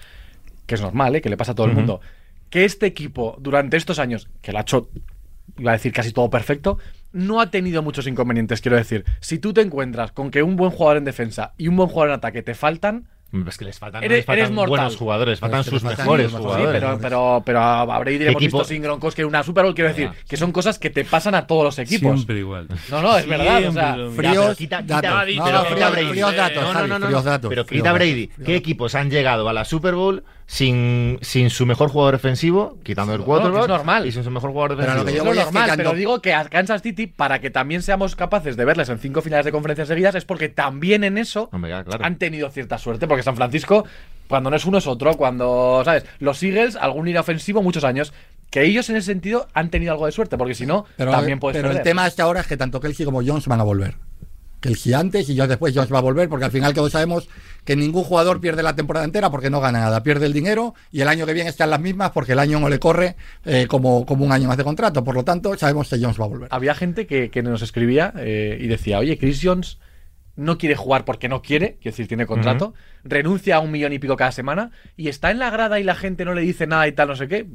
que 0.66 0.74
es 0.74 0.80
normal, 0.82 1.16
¿eh? 1.16 1.20
que 1.22 1.30
le 1.30 1.36
pasa 1.36 1.52
a 1.52 1.54
todo 1.54 1.66
el 1.66 1.72
mundo. 1.74 2.00
Que 2.50 2.64
este 2.66 2.84
equipo, 2.86 3.36
durante 3.40 3.76
estos 3.78 3.98
años, 3.98 4.28
que 4.42 4.52
lo 4.52 4.58
ha 4.58 4.62
hecho, 4.62 4.90
iba 5.56 5.70
a 5.70 5.74
decir 5.74 5.92
casi 5.92 6.12
todo 6.12 6.28
perfecto, 6.28 6.78
no 7.12 7.40
ha 7.40 7.50
tenido 7.50 7.82
muchos 7.82 8.06
inconvenientes. 8.06 8.60
Quiero 8.60 8.76
decir, 8.76 9.04
si 9.20 9.38
tú 9.38 9.54
te 9.54 9.62
encuentras 9.62 10.12
con 10.12 10.30
que 10.30 10.42
un 10.42 10.56
buen 10.56 10.70
jugador 10.72 10.98
en 10.98 11.04
defensa 11.04 11.54
y 11.56 11.68
un 11.68 11.76
buen 11.76 11.88
jugador 11.88 12.10
en 12.10 12.14
ataque 12.16 12.42
te 12.42 12.54
faltan, 12.54 13.08
Es 13.48 13.56
que 13.56 13.64
les 13.64 13.78
faltan, 13.78 14.04
Eres- 14.04 14.18
les 14.18 14.26
faltan 14.26 14.38
eres 14.44 14.50
mortal. 14.54 14.68
buenos 14.68 14.96
jugadores, 14.96 15.40
faltan 15.40 15.60
es 15.60 15.66
que 15.66 15.70
les 15.72 15.80
sus 15.80 15.88
faltan 15.88 16.04
mejores 16.06 16.30
Sí, 16.30 16.36
jugadores. 16.36 16.68
pero, 16.82 16.98
pero, 17.00 17.42
pero 17.46 17.60
a 17.62 17.98
Brady 17.98 18.18
le 18.18 18.28
hemos 18.28 18.40
visto 18.42 18.64
sin 18.64 18.82
Gronkowski 18.82 19.22
en 19.22 19.28
una 19.28 19.42
Super 19.42 19.64
Bowl, 19.64 19.74
quiero 19.74 19.88
decir, 19.88 20.10
que 20.28 20.36
son 20.36 20.52
cosas 20.52 20.78
que 20.78 20.90
te 20.90 21.04
pasan 21.06 21.34
a 21.34 21.46
todos 21.46 21.64
los 21.64 21.78
equipos. 21.78 22.12
Siempre 22.14 22.38
igual. 22.40 22.68
No, 22.90 23.00
no, 23.00 23.16
es 23.16 23.26
verdad. 23.26 23.66
O 23.66 23.72
sea. 23.72 23.96
Fríos 24.14 24.56
quita- 24.58 24.82
quita- 24.82 25.00
datos. 25.00 25.20
Brady, 25.22 25.36
No, 25.38 25.44
pero 25.44 25.56
no, 25.58 25.62
quita 25.64 25.74
fríos, 25.74 25.92
Brady. 25.92 26.08
fríos 26.10 26.36
datos, 26.36 26.56
No, 26.62 26.68
no, 26.68 26.72
Javi, 26.74 26.88
no, 26.90 26.98
no, 26.98 27.06
fríos 27.06 27.24
no. 27.24 27.30
datos, 27.30 27.48
Pero 27.48 27.66
quita 27.66 27.92
Brady. 27.92 28.26
¿Qué 28.44 28.56
equipos 28.56 28.94
han 28.94 29.10
llegado 29.10 29.48
a 29.48 29.52
la 29.54 29.64
Super 29.64 29.94
Bowl 29.94 30.24
sin, 30.46 31.18
sin 31.22 31.48
su 31.50 31.64
mejor 31.66 31.88
jugador 31.90 32.14
defensivo, 32.14 32.78
quitando 32.82 33.14
el 33.14 33.20
No, 33.20 33.24
quarterback? 33.26 33.56
que 33.60 33.62
es 33.62 33.68
normal. 33.68 34.06
Y 34.06 34.12
sin 34.12 34.24
su 34.24 34.30
mejor 34.30 34.50
jugador 34.50 34.76
Pero 34.76 34.94
lo 34.94 35.04
defensivo. 35.04 35.12
que 35.12 35.16
yo 35.18 35.24
voy 35.24 35.38
es 35.38 35.44
normal, 35.44 35.70
pero 35.76 35.92
digo 35.94 36.20
que 36.20 36.34
a 36.34 36.44
Kansas 36.44 36.82
City, 36.82 37.06
para 37.06 37.40
que 37.40 37.50
también 37.50 37.82
seamos 37.82 38.16
capaces 38.16 38.56
de 38.56 38.64
verles 38.64 38.88
en 38.88 38.98
cinco 38.98 39.22
finales 39.22 39.44
de 39.46 39.52
conferencia 39.52 39.86
seguidas, 39.86 40.14
es 40.14 40.24
porque 40.24 40.48
también 40.48 41.04
en 41.04 41.16
eso 41.18 41.48
Hombre, 41.52 41.70
ya, 41.70 41.84
claro. 41.84 42.04
han 42.04 42.16
tenido 42.18 42.50
cierta 42.50 42.76
suerte, 42.78 43.06
porque 43.08 43.22
San 43.22 43.36
Francisco, 43.36 43.86
cuando 44.28 44.50
no 44.50 44.56
es 44.56 44.64
uno 44.66 44.78
es 44.78 44.86
otro, 44.86 45.14
cuando, 45.16 45.82
¿sabes? 45.84 46.04
Los 46.18 46.42
Eagles, 46.42 46.76
algún 46.76 47.08
ir 47.08 47.18
ofensivo 47.18 47.62
muchos 47.62 47.84
años, 47.84 48.12
que 48.50 48.62
ellos 48.64 48.90
en 48.90 48.96
ese 48.96 49.06
sentido 49.06 49.48
han 49.54 49.70
tenido 49.70 49.92
algo 49.92 50.04
de 50.06 50.12
suerte, 50.12 50.36
porque 50.36 50.54
si 50.54 50.66
no, 50.66 50.84
Pero, 50.96 51.10
también 51.10 51.38
puedes 51.40 51.62
pero 51.62 51.72
el 51.74 51.82
tema 51.82 52.04
hasta 52.04 52.24
ahora 52.24 52.40
es 52.40 52.46
que 52.46 52.58
tanto 52.58 52.80
Kelsey 52.80 53.06
como 53.06 53.22
Jones 53.24 53.46
van 53.46 53.60
a 53.60 53.64
volver. 53.64 53.94
Kelsey 54.62 54.94
antes 54.94 55.28
y 55.28 55.36
Jones 55.36 55.50
después. 55.50 55.74
Jones 55.74 55.92
va 55.92 55.98
a 55.98 56.02
volver 56.02 56.30
porque 56.30 56.46
al 56.46 56.50
final 56.50 56.72
todos 56.72 56.92
sabemos 56.92 57.28
que 57.64 57.76
ningún 57.76 58.04
jugador 58.04 58.40
pierde 58.40 58.62
la 58.62 58.74
temporada 58.74 59.04
entera 59.04 59.30
porque 59.30 59.50
no 59.50 59.60
gana 59.60 59.80
nada. 59.80 60.02
Pierde 60.02 60.24
el 60.24 60.32
dinero 60.32 60.74
y 60.90 61.02
el 61.02 61.08
año 61.08 61.26
que 61.26 61.34
viene 61.34 61.50
están 61.50 61.68
las 61.68 61.80
mismas 61.80 62.12
porque 62.12 62.32
el 62.32 62.38
año 62.38 62.58
no 62.58 62.70
le 62.70 62.78
corre 62.78 63.16
eh, 63.44 63.66
como, 63.68 64.06
como 64.06 64.24
un 64.24 64.32
año 64.32 64.48
más 64.48 64.56
de 64.56 64.64
contrato. 64.64 65.04
Por 65.04 65.14
lo 65.14 65.24
tanto, 65.24 65.56
sabemos 65.58 65.90
que 65.90 65.98
Jones 66.00 66.18
va 66.18 66.24
a 66.24 66.28
volver. 66.28 66.48
Había 66.50 66.74
gente 66.74 67.06
que, 67.06 67.30
que 67.30 67.42
nos 67.42 67.60
escribía 67.60 68.14
eh, 68.16 68.56
y 68.58 68.66
decía, 68.68 68.98
oye, 68.98 69.18
Chris 69.18 69.40
Jones 69.42 69.78
no 70.36 70.58
quiere 70.58 70.76
jugar 70.76 71.04
porque 71.04 71.28
no 71.28 71.42
quiere, 71.42 71.76
quiero 71.80 71.92
decir, 71.92 72.08
tiene 72.08 72.26
contrato, 72.26 72.74
renuncia 73.04 73.56
a 73.56 73.60
un 73.60 73.70
millón 73.70 73.92
y 73.92 73.98
pico 73.98 74.16
cada 74.16 74.32
semana 74.32 74.70
y 74.96 75.08
está 75.08 75.30
en 75.30 75.38
la 75.38 75.50
grada 75.50 75.78
y 75.78 75.84
la 75.84 75.94
gente 75.94 76.24
no 76.24 76.34
le 76.34 76.40
dice 76.40 76.66
nada 76.66 76.88
y 76.88 76.92
tal, 76.92 77.08
no 77.08 77.16
sé 77.16 77.28
qué. 77.28 77.46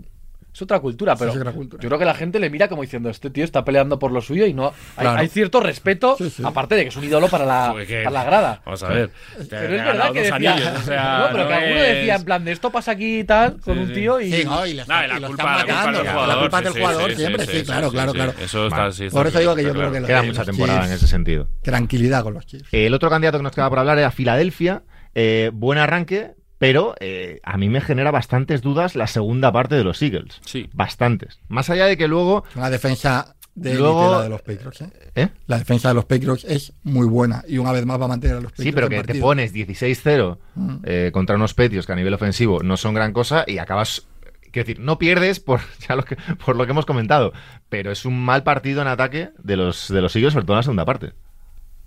Es 0.58 0.62
otra 0.64 0.80
cultura, 0.80 1.14
Sí, 1.14 1.20
pero 1.20 1.32
es 1.34 1.38
otra 1.38 1.52
cultura. 1.52 1.84
yo 1.84 1.88
creo 1.88 2.00
que 2.00 2.06
la 2.06 2.16
gente 2.16 2.40
le 2.40 2.50
mira 2.50 2.68
como 2.68 2.82
diciendo, 2.82 3.12
este 3.12 3.30
tío 3.30 3.44
está 3.44 3.64
peleando 3.64 4.00
por 4.00 4.12
lo 4.12 4.22
suyo 4.22 4.44
y 4.48 4.56
no... 4.56 4.70
Hay, 4.96 5.04
Claro. 5.04 5.20
hay 5.20 5.28
cierto 5.28 5.60
respeto, 5.60 6.16
Sí, 6.18 6.32
sí. 6.32 6.42
aparte 6.44 6.74
de 6.74 6.82
que 6.82 6.88
es 6.88 6.96
un 6.96 7.04
ídolo 7.04 7.28
para 7.28 7.46
la, 7.46 7.76
que- 7.86 8.00
para 8.04 8.10
la 8.10 8.24
grada. 8.24 8.62
Vamos 8.66 8.82
a 8.82 8.88
ver. 8.90 9.12
Pero 9.52 9.76
es 9.76 9.86
verdad 9.86 10.12
que 10.14 10.22
decía, 10.24 10.36
Anillos, 10.54 10.72
o 10.80 10.82
sea, 10.82 11.18
no, 11.20 11.28
pero 11.32 11.44
que 11.48 11.54
no 11.54 11.60
alguno 11.60 11.80
es- 11.80 11.96
decía 11.96 12.16
en 12.16 12.24
plan 12.24 12.44
de 12.44 12.52
esto 12.54 12.72
pasa 12.72 12.92
aquí 12.94 13.20
y 13.20 13.24
tal 13.24 13.62
con 13.62 13.76
Sí, 13.76 13.80
un 13.82 13.88
sí. 13.90 13.94
tío 13.94 14.20
y... 14.20 14.32
Sí, 14.34 14.46
no, 14.46 14.66
y, 14.66 14.74
le 14.74 14.86
No, 14.88 15.00
y 15.00 15.06
está- 15.06 15.20
la 15.20 15.28
culpa- 15.28 15.44
están 15.44 15.58
la 15.58 15.62
culpa 15.62 15.76
matando. 15.76 15.98
del 16.00 16.06
La 16.08 16.14
jugador, 16.14 16.40
culpa 16.40 16.58
sí, 16.58 16.64
del 16.64 16.74
sí, 16.74 16.80
jugador 16.80 17.10
sí, 17.12 17.16
siempre, 17.18 17.46
sí, 17.46 17.52
sí, 17.52 17.60
sí, 17.60 17.66
claro, 17.66 17.88
sí, 17.90 17.92
claro, 17.94 18.12
sí. 18.12 18.18
claro. 18.18 18.34
Eso 18.42 18.66
está, 18.68 18.92
sí, 18.92 19.06
está 19.06 19.20
Por 19.20 19.28
eso 19.28 19.40
digo 19.40 19.56
que 19.56 19.62
yo 19.62 19.68
está 19.70 19.80
creo 19.80 19.92
que 19.92 20.08
Queda 20.08 20.24
mucha 20.24 20.44
temporada 20.44 20.86
en 20.88 20.92
ese 20.94 21.08
sentido. 21.08 21.50
Tranquilidad 21.62 22.24
con 22.24 22.34
los 22.34 22.48
Chiefs. 22.48 22.68
El 22.72 22.96
otro 22.96 23.12
candidato 23.12 23.38
que 23.38 23.44
nos 23.44 23.52
queda 23.52 23.70
por 23.70 23.78
hablar 23.78 24.00
era 24.00 24.10
Filadelfia. 24.10 24.82
Eh, 25.14 25.52
buen 25.54 25.78
arranque, 25.78 26.34
pero 26.58 26.96
eh, 27.00 27.40
a 27.44 27.58
mí 27.58 27.70
me 27.70 27.82
genera 27.82 28.12
bastantes 28.12 28.62
dudas 28.62 28.96
la 28.96 29.08
segunda 29.08 29.52
parte 29.52 29.76
de 29.76 29.84
los 29.84 30.02
Eagles. 30.02 30.40
Sí. 30.46 30.70
Bastantes. 30.74 31.40
Más 31.48 31.70
allá 31.70 31.86
de 31.86 31.98
que 31.98 32.08
luego. 32.08 32.44
Una 32.56 32.70
defensa 32.70 33.36
de 33.56 33.74
Luego- 33.76 34.12
la 34.12 34.22
de 34.24 34.30
los 34.30 34.42
Patriots. 34.44 34.82
¿eh? 34.82 34.90
¿eh? 35.16 35.28
La 35.48 35.58
defensa 35.58 35.88
de 35.88 35.96
los 35.96 36.06
Patriots 36.06 36.44
es 36.46 36.74
muy 36.84 37.08
buena 37.08 37.44
y 37.48 37.58
una 37.58 37.72
vez 37.72 37.86
más 37.88 38.00
va 38.00 38.06
a 38.06 38.10
mantener 38.10 38.38
a 38.38 38.42
los 38.42 38.52
Patriots 38.52 38.70
Sí, 38.70 38.72
pero 38.72 38.88
que 38.88 39.02
te 39.04 39.20
pones 39.20 39.52
16-0 39.54 40.38
Mm. 40.56 40.76
eh, 40.84 41.10
contra 41.12 41.36
unos 41.36 41.54
Petios 41.56 41.86
que 41.88 41.92
a 41.94 41.96
nivel 41.96 42.14
ofensivo 42.14 42.62
no 42.62 42.78
son 42.78 42.94
gran 42.94 43.14
cosa 43.14 43.44
y 43.48 43.58
acabas. 43.58 44.08
Quiero 44.52 44.66
decir, 44.68 44.80
no 44.80 44.98
pierdes 45.00 45.40
por, 45.40 45.60
ya 45.90 45.96
lo 45.96 46.04
que, 46.04 46.18
por 46.46 46.56
lo 46.56 46.66
que 46.66 46.72
hemos 46.72 46.86
comentado, 46.86 47.34
pero 47.70 47.92
es 47.92 48.06
un 48.06 48.24
mal 48.24 48.44
partido 48.44 48.82
en 48.84 48.88
ataque 48.88 49.30
de 49.40 49.58
los, 49.58 49.88
de 49.90 50.02
los 50.02 50.16
Eagles, 50.16 50.34
sobre 50.34 50.46
todo 50.46 50.54
en 50.56 50.60
la 50.60 50.64
segunda 50.64 50.86
parte. 50.86 51.14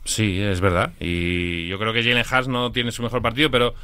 Sí, 0.04 0.40
es 0.40 0.60
verdad. 0.60 0.92
Y 0.98 1.68
yo 1.68 1.78
creo 1.78 1.92
que 1.92 2.02
Jalen 2.02 2.24
Hurts 2.30 2.48
no 2.48 2.72
tiene 2.72 2.90
su 2.90 3.02
mejor 3.02 3.22
partido, 3.22 3.50
pero 3.50 3.74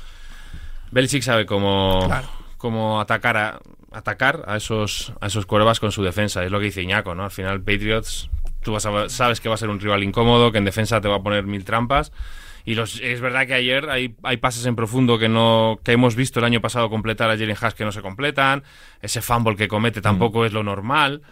Belichick 0.90 1.22
sabe 1.22 1.46
cómo, 1.46 2.00
Claro. 2.06 2.28
cómo 2.58 3.00
atacar 3.00 3.36
a 3.36 3.60
atacar 3.92 4.44
a 4.46 4.56
esos 4.56 5.12
a 5.20 5.26
esos 5.28 5.46
quarterbacks 5.46 5.80
con 5.80 5.90
su 5.92 6.02
defensa. 6.02 6.44
Es 6.44 6.50
lo 6.50 6.58
que 6.58 6.66
dice 6.66 6.82
Iñaco, 6.82 7.14
¿no? 7.14 7.24
Al 7.24 7.30
final 7.30 7.60
Patriots, 7.60 8.28
tú 8.62 8.72
vas 8.72 8.84
a- 8.84 9.08
sabes 9.08 9.40
que 9.40 9.48
va 9.48 9.54
a 9.54 9.58
ser 9.58 9.70
un 9.70 9.80
rival 9.80 10.02
incómodo, 10.02 10.52
que 10.52 10.58
en 10.58 10.64
defensa 10.64 11.00
te 11.00 11.08
va 11.08 11.16
a 11.16 11.22
poner 11.22 11.44
mil 11.46 11.64
trampas. 11.64 12.12
Y 12.66 12.74
los, 12.74 13.00
es 13.00 13.20
verdad 13.20 13.46
que 13.46 13.54
ayer 13.54 13.88
hay, 13.88 14.16
hay 14.24 14.36
pases 14.38 14.66
en 14.66 14.74
profundo 14.76 15.18
que 15.18 15.28
no 15.28 15.78
que 15.84 15.92
hemos 15.92 16.16
visto 16.16 16.40
el 16.40 16.44
año 16.44 16.60
pasado 16.60 16.90
completar 16.90 17.30
a 17.30 17.38
Jalen 17.38 17.56
Hurts 17.60 17.74
que 17.74 17.84
no 17.84 17.92
se 17.92 18.02
completan. 18.02 18.64
Ese 19.00 19.22
fumble 19.22 19.54
que 19.56 19.68
comete 19.68 20.00
tampoco 20.00 20.44
es 20.44 20.52
lo 20.52 20.62
normal. 20.64 21.22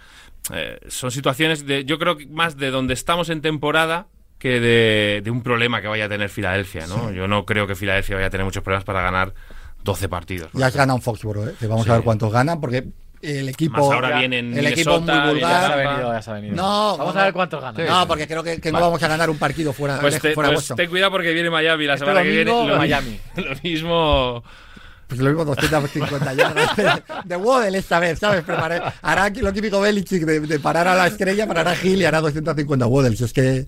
Eh, 0.53 0.79
son 0.89 1.11
situaciones 1.11 1.67
de 1.67 1.85
yo 1.85 1.99
creo 1.99 2.17
que 2.17 2.27
más 2.27 2.57
de 2.57 2.71
donde 2.71 2.95
estamos 2.95 3.29
en 3.31 3.41
temporada 3.43 4.07
que 4.45 4.61
de, 4.61 5.21
de 5.25 5.31
un 5.31 5.43
problema 5.43 5.81
que 5.81 5.89
vaya 5.89 6.05
a 6.05 6.09
tener 6.11 6.29
Filadelfia, 6.29 6.87
¿no? 6.87 7.11
Yo 7.11 7.27
no 7.27 7.47
creo 7.47 7.67
que 7.67 7.75
Filadelfia 7.75 8.17
vaya 8.17 8.27
a 8.27 8.31
tener 8.31 8.45
muchos 8.45 8.63
problemas 8.63 8.85
para 8.85 9.01
ganar 9.01 9.33
12 9.85 10.07
partidos. 10.11 10.51
Ya 10.53 10.67
has 10.67 10.77
ganado 10.77 10.97
un 10.97 11.01
Foxboro, 11.03 11.49
¿eh? 11.49 11.55
vamos 11.63 11.85
Sí. 11.87 11.91
a 11.91 11.95
ver 11.95 12.03
cuántos 12.03 12.31
ganan, 12.31 12.61
porque 12.61 12.85
el 13.23 13.49
equipo. 13.49 13.79
Más 13.79 13.95
ahora 13.95 14.19
vienen 14.19 14.53
el 14.57 14.67
equipo 14.67 15.01
muy 15.01 15.11
viene 15.11 15.41
Ya 15.41 15.49
se 15.49 15.55
ha 15.57 15.69
vulgar. 15.69 15.79
Venido, 15.79 16.13
ya 16.13 16.21
se 16.23 16.31
ha 16.31 16.35
venido. 16.35 16.57
No, 16.57 16.97
Vamos 16.99 17.15
no, 17.15 17.21
a 17.23 17.25
ver 17.25 17.33
cuántos 17.33 17.63
ganan. 17.63 17.87
No, 17.87 18.07
porque 18.07 18.27
creo 18.27 18.43
que, 18.43 18.61
que 18.61 18.71
no 18.71 18.81
vamos 18.83 19.03
a 19.03 19.09
ganar 19.09 19.31
un 19.31 19.39
partido 19.39 19.73
fuera, 19.73 19.99
Pues, 19.99 20.21
te- 20.21 20.35
fuera 20.35 20.53
pues 20.53 20.69
ten 20.77 20.91
cuidado 20.91 21.11
porque 21.11 21.33
viene 21.33 21.49
Miami 21.49 21.87
la 21.87 21.95
Este 21.95 22.05
semana 22.05 22.23
que 22.23 22.29
viene. 22.29 22.51
domingo, 22.51 22.69
Lo, 22.75 22.77
Miami. 22.77 23.19
Lo 23.37 23.55
mismo. 23.63 24.45
Pues 25.09 25.21
lo 25.21 25.29
mismo 25.31 25.45
250 25.47 26.33
yardas 26.35 26.77
de, 26.77 27.03
de 27.25 27.37
Waddle 27.37 27.77
esta 27.79 27.99
vez, 27.99 28.19
¿sabes? 28.19 28.43
Preparé, 28.43 28.81
hará 29.03 29.29
lo 29.31 29.53
típico 29.53 29.79
Belichick 29.81 30.23
de, 30.25 30.41
de 30.41 30.59
parar 30.59 30.89
a 30.89 30.95
la 30.95 31.07
estrella, 31.07 31.47
parará 31.47 31.73
a 31.73 31.77
Gil 31.77 32.01
y 32.01 32.05
hará 32.07 32.21
250 32.21 32.87
Waddle. 32.87 33.17
Si 33.17 33.25
es 33.25 33.33
que. 33.33 33.67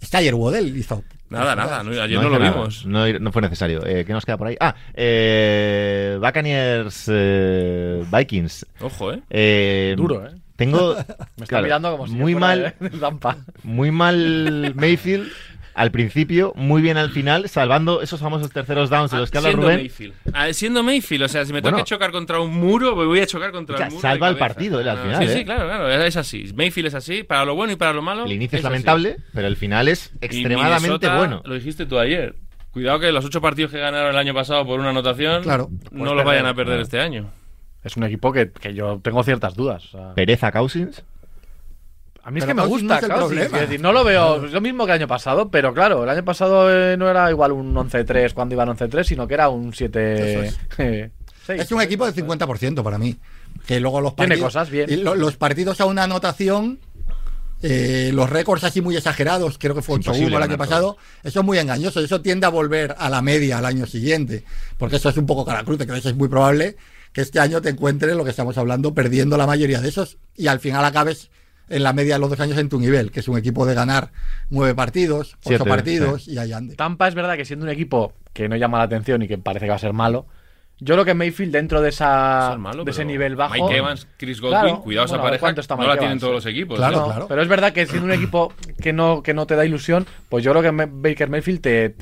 Está 0.00 0.18
ayer 0.18 0.34
Waddle 0.34 0.68
hizo. 0.78 1.02
Nada, 1.28 1.54
nada. 1.54 1.82
no- 1.84 1.90
ayer 1.92 2.18
no, 2.20 2.28
lo 2.28 2.38
nada. 2.38 2.50
vimos. 2.52 2.84
No, 2.86 3.06
no 3.18 3.32
fue 3.32 3.42
necesario. 3.42 3.84
Eh, 3.86 4.04
¿Qué 4.04 4.12
nos 4.12 4.24
queda 4.24 4.36
por 4.36 4.48
ahí? 4.48 4.56
Ah, 4.60 4.74
eh, 4.94 6.18
Buccaneers 6.20 7.04
eh, 7.12 8.04
Vikings. 8.10 8.66
Ojo, 8.80 9.12
¿eh? 9.12 9.22
Eh, 9.30 9.94
Duro, 9.96 10.26
¿eh? 10.26 10.32
Tengo. 10.56 10.94
Me 11.36 11.44
está 11.44 11.46
claro, 11.46 11.64
mirando 11.64 11.90
como 11.92 12.06
si 12.08 12.14
muy 12.14 12.32
fuera 12.32 12.46
mal, 12.46 12.74
de- 12.80 12.88
de 12.90 12.98
Tampa. 13.00 13.36
muy 13.62 13.90
mal 13.90 14.72
Mayfield 14.74 15.30
al 15.80 15.90
principio, 15.90 16.52
muy 16.56 16.82
bien 16.82 16.96
al 16.96 17.10
final, 17.10 17.48
salvando 17.48 18.02
esos 18.02 18.20
famosos 18.20 18.50
terceros 18.50 18.90
downs 18.90 19.10
de 19.10 19.18
los 19.18 19.30
que 19.30 19.38
habla 19.38 19.50
siendo 19.50 19.66
Rubén. 19.66 19.78
Mayfield. 19.80 20.14
Ah, 20.32 20.52
siendo 20.52 20.82
Mayfield, 20.82 21.24
o 21.24 21.28
sea, 21.28 21.44
si 21.44 21.52
me 21.52 21.60
Bueno. 21.60 21.76
tengo 21.78 21.84
que 21.84 21.88
chocar 21.88 22.10
contra 22.12 22.38
un 22.40 22.54
muro, 22.54 22.94
voy 22.94 23.20
a 23.20 23.26
chocar 23.26 23.50
contra 23.50 23.76
el 23.84 23.90
muro. 23.90 24.00
salva 24.00 24.28
el 24.28 24.36
partido, 24.36 24.80
él, 24.80 24.88
al 24.88 24.98
Ah, 24.98 25.02
final, 25.02 25.18
Sí, 25.26 25.32
¿eh? 25.32 25.36
sí, 25.38 25.44
claro, 25.44 25.64
claro. 25.66 25.90
Es 25.90 26.16
así. 26.16 26.52
Mayfield 26.54 26.88
es 26.88 26.94
así, 26.94 27.22
para 27.22 27.44
lo 27.44 27.54
bueno 27.54 27.72
y 27.72 27.76
para 27.76 27.92
lo 27.92 28.02
malo. 28.02 28.24
El 28.26 28.32
inicio 28.32 28.58
es 28.58 28.64
así. 28.64 28.70
lamentable, 28.72 29.16
pero 29.34 29.46
el 29.48 29.56
final 29.56 29.88
es 29.88 30.12
extremadamente 30.20 31.08
bueno. 31.08 31.42
Lo 31.44 31.54
dijiste 31.54 31.86
tú 31.86 31.98
ayer. 31.98 32.34
Cuidado 32.72 33.00
que 33.00 33.10
los 33.10 33.24
ocho 33.24 33.40
partidos 33.40 33.72
que 33.72 33.78
ganaron 33.78 34.10
el 34.10 34.16
año 34.18 34.32
pasado 34.34 34.64
por 34.64 34.78
una 34.78 34.90
anotación 34.90 35.42
Claro. 35.42 35.70
no 35.90 36.14
los 36.14 36.24
vayan 36.24 36.46
a 36.46 36.54
perder 36.54 36.74
Claro. 36.74 36.82
este 36.82 37.00
año. 37.00 37.30
Es 37.82 37.96
un 37.96 38.04
equipo 38.04 38.32
que, 38.32 38.50
que 38.52 38.74
yo 38.74 39.00
tengo 39.02 39.22
ciertas 39.24 39.54
dudas. 39.54 39.86
o 39.94 39.98
sea, 39.98 40.14
Pereza 40.14 40.52
Cousins. 40.52 41.02
A 42.30 42.32
mí 42.32 42.38
es 42.38 42.44
Pero 42.46 42.56
que 42.56 42.62
me 42.62 42.66
gusta 42.68 42.86
no 42.86 42.94
es 42.94 43.00
Cousins, 43.00 43.18
problema. 43.24 43.48
quiero 43.48 43.66
decir, 43.66 43.80
no 43.80 43.92
lo 43.92 44.04
veo 44.04 44.44
es 44.46 44.52
lo 44.52 44.60
mismo 44.60 44.86
que 44.86 44.92
el 44.92 44.98
año 45.00 45.08
pasado, 45.08 45.50
pero 45.50 45.74
claro, 45.74 46.04
el 46.04 46.08
año 46.10 46.24
pasado 46.24 46.70
eh, 46.72 46.96
no 46.96 47.10
era 47.10 47.30
igual 47.30 47.52
un 47.52 47.74
11-3 47.74 48.32
cuando 48.32 48.54
iban 48.54 48.68
11-3, 48.68 49.04
sino 49.04 49.26
que 49.28 49.34
era 49.34 49.48
un 49.48 49.74
7 49.74 50.38
Eso 50.48 50.54
eh, 50.78 51.10
seis. 51.46 51.60
Es 51.62 51.72
un 51.72 51.80
equipo 51.82 52.10
de 52.10 52.14
50% 52.24 52.82
para 52.82 52.98
mí. 52.98 53.16
Que 53.66 53.80
luego 53.80 54.00
los 54.00 54.14
Tiene 54.16 54.30
partidos. 54.36 54.52
cosas, 54.54 54.70
bien. 54.70 54.88
y 54.90 54.96
lo- 54.96 55.14
los 55.16 55.36
partidos 55.36 55.80
a 55.80 55.84
una 55.86 56.04
anotación. 56.04 56.78
eh, 57.62 58.10
los 58.14 58.30
récords 58.30 58.64
así 58.64 58.80
muy 58.80 58.96
exagerados, 58.96 59.58
creo 59.58 59.74
que 59.74 59.82
fue 59.82 59.98
Es 59.98 60.06
imposible 60.06 60.34
8-1 60.34 60.36
el 60.38 60.42
año 60.44 60.56
pasado, 60.56 60.96
eso 61.22 61.40
es 61.40 61.46
muy 61.46 61.58
engañoso, 61.58 62.00
eso 62.00 62.22
tiende 62.22 62.46
a 62.46 62.48
volver 62.48 62.94
a 62.98 63.10
la 63.10 63.20
media 63.20 63.58
al 63.58 63.66
año 63.66 63.84
siguiente, 63.86 64.44
porque 64.78 64.96
eso 64.96 65.10
es 65.10 65.16
un 65.18 65.26
poco 65.26 65.44
caracruz, 65.44 65.76
que 65.78 65.92
es 65.98 66.14
muy 66.16 66.28
probable 66.28 66.76
que 67.12 67.20
este 67.20 67.38
año 67.40 67.60
te 67.60 67.68
encuentres 67.70 68.16
lo 68.16 68.24
que 68.24 68.30
estamos 68.30 68.56
hablando, 68.56 68.94
perdiendo 68.94 69.36
la 69.36 69.46
mayoría 69.46 69.80
de 69.82 69.88
esos 69.90 70.16
y 70.36 70.46
al 70.46 70.60
final 70.60 70.84
acabes 70.86 71.28
en 71.70 71.82
la 71.82 71.92
media 71.92 72.14
de 72.14 72.20
los 72.20 72.28
dos 72.30 72.40
años 72.40 72.58
en 72.58 72.68
tu 72.68 72.78
nivel, 72.78 73.10
que 73.10 73.20
es 73.20 73.28
un 73.28 73.38
equipo 73.38 73.64
de 73.64 73.74
ganar 73.74 74.10
nueve 74.50 74.74
partidos, 74.74 75.34
ocho 75.40 75.56
Siete, 75.56 75.64
partidos 75.64 76.28
y 76.28 76.36
ahí 76.38 76.52
ande. 76.52 76.74
Tampa 76.76 77.08
es 77.08 77.14
verdad 77.14 77.36
que 77.36 77.44
siendo 77.44 77.64
un 77.64 77.70
equipo 77.72 78.12
que 78.32 78.48
no 78.48 78.56
llama 78.56 78.78
la 78.78 78.84
atención 78.84 79.22
y 79.22 79.28
que 79.28 79.38
parece 79.38 79.66
que 79.66 79.70
va 79.70 79.76
a 79.76 79.80
ser 79.80 79.92
malo, 79.92 80.26
yo 80.82 80.94
creo 80.94 81.04
que 81.04 81.12
Mayfield 81.14 81.52
dentro 81.52 81.82
de 81.82 81.90
esa 81.90 82.56
malo, 82.58 82.84
de 82.84 82.90
ese 82.90 83.04
nivel 83.04 83.36
bajo 83.36 83.52
Mike 83.52 83.76
Evans, 83.76 84.06
Chris 84.16 84.40
Godwin, 84.40 84.60
Claro, 84.60 84.80
cuidado 84.82 85.04
esa 85.06 85.16
bueno, 85.18 85.38
pareja. 85.38 85.60
está 85.60 85.76
no 85.76 85.86
la 85.86 85.98
tienen 85.98 86.18
todos 86.18 86.32
los 86.32 86.46
equipos. 86.46 86.78
Claro. 86.78 86.96
No, 87.00 87.04
claro. 87.06 87.28
Pero 87.28 87.42
es 87.42 87.48
verdad 87.48 87.72
que 87.74 87.84
siendo 87.86 88.06
un 88.06 88.12
equipo 88.12 88.52
que 88.82 88.92
no, 88.94 89.22
que 89.22 89.34
no 89.34 89.46
te 89.46 89.56
da 89.56 89.66
ilusión, 89.66 90.06
pues 90.30 90.42
yo 90.42 90.52
creo 90.52 90.62
que 90.62 90.72
Me- 90.72 90.88
Baker 90.90 91.28
Mayfield 91.28 91.60
te, 91.60 91.96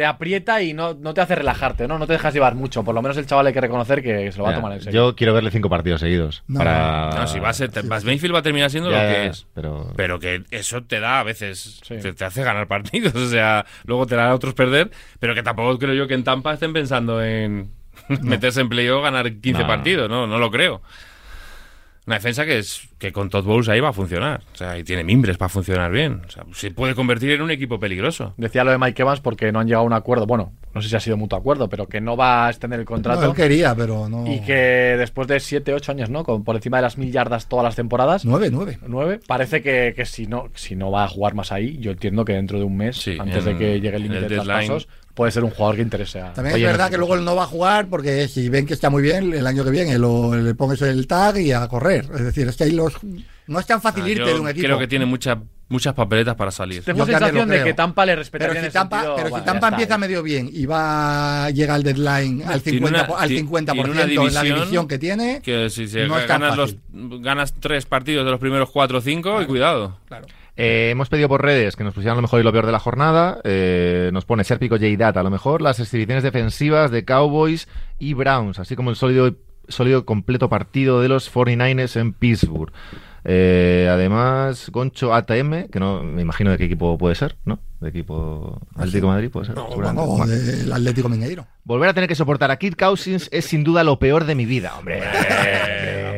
te 0.00 0.06
aprieta 0.06 0.62
y 0.62 0.72
no, 0.72 0.94
no 0.94 1.12
te 1.12 1.20
hace 1.20 1.34
relajarte, 1.34 1.86
¿no? 1.86 1.98
No 1.98 2.06
te 2.06 2.14
dejas 2.14 2.32
llevar 2.32 2.54
mucho. 2.54 2.82
Por 2.82 2.94
lo 2.94 3.02
menos 3.02 3.18
el 3.18 3.26
chaval 3.26 3.46
hay 3.48 3.52
que 3.52 3.60
reconocer 3.60 4.02
que 4.02 4.32
se 4.32 4.38
lo 4.38 4.44
va 4.44 4.52
a 4.52 4.54
tomar 4.54 4.72
en 4.72 4.80
serio. 4.80 5.08
Yo 5.10 5.14
quiero 5.14 5.34
verle 5.34 5.50
cinco 5.50 5.68
partidos 5.68 6.00
seguidos. 6.00 6.42
No, 6.48 6.56
para... 6.56 7.10
No, 7.10 7.26
si 7.26 7.38
va 7.38 7.50
a 7.50 7.52
ser, 7.52 7.70
vas 7.84 8.02
Mayfield 8.02 8.34
va 8.34 8.38
a 8.38 8.42
terminar 8.42 8.70
siendo 8.70 8.90
Ya, 8.90 9.02
lo 9.02 9.08
que 9.10 9.26
es. 9.26 9.46
Pero... 9.52 9.92
Pero 9.96 10.18
que 10.18 10.42
eso 10.52 10.82
te 10.84 11.00
da 11.00 11.20
a 11.20 11.22
veces, 11.22 11.80
Sí. 11.82 11.98
te, 11.98 12.14
te 12.14 12.24
hace 12.24 12.42
ganar 12.42 12.66
partidos, 12.66 13.14
o 13.14 13.28
sea, 13.28 13.66
luego 13.84 14.06
te 14.06 14.16
da 14.16 14.30
a 14.30 14.34
otros 14.34 14.54
perder, 14.54 14.90
pero 15.18 15.34
que 15.34 15.42
tampoco 15.42 15.78
creo 15.78 15.92
yo 15.92 16.08
que 16.08 16.14
en 16.14 16.24
Tampa 16.24 16.54
estén 16.54 16.72
pensando 16.72 17.22
en 17.22 17.70
meterse 18.22 18.62
en 18.62 18.70
playoff, 18.70 19.02
ganar 19.02 19.30
15 19.30 19.52
No, 19.52 19.58
no. 19.58 19.66
partidos, 19.66 20.08
no, 20.08 20.26
no 20.26 20.38
lo 20.38 20.50
creo. 20.50 20.80
Una 22.06 22.16
defensa 22.16 22.44
que 22.44 22.58
es 22.58 22.88
que 22.98 23.12
con 23.12 23.28
Todd 23.30 23.44
Bowles 23.44 23.68
ahí 23.68 23.78
va 23.78 23.90
a 23.90 23.92
funcionar, 23.92 24.40
o 24.52 24.56
sea, 24.56 24.76
y 24.78 24.82
tiene 24.84 25.04
mimbres 25.04 25.36
para 25.36 25.48
funcionar 25.48 25.92
bien, 25.92 26.22
o 26.26 26.30
sea, 26.30 26.44
se 26.52 26.70
puede 26.70 26.94
convertir 26.94 27.30
en 27.32 27.42
un 27.42 27.50
equipo 27.50 27.78
peligroso. 27.78 28.34
Decía 28.36 28.64
lo 28.64 28.70
de 28.72 28.78
Mike 28.78 29.02
Evans 29.02 29.20
porque 29.20 29.52
no 29.52 29.60
han 29.60 29.66
llegado 29.66 29.84
a 29.84 29.86
un 29.86 29.92
acuerdo. 29.92 30.26
Bueno, 30.26 30.52
no 30.74 30.82
sé 30.82 30.88
si 30.88 30.96
ha 30.96 31.00
sido 31.00 31.16
mutuo 31.16 31.38
acuerdo, 31.38 31.68
pero 31.68 31.86
que 31.88 32.00
no 32.00 32.16
va 32.16 32.46
a 32.46 32.50
extender 32.50 32.80
el 32.80 32.84
No, 32.84 32.90
contrato. 32.90 33.24
él 33.26 33.34
quería, 33.34 33.74
pero 33.74 34.08
no. 34.08 34.26
y 34.26 34.40
que 34.40 34.52
después 34.98 35.28
de 35.28 35.38
7, 35.40 35.72
8 35.74 35.92
años, 35.92 36.10
¿no? 36.10 36.24
Con, 36.24 36.42
por 36.42 36.56
encima 36.56 36.78
de 36.78 36.82
las 36.82 36.98
mil 36.98 37.12
yardas 37.12 37.48
todas 37.48 37.64
las 37.64 37.76
temporadas. 37.76 38.24
Nueve, 38.24 38.48
nueve. 38.50 38.78
9. 38.86 39.20
Parece 39.26 39.62
que, 39.62 39.92
que 39.94 40.04
si 40.04 40.26
no 40.26 40.48
si 40.54 40.74
no 40.76 40.90
va 40.90 41.04
a 41.04 41.08
jugar 41.08 41.34
más 41.34 41.52
ahí, 41.52 41.78
yo 41.78 41.92
entiendo 41.92 42.24
que 42.24 42.32
dentro 42.32 42.58
de 42.58 42.64
un 42.64 42.76
mes, 42.76 42.96
Sí, 42.96 43.16
antes 43.20 43.46
en- 43.46 43.52
de 43.52 43.58
que 43.58 43.80
llegue 43.80 43.96
el 43.96 44.02
límite 44.02 44.22
de 44.22 44.28
deadline. 44.28 44.46
traspasos, 44.66 44.88
puede 45.14 45.32
ser 45.32 45.44
un 45.44 45.50
jugador 45.50 45.76
que 45.76 45.82
interese 45.82 46.20
a. 46.20 46.32
También 46.32 46.56
es 46.56 46.62
verdad 46.62 46.90
que 46.90 46.96
luego 46.96 47.14
él 47.14 47.24
no 47.24 47.34
va 47.36 47.44
a 47.44 47.46
jugar 47.46 47.88
porque 47.88 48.28
si 48.28 48.48
ven 48.48 48.66
que 48.66 48.74
está 48.74 48.90
muy 48.90 49.02
bien, 49.02 49.32
el 49.32 49.46
año 49.46 49.64
que 49.64 49.70
viene 49.70 49.98
lo, 49.98 50.34
le 50.36 50.54
pones 50.54 50.80
el 50.82 51.06
tag 51.06 51.38
y 51.38 51.52
a 51.52 51.66
correr. 51.68 52.06
Es 52.14 52.24
decir, 52.24 52.48
es 52.48 52.56
que 52.56 52.64
ahí 52.64 52.72
los. 52.72 52.94
No 53.46 53.58
es 53.58 53.66
tan 53.66 53.82
fácil 53.82 54.04
Ah, 54.04 54.08
irte 54.10 54.32
de 54.32 54.38
un 54.38 54.48
equipo. 54.48 54.66
creo 54.66 54.78
que 54.78 54.86
tiene 54.86 55.06
mucha- 55.06 55.40
muchas 55.68 55.92
papeletas 55.94 56.36
para 56.36 56.50
salir. 56.52 56.84
Tengo 56.84 56.98
también 57.00 57.18
sensación 57.18 57.48
de 57.48 57.64
que 57.64 57.74
Tampa 57.74 58.06
le 58.06 58.14
respetaría 58.16 58.48
Pero 58.48 58.58
en 58.60 58.62
si 58.64 58.66
el 58.68 58.72
Tampa, 58.72 58.96
sentido, 59.02 59.16
pero 59.16 59.36
si 59.38 59.44
Tampa 59.44 59.68
empieza 59.68 59.94
¿eh? 59.94 59.98
medio 59.98 60.22
bien 60.22 60.48
y 60.52 60.66
va 60.66 61.50
llega 61.50 61.74
al 61.74 61.82
deadline 61.82 62.42
al 62.46 62.62
Tiene 62.62 62.78
50, 62.78 63.04
una- 63.08 63.18
al 63.20 63.28
ti- 63.28 63.36
50% 63.38 63.72
tiene 63.72 63.90
una 63.90 63.90
en 63.90 63.96
la 64.34 64.42
división 64.42 64.44
división 64.58 64.88
que 64.88 64.98
tiene, 64.98 65.40
Que 65.42 65.68
si 65.70 65.88
se 65.88 66.06
no 66.06 66.18
es 66.18 66.26
tan 66.26 66.40
ganas, 66.40 66.56
los, 66.56 66.76
ganas 67.20 67.54
tres 67.58 67.86
partidos 67.86 68.24
de 68.24 68.30
los 68.30 68.40
primeros 68.40 68.70
cuatro 68.70 68.98
o 68.98 69.00
cinco, 69.00 69.42
y 69.42 69.46
cuidado. 69.46 69.96
Claro. 70.06 70.26
Eh, 70.56 70.90
hemos 70.90 71.08
pedido 71.08 71.28
por 71.28 71.42
redes 71.42 71.76
que 71.76 71.84
nos 71.84 71.94
pusieran 71.94 72.16
lo 72.16 72.22
mejor 72.22 72.40
y 72.40 72.42
lo 72.42 72.52
peor 72.52 72.66
de 72.66 72.72
la 72.72 72.78
jornada. 72.78 73.40
Eh, 73.44 74.10
nos 74.12 74.24
pone 74.24 74.44
Serpico 74.44 74.76
J-Dat 74.76 75.16
a 75.16 75.22
lo 75.22 75.30
mejor, 75.30 75.62
las 75.62 75.80
exhibiciones 75.80 76.22
defensivas 76.22 76.90
de 76.90 77.04
Cowboys 77.04 77.68
y 77.98 78.14
Browns, 78.14 78.58
así 78.58 78.76
como 78.76 78.90
el 78.90 78.96
sólido, 78.96 79.34
sólido 79.68 80.04
completo 80.04 80.48
partido 80.48 81.00
de 81.00 81.08
los 81.08 81.32
49ers 81.32 81.98
en 81.98 82.12
Pittsburgh. 82.12 82.72
Eh, 83.24 83.88
además, 83.90 84.70
Goncho 84.70 85.14
ATM, 85.14 85.68
que 85.70 85.78
no 85.80 86.02
me 86.02 86.22
imagino 86.22 86.50
de 86.50 86.58
qué 86.58 86.64
equipo 86.64 86.96
puede 86.98 87.14
ser, 87.14 87.36
¿no? 87.44 87.58
De 87.80 87.88
equipo 87.90 88.60
Atlético 88.76 89.06
Madrid 89.08 89.30
puede 89.30 89.46
ser. 89.46 89.54
No, 89.56 89.66
Bueno. 89.68 90.26
del 90.26 90.72
Atlético 90.72 91.08
Mineiro. 91.08 91.46
Volver 91.64 91.88
a 91.90 91.94
tener 91.94 92.08
que 92.08 92.14
soportar 92.14 92.50
a 92.50 92.56
Kirk 92.58 92.78
Cousins 92.78 93.28
es 93.32 93.44
sin 93.44 93.64
duda 93.64 93.84
lo 93.84 93.98
peor 93.98 94.24
de 94.24 94.34
mi 94.34 94.46
vida, 94.46 94.74
hombre. 94.78 95.02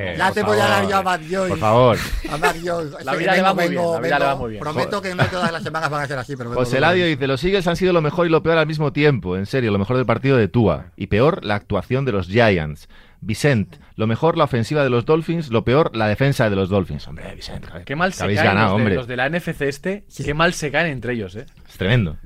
Eh, 0.05 0.14
Ya 0.18 0.30
te 0.30 0.42
voy 0.42 0.59
a 0.59 0.66
dar 0.68 0.86
yo 0.88 0.96
a 0.96 1.03
Bad 1.03 1.20
Joy. 1.30 1.48
Por 1.48 1.59
favor. 1.59 1.96
A 2.30 2.36
Bad 2.36 2.57
Joy. 2.62 2.90
La 3.05 3.14
vida 3.14 3.34
le 3.34 3.42
va 3.42 3.53
vengo, 3.55 3.64
muy 3.64 3.70
bien, 3.70 3.92
la 3.92 4.00
vida 4.00 4.18
le 4.18 4.24
va 4.26 4.36
muy 4.36 4.50
bien. 4.50 4.61
Prometo 4.61 5.00
que 5.00 5.14
no 5.14 5.24
todas 5.26 5.50
las 5.50 5.62
semanas 5.62 5.88
van 5.90 6.03
a 6.03 6.07
ser 6.07 6.18
así, 6.18 6.36
pero 6.36 6.53
José 6.53 6.80
Ladio 6.80 7.07
dice, 7.07 7.26
los 7.26 7.42
Eagles 7.42 7.66
han 7.66 7.76
sido 7.76 7.92
lo 7.94 8.03
mejor 8.03 8.26
y 8.26 8.30
lo 8.30 8.42
peor 8.42 8.59
al 8.59 8.66
mismo 8.66 8.92
tiempo. 8.92 9.36
En 9.36 9.46
serio, 9.46 9.70
lo 9.70 9.78
mejor 9.78 9.96
del 9.96 10.05
partido 10.07 10.36
de 10.36 10.48
Tua. 10.48 10.86
Y 10.96 11.07
peor, 11.07 11.44
la 11.44 11.55
actuación 11.55 12.05
de 12.05 12.12
los 12.12 12.26
Giants. 12.26 12.88
Vicent, 13.24 13.76
lo 13.96 14.06
mejor 14.06 14.36
la 14.36 14.44
ofensiva 14.44 14.82
de 14.84 14.90
los 14.90 15.04
Dolphins, 15.06 15.48
lo 15.50 15.64
peor 15.64 15.94
la 15.96 16.08
defensa 16.08 16.50
de 16.50 16.56
los 16.56 16.68
Dolphins. 16.68 17.06
Hombre, 17.08 17.34
Vicent, 17.34 17.66
joder, 17.68 17.84
Qué 17.84 17.94
mal 17.96 18.12
se 18.12 18.24
habéis 18.24 18.40
caen 18.40 18.50
ganado, 18.54 18.70
los, 18.72 18.76
de, 18.78 18.82
hombre. 18.82 18.94
los 18.96 19.06
de 19.06 19.16
la 19.16 19.28
NFC 19.30 19.62
este, 19.62 20.04
qué 20.24 20.34
mal 20.34 20.52
se 20.54 20.70
caen 20.70 20.88
entre 20.92 21.14
ellos, 21.14 21.36
¿eh? 21.36 21.46
Es 21.68 21.76
tremendo. 21.78 22.16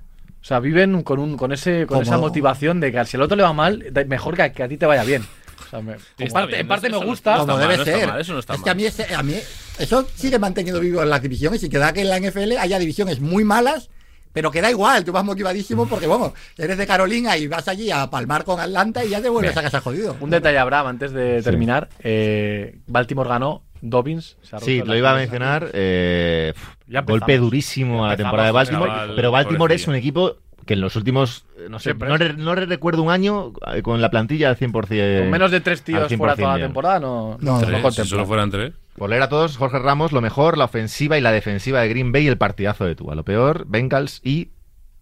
O 0.40 0.44
sea, 0.48 0.58
viven 0.60 1.02
con 1.02 1.18
un 1.18 1.36
con 1.36 1.52
ese 1.52 1.80
con 1.86 1.98
Como- 1.98 2.02
esa 2.02 2.18
motivación 2.18 2.80
de 2.80 2.92
que 2.92 3.04
si 3.04 3.16
al 3.16 3.22
otro 3.24 3.36
le 3.36 3.42
va 3.42 3.52
mal, 3.52 3.84
mejor 4.08 4.36
que 4.36 4.42
a, 4.42 4.52
que 4.52 4.62
a 4.62 4.68
ti 4.68 4.76
te 4.76 4.86
vaya 4.86 5.04
bien. 5.04 5.22
O 5.66 5.68
sea, 5.68 5.80
me- 5.80 5.96
en 6.18 6.32
parte, 6.32 6.48
bien, 6.48 6.60
en 6.60 6.68
parte 6.68 6.86
eso 6.86 7.00
me 7.00 7.06
gusta. 7.06 7.36
Como 7.38 7.46
mal, 7.48 7.60
debe 7.60 7.76
no 7.76 7.82
está 7.82 7.98
ser. 7.98 8.08
mal, 8.08 8.20
eso 8.20 8.32
no 8.32 8.38
está 8.38 8.54
es 8.54 8.62
que 8.62 8.70
a 8.70 8.74
mí, 8.74 8.84
ese- 8.86 9.14
a 9.14 9.22
mí 9.22 9.34
eso 9.78 10.08
sigue 10.14 10.38
manteniendo 10.38 10.80
vivo 10.80 11.02
en 11.02 11.10
las 11.10 11.20
divisiones 11.20 11.62
y 11.64 11.68
que 11.68 11.78
da 11.78 11.92
que 11.92 12.02
en 12.02 12.08
la 12.08 12.16
NFL 12.20 12.56
haya 12.58 12.78
divisiones 12.78 13.20
muy 13.20 13.42
malas, 13.44 13.90
pero 14.36 14.50
que 14.50 14.60
da 14.60 14.70
igual, 14.70 15.02
tú 15.02 15.12
vas 15.12 15.24
motivadísimo 15.24 15.86
porque, 15.88 16.06
bueno, 16.06 16.34
eres 16.58 16.76
de 16.76 16.86
Carolina 16.86 17.38
y 17.38 17.46
vas 17.46 17.66
allí 17.68 17.90
a 17.90 18.10
palmar 18.10 18.44
con 18.44 18.60
Atlanta 18.60 19.02
y 19.02 19.08
ya 19.08 19.22
te 19.22 19.30
vuelves 19.30 19.54
Bien. 19.54 19.60
a 19.60 19.62
casa 19.62 19.80
jodido. 19.80 20.14
Un 20.20 20.28
detalle, 20.28 20.58
Abraham, 20.58 20.88
antes 20.88 21.12
de 21.12 21.40
terminar. 21.42 21.88
eh, 22.00 22.76
Baltimore 22.86 23.30
ganó, 23.30 23.62
Dobbins 23.80 24.36
se 24.42 24.56
ha 24.56 24.58
Sí, 24.60 24.82
lo 24.84 24.94
iba 24.94 25.10
a 25.12 25.14
mencionar. 25.14 25.70
eh, 25.72 26.52
Ya 26.86 27.00
golpe 27.00 27.38
durísimo 27.38 28.04
a 28.04 28.08
la 28.08 28.16
temporada 28.18 28.48
de 28.48 28.52
Baltimore. 28.52 28.92
pero 29.16 29.30
Baltimore 29.30 29.74
es 29.74 29.88
un 29.88 29.94
equipo 29.94 30.36
que 30.66 30.74
en 30.74 30.82
los 30.82 30.96
últimos, 30.96 31.46
eh, 31.56 31.68
no 31.70 31.78
sé, 31.78 31.94
no, 31.94 32.18
re- 32.18 32.34
no 32.34 32.54
re- 32.54 32.66
recuerdo 32.66 33.02
un 33.02 33.10
año 33.10 33.52
eh, 33.72 33.80
con 33.80 34.02
la 34.02 34.10
plantilla 34.10 34.50
al 34.50 34.58
100%. 34.58 35.20
Con 35.20 35.30
menos 35.30 35.50
de 35.50 35.60
tres 35.62 35.80
tíos 35.80 36.10
100% 36.12 36.18
fuera 36.18 36.36
toda 36.36 36.58
la 36.58 36.64
temporada, 36.64 37.00
no, 37.00 37.38
No, 37.40 37.58
no, 37.62 37.66
Tres, 37.66 37.94
Si 37.94 38.04
solo 38.04 38.26
fueran 38.26 38.50
tres. 38.50 38.74
Por 38.96 39.10
leer 39.10 39.22
a 39.22 39.28
todos, 39.28 39.56
Jorge 39.56 39.78
Ramos, 39.78 40.12
lo 40.12 40.20
mejor, 40.20 40.56
la 40.56 40.64
ofensiva 40.64 41.18
y 41.18 41.20
la 41.20 41.32
defensiva 41.32 41.80
de 41.82 41.88
Green 41.88 42.12
Bay 42.12 42.24
y 42.24 42.28
el 42.28 42.38
partidazo 42.38 42.84
de 42.84 42.94
Tua. 42.94 43.14
Lo 43.14 43.24
peor, 43.24 43.64
Bengals 43.68 44.20
y 44.24 44.50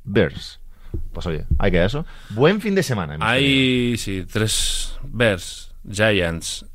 Bears. 0.05 0.61
Pues 1.12 1.26
oye, 1.26 1.45
hay 1.59 1.70
que 1.70 1.84
eso. 1.84 2.05
Buen 2.30 2.61
fin 2.61 2.74
de 2.74 2.82
semana. 2.82 3.16
Hay, 3.20 3.97
sí, 3.99 4.24
tres 4.30 4.97
Bears, 5.03 5.74
Giants, 5.90 6.66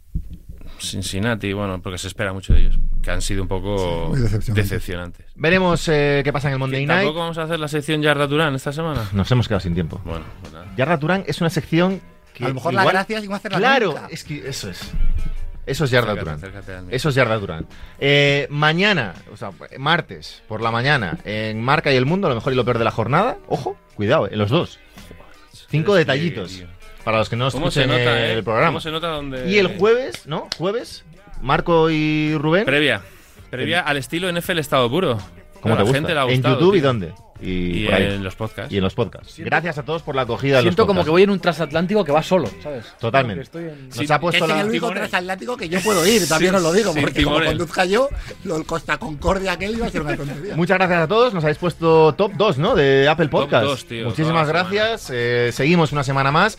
Cincinnati, 0.80 1.51
bueno, 1.53 1.82
porque 1.82 1.97
se 1.97 2.07
espera 2.07 2.32
mucho 2.34 2.53
de 2.53 2.61
ellos. 2.61 2.80
que 3.01 3.11
han 3.11 3.22
sido 3.22 3.41
un 3.41 3.47
poco 3.49 4.11
decepcionantes. 4.13 4.55
decepcionantes. 4.55 5.26
Veremos 5.36 5.88
eh, 5.89 6.22
qué 6.24 6.32
pasa 6.34 6.47
en 6.47 6.53
el 6.53 6.59
Monday 6.59 6.86
Night. 6.86 6.99
¿Tampoco 7.01 7.20
vamos 7.20 7.38
a 7.38 7.43
hacer 7.43 7.59
la 7.59 7.67
sección 7.67 8.01
Yarda 8.01 8.28
Durán 8.28 8.55
esta 8.55 8.72
semana? 8.72 9.07
Nos 9.13 9.30
hemos 9.32 9.47
quedado 9.47 9.59
sin 9.61 9.74
tiempo. 9.74 10.01
Bueno, 10.05 10.24
pues 10.41 10.53
nada. 10.53 10.67
Yarda 10.78 10.97
Turán 10.99 11.24
es 11.28 11.41
una 11.41 11.49
sección 11.49 12.01
que. 12.34 12.45
A 12.45 12.49
lo 12.49 12.53
mejor 12.55 12.74
la 12.74 12.82
igual- 12.84 12.93
gracia 12.93 13.20
es 13.20 13.28
no 13.30 13.36
hacerla 13.36 13.57
Claro, 13.57 13.88
nunca. 13.88 14.07
es 14.09 14.24
que 14.24 14.47
eso 14.47 14.70
es. 14.70 14.91
Eso 15.70 15.86
es 15.86 15.91
Yarda 15.91 16.15
Durán. 16.15 16.39
Eso 16.89 17.09
es 17.09 17.15
Yarda 17.15 17.38
Durán. 17.38 17.67
Eh, 17.99 18.47
mañana, 18.49 19.13
o 19.32 19.38
sea, 19.38 19.51
martes 19.78 20.41
por 20.47 20.61
la 20.61 20.72
mañana, 20.72 21.17
en 21.26 21.61
Marca 21.61 21.91
y 21.93 21.95
el 21.95 22.05
Mundo, 22.05 22.28
lo 22.28 22.36
mejor 22.36 22.53
y 22.53 22.55
lo 22.55 22.65
peor 22.65 22.80
de 22.80 22.86
la 22.86 22.91
jornada. 22.91 23.38
Ojo, 23.47 23.78
cuidado, 23.95 24.28
en 24.30 24.39
los 24.39 24.49
dos. 24.49 24.80
Cinco 25.70 25.93
detallitos 25.93 26.63
para 27.03 27.20
los 27.20 27.30
que 27.30 27.36
no 27.36 27.51
¿Cómo 27.51 27.70
se 27.72 27.82
escuchen 27.82 28.03
nota, 28.03 28.26
el 28.32 28.39
eh? 28.39 28.43
programa. 28.43 28.67
¿Cómo 28.70 28.82
se 28.82 28.91
nota 28.91 29.07
donde... 29.07 29.49
Y 29.49 29.57
el 29.59 29.78
jueves, 29.78 30.26
¿no? 30.26 30.47
Jueves, 30.57 31.05
Marco 31.41 31.89
y 31.89 32.36
Rubén. 32.38 32.65
Previa. 32.65 33.01
Previa 33.49 33.82
al 33.82 33.97
estilo 33.97 34.32
NFL 34.32 34.59
Estado 34.59 34.89
Puro. 34.89 35.20
¿Cómo 35.61 35.76
A 35.76 35.78
te 35.78 35.84
gusta? 35.84 35.97
gente 35.97 36.13
le 36.13 36.20
ha 36.20 36.24
¿En 36.26 36.41
YouTube 36.41 36.76
y 36.76 36.80
dónde? 36.82 37.13
Y, 37.42 37.84
Y 37.84 37.88
en 37.88 38.24
los 38.24 38.36
podcasts. 38.36 38.72
Y 38.74 38.78
en 38.78 38.84
los 38.84 38.94
podcasts. 38.94 39.32
Siento- 39.34 39.50
Gracias 39.50 39.78
a 39.78 39.84
todos 39.84 40.02
por 40.02 40.16
la 40.16 40.24
acogida 40.24 40.58
de 40.58 40.64
los 40.64 40.70
Siento 40.72 40.84
como 40.84 40.98
podcasts. 41.00 41.06
que 41.08 41.12
voy 41.12 41.24
en 41.24 41.30
un 41.30 41.40
transatlántico 41.40 42.04
que 42.04 42.12
va 42.12 42.22
solo, 42.24 42.50
¿sabes? 42.62 42.86
Totalmente. 43.00 43.44
Estoy 43.44 43.64
en- 43.66 43.88
Nos 43.90 43.98
Sí, 43.98 44.06
ha 44.12 44.20
puesto 44.20 44.44
Es 44.44 44.50
la... 44.50 44.62
el 44.62 44.68
único 44.70 44.88
timones. 44.88 45.10
transatlántico 45.10 45.58
que 45.58 45.70
yo 45.70 45.80
puedo 45.82 46.06
ir, 46.06 46.28
también 46.28 46.52
Sin- 46.52 46.56
os 46.58 46.64
lo 46.64 46.74
digo, 46.74 46.94
porque 47.00 47.24
como 47.24 47.42
conduzca 47.44 47.86
yo, 47.86 48.10
lo 48.44 48.56
del 48.56 48.66
Costa 48.66 48.98
Concordia 48.98 49.54
aquel 49.54 49.72
iba 49.76 49.88
a 49.88 49.90
ser 49.90 50.02
una 50.02 50.18
tontería. 50.18 50.56
Muchas 50.56 50.78
gracias 50.78 51.02
a 51.02 51.08
todos. 51.08 51.34
Nos 51.34 51.44
habéis 51.44 51.58
puesto 51.58 52.14
top 52.16 52.34
2, 52.36 52.58
¿no? 52.58 52.76
De 52.76 53.08
Apple 53.08 53.28
Top 53.28 53.42
Podcast. 53.42 53.64
dos, 53.66 53.86
tío, 53.86 54.06
Muchísimas 54.06 54.48
gracias. 54.48 55.10
Eh, 55.14 55.52
seguimos 55.54 55.92
una 55.92 56.04
semana 56.04 56.32
más. 56.32 56.58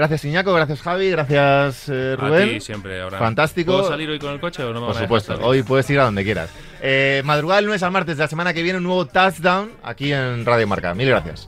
Gracias, 0.00 0.24
Iñaco. 0.24 0.54
Gracias, 0.54 0.80
Javi. 0.80 1.10
Gracias, 1.10 1.90
eh, 1.90 2.16
A 2.18 2.22
Rubén. 2.22 2.48
ti 2.54 2.60
siempre, 2.62 3.02
ahora. 3.02 3.18
Fantástico. 3.18 3.72
¿Puedo 3.72 3.88
salir 3.90 4.08
hoy 4.08 4.18
con 4.18 4.32
el 4.32 4.40
coche 4.40 4.62
o 4.64 4.72
no 4.72 4.80
me 4.80 4.86
Por 4.86 4.94
van 4.94 4.96
a 4.96 5.06
supuesto. 5.06 5.32
salir? 5.34 5.46
Hoy 5.46 5.62
puedes 5.62 5.90
ir 5.90 6.00
a 6.00 6.04
donde 6.04 6.24
quieras. 6.24 6.48
Eh, 6.80 7.20
madrugada 7.26 7.56
del 7.56 7.66
lunes 7.66 7.82
al 7.82 7.90
martes 7.90 8.16
de 8.16 8.24
la 8.24 8.28
semana 8.28 8.54
que 8.54 8.62
viene, 8.62 8.78
un 8.78 8.84
nuevo 8.84 9.04
touchdown 9.04 9.72
aquí 9.82 10.10
en 10.14 10.46
Radio 10.46 10.66
Marca. 10.66 10.94
Mil 10.94 11.10
gracias. 11.10 11.46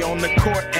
on 0.00 0.16
the 0.22 0.34
court 0.40 0.64
and 0.74 0.77